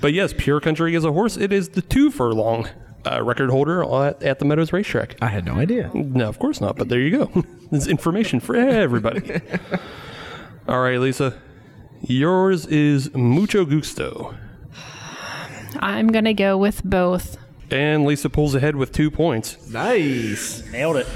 but 0.00 0.12
yes, 0.12 0.34
Pure 0.36 0.60
Country 0.60 0.94
is 0.94 1.04
a 1.04 1.12
horse. 1.12 1.36
It 1.36 1.52
is 1.52 1.70
the 1.70 1.82
two 1.82 2.10
furlong 2.10 2.68
uh, 3.10 3.22
record 3.22 3.50
holder 3.50 3.82
at, 4.04 4.22
at 4.22 4.38
the 4.38 4.44
Meadows 4.44 4.72
Racetrack. 4.72 5.16
I 5.20 5.28
had 5.28 5.44
no 5.44 5.54
idea. 5.54 5.90
No, 5.94 6.28
of 6.28 6.38
course 6.38 6.60
not. 6.60 6.76
But 6.76 6.88
there 6.88 7.00
you 7.00 7.26
go. 7.26 7.44
There's 7.70 7.88
information 7.88 8.40
for 8.40 8.56
everybody. 8.56 9.40
All 10.68 10.80
right, 10.80 10.98
Lisa. 11.00 11.38
Yours 12.02 12.66
is 12.66 13.12
Mucho 13.14 13.64
Gusto. 13.64 14.34
I'm 15.80 16.08
gonna 16.08 16.34
go 16.34 16.56
with 16.56 16.84
both. 16.84 17.36
And 17.74 18.06
Lisa 18.06 18.30
pulls 18.30 18.54
ahead 18.54 18.76
with 18.76 18.92
two 18.92 19.10
points. 19.10 19.58
Nice. 19.68 20.62
Nailed 20.70 20.96
it. 20.98 21.08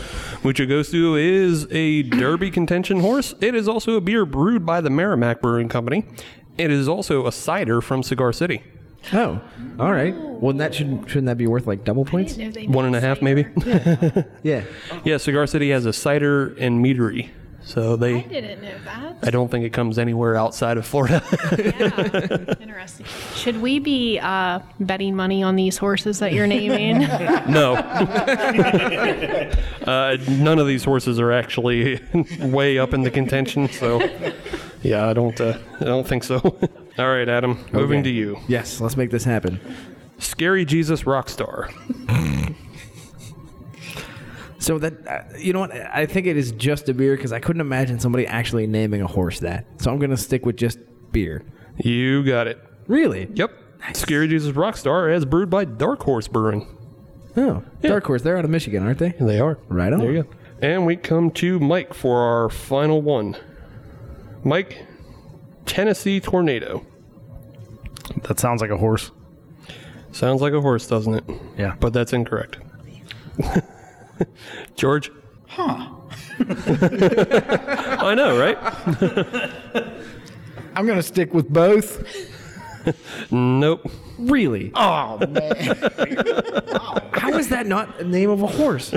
Mucho 0.43 0.67
Gusto 0.67 1.15
is 1.15 1.69
a 1.71 2.03
Derby 2.03 2.51
contention 2.51 2.99
horse. 2.99 3.33
It 3.41 3.55
is 3.55 3.69
also 3.69 3.95
a 3.95 4.01
beer 4.01 4.27
brewed 4.27 4.67
by 4.67 4.81
the 4.81 4.91
Merrimack 4.91 5.41
Brewing 5.41 5.69
Company. 5.69 6.05
It 6.57 6.73
is 6.73 6.89
also 6.89 7.29
a 7.29 7.33
cider 7.33 7.81
from 7.81 8.03
Cigar 8.03 8.33
City. 8.33 8.65
Oh, 9.13 9.41
all 9.79 9.93
right. 9.93 10.13
Well, 10.17 10.53
that 10.55 10.75
should 10.75 11.05
shouldn't 11.07 11.27
that 11.27 11.39
be 11.39 11.47
worth 11.47 11.69
like 11.69 11.85
double 11.85 12.05
points? 12.05 12.37
One 12.67 12.85
and 12.85 12.97
a 12.97 13.01
half, 13.01 13.23
maybe. 13.23 13.47
Yeah. 14.43 14.65
yeah, 15.05 15.17
Cigar 15.17 15.47
City 15.47 15.71
has 15.71 15.87
a 15.87 15.93
cider 15.93 16.57
and 16.57 16.85
meadery. 16.85 17.31
So 17.69 17.97
they, 17.97 18.15
I 18.17 18.21
didn't 18.23 18.63
know 18.63 18.79
that. 18.87 19.19
I 19.23 19.29
don't 19.29 19.51
think 19.51 19.67
it 19.67 19.75
comes 19.75 19.99
anywhere 19.99 20.37
outside 20.37 20.79
of 20.79 20.87
Florida. 20.87 21.23
Interesting. 22.63 23.05
Should 23.35 23.61
we 23.61 23.79
be 23.79 24.19
uh, 24.21 24.61
betting 24.81 25.15
money 25.15 25.43
on 25.43 25.55
these 25.55 25.77
horses 25.77 26.19
that 26.21 26.33
you're 26.33 26.47
naming? 26.47 27.01
no. 27.53 27.75
uh, 29.87 30.17
none 30.31 30.59
of 30.59 30.67
these 30.67 30.83
horses 30.83 31.21
are 31.21 31.31
actually 31.31 32.01
way 32.41 32.79
up 32.79 32.95
in 32.95 33.03
the 33.03 33.11
contention. 33.11 33.69
So, 33.69 34.01
yeah, 34.81 35.07
I 35.07 35.13
don't, 35.13 35.39
uh, 35.39 35.59
I 35.79 35.85
don't 35.85 36.07
think 36.09 36.25
so. 36.25 36.39
All 36.99 37.09
right, 37.11 37.29
Adam, 37.29 37.63
moving 37.73 38.01
Okay. 38.01 38.09
to 38.11 38.15
you. 38.15 38.39
Yes. 38.49 38.81
Let's 38.81 38.97
make 38.97 39.11
this 39.11 39.25
happen. 39.25 39.61
Scary 40.19 40.65
Jesus 40.65 41.03
Rockstar. 41.03 41.71
So 44.69 44.79
that 44.81 45.09
uh, 45.09 45.23
you 45.39 45.55
know 45.55 45.61
what? 45.61 45.73
I 45.73 46.05
think 46.05 46.27
it 46.27 46.37
is 46.37 46.53
just 46.53 46.91
a 46.91 46.93
beer 46.93 47.17
because 47.17 47.33
I 47.33 47.41
couldn't 47.41 47.63
imagine 47.63 47.99
somebody 48.01 48.27
actually 48.27 48.67
naming 48.67 49.01
a 49.01 49.07
horse 49.07 49.41
that. 49.41 49.65
So 49.81 49.91
I'm 49.91 49.99
gonna 49.99 50.19
stick 50.19 50.45
with 50.45 50.59
just 50.59 50.79
beer. 51.11 51.43
You 51.79 52.23
got 52.23 52.49
it. 52.49 52.63
Really? 52.87 53.31
Yep. 53.33 53.51
Scary 53.95 54.29
Jesus 54.29 54.55
Rockstar 54.55 55.11
as 55.11 55.25
brewed 55.25 55.49
by 55.49 55.65
Dark 55.65 56.03
Horse 56.03 56.29
Brewing. 56.29 56.69
Oh, 57.35 57.63
Dark 57.81 58.05
Horse. 58.05 58.21
They're 58.21 58.37
out 58.37 58.45
of 58.45 58.51
Michigan, 58.51 58.83
aren't 58.83 58.99
they? 58.99 59.15
They 59.19 59.41
are. 59.41 59.59
Right 59.69 59.91
on. 59.91 60.01
There 60.01 60.13
you 60.13 60.23
go. 60.25 60.29
And 60.61 60.85
we 60.85 60.97
come 60.97 61.31
to 61.31 61.59
Mike 61.59 61.95
for 61.95 62.21
our 62.21 62.51
final 62.51 63.01
one. 63.01 63.39
Mike, 64.45 64.85
Tennessee 65.65 66.21
Tornado. 66.21 66.85
That 68.25 68.39
sounds 68.39 68.61
like 68.61 68.71
a 68.71 68.77
horse. 68.77 69.13
Sounds 70.13 70.43
like 70.43 70.53
a 70.53 70.61
horse, 70.61 70.87
doesn't 70.87 71.15
it? 71.15 71.25
Yeah. 71.57 71.75
But 71.81 71.95
that's 71.95 72.13
incorrect. 72.13 72.59
George? 74.77 75.11
Huh. 75.47 75.89
I 76.41 78.15
know, 78.15 78.39
right? 78.39 78.59
I'm 80.75 80.87
going 80.87 80.99
to 80.99 81.03
stick 81.03 81.35
with 81.35 81.49
both. 81.49 82.05
Nope. 83.31 83.91
Really? 84.19 84.73
Oh, 84.75 85.19
man. 85.27 85.77
How 87.13 87.37
is 87.37 87.49
that 87.49 87.67
not 87.67 87.99
the 87.99 88.05
name 88.05 88.31
of 88.31 88.43
a 88.43 88.47
horse? 88.47 88.95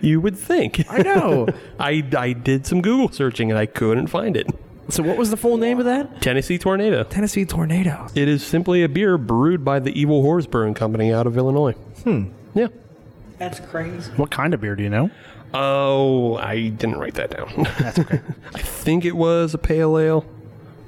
You 0.00 0.20
would 0.20 0.36
think. 0.36 0.84
I 0.90 1.02
know. 1.02 1.48
I, 1.78 2.04
I 2.16 2.32
did 2.32 2.66
some 2.66 2.82
Google 2.82 3.10
searching 3.10 3.50
and 3.50 3.58
I 3.58 3.66
couldn't 3.66 4.08
find 4.08 4.36
it. 4.36 4.46
So 4.88 5.02
what 5.02 5.16
was 5.16 5.30
the 5.30 5.36
full 5.36 5.56
name 5.56 5.78
of 5.78 5.84
that? 5.86 6.20
Tennessee 6.20 6.58
Tornado. 6.58 7.04
Tennessee 7.04 7.44
Tornado. 7.44 8.08
It 8.14 8.28
is 8.28 8.44
simply 8.44 8.82
a 8.82 8.88
beer 8.88 9.16
brewed 9.16 9.64
by 9.64 9.78
the 9.78 9.98
Evil 9.98 10.22
Horse 10.22 10.46
Brewing 10.46 10.74
Company 10.74 11.12
out 11.12 11.26
of 11.26 11.36
Illinois. 11.36 11.72
Hmm. 12.04 12.24
Yeah. 12.54 12.68
That's 13.42 13.58
crazy. 13.58 14.12
What 14.12 14.30
kind 14.30 14.54
of 14.54 14.60
beer 14.60 14.76
do 14.76 14.84
you 14.84 14.88
know? 14.90 15.10
Oh, 15.52 16.36
I 16.36 16.68
didn't 16.68 16.96
write 16.98 17.14
that 17.14 17.30
down. 17.36 17.66
That's 17.78 17.98
okay. 17.98 18.20
I 18.54 18.58
think 18.60 19.04
it 19.04 19.16
was 19.16 19.52
a 19.52 19.58
pale 19.58 19.98
ale, 19.98 20.24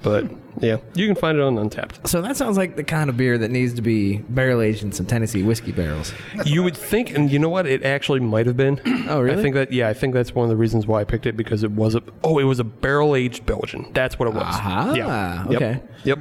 but 0.03 0.25
yeah, 0.61 0.77
you 0.95 1.07
can 1.09 1.17
find 1.17 1.37
it 1.37 1.43
on 1.43 1.57
Untappd. 1.57 2.07
So 2.07 2.23
that 2.23 2.37
sounds 2.37 2.57
like 2.57 2.77
the 2.77 2.85
kind 2.85 3.11
of 3.11 3.17
beer 3.17 3.37
that 3.39 3.51
needs 3.51 3.75
to 3.75 3.83
be 3.83 4.19
barrel 4.29 4.61
aged 4.61 4.85
in 4.85 4.93
some 4.93 5.05
Tennessee 5.05 5.43
whiskey 5.43 5.73
barrels. 5.73 6.15
You 6.47 6.63
would 6.63 6.77
think, 6.77 7.11
and 7.11 7.29
you 7.31 7.41
know 7.41 7.49
what? 7.49 7.67
It 7.67 7.83
actually 7.83 8.21
might 8.21 8.47
have 8.47 8.57
been. 8.57 8.81
Oh, 9.07 9.21
really? 9.21 9.39
I 9.39 9.43
think 9.43 9.55
that 9.55 9.71
yeah, 9.71 9.89
I 9.89 9.93
think 9.93 10.15
that's 10.15 10.35
one 10.35 10.45
of 10.45 10.49
the 10.49 10.57
reasons 10.57 10.87
why 10.87 11.01
I 11.01 11.05
picked 11.05 11.27
it 11.27 11.37
because 11.37 11.63
it 11.63 11.73
was 11.73 11.95
a 11.95 12.03
oh, 12.23 12.39
it 12.39 12.45
was 12.45 12.59
a 12.59 12.65
barrel 12.65 13.15
aged 13.15 13.45
Belgian. 13.45 13.91
That's 13.93 14.19
what 14.19 14.29
it 14.29 14.35
was. 14.35 14.45
Aha, 14.45 14.95
Yeah. 14.97 15.45
Yep. 15.51 15.55
okay. 15.57 15.81
Yep. 16.05 16.19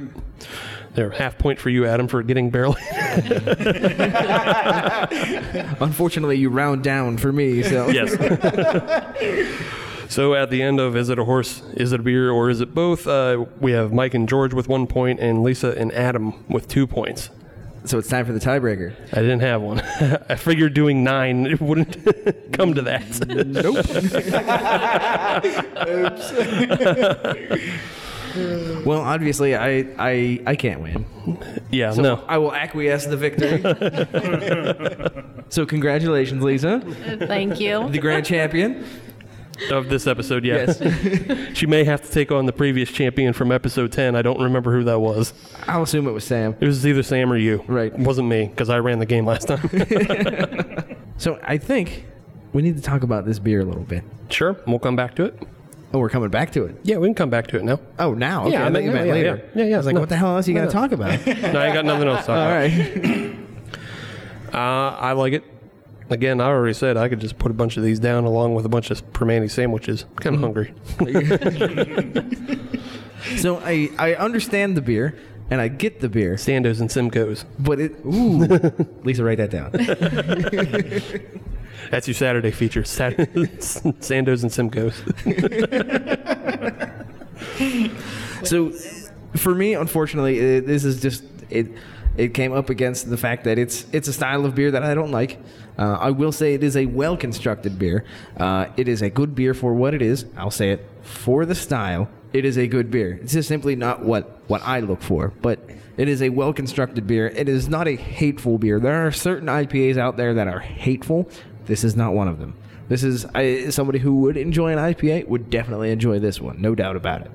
There, 0.94 1.10
half 1.10 1.36
point 1.38 1.58
for 1.58 1.70
you, 1.70 1.86
Adam, 1.86 2.06
for 2.06 2.22
getting 2.22 2.50
barely. 2.50 2.80
Unfortunately, 5.80 6.36
you 6.38 6.50
round 6.50 6.84
down 6.84 7.18
for 7.18 7.32
me. 7.32 7.64
So 7.64 7.88
yes. 7.88 8.12
so 10.08 10.34
at 10.34 10.50
the 10.50 10.62
end 10.62 10.78
of 10.78 10.96
is 10.96 11.08
it 11.08 11.18
a 11.18 11.24
horse, 11.24 11.62
is 11.74 11.90
it 11.92 11.98
a 11.98 12.02
beer, 12.02 12.30
or 12.30 12.48
is 12.48 12.60
it 12.60 12.74
both? 12.74 13.08
Uh, 13.08 13.46
we 13.60 13.72
have 13.72 13.92
Mike 13.92 14.14
and 14.14 14.28
George 14.28 14.54
with 14.54 14.68
one 14.68 14.86
point, 14.86 15.18
and 15.18 15.42
Lisa 15.42 15.76
and 15.76 15.92
Adam 15.92 16.44
with 16.48 16.68
two 16.68 16.86
points. 16.86 17.30
So 17.86 17.98
it's 17.98 18.08
time 18.08 18.24
for 18.24 18.32
the 18.32 18.40
tiebreaker. 18.40 18.94
I 19.12 19.16
didn't 19.16 19.40
have 19.40 19.60
one. 19.60 19.80
I 20.28 20.36
figured 20.36 20.72
doing 20.72 21.04
nine 21.04 21.46
it 21.46 21.60
wouldn't 21.60 21.98
come 22.52 22.72
to 22.74 22.82
that. 22.82 23.04
Hmm. 28.34 28.84
Well, 28.84 29.00
obviously, 29.00 29.54
I 29.54 29.86
I, 29.98 30.40
I 30.46 30.56
can't 30.56 30.80
win. 30.80 31.06
yeah, 31.70 31.92
So 31.92 32.02
no. 32.02 32.24
I 32.26 32.38
will 32.38 32.52
acquiesce 32.54 33.06
the 33.06 33.16
victory. 33.16 33.60
so 35.48 35.64
congratulations, 35.66 36.42
Lisa, 36.42 36.80
Thank 37.26 37.60
you. 37.60 37.88
the 37.90 37.98
grand 37.98 38.26
champion. 38.26 38.84
Of 39.70 39.88
this 39.88 40.08
episode, 40.08 40.44
yeah. 40.44 40.66
Yes. 40.66 40.82
she 41.56 41.66
may 41.66 41.84
have 41.84 42.02
to 42.02 42.10
take 42.10 42.32
on 42.32 42.44
the 42.44 42.52
previous 42.52 42.90
champion 42.90 43.32
from 43.32 43.52
episode 43.52 43.92
10. 43.92 44.16
I 44.16 44.22
don't 44.22 44.42
remember 44.42 44.72
who 44.72 44.82
that 44.82 44.98
was. 44.98 45.32
I'll 45.68 45.84
assume 45.84 46.08
it 46.08 46.10
was 46.10 46.24
Sam. 46.24 46.56
It 46.60 46.66
was 46.66 46.84
either 46.84 47.04
Sam 47.04 47.32
or 47.32 47.36
you. 47.36 47.62
Right. 47.68 47.92
It 47.92 48.00
wasn't 48.00 48.26
me, 48.26 48.46
because 48.48 48.68
I 48.68 48.78
ran 48.80 48.98
the 48.98 49.06
game 49.06 49.24
last 49.26 49.46
time. 49.46 49.60
So 51.16 51.38
I 51.44 51.58
think 51.58 52.04
we 52.52 52.60
need 52.62 52.74
to 52.74 52.82
talk 52.82 53.04
about 53.04 53.24
this 53.24 53.38
beer 53.38 53.60
a 53.60 53.64
little 53.64 53.84
bit. 53.84 54.02
sure, 54.30 54.56
we'll 54.66 54.80
come 54.80 54.96
back 54.96 55.14
to 55.14 55.26
it. 55.26 55.40
Oh, 55.92 55.98
we're 56.00 56.08
coming 56.08 56.30
back 56.30 56.50
to 56.52 56.64
it. 56.64 56.74
Yeah, 56.82 56.96
we 56.98 57.06
can 57.06 57.14
come 57.14 57.30
back 57.30 57.46
to 57.48 57.56
it 57.58 57.62
now. 57.64 57.78
Oh, 57.98 58.14
now? 58.14 58.42
Okay, 58.46 58.52
Yeah, 58.52 58.64
I 58.64 58.66
I 58.66 58.68
you 58.80 58.90
meant 58.90 59.06
yeah, 59.06 59.12
later. 59.12 59.42
yeah. 59.54 59.62
Yeah, 59.62 59.68
yeah, 59.70 59.74
I 59.74 59.76
was 59.78 59.86
like, 59.86 59.94
no. 59.94 60.00
what 60.00 60.08
the 60.08 60.16
hell 60.16 60.34
else 60.36 60.48
are 60.48 60.50
you 60.50 60.54
No, 60.56 60.62
going 60.62 60.70
to 60.70 60.74
no. 60.74 60.80
talk 60.82 60.92
about? 60.92 61.26
No, 61.52 61.60
I 61.60 61.72
got 61.72 61.84
nothing 61.84 62.08
else 62.08 62.20
to 62.22 62.26
talk 62.26 62.36
All 62.36 62.42
about. 62.42 62.56
right. 62.56 63.36
Uh, 64.54 64.90
I 65.00 65.12
like 65.12 65.32
it. 65.32 65.42
Again, 66.10 66.40
I 66.40 66.44
already 66.46 66.74
said 66.74 66.96
I 66.96 67.08
could 67.08 67.18
just 67.18 67.38
put 67.38 67.50
a 67.50 67.54
bunch 67.54 67.76
of 67.76 67.82
these 67.82 67.98
down 67.98 68.22
along 68.24 68.54
with 68.54 68.64
a 68.64 68.68
bunch 68.68 68.90
of 68.92 69.02
Primanti 69.12 69.50
sandwiches. 69.50 70.04
I'm 70.10 70.16
Kind 70.16 70.36
of 70.36 70.42
hungry. 70.42 70.72
So 73.38 73.56
I, 73.64 73.90
I 73.98 74.14
understand 74.14 74.76
the 74.76 74.82
beer 74.82 75.16
and 75.50 75.58
I 75.60 75.66
get 75.68 76.00
the 76.00 76.08
beer, 76.10 76.34
Sandos 76.34 76.78
and 76.80 76.90
Simcoes. 76.90 77.44
but 77.58 77.80
it 77.80 77.96
ooh 78.04 78.44
Lisa 79.02 79.24
write 79.24 79.38
that 79.38 79.50
down. 79.50 79.72
That's 81.90 82.06
your 82.08 82.14
Saturday 82.14 82.50
feature. 82.50 82.84
Sat- 82.84 83.16
Sandos 83.16 84.42
and 84.42 84.50
Simcoes. 84.52 84.94
So 88.44 88.72
for 89.36 89.54
me, 89.54 89.74
unfortunately, 89.74 90.38
it, 90.38 90.66
this 90.66 90.84
is 90.84 91.00
just 91.00 91.24
it. 91.50 91.68
It 92.16 92.32
came 92.32 92.52
up 92.52 92.70
against 92.70 93.10
the 93.10 93.16
fact 93.16 93.44
that 93.44 93.58
it's 93.58 93.86
it's 93.92 94.06
a 94.06 94.12
style 94.12 94.44
of 94.44 94.54
beer 94.54 94.70
that 94.70 94.84
I 94.84 94.94
don't 94.94 95.10
like. 95.10 95.40
Uh, 95.76 95.96
I 96.00 96.10
will 96.10 96.30
say 96.30 96.54
it 96.54 96.62
is 96.62 96.76
a 96.76 96.86
well 96.86 97.16
constructed 97.16 97.78
beer. 97.78 98.04
Uh, 98.36 98.66
it 98.76 98.86
is 98.86 99.02
a 99.02 99.10
good 99.10 99.34
beer 99.34 99.52
for 99.54 99.74
what 99.74 99.94
it 99.94 100.02
is. 100.02 100.26
I'll 100.36 100.50
say 100.50 100.70
it 100.70 100.88
for 101.02 101.44
the 101.44 101.54
style. 101.54 102.08
It 102.32 102.44
is 102.44 102.56
a 102.58 102.66
good 102.68 102.90
beer. 102.90 103.18
It's 103.22 103.32
just 103.32 103.48
simply 103.48 103.74
not 103.74 104.04
what 104.04 104.42
what 104.48 104.62
I 104.62 104.80
look 104.80 105.02
for, 105.02 105.32
but. 105.42 105.58
It 105.96 106.08
is 106.08 106.22
a 106.22 106.28
well 106.30 106.52
constructed 106.52 107.06
beer. 107.06 107.28
It 107.28 107.48
is 107.48 107.68
not 107.68 107.86
a 107.86 107.94
hateful 107.94 108.58
beer. 108.58 108.80
There 108.80 109.06
are 109.06 109.12
certain 109.12 109.46
IPAs 109.46 109.96
out 109.96 110.16
there 110.16 110.34
that 110.34 110.48
are 110.48 110.58
hateful. 110.58 111.30
This 111.66 111.84
is 111.84 111.96
not 111.96 112.14
one 112.14 112.28
of 112.28 112.38
them. 112.38 112.54
This 112.88 113.02
is 113.02 113.24
I, 113.34 113.70
somebody 113.70 113.98
who 113.98 114.16
would 114.20 114.36
enjoy 114.36 114.72
an 114.72 114.78
IPA 114.78 115.28
would 115.28 115.48
definitely 115.50 115.90
enjoy 115.90 116.18
this 116.18 116.40
one, 116.40 116.60
no 116.60 116.74
doubt 116.74 116.96
about 116.96 117.22
it. 117.22 117.30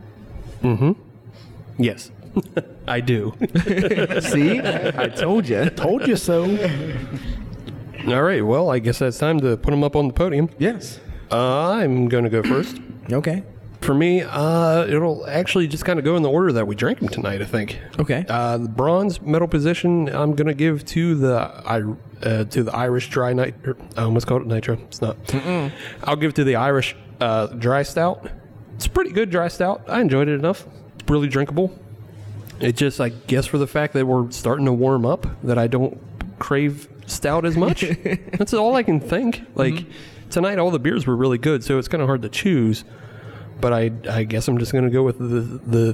Mm-hmm. 0.62 0.92
Yes, 1.82 2.12
I 2.88 3.00
do. 3.00 3.34
See, 4.22 4.60
I 4.60 5.08
told 5.08 5.48
you. 5.48 5.70
Told 5.72 6.08
you 6.08 6.16
so. 6.16 6.44
All 8.08 8.22
right. 8.22 8.46
Well, 8.46 8.70
I 8.70 8.80
guess 8.80 9.00
that's 9.00 9.18
time 9.18 9.40
to 9.42 9.58
put 9.58 9.72
them 9.72 9.84
up 9.84 9.96
on 9.96 10.08
the 10.08 10.14
podium. 10.14 10.50
Yes. 10.58 11.00
Uh, 11.32 11.72
I'm 11.72 12.08
going 12.08 12.24
to 12.24 12.30
go 12.30 12.44
first. 12.44 12.80
Okay. 13.12 13.44
For 13.82 13.94
me, 13.94 14.22
uh, 14.22 14.86
it'll 14.88 15.26
actually 15.28 15.68
just 15.68 15.86
kind 15.86 16.00
of 16.00 16.06
go 16.06 16.18
in 16.18 16.24
the 16.24 16.30
order 16.30 16.52
that 16.54 16.68
we 16.68 16.76
drank 16.76 17.00
them 17.00 17.08
tonight. 17.08 17.42
I 17.42 17.46
think. 17.46 17.80
Okay. 17.98 18.26
Uh, 18.28 18.58
the 18.58 18.68
bronze 18.68 19.22
medal 19.22 19.48
position, 19.48 20.10
I'm 20.10 20.36
gonna 20.36 20.54
give 20.54 20.86
to 20.88 21.16
the 21.16 21.38
I 21.38 21.84
uh, 22.22 22.44
to 22.44 22.64
the 22.64 22.76
Irish 22.76 23.10
dry 23.10 23.34
night. 23.34 23.56
er, 23.66 23.78
I 23.96 24.04
almost 24.04 24.28
called 24.28 24.42
it 24.42 24.48
nitro. 24.48 24.78
It's 24.84 25.02
not. 25.02 25.18
I'll 26.04 26.18
give 26.18 26.34
to 26.36 26.44
the 26.44 26.58
Irish 26.58 26.96
uh, 27.22 27.48
dry 27.48 27.84
stout. 27.84 28.30
It's 28.76 28.86
a 28.86 28.90
pretty 28.90 29.12
good 29.12 29.30
dry 29.30 29.48
stout. 29.48 29.84
I 29.88 30.02
enjoyed 30.02 30.28
it 30.28 30.34
enough. 30.34 30.66
It's 31.00 31.10
really 31.10 31.28
drinkable. 31.28 31.78
It 32.60 32.76
just, 32.76 33.00
I 33.00 33.10
guess, 33.10 33.46
for 33.46 33.58
the 33.58 33.68
fact 33.68 33.94
that 33.94 34.06
we're 34.06 34.30
starting 34.32 34.66
to 34.66 34.74
warm 34.74 35.06
up, 35.06 35.26
that 35.44 35.58
I 35.58 35.68
don't 35.68 36.00
crave 36.40 36.90
stout 37.06 37.46
as 37.46 37.56
much. 37.56 37.82
That's 38.38 38.54
all 38.54 38.76
I 38.76 38.84
can 38.84 39.00
think. 39.00 39.42
Like 39.56 39.86
tonight, 40.30 40.60
all 40.60 40.72
the 40.72 40.80
beers 40.80 41.08
were 41.08 41.16
really 41.16 41.38
good, 41.38 41.64
so 41.64 41.78
it's 41.78 41.88
kind 41.88 42.02
of 42.02 42.08
hard 42.08 42.22
to 42.24 42.30
choose. 42.30 42.84
But 43.60 43.74
I, 43.74 43.92
I 44.10 44.24
guess 44.24 44.48
I'm 44.48 44.58
just 44.58 44.72
gonna 44.74 44.90
go 44.90 45.04
with 45.04 45.18
the 45.20 45.42
the 45.66 45.94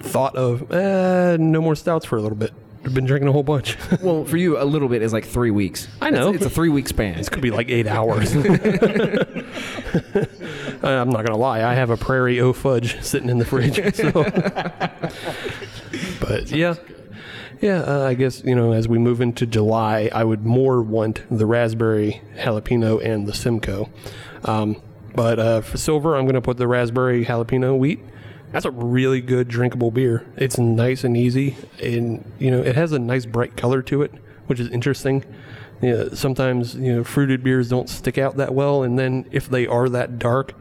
thought 0.00 0.36
of 0.36 0.70
eh, 0.72 1.36
no 1.38 1.60
more 1.60 1.74
stouts 1.74 2.06
for 2.06 2.16
a 2.16 2.22
little 2.22 2.36
bit. 2.38 2.52
I've 2.84 2.94
been 2.94 3.04
drinking 3.04 3.28
a 3.28 3.32
whole 3.32 3.42
bunch. 3.42 3.76
Well, 4.02 4.24
for 4.24 4.36
you, 4.36 4.60
a 4.60 4.64
little 4.64 4.88
bit 4.88 5.02
is 5.02 5.12
like 5.12 5.24
three 5.24 5.50
weeks. 5.50 5.88
I 6.00 6.10
know. 6.10 6.28
It's, 6.28 6.36
it's 6.36 6.46
a 6.46 6.50
three 6.50 6.68
week 6.68 6.88
span. 6.88 7.16
This 7.16 7.28
could 7.28 7.42
be 7.42 7.50
like 7.50 7.68
eight 7.68 7.86
hours. 7.86 8.34
Uh, 10.80 10.90
I'm 10.90 11.10
not 11.10 11.26
gonna 11.26 11.38
lie. 11.38 11.64
I 11.64 11.74
have 11.74 11.90
a 11.90 11.96
Prairie 11.96 12.40
O 12.40 12.52
fudge 12.52 13.02
sitting 13.02 13.28
in 13.28 13.38
the 13.38 13.44
fridge. 13.44 13.78
So. 13.96 14.12
but 16.20 16.50
yeah, 16.52 16.74
yeah. 17.60 17.80
Uh, 17.80 18.04
I 18.06 18.14
guess 18.14 18.44
you 18.44 18.54
know 18.54 18.72
as 18.72 18.86
we 18.86 18.96
move 18.98 19.20
into 19.20 19.44
July, 19.44 20.08
I 20.14 20.22
would 20.22 20.46
more 20.46 20.80
want 20.82 21.22
the 21.36 21.46
raspberry 21.46 22.22
jalapeno 22.36 23.04
and 23.04 23.26
the 23.26 23.34
Simcoe. 23.34 23.88
Um, 24.44 24.80
but 25.18 25.40
uh, 25.40 25.60
for 25.62 25.76
silver, 25.78 26.14
I'm 26.14 26.26
gonna 26.26 26.40
put 26.40 26.58
the 26.58 26.68
raspberry 26.68 27.24
jalapeno 27.24 27.76
wheat. 27.76 27.98
That's 28.52 28.64
a 28.64 28.70
really 28.70 29.20
good 29.20 29.48
drinkable 29.48 29.90
beer. 29.90 30.24
It's 30.36 30.58
nice 30.58 31.02
and 31.02 31.16
easy, 31.16 31.56
and 31.82 32.24
you 32.38 32.52
know 32.52 32.62
it 32.62 32.76
has 32.76 32.92
a 32.92 33.00
nice 33.00 33.26
bright 33.26 33.56
color 33.56 33.82
to 33.82 34.02
it, 34.02 34.12
which 34.46 34.60
is 34.60 34.68
interesting. 34.68 35.24
Yeah, 35.82 36.10
sometimes 36.12 36.76
you 36.76 36.94
know 36.94 37.02
fruited 37.02 37.42
beers 37.42 37.68
don't 37.68 37.88
stick 37.88 38.16
out 38.16 38.36
that 38.36 38.54
well, 38.54 38.84
and 38.84 38.96
then 38.96 39.26
if 39.32 39.48
they 39.48 39.66
are 39.66 39.88
that 39.88 40.20
dark, 40.20 40.52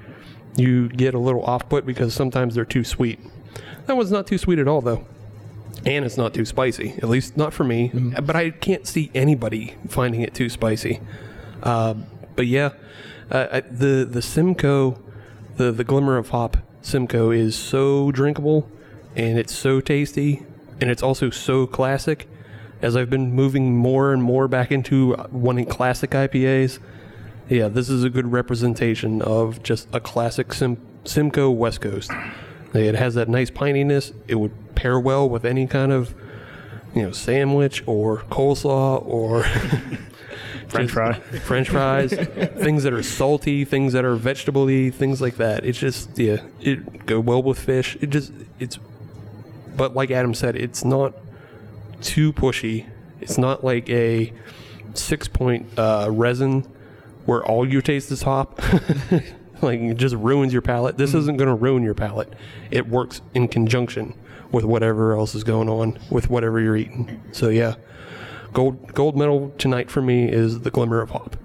you 0.56 0.90
get 0.90 1.14
a 1.14 1.20
little 1.20 1.44
off 1.44 1.70
put 1.70 1.86
because 1.86 2.16
sometimes 2.16 2.56
they're 2.56 2.66
too 2.66 2.84
sweet. 2.84 3.20
That 3.86 3.96
one's 3.96 4.12
not 4.12 4.26
too 4.26 4.40
sweet 4.40 4.58
at 4.58 4.68
all, 4.68 4.82
though, 4.82 5.06
and 5.86 6.04
it's 6.04 6.18
not 6.18 6.34
too 6.34 6.46
spicy. 6.46 6.96
At 6.98 7.10
least 7.10 7.38
not 7.38 7.54
for 7.54 7.64
me. 7.64 7.92
But 7.94 8.36
I 8.36 8.50
can't 8.50 8.88
see 8.88 9.12
anybody 9.14 9.76
finding 9.88 10.22
it 10.22 10.34
too 10.34 10.50
spicy. 10.50 11.00
Uh, 11.62 11.94
but 12.36 12.48
yeah, 12.48 12.72
uh, 13.32 13.48
I- 13.52 13.60
the 13.62 14.08
the 14.10 14.22
Simcoe, 14.22 15.00
the 15.58 15.72
the 15.72 15.84
Glimmer 15.84 16.18
of 16.18 16.30
Hop 16.30 16.58
Simcoe 16.82 17.32
is 17.32 17.56
so 17.56 18.12
drinkable, 18.12 18.70
and 19.16 19.38
it's 19.38 19.54
so 19.56 19.82
tasty, 19.82 20.46
and 20.80 20.90
it's 20.90 21.04
also 21.04 21.30
so 21.30 21.68
classic. 21.68 22.28
As 22.80 22.96
I've 22.96 23.10
been 23.10 23.34
moving 23.34 23.76
more 23.76 24.14
and 24.14 24.22
more 24.22 24.48
back 24.48 24.72
into 24.72 25.16
wanting 25.32 25.66
classic 25.66 26.12
IPAs, 26.12 26.78
yeah, 27.50 27.68
this 27.70 27.90
is 27.90 28.04
a 28.04 28.10
good 28.10 28.32
representation 28.32 29.20
of 29.24 29.64
just 29.64 29.88
a 29.92 30.00
classic 30.00 30.54
Sim- 30.54 30.78
Simcoe 31.04 31.50
West 31.50 31.82
Coast. 31.82 32.12
It 32.76 32.94
has 32.94 33.16
that 33.16 33.30
nice 33.30 33.50
pininess. 33.50 34.14
It 34.28 34.36
would 34.36 34.76
pair 34.76 35.00
well 35.00 35.28
with 35.28 35.44
any 35.44 35.66
kind 35.66 35.92
of, 35.92 36.14
you 36.94 37.02
know, 37.02 37.12
sandwich 37.12 37.82
or 37.88 38.18
coleslaw 38.30 39.04
or 39.08 39.44
French 40.68 40.92
fry. 40.92 41.14
French 41.14 41.70
fries, 41.70 42.12
things 42.12 42.84
that 42.84 42.94
are 42.94 43.04
salty, 43.04 43.66
things 43.66 43.94
that 43.94 44.06
are 44.06 44.16
vegetable-y, 44.16 44.90
things 44.90 45.22
like 45.22 45.38
that. 45.38 45.66
It's 45.66 45.78
just 45.78 46.18
yeah, 46.18 46.42
it 46.60 47.06
go 47.06 47.20
well 47.20 47.42
with 47.42 47.60
fish. 47.60 47.98
It 48.02 48.10
just 48.10 48.34
it's, 48.60 48.78
but 49.76 49.96
like 49.96 50.12
Adam 50.12 50.34
said, 50.34 50.56
it's 50.56 50.84
not 50.84 51.14
too 52.02 52.34
pushy. 52.34 52.88
It's 53.22 53.38
not 53.38 53.64
like 53.64 53.90
a 53.90 54.34
Sixpoint 54.94 55.66
uh, 55.78 56.10
resin 56.12 56.68
where 57.26 57.44
all 57.46 57.68
you 57.68 57.82
taste 57.82 58.12
is 58.12 58.22
hop. 58.22 58.62
like 59.62 59.80
it 59.80 59.98
just 59.98 60.16
ruins 60.16 60.54
your 60.54 60.62
palate. 60.62 60.98
This 60.98 61.14
isn't 61.14 61.38
going 61.38 61.50
to 61.50 61.56
ruin 61.56 61.84
your 61.84 61.94
palate. 61.94 62.34
It 62.72 62.88
works 62.88 63.22
in 63.34 63.48
conjunction 63.48 64.14
with 64.52 64.66
whatever 64.66 65.14
else 65.14 65.36
is 65.36 65.44
going 65.44 65.70
on 65.70 66.00
with 66.10 66.30
whatever 66.30 66.60
you're 66.60 66.78
eating. 66.78 67.22
So 67.32 67.50
yeah, 67.50 67.76
gold 68.58 68.92
gold 68.96 69.16
medal 69.16 69.54
tonight 69.60 69.92
for 69.92 70.02
me 70.02 70.28
is 70.28 70.62
the 70.62 70.72
glimmer 70.72 71.00
of 71.00 71.12
hop. 71.12 71.38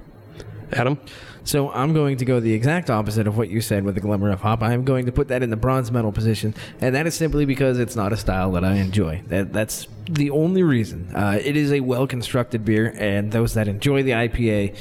Adam, 0.73 0.99
So 1.45 1.71
I'm 1.71 1.93
going 1.93 2.17
to 2.17 2.25
go 2.25 2.41
the 2.41 2.55
exact 2.55 2.89
opposite 2.89 3.27
of 3.27 3.37
what 3.37 3.51
you 3.51 3.61
said 3.61 3.85
with 3.85 3.97
the 3.97 4.01
glimmer 4.01 4.31
of 4.31 4.41
hop. 4.41 4.63
I'm 4.63 4.83
going 4.83 5.05
to 5.05 5.13
put 5.13 5.29
that 5.29 5.43
in 5.43 5.51
the 5.51 5.57
bronze 5.57 5.93
medal 5.93 6.11
position, 6.11 6.55
and 6.81 6.95
that 6.95 7.07
is 7.07 7.15
simply 7.15 7.45
because 7.45 7.79
it's 7.79 7.95
not 7.95 8.15
a 8.15 8.17
style 8.17 8.53
that 8.53 8.65
I 8.65 8.77
enjoy. 8.77 9.21
That 9.27 9.53
that's 9.53 9.87
the 10.09 10.31
only 10.31 10.63
reason. 10.63 11.15
Uh, 11.15 11.39
it 11.45 11.55
is 11.55 11.71
a 11.71 11.81
well 11.81 12.07
constructed 12.07 12.65
beer, 12.65 12.95
and 12.97 13.31
those 13.31 13.53
that 13.55 13.69
enjoy 13.69 14.03
the 14.03 14.13
IPA 14.13 14.75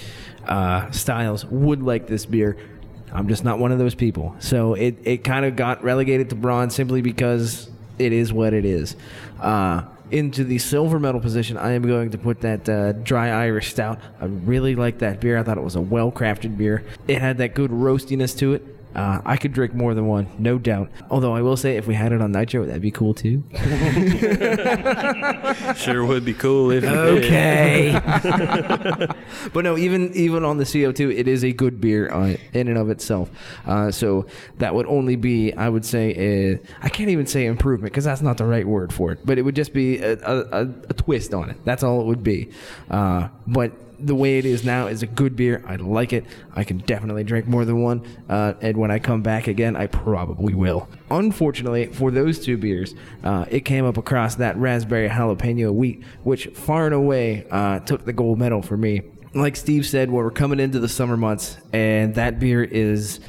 uh, 0.47 0.89
styles 0.91 1.43
would 1.47 1.83
like 1.83 2.07
this 2.07 2.25
beer. 2.25 2.55
I'm 3.11 3.27
just 3.27 3.43
not 3.43 3.59
one 3.59 3.73
of 3.73 3.77
those 3.77 3.93
people. 3.93 4.37
So 4.39 4.75
it, 4.75 4.95
it 5.03 5.25
kind 5.25 5.43
of 5.43 5.57
got 5.57 5.83
relegated 5.83 6.29
to 6.29 6.35
bronze 6.35 6.73
simply 6.73 7.01
because 7.01 7.69
it 7.99 8.13
is 8.13 8.31
what 8.31 8.53
it 8.53 8.63
is. 8.63 8.95
Uh, 9.41 9.83
into 10.11 10.43
the 10.43 10.57
silver 10.57 10.99
medal 10.99 11.21
position, 11.21 11.57
I 11.57 11.71
am 11.71 11.83
going 11.83 12.11
to 12.11 12.17
put 12.17 12.41
that 12.41 12.67
uh, 12.67 12.91
dry 12.93 13.29
Irish 13.29 13.71
stout. 13.71 13.99
I 14.19 14.25
really 14.25 14.75
like 14.75 14.99
that 14.99 15.19
beer. 15.19 15.37
I 15.37 15.43
thought 15.43 15.57
it 15.57 15.63
was 15.63 15.75
a 15.75 15.81
well 15.81 16.11
crafted 16.11 16.57
beer. 16.57 16.83
It 17.07 17.21
had 17.21 17.37
that 17.39 17.55
good 17.55 17.71
roastiness 17.71 18.37
to 18.39 18.53
it. 18.53 18.63
Uh, 18.95 19.21
I 19.25 19.37
could 19.37 19.53
drink 19.53 19.73
more 19.73 19.93
than 19.93 20.07
one, 20.07 20.27
no 20.37 20.57
doubt. 20.57 20.89
Although 21.09 21.33
I 21.33 21.41
will 21.41 21.57
say, 21.57 21.77
if 21.77 21.87
we 21.87 21.95
had 21.95 22.11
it 22.11 22.21
on 22.21 22.31
nitro, 22.31 22.65
that'd 22.65 22.81
be 22.81 22.91
cool 22.91 23.13
too. 23.13 23.43
sure 25.75 26.05
would 26.05 26.25
be 26.25 26.33
cool 26.33 26.71
if. 26.71 26.83
Okay. 26.83 27.91
but 29.53 29.63
no, 29.63 29.77
even 29.77 30.11
even 30.13 30.43
on 30.43 30.57
the 30.57 30.63
CO2, 30.63 31.17
it 31.17 31.27
is 31.27 31.43
a 31.43 31.51
good 31.51 31.79
beer 31.79 32.11
uh, 32.11 32.35
in 32.53 32.67
and 32.67 32.77
of 32.77 32.89
itself. 32.89 33.29
Uh, 33.65 33.91
so 33.91 34.25
that 34.57 34.75
would 34.75 34.85
only 34.87 35.15
be, 35.15 35.53
I 35.53 35.69
would 35.69 35.85
say, 35.85 36.13
a, 36.17 36.59
I 36.81 36.89
can't 36.89 37.09
even 37.09 37.25
say 37.25 37.45
improvement 37.45 37.93
because 37.93 38.05
that's 38.05 38.21
not 38.21 38.37
the 38.37 38.45
right 38.45 38.67
word 38.67 38.93
for 38.93 39.11
it. 39.11 39.19
But 39.25 39.37
it 39.37 39.43
would 39.43 39.55
just 39.55 39.73
be 39.73 39.99
a, 39.99 40.13
a, 40.13 40.39
a, 40.51 40.61
a 40.89 40.93
twist 40.93 41.33
on 41.33 41.49
it. 41.49 41.57
That's 41.63 41.83
all 41.83 42.01
it 42.01 42.05
would 42.05 42.23
be. 42.23 42.51
Uh, 42.89 43.29
but 43.47 43.71
the 44.05 44.15
way 44.15 44.37
it 44.37 44.45
is 44.45 44.63
now 44.63 44.87
is 44.87 45.03
a 45.03 45.07
good 45.07 45.35
beer. 45.35 45.63
I 45.67 45.75
like 45.75 46.13
it. 46.13 46.25
I 46.53 46.63
can 46.63 46.79
definitely 46.79 47.23
drink 47.23 47.47
more 47.47 47.65
than 47.65 47.81
one. 47.81 48.05
Uh, 48.27 48.53
and 48.61 48.77
when 48.77 48.91
I 48.91 48.99
come 48.99 49.21
back 49.21 49.47
again, 49.47 49.75
I 49.75 49.87
probably 49.87 50.53
will. 50.53 50.89
Unfortunately, 51.09 51.87
for 51.87 52.11
those 52.11 52.39
two 52.39 52.57
beers, 52.57 52.95
uh, 53.23 53.45
it 53.49 53.61
came 53.61 53.85
up 53.85 53.97
across 53.97 54.35
that 54.35 54.57
raspberry 54.57 55.09
jalapeno 55.09 55.73
wheat, 55.73 56.03
which 56.23 56.47
far 56.47 56.85
and 56.85 56.95
away 56.95 57.45
uh, 57.51 57.79
took 57.79 58.05
the 58.05 58.13
gold 58.13 58.39
medal 58.39 58.61
for 58.61 58.77
me. 58.77 59.01
Like 59.33 59.55
Steve 59.55 59.85
said, 59.85 60.11
we're 60.11 60.29
coming 60.31 60.59
into 60.59 60.79
the 60.79 60.89
summer 60.89 61.15
months, 61.15 61.57
and 61.71 62.15
that 62.15 62.39
beer 62.39 62.63
is 62.63 63.21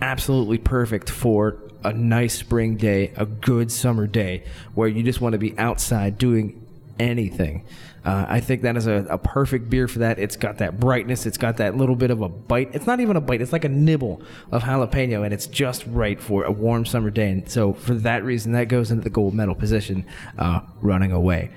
absolutely 0.00 0.58
perfect 0.58 1.08
for 1.08 1.58
a 1.82 1.92
nice 1.92 2.34
spring 2.34 2.76
day, 2.76 3.12
a 3.16 3.26
good 3.26 3.70
summer 3.70 4.06
day, 4.06 4.44
where 4.74 4.88
you 4.88 5.02
just 5.02 5.20
want 5.20 5.32
to 5.34 5.38
be 5.38 5.56
outside 5.58 6.18
doing 6.18 6.60
anything. 6.98 7.64
Uh, 8.04 8.26
I 8.28 8.40
think 8.40 8.62
that 8.62 8.76
is 8.76 8.86
a, 8.86 9.06
a 9.08 9.18
perfect 9.18 9.70
beer 9.70 9.88
for 9.88 10.00
that. 10.00 10.18
It's 10.18 10.36
got 10.36 10.58
that 10.58 10.78
brightness. 10.78 11.24
It's 11.24 11.38
got 11.38 11.56
that 11.56 11.76
little 11.76 11.96
bit 11.96 12.10
of 12.10 12.20
a 12.20 12.28
bite. 12.28 12.70
It's 12.74 12.86
not 12.86 13.00
even 13.00 13.16
a 13.16 13.20
bite. 13.20 13.40
It's 13.40 13.52
like 13.52 13.64
a 13.64 13.68
nibble 13.68 14.20
of 14.52 14.62
jalapeno, 14.62 15.24
and 15.24 15.32
it's 15.32 15.46
just 15.46 15.84
right 15.86 16.20
for 16.20 16.44
a 16.44 16.52
warm 16.52 16.84
summer 16.84 17.10
day. 17.10 17.30
And 17.30 17.50
so, 17.50 17.72
for 17.72 17.94
that 17.94 18.24
reason, 18.24 18.52
that 18.52 18.68
goes 18.68 18.90
into 18.90 19.04
the 19.04 19.10
gold 19.10 19.34
medal 19.34 19.54
position, 19.54 20.04
uh, 20.38 20.60
running 20.82 21.12
away. 21.12 21.50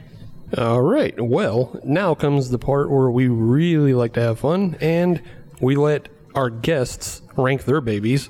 All 0.57 0.81
right. 0.81 1.19
Well, 1.19 1.77
now 1.83 2.15
comes 2.15 2.49
the 2.49 2.57
part 2.57 2.89
where 2.89 3.11
we 3.11 3.27
really 3.27 3.93
like 3.93 4.13
to 4.13 4.21
have 4.21 4.39
fun 4.39 4.77
and 4.79 5.21
we 5.59 5.75
let 5.75 6.07
our 6.35 6.49
guests 6.49 7.21
rank 7.35 7.65
their 7.65 7.81
babies. 7.81 8.29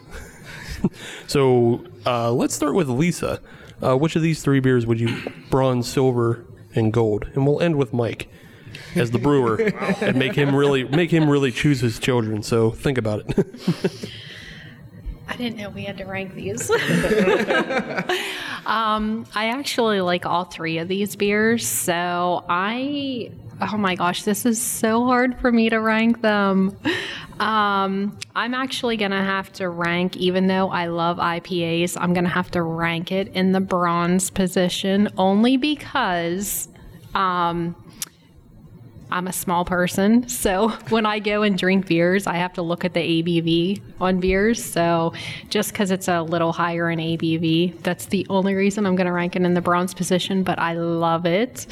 so 1.27 1.85
uh, 2.07 2.31
let's 2.31 2.55
start 2.55 2.73
with 2.73 2.89
Lisa. 2.89 3.39
Uh, 3.83 3.95
which 3.95 4.15
of 4.15 4.23
these 4.23 4.41
three 4.41 4.59
beers 4.59 4.87
would 4.87 4.99
you 4.99 5.21
bronze, 5.51 5.87
silver, 5.87 6.46
and 6.77 6.93
gold? 6.93 7.29
And 7.33 7.45
we'll 7.45 7.59
end 7.59 7.75
with 7.75 7.93
Mike 7.93 8.29
as 8.95 9.11
the 9.11 9.19
brewer 9.19 9.55
and 10.01 10.17
make 10.17 10.33
him 10.33 10.55
really 10.55 10.83
make 10.85 11.11
him 11.11 11.29
really 11.29 11.51
choose 11.51 11.81
his 11.81 11.99
children. 11.99 12.43
So 12.43 12.71
think 12.71 12.97
about 12.97 13.23
it. 13.27 14.11
I 15.29 15.35
didn't 15.35 15.57
know 15.57 15.69
we 15.69 15.83
had 15.83 15.97
to 15.97 16.05
rank 16.05 16.33
these. 16.35 16.71
um, 18.65 19.25
I 19.35 19.49
actually 19.49 19.99
like 19.99 20.25
all 20.25 20.45
three 20.45 20.77
of 20.77 20.87
these 20.87 21.17
beers. 21.17 21.67
So 21.67 22.45
I, 22.47 23.31
oh 23.61 23.77
my 23.77 23.95
gosh, 23.95 24.23
this 24.23 24.45
is 24.45 24.61
so 24.61 25.05
hard 25.05 25.39
for 25.39 25.51
me 25.51 25.69
to 25.69 25.77
rank 25.77 26.21
them. 26.21 26.77
Um, 27.39 28.17
I'm 28.35 28.53
actually 28.53 28.97
going 28.97 29.11
to 29.11 29.17
have 29.17 29.53
to 29.53 29.69
rank, 29.69 30.17
even 30.17 30.47
though 30.47 30.69
I 30.69 30.87
love 30.87 31.17
IPAs, 31.17 31.95
I'm 31.99 32.13
going 32.13 32.23
to 32.23 32.31
have 32.31 32.49
to 32.51 32.63
rank 32.63 33.11
it 33.11 33.27
in 33.29 33.51
the 33.51 33.61
bronze 33.61 34.29
position 34.29 35.09
only 35.17 35.57
because. 35.57 36.67
Um, 37.13 37.75
I'm 39.09 39.27
a 39.27 39.33
small 39.33 39.63
person, 39.63 40.27
so 40.27 40.69
when 40.89 41.05
I 41.05 41.19
go 41.19 41.41
and 41.41 41.57
drink 41.57 41.87
beers, 41.87 42.27
I 42.27 42.35
have 42.35 42.53
to 42.53 42.61
look 42.61 42.83
at 42.83 42.93
the 42.93 42.99
ABV 42.99 43.81
on 44.01 44.19
beers. 44.19 44.63
So 44.63 45.13
just 45.49 45.71
because 45.71 45.91
it's 45.91 46.07
a 46.07 46.21
little 46.21 46.51
higher 46.51 46.89
in 46.89 46.99
ABV, 46.99 47.81
that's 47.83 48.07
the 48.07 48.27
only 48.29 48.53
reason 48.53 48.85
I'm 48.85 48.95
going 48.95 49.07
to 49.07 49.13
rank 49.13 49.35
it 49.35 49.43
in 49.43 49.53
the 49.53 49.61
bronze 49.61 49.93
position, 49.93 50.43
but 50.43 50.59
I 50.59 50.73
love 50.73 51.25
it. 51.25 51.67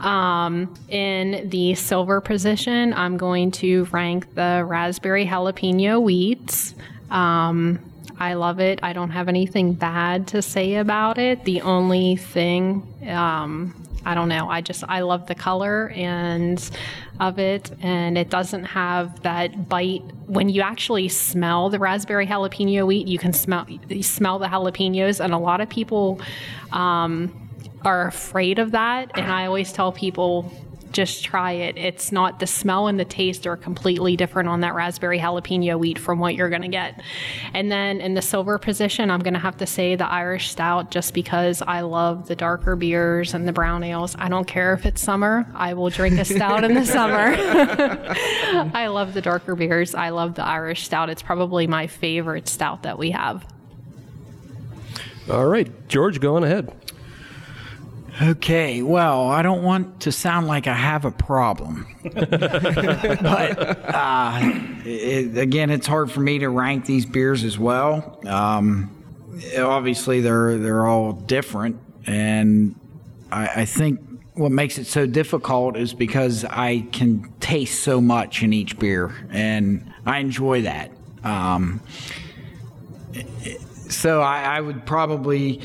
Um, 0.00 0.74
in 0.88 1.48
the 1.48 1.74
silver 1.74 2.20
position, 2.20 2.92
I'm 2.94 3.16
going 3.16 3.52
to 3.52 3.84
rank 3.86 4.34
the 4.34 4.64
raspberry 4.66 5.26
jalapeno 5.26 6.02
wheats. 6.02 6.74
Um, 7.10 7.78
I 8.18 8.34
love 8.34 8.60
it. 8.60 8.80
I 8.82 8.92
don't 8.92 9.10
have 9.10 9.28
anything 9.28 9.72
bad 9.72 10.26
to 10.28 10.42
say 10.42 10.74
about 10.74 11.16
it. 11.16 11.44
The 11.44 11.62
only 11.62 12.16
thing, 12.16 12.86
um, 13.08 13.74
I 14.04 14.14
don't 14.14 14.28
know. 14.28 14.48
I 14.48 14.60
just 14.60 14.84
I 14.88 15.00
love 15.00 15.26
the 15.26 15.34
color 15.34 15.90
and 15.90 16.70
of 17.18 17.38
it, 17.38 17.70
and 17.82 18.16
it 18.16 18.30
doesn't 18.30 18.64
have 18.64 19.22
that 19.22 19.68
bite. 19.68 20.02
When 20.26 20.48
you 20.48 20.62
actually 20.62 21.08
smell 21.08 21.70
the 21.70 21.78
raspberry 21.78 22.26
jalapeno 22.26 22.86
wheat, 22.86 23.06
you 23.08 23.18
can 23.18 23.32
smell 23.32 23.66
you 23.68 24.02
smell 24.02 24.38
the 24.38 24.46
jalapenos, 24.46 25.22
and 25.22 25.32
a 25.32 25.38
lot 25.38 25.60
of 25.60 25.68
people 25.68 26.20
um, 26.72 27.50
are 27.84 28.06
afraid 28.06 28.58
of 28.58 28.70
that. 28.72 29.10
And 29.18 29.30
I 29.30 29.46
always 29.46 29.72
tell 29.72 29.92
people 29.92 30.50
just 30.92 31.24
try 31.24 31.52
it. 31.52 31.76
It's 31.78 32.12
not 32.12 32.40
the 32.40 32.46
smell 32.46 32.86
and 32.86 32.98
the 32.98 33.04
taste 33.04 33.46
are 33.46 33.56
completely 33.56 34.16
different 34.16 34.48
on 34.48 34.60
that 34.60 34.74
raspberry 34.74 35.18
jalapeno 35.18 35.78
wheat 35.78 35.98
from 35.98 36.18
what 36.18 36.34
you're 36.34 36.50
going 36.50 36.62
to 36.62 36.68
get. 36.68 37.00
And 37.54 37.70
then 37.70 38.00
in 38.00 38.14
the 38.14 38.22
silver 38.22 38.58
position, 38.58 39.10
I'm 39.10 39.20
going 39.20 39.34
to 39.34 39.40
have 39.40 39.56
to 39.58 39.66
say 39.66 39.96
the 39.96 40.06
Irish 40.06 40.50
Stout 40.50 40.90
just 40.90 41.14
because 41.14 41.62
I 41.62 41.80
love 41.82 42.28
the 42.28 42.36
darker 42.36 42.76
beers 42.76 43.34
and 43.34 43.46
the 43.46 43.52
brown 43.52 43.82
ales. 43.82 44.16
I 44.18 44.28
don't 44.28 44.46
care 44.46 44.72
if 44.74 44.86
it's 44.86 45.00
summer, 45.00 45.46
I 45.54 45.74
will 45.74 45.90
drink 45.90 46.18
a 46.18 46.24
stout 46.24 46.64
in 46.64 46.74
the 46.74 46.84
summer. 46.86 47.34
I 48.74 48.88
love 48.88 49.14
the 49.14 49.20
darker 49.20 49.54
beers. 49.54 49.94
I 49.94 50.10
love 50.10 50.34
the 50.34 50.44
Irish 50.44 50.84
Stout. 50.84 51.10
It's 51.10 51.22
probably 51.22 51.66
my 51.66 51.86
favorite 51.86 52.48
stout 52.48 52.82
that 52.82 52.98
we 52.98 53.10
have. 53.10 53.44
All 55.30 55.46
right, 55.46 55.70
George, 55.88 56.20
go 56.20 56.36
on 56.36 56.44
ahead. 56.44 56.72
Okay, 58.22 58.82
well, 58.82 59.30
I 59.30 59.40
don't 59.40 59.62
want 59.62 60.00
to 60.00 60.12
sound 60.12 60.46
like 60.46 60.66
I 60.66 60.74
have 60.74 61.06
a 61.06 61.10
problem, 61.10 61.86
but 62.02 62.28
uh, 63.94 64.40
it, 64.84 65.38
again, 65.38 65.70
it's 65.70 65.86
hard 65.86 66.12
for 66.12 66.20
me 66.20 66.38
to 66.40 66.50
rank 66.50 66.84
these 66.84 67.06
beers 67.06 67.44
as 67.44 67.58
well. 67.58 68.20
Um, 68.26 68.90
obviously, 69.58 70.20
they're 70.20 70.58
they're 70.58 70.86
all 70.86 71.12
different, 71.12 71.80
and 72.06 72.78
I, 73.32 73.62
I 73.62 73.64
think 73.64 74.00
what 74.34 74.52
makes 74.52 74.76
it 74.76 74.86
so 74.86 75.06
difficult 75.06 75.78
is 75.78 75.94
because 75.94 76.44
I 76.44 76.80
can 76.92 77.32
taste 77.40 77.82
so 77.82 78.02
much 78.02 78.42
in 78.42 78.52
each 78.52 78.78
beer, 78.78 79.14
and 79.30 79.94
I 80.04 80.18
enjoy 80.18 80.62
that. 80.62 80.90
Um, 81.24 81.80
so 83.88 84.20
I, 84.20 84.42
I 84.42 84.60
would 84.60 84.84
probably 84.84 85.62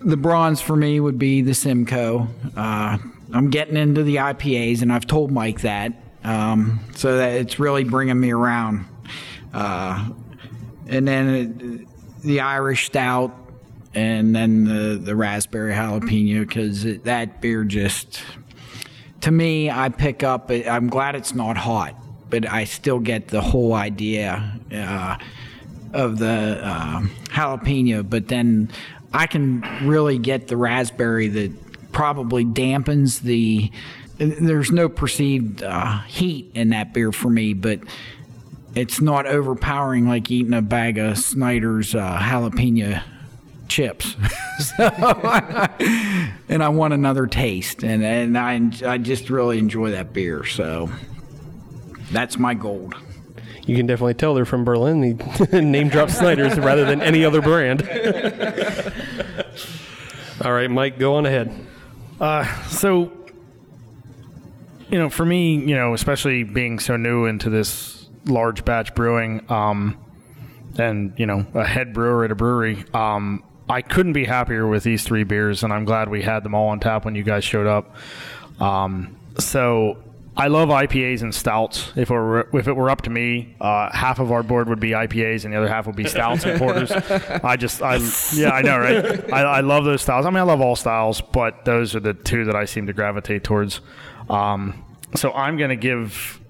the 0.00 0.16
bronze 0.16 0.60
for 0.60 0.76
me 0.76 1.00
would 1.00 1.18
be 1.18 1.42
the 1.42 1.54
Simcoe. 1.54 2.28
Uh, 2.56 2.98
I'm 3.32 3.50
getting 3.50 3.76
into 3.76 4.02
the 4.02 4.16
IPAs, 4.16 4.82
and 4.82 4.92
I've 4.92 5.06
told 5.06 5.30
Mike 5.30 5.62
that. 5.62 5.92
Um, 6.24 6.80
so 6.94 7.16
that 7.16 7.32
it's 7.32 7.58
really 7.58 7.82
bringing 7.84 8.20
me 8.20 8.30
around. 8.32 8.86
Uh, 9.52 10.10
and 10.86 11.08
then 11.08 11.28
it, 11.28 12.22
the 12.22 12.40
Irish 12.40 12.86
Stout, 12.86 13.34
and 13.94 14.34
then 14.34 14.64
the, 14.64 14.96
the 14.96 15.16
raspberry 15.16 15.72
jalapeno, 15.72 16.46
because 16.46 16.84
that 17.02 17.40
beer 17.40 17.64
just, 17.64 18.22
to 19.22 19.30
me, 19.30 19.70
I 19.70 19.88
pick 19.88 20.22
up, 20.22 20.50
I'm 20.50 20.88
glad 20.88 21.16
it's 21.16 21.34
not 21.34 21.56
hot, 21.56 21.96
but 22.30 22.48
I 22.48 22.64
still 22.64 23.00
get 23.00 23.28
the 23.28 23.40
whole 23.40 23.74
idea. 23.74 24.58
Uh, 24.72 25.18
of 25.92 26.18
the 26.18 26.60
uh, 26.62 27.00
jalapeno, 27.28 28.08
but 28.08 28.28
then 28.28 28.70
I 29.14 29.26
can 29.26 29.60
really 29.82 30.18
get 30.18 30.48
the 30.48 30.56
raspberry 30.56 31.28
that 31.28 31.92
probably 31.92 32.44
dampens 32.44 33.20
the. 33.20 33.70
There's 34.18 34.70
no 34.70 34.88
perceived 34.88 35.62
uh, 35.62 36.00
heat 36.02 36.52
in 36.54 36.70
that 36.70 36.94
beer 36.94 37.12
for 37.12 37.28
me, 37.28 37.54
but 37.54 37.80
it's 38.74 39.00
not 39.00 39.26
overpowering 39.26 40.06
like 40.06 40.30
eating 40.30 40.54
a 40.54 40.62
bag 40.62 40.98
of 40.98 41.18
Snyder's 41.18 41.94
uh, 41.94 42.18
jalapeno 42.18 43.02
chips. 43.68 44.16
so, 44.58 44.84
and 46.48 46.62
I 46.62 46.68
want 46.68 46.94
another 46.94 47.26
taste, 47.26 47.82
and 47.82 48.04
and 48.04 48.38
I 48.38 48.60
I 48.86 48.98
just 48.98 49.30
really 49.30 49.58
enjoy 49.58 49.90
that 49.90 50.12
beer. 50.12 50.44
So 50.44 50.90
that's 52.10 52.38
my 52.38 52.54
gold. 52.54 52.94
You 53.66 53.76
can 53.76 53.86
definitely 53.86 54.14
tell 54.14 54.34
they're 54.34 54.44
from 54.44 54.64
Berlin. 54.64 55.00
They 55.00 55.60
name 55.60 55.88
drop 55.88 56.10
Snyder's 56.10 56.58
rather 56.58 56.84
than 56.84 57.00
any 57.00 57.24
other 57.24 57.40
brand. 57.40 57.82
All 60.44 60.52
right, 60.52 60.70
Mike, 60.70 60.98
go 60.98 61.14
on 61.14 61.26
ahead. 61.26 61.52
Uh, 62.20 62.44
so, 62.64 63.12
you 64.90 64.98
know, 64.98 65.08
for 65.08 65.24
me, 65.24 65.54
you 65.54 65.76
know, 65.76 65.94
especially 65.94 66.42
being 66.42 66.80
so 66.80 66.96
new 66.96 67.26
into 67.26 67.48
this 67.50 68.08
large 68.26 68.64
batch 68.64 68.94
brewing, 68.94 69.44
um, 69.48 69.96
and 70.78 71.12
you 71.16 71.26
know, 71.26 71.46
a 71.54 71.64
head 71.64 71.92
brewer 71.92 72.24
at 72.24 72.32
a 72.32 72.34
brewery, 72.34 72.84
um, 72.94 73.44
I 73.68 73.82
couldn't 73.82 74.14
be 74.14 74.24
happier 74.24 74.66
with 74.66 74.82
these 74.82 75.04
three 75.04 75.22
beers, 75.24 75.62
and 75.62 75.72
I'm 75.72 75.84
glad 75.84 76.08
we 76.08 76.22
had 76.22 76.42
them 76.42 76.54
all 76.54 76.68
on 76.68 76.80
tap 76.80 77.04
when 77.04 77.14
you 77.14 77.22
guys 77.22 77.44
showed 77.44 77.66
up. 77.66 77.94
Um, 78.60 79.16
so 79.38 79.98
I 80.34 80.48
love 80.48 80.70
IPAs 80.70 81.20
and 81.20 81.34
stouts. 81.34 81.92
If 81.94 82.10
it 82.10 82.14
were 82.14 82.48
if 82.54 82.66
it 82.66 82.72
were 82.72 82.88
up 82.88 83.02
to 83.02 83.10
me, 83.10 83.54
uh, 83.60 83.90
half 83.92 84.18
of 84.18 84.32
our 84.32 84.42
board 84.42 84.68
would 84.68 84.80
be 84.80 84.90
IPAs 84.90 85.44
and 85.44 85.52
the 85.52 85.58
other 85.58 85.68
half 85.68 85.86
would 85.86 85.96
be 85.96 86.06
stouts 86.06 86.44
and 86.44 86.58
porters. 86.58 86.90
I 87.44 87.56
just 87.56 87.82
I 87.82 87.98
yeah 88.34 88.50
I 88.50 88.62
know 88.62 88.78
right. 88.78 89.32
I, 89.32 89.42
I 89.42 89.60
love 89.60 89.84
those 89.84 90.00
styles. 90.00 90.24
I 90.24 90.30
mean 90.30 90.38
I 90.38 90.42
love 90.42 90.62
all 90.62 90.74
styles, 90.74 91.20
but 91.20 91.66
those 91.66 91.94
are 91.94 92.00
the 92.00 92.14
two 92.14 92.46
that 92.46 92.56
I 92.56 92.64
seem 92.64 92.86
to 92.86 92.94
gravitate 92.94 93.44
towards. 93.44 93.82
Um, 94.30 94.82
so 95.14 95.32
I'm 95.32 95.58
gonna 95.58 95.76
give 95.76 96.40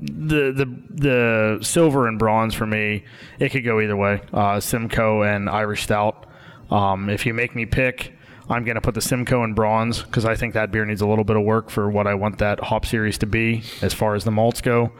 the 0.00 0.52
the 0.52 0.78
the 0.90 1.58
silver 1.62 2.06
and 2.06 2.20
bronze 2.20 2.54
for 2.54 2.66
me. 2.66 3.04
It 3.40 3.50
could 3.50 3.64
go 3.64 3.80
either 3.80 3.96
way. 3.96 4.22
Uh, 4.32 4.60
Simcoe 4.60 5.22
and 5.22 5.50
Irish 5.50 5.82
Stout. 5.82 6.26
Um, 6.70 7.08
if 7.08 7.26
you 7.26 7.34
make 7.34 7.56
me 7.56 7.66
pick. 7.66 8.12
I'm 8.48 8.64
going 8.64 8.76
to 8.76 8.80
put 8.80 8.94
the 8.94 9.00
Simcoe 9.00 9.42
in 9.44 9.54
bronze 9.54 10.02
because 10.02 10.24
I 10.24 10.36
think 10.36 10.54
that 10.54 10.70
beer 10.70 10.84
needs 10.84 11.00
a 11.00 11.06
little 11.06 11.24
bit 11.24 11.36
of 11.36 11.42
work 11.42 11.68
for 11.68 11.90
what 11.90 12.06
I 12.06 12.14
want 12.14 12.38
that 12.38 12.60
hop 12.60 12.86
series 12.86 13.18
to 13.18 13.26
be 13.26 13.64
as 13.82 13.92
far 13.92 14.14
as 14.14 14.24
the 14.24 14.30
malts 14.30 14.60
go. 14.60 14.92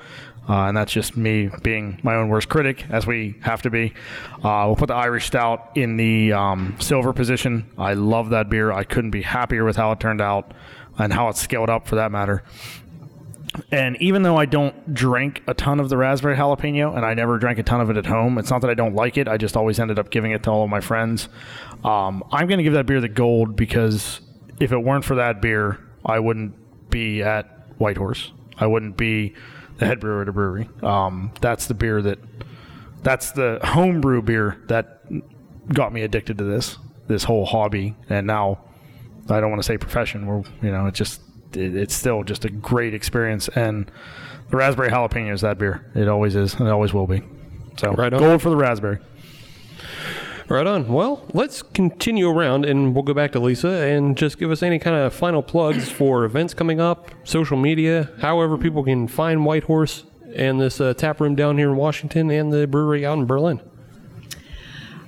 Uh, 0.49 0.67
and 0.67 0.77
that's 0.77 0.93
just 0.93 1.17
me 1.17 1.51
being 1.63 1.99
my 2.05 2.15
own 2.15 2.29
worst 2.29 2.49
critic, 2.49 2.87
as 2.89 3.07
we 3.07 3.35
have 3.43 3.63
to 3.63 3.71
be. 3.71 3.93
Uh, 4.45 4.65
we'll 4.67 4.77
put 4.77 4.87
the 4.87 4.95
Irish 4.95 5.27
Stout 5.27 5.71
in 5.75 5.97
the 5.97 6.33
um, 6.33 6.77
silver 6.79 7.13
position. 7.13 7.69
I 7.77 7.95
love 7.95 8.31
that 8.31 8.49
beer. 8.49 8.71
I 8.71 8.85
couldn't 8.85 9.11
be 9.11 9.23
happier 9.23 9.65
with 9.65 9.77
how 9.77 9.91
it 9.93 9.99
turned 9.99 10.21
out 10.21 10.53
and 10.99 11.13
how 11.13 11.29
it's 11.29 11.41
scaled 11.41 11.69
up 11.69 11.89
for 11.89 11.97
that 11.97 12.13
matter. 12.13 12.45
And 13.71 13.97
even 14.01 14.23
though 14.23 14.37
I 14.37 14.47
don't 14.47 14.95
drink 14.95 15.43
a 15.47 15.55
ton 15.55 15.81
of 15.81 15.89
the 15.89 15.97
raspberry 15.97 16.37
jalapeno, 16.37 16.97
and 16.97 17.05
I 17.05 17.15
never 17.15 17.39
drank 17.39 17.59
a 17.59 17.63
ton 17.63 17.81
of 17.81 17.91
it 17.91 17.97
at 17.97 18.07
home, 18.07 18.39
it's 18.39 18.51
not 18.51 18.61
that 18.63 18.71
I 18.71 18.75
don't 18.75 18.95
like 18.95 19.17
it. 19.17 19.29
I 19.29 19.37
just 19.37 19.57
always 19.57 19.79
ended 19.79 19.99
up 19.99 20.11
giving 20.11 20.33
it 20.33 20.43
to 20.45 20.51
all 20.51 20.65
of 20.65 20.71
my 20.71 20.81
friends. 20.81 21.29
Um, 21.85 22.23
I'm 22.33 22.47
going 22.47 22.59
to 22.59 22.65
give 22.65 22.75
that 22.75 22.87
beer 22.87 23.01
the 23.01 23.09
gold 23.09 23.57
because 23.57 24.21
if 24.61 24.73
it 24.73 24.79
weren't 24.79 25.05
for 25.05 25.17
that 25.17 25.41
beer, 25.43 25.79
I 26.05 26.19
wouldn't 26.19 26.55
be 26.91 27.23
at 27.23 27.69
White 27.79 27.97
Horse. 27.97 28.33
I 28.59 28.67
wouldn't 28.67 28.97
be 28.97 29.35
the 29.79 29.87
head 29.87 30.01
brewer 30.01 30.23
at 30.23 30.29
a 30.29 30.33
brewery. 30.33 30.69
Um, 30.83 31.33
that's 31.41 31.67
the 31.67 31.75
beer 31.75 32.01
that 32.03 32.19
that's 33.03 33.33
the 33.33 33.61
homebrew 33.63 34.23
beer 34.23 34.61
that 34.67 35.03
got 35.73 35.93
me 35.93 36.03
addicted 36.03 36.39
to 36.39 36.45
this 36.45 36.79
this 37.07 37.25
whole 37.25 37.45
hobby, 37.47 37.95
and 38.09 38.27
now 38.27 38.59
I 39.29 39.41
don't 39.41 39.51
want 39.51 39.63
to 39.63 39.67
say 39.67 39.79
profession. 39.79 40.27
We're 40.27 40.43
you 40.63 40.73
know 40.73 40.87
it's 40.87 40.99
just 40.99 41.21
it, 41.53 41.77
it's 41.77 41.95
still 41.95 42.23
just 42.25 42.45
a 42.45 42.51
great 42.51 42.95
experience, 42.95 43.49
and 43.49 43.91
the 44.51 44.57
raspberry 44.57 44.91
jalapeno 44.91 45.33
is 45.33 45.41
that 45.43 45.59
beer. 45.59 45.85
It 45.95 46.09
always 46.09 46.35
is, 46.37 46.55
and 46.55 46.67
it 46.69 46.71
always 46.71 46.93
will 46.95 47.07
be. 47.07 47.23
So 47.79 47.93
Right 47.93 48.13
on. 48.13 48.19
gold 48.21 48.43
for 48.43 48.51
the 48.51 48.57
raspberry. 48.57 48.99
Right 50.49 50.67
on. 50.67 50.87
Well, 50.87 51.25
let's 51.35 51.61
continue 51.63 52.29
around 52.31 52.65
and 52.65 52.95
we'll 52.95 53.03
go 53.03 53.13
back 53.13 53.33
to 53.33 53.41
Lisa 53.41 53.69
and 53.69 54.17
just 54.17 54.39
give 54.39 54.53
us 54.53 54.63
any 54.63 54.79
kind 54.79 54.95
of 54.95 55.13
final 55.13 55.43
plugs 55.43 55.91
for 55.91 56.25
events 56.25 56.55
coming 56.55 56.81
up, 56.81 57.11
social 57.25 57.57
media, 57.57 58.11
however 58.21 58.57
people 58.57 58.85
can 58.85 59.09
find 59.09 59.45
White 59.45 59.65
Horse 59.65 60.05
and 60.37 60.61
this 60.61 60.81
uh, 60.81 60.95
tap 60.95 61.21
room 61.21 61.35
down 61.35 61.59
here 61.59 61.71
in 61.71 61.77
Washington 61.77 62.31
and 62.31 62.53
the 62.53 62.69
brewery 62.69 63.05
out 63.05 63.19
in 63.19 63.27
Berlin. 63.27 63.61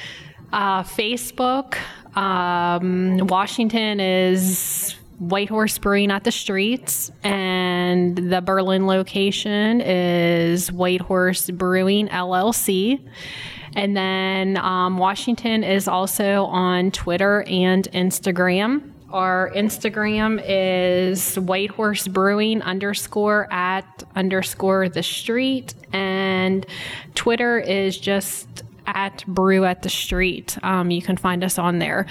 Uh, 0.53 0.85
Facebook. 0.85 1.75
Um, 2.15 3.27
Washington 3.27 3.99
is 4.01 4.95
Whitehorse 5.19 5.79
Brewing 5.79 6.11
at 6.11 6.25
the 6.25 6.33
Streets, 6.33 7.11
and 7.23 8.17
the 8.17 8.41
Berlin 8.41 8.87
location 8.87 9.81
is 9.81 10.73
Whitehorse 10.73 11.51
Brewing 11.51 12.09
LLC. 12.09 13.01
And 13.75 13.97
then 13.97 14.57
um, 14.59 14.99
Washington 14.99 15.65
is 15.65 15.89
also 15.89 16.45
on 16.45 16.91
Twitter 16.91 17.43
and 17.45 17.89
Instagram. 17.93 18.91
Our 19.11 19.51
Instagram 19.55 20.43
is 20.47 21.39
Whitehorse 21.39 22.09
Brewing 22.09 22.63
underscore 22.63 23.53
at 23.53 24.05
underscore 24.17 24.89
the 24.89 25.03
street, 25.03 25.75
and 25.93 26.65
Twitter 27.15 27.59
is 27.59 27.99
just 27.99 28.63
at 28.87 29.25
Brew 29.27 29.65
at 29.65 29.83
the 29.83 29.91
Street. 29.91 30.57
Um, 30.63 30.91
you 30.91 31.03
can 31.03 31.17
find 31.17 31.45
us 31.45 31.59
on 31.59 31.79
there. 31.79 32.07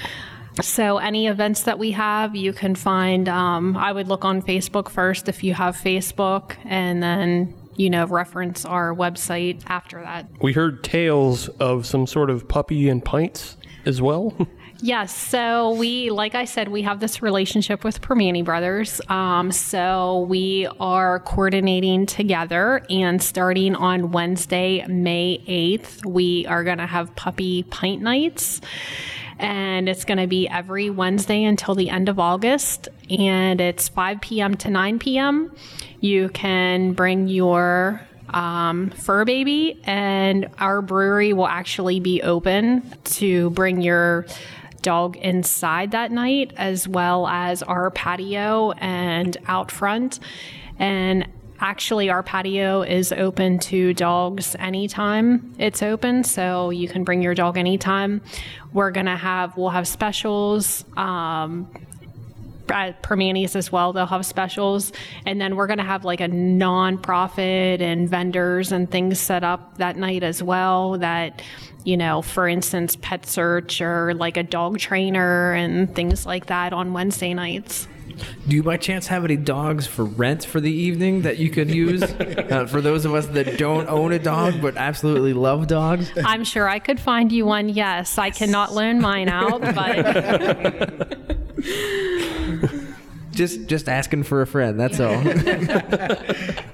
So, 0.59 0.97
any 0.97 1.27
events 1.27 1.63
that 1.63 1.79
we 1.79 1.91
have, 1.91 2.35
you 2.35 2.51
can 2.51 2.75
find. 2.75 3.29
Um, 3.29 3.77
I 3.77 3.91
would 3.91 4.07
look 4.07 4.25
on 4.25 4.41
Facebook 4.41 4.89
first 4.89 5.29
if 5.29 5.43
you 5.43 5.53
have 5.53 5.77
Facebook, 5.77 6.55
and 6.65 7.01
then, 7.01 7.53
you 7.77 7.89
know, 7.89 8.05
reference 8.05 8.65
our 8.65 8.93
website 8.93 9.61
after 9.67 10.01
that. 10.01 10.27
We 10.41 10.53
heard 10.53 10.83
tales 10.83 11.47
of 11.59 11.85
some 11.85 12.05
sort 12.05 12.29
of 12.29 12.47
puppy 12.47 12.89
and 12.89 13.03
pints 13.03 13.55
as 13.85 14.01
well. 14.01 14.35
Yes. 14.83 15.15
So 15.15 15.73
we, 15.73 16.09
like 16.09 16.33
I 16.33 16.45
said, 16.45 16.67
we 16.67 16.81
have 16.81 16.99
this 16.99 17.21
relationship 17.21 17.83
with 17.83 18.01
Primanti 18.01 18.43
Brothers. 18.43 18.99
Um, 19.09 19.51
so 19.51 20.21
we 20.21 20.67
are 20.79 21.19
coordinating 21.19 22.07
together, 22.07 22.83
and 22.89 23.21
starting 23.21 23.75
on 23.75 24.11
Wednesday, 24.11 24.83
May 24.87 25.37
8th, 25.47 26.03
we 26.03 26.47
are 26.47 26.63
going 26.63 26.79
to 26.79 26.87
have 26.87 27.15
puppy 27.15 27.61
pint 27.61 28.01
nights. 28.01 28.59
And 29.41 29.89
it's 29.89 30.05
going 30.05 30.19
to 30.19 30.27
be 30.27 30.47
every 30.47 30.89
Wednesday 30.89 31.43
until 31.43 31.75
the 31.75 31.89
end 31.89 32.07
of 32.09 32.19
August. 32.19 32.87
And 33.09 33.59
it's 33.59 33.89
5 33.89 34.21
p.m. 34.21 34.55
to 34.57 34.69
9 34.69 34.99
p.m. 34.99 35.53
You 35.99 36.29
can 36.29 36.93
bring 36.93 37.27
your 37.27 38.01
um, 38.29 38.91
fur 38.91 39.25
baby, 39.25 39.81
and 39.83 40.49
our 40.57 40.81
brewery 40.81 41.33
will 41.33 41.47
actually 41.47 41.99
be 41.99 42.21
open 42.21 42.83
to 43.03 43.49
bring 43.49 43.81
your 43.81 44.25
dog 44.81 45.17
inside 45.17 45.91
that 45.91 46.11
night, 46.11 46.53
as 46.57 46.87
well 46.87 47.27
as 47.27 47.61
our 47.63 47.91
patio 47.91 48.71
and 48.73 49.37
out 49.47 49.71
front. 49.71 50.19
And 50.79 51.27
actually, 51.61 52.09
our 52.09 52.23
patio 52.23 52.81
is 52.81 53.11
open 53.11 53.59
to 53.59 53.93
dogs 53.93 54.55
anytime 54.59 55.53
it's 55.57 55.81
open, 55.83 56.23
so 56.23 56.69
you 56.69 56.87
can 56.87 57.03
bring 57.03 57.21
your 57.21 57.35
dog 57.35 57.57
anytime. 57.57 58.21
We're 58.73 58.91
gonna 58.91 59.17
have 59.17 59.55
we'll 59.55 59.69
have 59.69 59.87
specials. 59.87 60.83
Um, 60.97 61.69
at 62.71 63.03
Primantis 63.03 63.55
as 63.55 63.71
well. 63.71 63.93
They'll 63.93 64.05
have 64.05 64.25
specials. 64.25 64.91
And 65.25 65.39
then 65.39 65.55
we're 65.55 65.67
going 65.67 65.79
to 65.79 65.83
have 65.83 66.05
like 66.05 66.21
a 66.21 66.29
nonprofit 66.29 67.81
and 67.81 68.09
vendors 68.09 68.71
and 68.71 68.89
things 68.89 69.19
set 69.19 69.43
up 69.43 69.77
that 69.77 69.97
night 69.97 70.23
as 70.23 70.41
well. 70.41 70.97
That, 70.97 71.41
you 71.83 71.97
know, 71.97 72.21
for 72.21 72.47
instance, 72.47 72.95
Pet 73.01 73.25
Search 73.25 73.81
or 73.81 74.13
like 74.13 74.37
a 74.37 74.43
dog 74.43 74.79
trainer 74.79 75.53
and 75.53 75.93
things 75.93 76.25
like 76.25 76.47
that 76.47 76.73
on 76.73 76.93
Wednesday 76.93 77.33
nights. 77.33 77.87
Do 78.47 78.55
you 78.55 78.63
by 78.63 78.77
chance 78.77 79.07
have 79.07 79.23
any 79.25 79.37
dogs 79.37 79.87
for 79.87 80.05
rent 80.05 80.45
for 80.45 80.59
the 80.59 80.71
evening 80.71 81.21
that 81.21 81.37
you 81.37 81.49
could 81.49 81.69
use? 81.69 82.03
uh, 82.03 82.67
for 82.69 82.81
those 82.81 83.05
of 83.05 83.13
us 83.13 83.27
that 83.27 83.57
don't 83.57 83.87
own 83.87 84.11
a 84.11 84.19
dog 84.19 84.61
but 84.61 84.77
absolutely 84.77 85.33
love 85.33 85.67
dogs? 85.67 86.11
I'm 86.25 86.43
sure 86.43 86.67
I 86.67 86.79
could 86.79 86.99
find 86.99 87.31
you 87.31 87.45
one. 87.45 87.69
Yes, 87.69 88.17
I 88.17 88.29
cannot 88.29 88.73
loan 88.73 88.99
mine 88.99 89.29
out, 89.29 89.61
but 89.75 91.21
Just 93.31 93.67
just 93.67 93.87
asking 93.87 94.23
for 94.23 94.41
a 94.41 94.47
friend, 94.47 94.79
that's 94.79 94.99
all. 94.99 95.23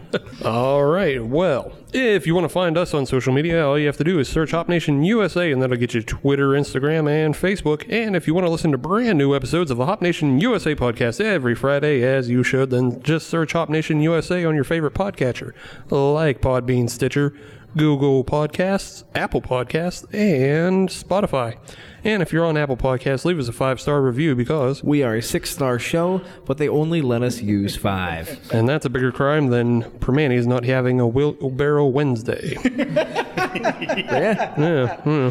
All 0.48 0.86
right. 0.86 1.22
Well, 1.22 1.74
if 1.92 2.26
you 2.26 2.34
want 2.34 2.46
to 2.46 2.50
find 2.50 2.78
us 2.78 2.94
on 2.94 3.06
social 3.06 3.34
media, 3.34 3.68
all 3.68 3.78
you 3.78 3.86
have 3.88 3.98
to 3.98 4.04
do 4.06 4.18
is 4.18 4.30
search 4.30 4.52
Hop 4.52 4.70
Nation 4.70 5.04
USA, 5.04 5.52
and 5.52 5.62
that'll 5.62 5.76
get 5.76 5.94
you 5.94 6.02
Twitter, 6.02 6.52
Instagram, 6.52 7.10
and 7.10 7.36
Facebook. 7.36 7.86
And 7.90 8.16
if 8.16 8.28
you 8.28 8.34
want 8.34 8.48
to 8.48 8.50
listen 8.50 8.72
to 8.72 8.78
brand 8.78 9.18
new 9.18 9.36
episodes 9.36 9.72
of 9.72 9.78
the 9.78 9.86
Hop 9.86 10.02
Nation 10.02 10.40
USA 10.40 10.74
podcast 10.74 11.20
every 11.20 11.54
Friday, 11.54 12.02
as 12.02 12.30
you 12.30 12.44
should, 12.44 12.70
then 12.70 13.02
just 13.04 13.28
search 13.28 13.52
Hop 13.52 13.68
Nation 13.68 14.00
USA 14.00 14.46
on 14.46 14.56
your 14.56 14.64
favorite 14.64 14.94
podcatcher, 14.94 15.52
like 15.92 16.40
Podbean, 16.40 16.90
Stitcher, 16.90 17.34
Google 17.76 18.24
Podcasts, 18.24 19.04
Apple 19.16 19.42
Podcasts, 19.42 20.06
and 20.14 20.88
Spotify. 20.88 21.58
And 22.04 22.22
if 22.22 22.32
you're 22.32 22.46
on 22.46 22.58
Apple 22.58 22.78
Podcasts, 22.78 23.26
leave 23.26 23.40
us 23.40 23.48
a 23.48 23.52
five 23.54 23.82
star 23.82 24.02
review 24.02 24.36
because 24.36 24.84
we 24.84 25.04
are 25.04 25.16
a 25.16 25.22
six 25.22 25.50
star 25.50 25.80
show, 25.80 26.22
but 26.46 26.58
they 26.58 26.70
only 26.70 27.02
let 27.02 27.24
us 27.24 27.42
use 27.42 27.76
five. 27.76 28.40
And 28.54 28.68
that's 28.70 28.86
a 28.86 28.90
bigger 28.90 29.12
crime 29.12 29.48
than 29.48 29.84
Primanti's 30.00 30.48
not 30.48 30.64
having 30.64 31.00
a 31.00 31.08
wheelbarrow 31.08 31.88
Wednesday. 31.88 32.56
yeah. 32.78 34.54
Yeah. 34.58 34.96
hmm. 35.02 35.30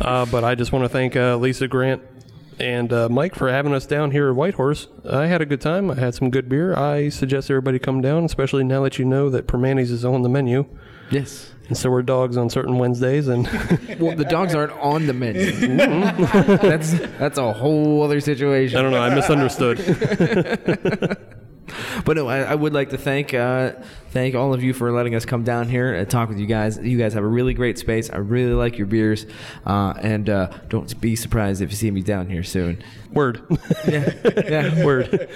Uh, 0.00 0.26
but 0.26 0.44
I 0.44 0.54
just 0.54 0.72
want 0.72 0.84
to 0.84 0.88
thank 0.88 1.16
uh, 1.16 1.36
Lisa 1.36 1.68
Grant 1.68 2.02
and 2.58 2.92
uh, 2.92 3.08
Mike 3.08 3.34
for 3.34 3.50
having 3.50 3.74
us 3.74 3.86
down 3.86 4.10
here 4.10 4.30
at 4.30 4.36
Whitehorse. 4.36 4.88
I 5.08 5.26
had 5.26 5.42
a 5.42 5.46
good 5.46 5.60
time. 5.60 5.90
I 5.90 5.96
had 5.96 6.14
some 6.14 6.30
good 6.30 6.48
beer. 6.48 6.74
I 6.74 7.10
suggest 7.10 7.50
everybody 7.50 7.78
come 7.78 8.00
down, 8.00 8.24
especially 8.24 8.64
now 8.64 8.82
that 8.84 8.98
you 8.98 9.04
know 9.04 9.28
that 9.30 9.46
Primanti's 9.46 9.90
is 9.90 10.04
on 10.04 10.22
the 10.22 10.28
menu. 10.28 10.64
Yes. 11.10 11.52
And 11.68 11.76
so 11.76 11.90
we're 11.90 12.02
dogs 12.02 12.36
on 12.36 12.48
certain 12.50 12.78
Wednesdays. 12.78 13.28
And 13.28 13.44
Well, 13.98 14.16
the 14.16 14.26
dogs 14.28 14.54
aren't 14.54 14.72
on 14.72 15.06
the 15.06 15.12
menu. 15.12 15.50
that's 15.76 16.92
that's 17.18 17.38
a 17.38 17.52
whole 17.52 18.02
other 18.02 18.20
situation. 18.20 18.78
I 18.78 18.82
don't 18.82 18.92
know. 18.92 19.02
I 19.02 19.14
misunderstood. 19.14 19.78
But 22.04 22.16
no, 22.16 22.28
I, 22.28 22.38
I 22.42 22.54
would 22.54 22.72
like 22.72 22.90
to 22.90 22.98
thank 22.98 23.34
uh, 23.34 23.72
thank 24.10 24.34
all 24.34 24.54
of 24.54 24.62
you 24.62 24.72
for 24.72 24.92
letting 24.92 25.14
us 25.14 25.24
come 25.24 25.42
down 25.42 25.68
here 25.68 25.94
and 25.94 26.08
talk 26.08 26.28
with 26.28 26.38
you 26.38 26.46
guys. 26.46 26.78
You 26.78 26.96
guys 26.96 27.12
have 27.14 27.24
a 27.24 27.28
really 27.28 27.54
great 27.54 27.78
space. 27.78 28.08
I 28.10 28.18
really 28.18 28.52
like 28.52 28.78
your 28.78 28.86
beers, 28.86 29.26
uh, 29.66 29.94
and 30.00 30.30
uh, 30.30 30.50
don't 30.68 30.98
be 31.00 31.16
surprised 31.16 31.62
if 31.62 31.70
you 31.70 31.76
see 31.76 31.90
me 31.90 32.02
down 32.02 32.28
here 32.30 32.44
soon. 32.44 32.82
Word. 33.12 33.42
Yeah, 33.88 34.12
yeah. 34.48 34.84
Word. 34.84 35.28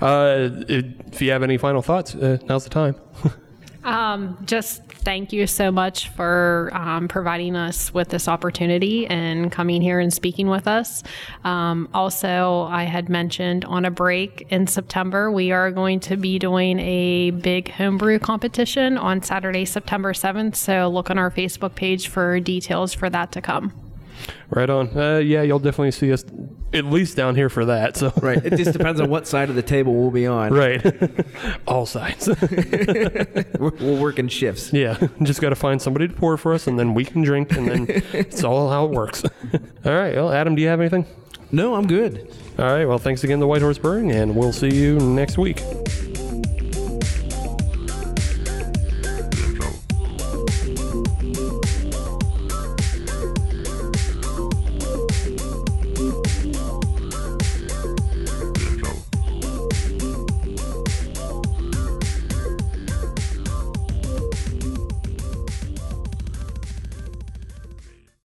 Uh, 0.00 0.48
if 0.68 1.22
you 1.22 1.30
have 1.30 1.42
any 1.42 1.56
final 1.56 1.82
thoughts, 1.82 2.14
uh, 2.14 2.38
now's 2.46 2.64
the 2.64 2.70
time. 2.70 2.96
Um, 3.84 4.38
just 4.46 4.82
thank 4.82 5.32
you 5.32 5.46
so 5.46 5.70
much 5.70 6.08
for 6.08 6.70
um, 6.72 7.06
providing 7.06 7.54
us 7.54 7.92
with 7.92 8.08
this 8.08 8.26
opportunity 8.28 9.06
and 9.06 9.52
coming 9.52 9.82
here 9.82 10.00
and 10.00 10.12
speaking 10.12 10.48
with 10.48 10.66
us. 10.66 11.02
Um, 11.44 11.88
also, 11.92 12.62
I 12.70 12.84
had 12.84 13.10
mentioned 13.10 13.66
on 13.66 13.84
a 13.84 13.90
break 13.90 14.46
in 14.48 14.66
September, 14.66 15.30
we 15.30 15.52
are 15.52 15.70
going 15.70 16.00
to 16.00 16.16
be 16.16 16.38
doing 16.38 16.80
a 16.80 17.30
big 17.30 17.70
homebrew 17.70 18.18
competition 18.18 18.96
on 18.96 19.22
Saturday, 19.22 19.66
September 19.66 20.14
7th. 20.14 20.56
So 20.56 20.88
look 20.88 21.10
on 21.10 21.18
our 21.18 21.30
Facebook 21.30 21.74
page 21.74 22.08
for 22.08 22.40
details 22.40 22.94
for 22.94 23.10
that 23.10 23.32
to 23.32 23.42
come. 23.42 23.72
Right 24.48 24.70
on. 24.70 24.96
Uh, 24.96 25.18
yeah, 25.18 25.42
you'll 25.42 25.58
definitely 25.58 25.90
see 25.90 26.10
us 26.10 26.24
at 26.74 26.84
least 26.84 27.16
down 27.16 27.36
here 27.36 27.48
for 27.48 27.64
that. 27.66 27.96
So 27.96 28.12
Right. 28.20 28.44
It 28.44 28.56
just 28.56 28.72
depends 28.72 29.00
on 29.00 29.08
what 29.08 29.26
side 29.26 29.48
of 29.50 29.54
the 29.56 29.62
table 29.62 29.94
we'll 29.94 30.10
be 30.10 30.26
on. 30.26 30.52
right, 30.52 30.84
all 31.66 31.86
sides. 31.86 32.28
We're, 33.58 33.70
we'll 33.80 34.00
work 34.00 34.18
in 34.18 34.28
shifts. 34.28 34.72
yeah, 34.72 34.98
just 35.22 35.40
got 35.40 35.50
to 35.50 35.56
find 35.56 35.80
somebody 35.80 36.08
to 36.08 36.14
pour 36.14 36.36
for 36.36 36.52
us, 36.54 36.66
and 36.66 36.78
then 36.78 36.94
we 36.94 37.04
can 37.04 37.22
drink, 37.22 37.52
and 37.52 37.68
then 37.68 37.86
it's 38.12 38.44
all 38.44 38.68
how 38.70 38.84
it 38.86 38.90
works. 38.90 39.24
all 39.84 39.92
right. 39.94 40.14
Well, 40.14 40.32
Adam, 40.32 40.54
do 40.54 40.62
you 40.62 40.68
have 40.68 40.80
anything? 40.80 41.06
No, 41.52 41.74
I'm 41.74 41.86
good. 41.86 42.34
All 42.58 42.64
right. 42.66 42.84
Well, 42.86 42.98
thanks 42.98 43.22
again 43.24 43.38
to 43.40 43.46
White 43.46 43.62
Horse 43.62 43.78
Brewing, 43.78 44.10
and 44.12 44.34
we'll 44.34 44.52
see 44.52 44.74
you 44.74 44.98
next 44.98 45.38
week. 45.38 45.62